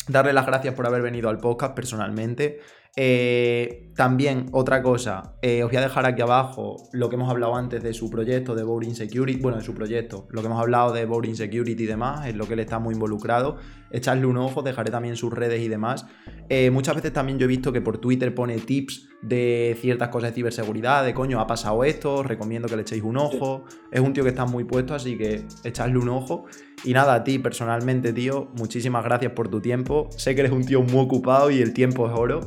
darle 0.07 0.33
las 0.33 0.45
gracias 0.45 0.73
por 0.73 0.85
haber 0.85 1.01
venido 1.01 1.29
al 1.29 1.39
podcast 1.39 1.73
personalmente. 1.75 2.59
Eh, 2.99 3.91
también, 3.95 4.47
otra 4.51 4.81
cosa, 4.81 5.35
eh, 5.43 5.63
os 5.63 5.69
voy 5.69 5.77
a 5.77 5.81
dejar 5.81 6.05
aquí 6.07 6.21
abajo 6.21 6.77
lo 6.93 7.09
que 7.09 7.15
hemos 7.15 7.29
hablado 7.29 7.55
antes 7.55 7.81
de 7.83 7.93
su 7.93 8.09
proyecto 8.09 8.55
de 8.55 8.63
Boring 8.63 8.95
Security, 8.95 9.39
bueno, 9.39 9.57
de 9.57 9.63
su 9.63 9.75
proyecto, 9.75 10.27
lo 10.31 10.41
que 10.41 10.47
hemos 10.47 10.59
hablado 10.59 10.93
de 10.93 11.05
Boring 11.05 11.35
Security 11.35 11.83
y 11.83 11.85
demás, 11.85 12.27
en 12.27 12.39
lo 12.39 12.47
que 12.47 12.53
él 12.53 12.59
está 12.59 12.79
muy 12.79 12.95
involucrado. 12.95 13.57
Echadle 13.91 14.25
un 14.25 14.37
ojo, 14.37 14.63
dejaré 14.63 14.89
también 14.89 15.15
sus 15.15 15.31
redes 15.31 15.61
y 15.61 15.67
demás. 15.67 16.07
Eh, 16.49 16.71
muchas 16.71 16.95
veces 16.95 17.13
también 17.13 17.37
yo 17.37 17.45
he 17.45 17.47
visto 17.47 17.71
que 17.71 17.81
por 17.81 17.99
Twitter 17.99 18.33
pone 18.33 18.57
tips 18.57 19.09
de 19.21 19.77
ciertas 19.79 20.09
cosas 20.09 20.31
de 20.31 20.35
ciberseguridad, 20.35 21.03
de 21.03 21.13
coño, 21.13 21.39
ha 21.39 21.47
pasado 21.47 21.83
esto, 21.83 22.23
recomiendo 22.23 22.67
que 22.67 22.75
le 22.75 22.81
echéis 22.81 23.03
un 23.03 23.17
ojo. 23.17 23.65
Es 23.91 23.99
un 23.99 24.13
tío 24.13 24.23
que 24.23 24.29
está 24.29 24.45
muy 24.45 24.63
puesto, 24.63 24.93
así 24.93 25.17
que 25.17 25.45
echadle 25.63 25.97
un 25.97 26.09
ojo. 26.09 26.45
Y 26.83 26.93
nada, 26.93 27.15
a 27.15 27.23
ti 27.23 27.39
personalmente, 27.39 28.13
tío, 28.13 28.49
muchísimas 28.55 29.03
gracias 29.03 29.31
por 29.33 29.49
tu 29.49 29.59
tiempo. 29.59 30.09
Sé 30.17 30.35
que 30.35 30.41
eres 30.41 30.51
un 30.51 30.65
tío 30.65 30.81
muy 30.81 31.03
ocupado 31.03 31.49
y 31.49 31.61
el 31.61 31.73
tiempo 31.73 32.07
es 32.07 32.13
oro. 32.13 32.41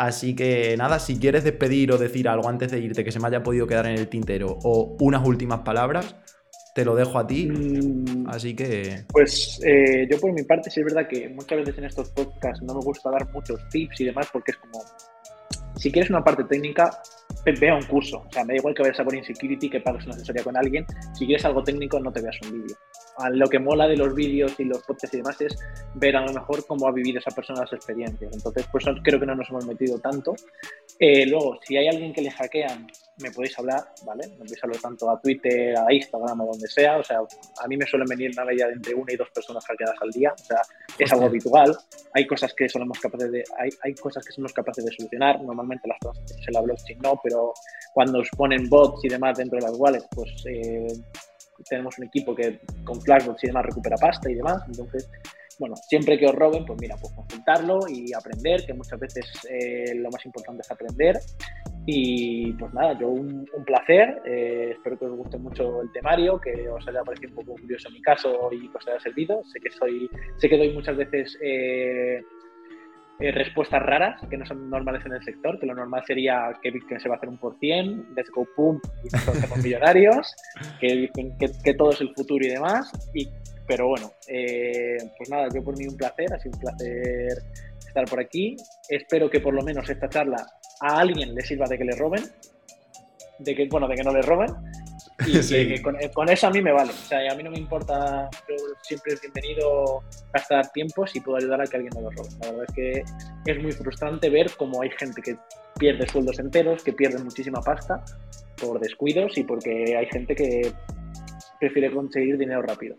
Así 0.00 0.34
que 0.34 0.74
nada, 0.78 0.98
si 0.98 1.18
quieres 1.18 1.44
despedir 1.44 1.92
o 1.92 1.98
decir 1.98 2.26
algo 2.26 2.48
antes 2.48 2.70
de 2.70 2.78
irte 2.78 3.04
que 3.04 3.12
se 3.12 3.20
me 3.20 3.28
haya 3.28 3.42
podido 3.42 3.66
quedar 3.66 3.84
en 3.84 3.98
el 3.98 4.08
tintero 4.08 4.56
o 4.62 4.96
unas 4.98 5.26
últimas 5.26 5.60
palabras, 5.60 6.16
te 6.74 6.86
lo 6.86 6.94
dejo 6.94 7.18
a 7.18 7.26
ti. 7.26 7.50
Mm, 7.50 8.26
Así 8.26 8.56
que. 8.56 9.04
Pues 9.08 9.60
eh, 9.62 10.08
yo 10.10 10.18
por 10.18 10.32
mi 10.32 10.42
parte, 10.42 10.70
sí 10.70 10.80
es 10.80 10.86
verdad 10.86 11.06
que 11.06 11.28
muchas 11.28 11.58
veces 11.58 11.76
en 11.76 11.84
estos 11.84 12.08
podcasts 12.12 12.62
no 12.62 12.72
me 12.72 12.80
gusta 12.80 13.10
dar 13.10 13.30
muchos 13.30 13.60
tips 13.68 14.00
y 14.00 14.04
demás 14.06 14.26
porque 14.32 14.52
es 14.52 14.56
como. 14.56 14.82
Si 15.76 15.92
quieres 15.92 16.08
una 16.08 16.24
parte 16.24 16.44
técnica, 16.44 16.90
vea 17.60 17.74
un 17.74 17.84
curso. 17.84 18.24
O 18.26 18.32
sea, 18.32 18.42
me 18.42 18.54
da 18.54 18.58
igual 18.58 18.74
que 18.74 18.80
vayas 18.80 19.00
a 19.00 19.04
por 19.04 19.14
Insecurity, 19.14 19.68
que 19.68 19.80
pagues 19.80 20.06
una 20.06 20.14
asesoría 20.14 20.42
con 20.42 20.56
alguien. 20.56 20.86
Si 21.12 21.26
quieres 21.26 21.44
algo 21.44 21.62
técnico, 21.62 22.00
no 22.00 22.10
te 22.10 22.22
veas 22.22 22.38
un 22.42 22.52
vídeo 22.52 22.76
lo 23.28 23.48
que 23.48 23.58
mola 23.58 23.86
de 23.86 23.96
los 23.96 24.14
vídeos 24.14 24.58
y 24.58 24.64
los 24.64 24.78
podcasts 24.82 25.14
y 25.14 25.18
demás 25.18 25.40
es 25.40 25.58
ver 25.94 26.16
a 26.16 26.24
lo 26.24 26.32
mejor 26.32 26.66
cómo 26.66 26.88
ha 26.88 26.92
vivido 26.92 27.18
esa 27.18 27.30
persona 27.30 27.60
las 27.60 27.72
experiencias. 27.72 28.32
Entonces, 28.32 28.66
pues 28.70 28.84
creo 29.02 29.20
que 29.20 29.26
no 29.26 29.34
nos 29.34 29.48
hemos 29.50 29.66
metido 29.66 29.98
tanto. 29.98 30.34
Eh, 30.98 31.26
luego, 31.26 31.58
si 31.66 31.76
hay 31.76 31.88
alguien 31.88 32.12
que 32.12 32.22
le 32.22 32.30
hackean, 32.30 32.86
me 33.22 33.30
podéis 33.30 33.58
hablar, 33.58 33.84
¿vale? 34.04 34.28
Me 34.28 34.36
podéis 34.36 34.64
hablar 34.64 34.80
tanto 34.80 35.10
a 35.10 35.20
Twitter, 35.20 35.76
a 35.76 35.92
Instagram, 35.92 36.40
a 36.40 36.44
donde 36.44 36.68
sea. 36.68 36.98
O 36.98 37.04
sea, 37.04 37.18
a 37.18 37.68
mí 37.68 37.76
me 37.76 37.86
suelen 37.86 38.08
venir 38.08 38.30
una 38.32 38.44
media 38.44 38.66
de 38.66 38.74
entre 38.74 38.94
una 38.94 39.12
y 39.12 39.16
dos 39.16 39.28
personas 39.30 39.64
hackeadas 39.66 39.96
al 40.00 40.10
día. 40.10 40.32
O 40.32 40.44
sea, 40.44 40.60
es 40.98 41.12
algo 41.12 41.26
habitual. 41.26 41.76
Hay 42.14 42.26
cosas 42.26 42.54
que 42.54 42.68
somos 42.68 42.98
capaces 42.98 43.30
de, 43.30 43.44
hay, 43.58 43.70
hay 43.82 43.94
cosas 43.94 44.24
que 44.24 44.32
somos 44.32 44.52
capaces 44.52 44.84
de 44.84 44.92
solucionar. 44.92 45.42
Normalmente 45.42 45.88
las 45.88 45.98
cosas 45.98 46.24
en 46.46 46.54
la 46.54 46.60
blockchain 46.60 46.98
no, 47.00 47.20
pero 47.22 47.52
cuando 47.92 48.20
os 48.20 48.28
ponen 48.30 48.68
bots 48.68 49.04
y 49.04 49.08
demás 49.08 49.36
dentro 49.38 49.58
de 49.58 49.66
las 49.66 49.76
wallets, 49.76 50.08
pues 50.14 50.30
eh, 50.46 50.88
tenemos 51.68 51.98
un 51.98 52.04
equipo 52.04 52.34
que 52.34 52.60
con 52.84 53.00
Flashbox 53.00 53.44
y 53.44 53.46
demás 53.48 53.66
recupera 53.66 53.96
pasta 53.96 54.30
y 54.30 54.34
demás. 54.34 54.62
Entonces, 54.66 55.10
bueno, 55.60 55.76
siempre 55.76 56.18
que 56.18 56.26
os 56.26 56.34
roben, 56.34 56.64
pues 56.64 56.80
mira, 56.80 56.96
pues 56.96 57.12
consultarlo 57.12 57.80
y 57.86 58.14
aprender, 58.14 58.64
que 58.64 58.72
muchas 58.72 58.98
veces 58.98 59.26
eh, 59.50 59.94
lo 59.94 60.10
más 60.10 60.24
importante 60.24 60.62
es 60.62 60.70
aprender. 60.70 61.18
Y 61.84 62.52
pues 62.54 62.72
nada, 62.72 62.98
yo 62.98 63.08
un, 63.08 63.46
placer, 63.66 64.22
eh, 64.24 64.70
espero 64.72 64.98
que 64.98 65.04
os 65.04 65.16
guste 65.16 65.36
mucho 65.36 65.82
el 65.82 65.92
temario, 65.92 66.40
que 66.40 66.68
os 66.68 66.86
haya 66.88 67.02
parecido 67.02 67.30
un 67.30 67.44
poco 67.44 67.60
curioso 67.60 67.90
mi 67.90 68.00
caso 68.00 68.48
y 68.52 68.70
que 68.70 68.78
os 68.78 68.88
haya 68.88 69.00
servido. 69.00 69.42
Sé 69.44 69.60
que 69.60 69.70
soy, 69.70 70.08
sé 70.38 70.48
que 70.48 70.56
doy 70.56 70.72
muchas 70.72 70.96
veces 70.96 71.38
eh, 71.42 72.22
eh, 73.20 73.32
respuestas 73.32 73.82
raras 73.82 74.20
que 74.28 74.36
no 74.36 74.46
son 74.46 74.70
normales 74.70 75.04
en 75.04 75.12
el 75.12 75.22
sector, 75.22 75.58
que 75.58 75.66
lo 75.66 75.74
normal 75.74 76.02
sería 76.06 76.52
que 76.62 76.70
Bitcoin 76.70 77.00
se 77.00 77.08
va 77.08 77.16
a 77.16 77.18
hacer 77.18 77.28
un 77.28 77.38
por 77.38 77.58
cien, 77.58 78.06
let's 78.16 78.30
go 78.30 78.46
pum, 78.56 78.80
y 79.04 79.08
nos 79.14 79.28
hacemos 79.28 79.58
millonarios, 79.62 80.34
que, 80.80 81.10
que, 81.64 81.74
todo 81.74 81.92
es 81.92 82.00
el 82.00 82.14
futuro 82.14 82.44
y 82.44 82.48
demás. 82.48 82.90
Y, 83.14 83.28
pero 83.66 83.88
bueno, 83.88 84.10
eh, 84.26 84.96
pues 85.16 85.30
nada, 85.30 85.48
yo 85.54 85.62
por 85.62 85.76
mí 85.76 85.86
un 85.86 85.96
placer, 85.96 86.32
ha 86.32 86.38
sido 86.38 86.54
un 86.54 86.60
placer 86.60 87.42
estar 87.86 88.04
por 88.06 88.20
aquí. 88.20 88.56
Espero 88.88 89.28
que 89.28 89.40
por 89.40 89.54
lo 89.54 89.62
menos 89.62 89.88
esta 89.88 90.08
charla 90.08 90.46
a 90.80 90.98
alguien 90.98 91.34
le 91.34 91.42
sirva 91.42 91.66
de 91.66 91.76
que 91.76 91.84
le 91.84 91.96
roben, 91.96 92.24
de 93.38 93.54
que, 93.54 93.68
bueno, 93.68 93.86
de 93.86 93.96
que 93.96 94.02
no 94.02 94.12
le 94.12 94.22
roben 94.22 94.50
y 95.26 95.82
con, 96.14 96.28
eso 96.28 96.46
a 96.46 96.50
mí 96.50 96.60
me 96.60 96.72
vale. 96.72 96.90
O 96.90 96.94
sea, 96.94 97.32
a 97.32 97.34
mí 97.34 97.42
no 97.42 97.50
me 97.50 97.58
importa, 97.58 98.28
yo 98.48 98.56
siempre 98.82 99.14
es 99.14 99.20
bienvenido 99.20 100.02
gastar 100.32 100.70
tiempo 100.72 101.06
si 101.06 101.20
puedo 101.20 101.38
ayudar 101.38 101.60
a 101.60 101.66
que 101.66 101.76
alguien 101.76 101.92
no 101.94 102.02
lo 102.02 102.10
robe. 102.10 102.28
La 102.40 102.50
verdad 102.50 102.64
es 102.68 102.74
que 102.74 103.04
es 103.52 103.62
muy 103.62 103.72
frustrante 103.72 104.30
ver 104.30 104.50
cómo 104.56 104.82
hay 104.82 104.90
gente 104.90 105.22
que 105.22 105.36
pierde 105.78 106.06
sueldos 106.08 106.38
enteros, 106.38 106.82
que 106.82 106.92
pierde 106.92 107.22
muchísima 107.22 107.60
pasta 107.60 108.04
por 108.60 108.80
descuidos 108.80 109.36
y 109.38 109.44
porque 109.44 109.96
hay 109.96 110.06
gente 110.06 110.34
que 110.34 110.72
prefiere 111.58 111.92
conseguir 111.92 112.38
dinero 112.38 112.62
rápido. 112.62 112.96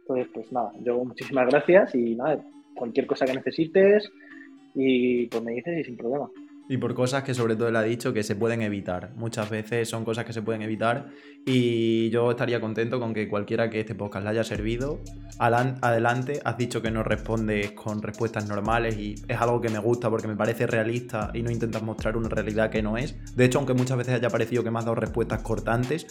Entonces, 0.00 0.28
pues 0.32 0.52
nada, 0.52 0.72
yo 0.80 1.04
muchísimas 1.04 1.48
gracias 1.48 1.94
y 1.94 2.14
nada, 2.14 2.42
cualquier 2.74 3.06
cosa 3.06 3.26
que 3.26 3.34
necesites 3.34 4.10
y 4.74 5.26
pues 5.26 5.42
me 5.42 5.52
dices 5.52 5.78
y 5.78 5.84
sin 5.84 5.96
problema. 5.96 6.30
Y 6.68 6.76
por 6.76 6.94
cosas 6.94 7.22
que 7.22 7.34
sobre 7.34 7.56
todo 7.56 7.68
él 7.68 7.76
ha 7.76 7.82
dicho 7.82 8.12
que 8.12 8.22
se 8.22 8.36
pueden 8.36 8.60
evitar. 8.62 9.12
Muchas 9.16 9.48
veces 9.48 9.88
son 9.88 10.04
cosas 10.04 10.24
que 10.24 10.32
se 10.32 10.42
pueden 10.42 10.62
evitar 10.62 11.08
y 11.46 12.10
yo 12.10 12.30
estaría 12.30 12.60
contento 12.60 13.00
con 13.00 13.14
que 13.14 13.26
cualquiera 13.26 13.70
que 13.70 13.80
este 13.80 13.94
podcast 13.94 14.24
le 14.24 14.30
haya 14.30 14.44
servido. 14.44 15.00
Adelante, 15.38 16.40
has 16.44 16.58
dicho 16.58 16.82
que 16.82 16.90
no 16.90 17.02
respondes 17.02 17.72
con 17.72 18.02
respuestas 18.02 18.48
normales 18.48 18.98
y 18.98 19.14
es 19.26 19.40
algo 19.40 19.60
que 19.60 19.70
me 19.70 19.78
gusta 19.78 20.10
porque 20.10 20.28
me 20.28 20.36
parece 20.36 20.66
realista 20.66 21.30
y 21.32 21.42
no 21.42 21.50
intentas 21.50 21.82
mostrar 21.82 22.16
una 22.16 22.28
realidad 22.28 22.70
que 22.70 22.82
no 22.82 22.98
es. 22.98 23.16
De 23.34 23.46
hecho, 23.46 23.58
aunque 23.58 23.74
muchas 23.74 23.96
veces 23.96 24.14
haya 24.14 24.28
parecido 24.28 24.62
que 24.62 24.70
me 24.70 24.78
has 24.78 24.84
dado 24.84 24.96
respuestas 24.96 25.40
cortantes, 25.42 26.06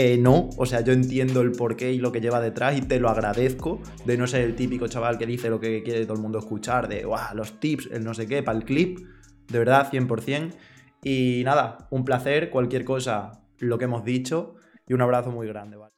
eh, 0.00 0.16
no, 0.16 0.48
o 0.56 0.64
sea, 0.64 0.80
yo 0.80 0.92
entiendo 0.92 1.40
el 1.40 1.52
porqué 1.52 1.92
y 1.92 1.98
lo 1.98 2.12
que 2.12 2.20
lleva 2.20 2.40
detrás 2.40 2.78
y 2.78 2.82
te 2.82 3.00
lo 3.00 3.08
agradezco 3.08 3.80
de 4.04 4.16
no 4.16 4.28
ser 4.28 4.42
el 4.42 4.54
típico 4.54 4.86
chaval 4.86 5.18
que 5.18 5.26
dice 5.26 5.50
lo 5.50 5.58
que 5.58 5.82
quiere 5.82 6.04
todo 6.04 6.14
el 6.14 6.22
mundo 6.22 6.38
escuchar, 6.38 6.88
de 6.88 7.04
los 7.34 7.58
tips, 7.58 7.88
el 7.92 8.04
no 8.04 8.14
sé 8.14 8.28
qué, 8.28 8.42
para 8.44 8.56
el 8.56 8.64
clip 8.64 9.00
de 9.48 9.58
verdad, 9.58 9.88
100%. 9.90 10.56
Y 11.02 11.42
nada, 11.44 11.88
un 11.90 12.04
placer, 12.04 12.50
cualquier 12.50 12.84
cosa, 12.84 13.40
lo 13.58 13.78
que 13.78 13.84
hemos 13.84 14.04
dicho, 14.04 14.54
y 14.86 14.94
un 14.94 15.02
abrazo 15.02 15.30
muy 15.30 15.46
grande, 15.46 15.76
¿vale? 15.76 15.97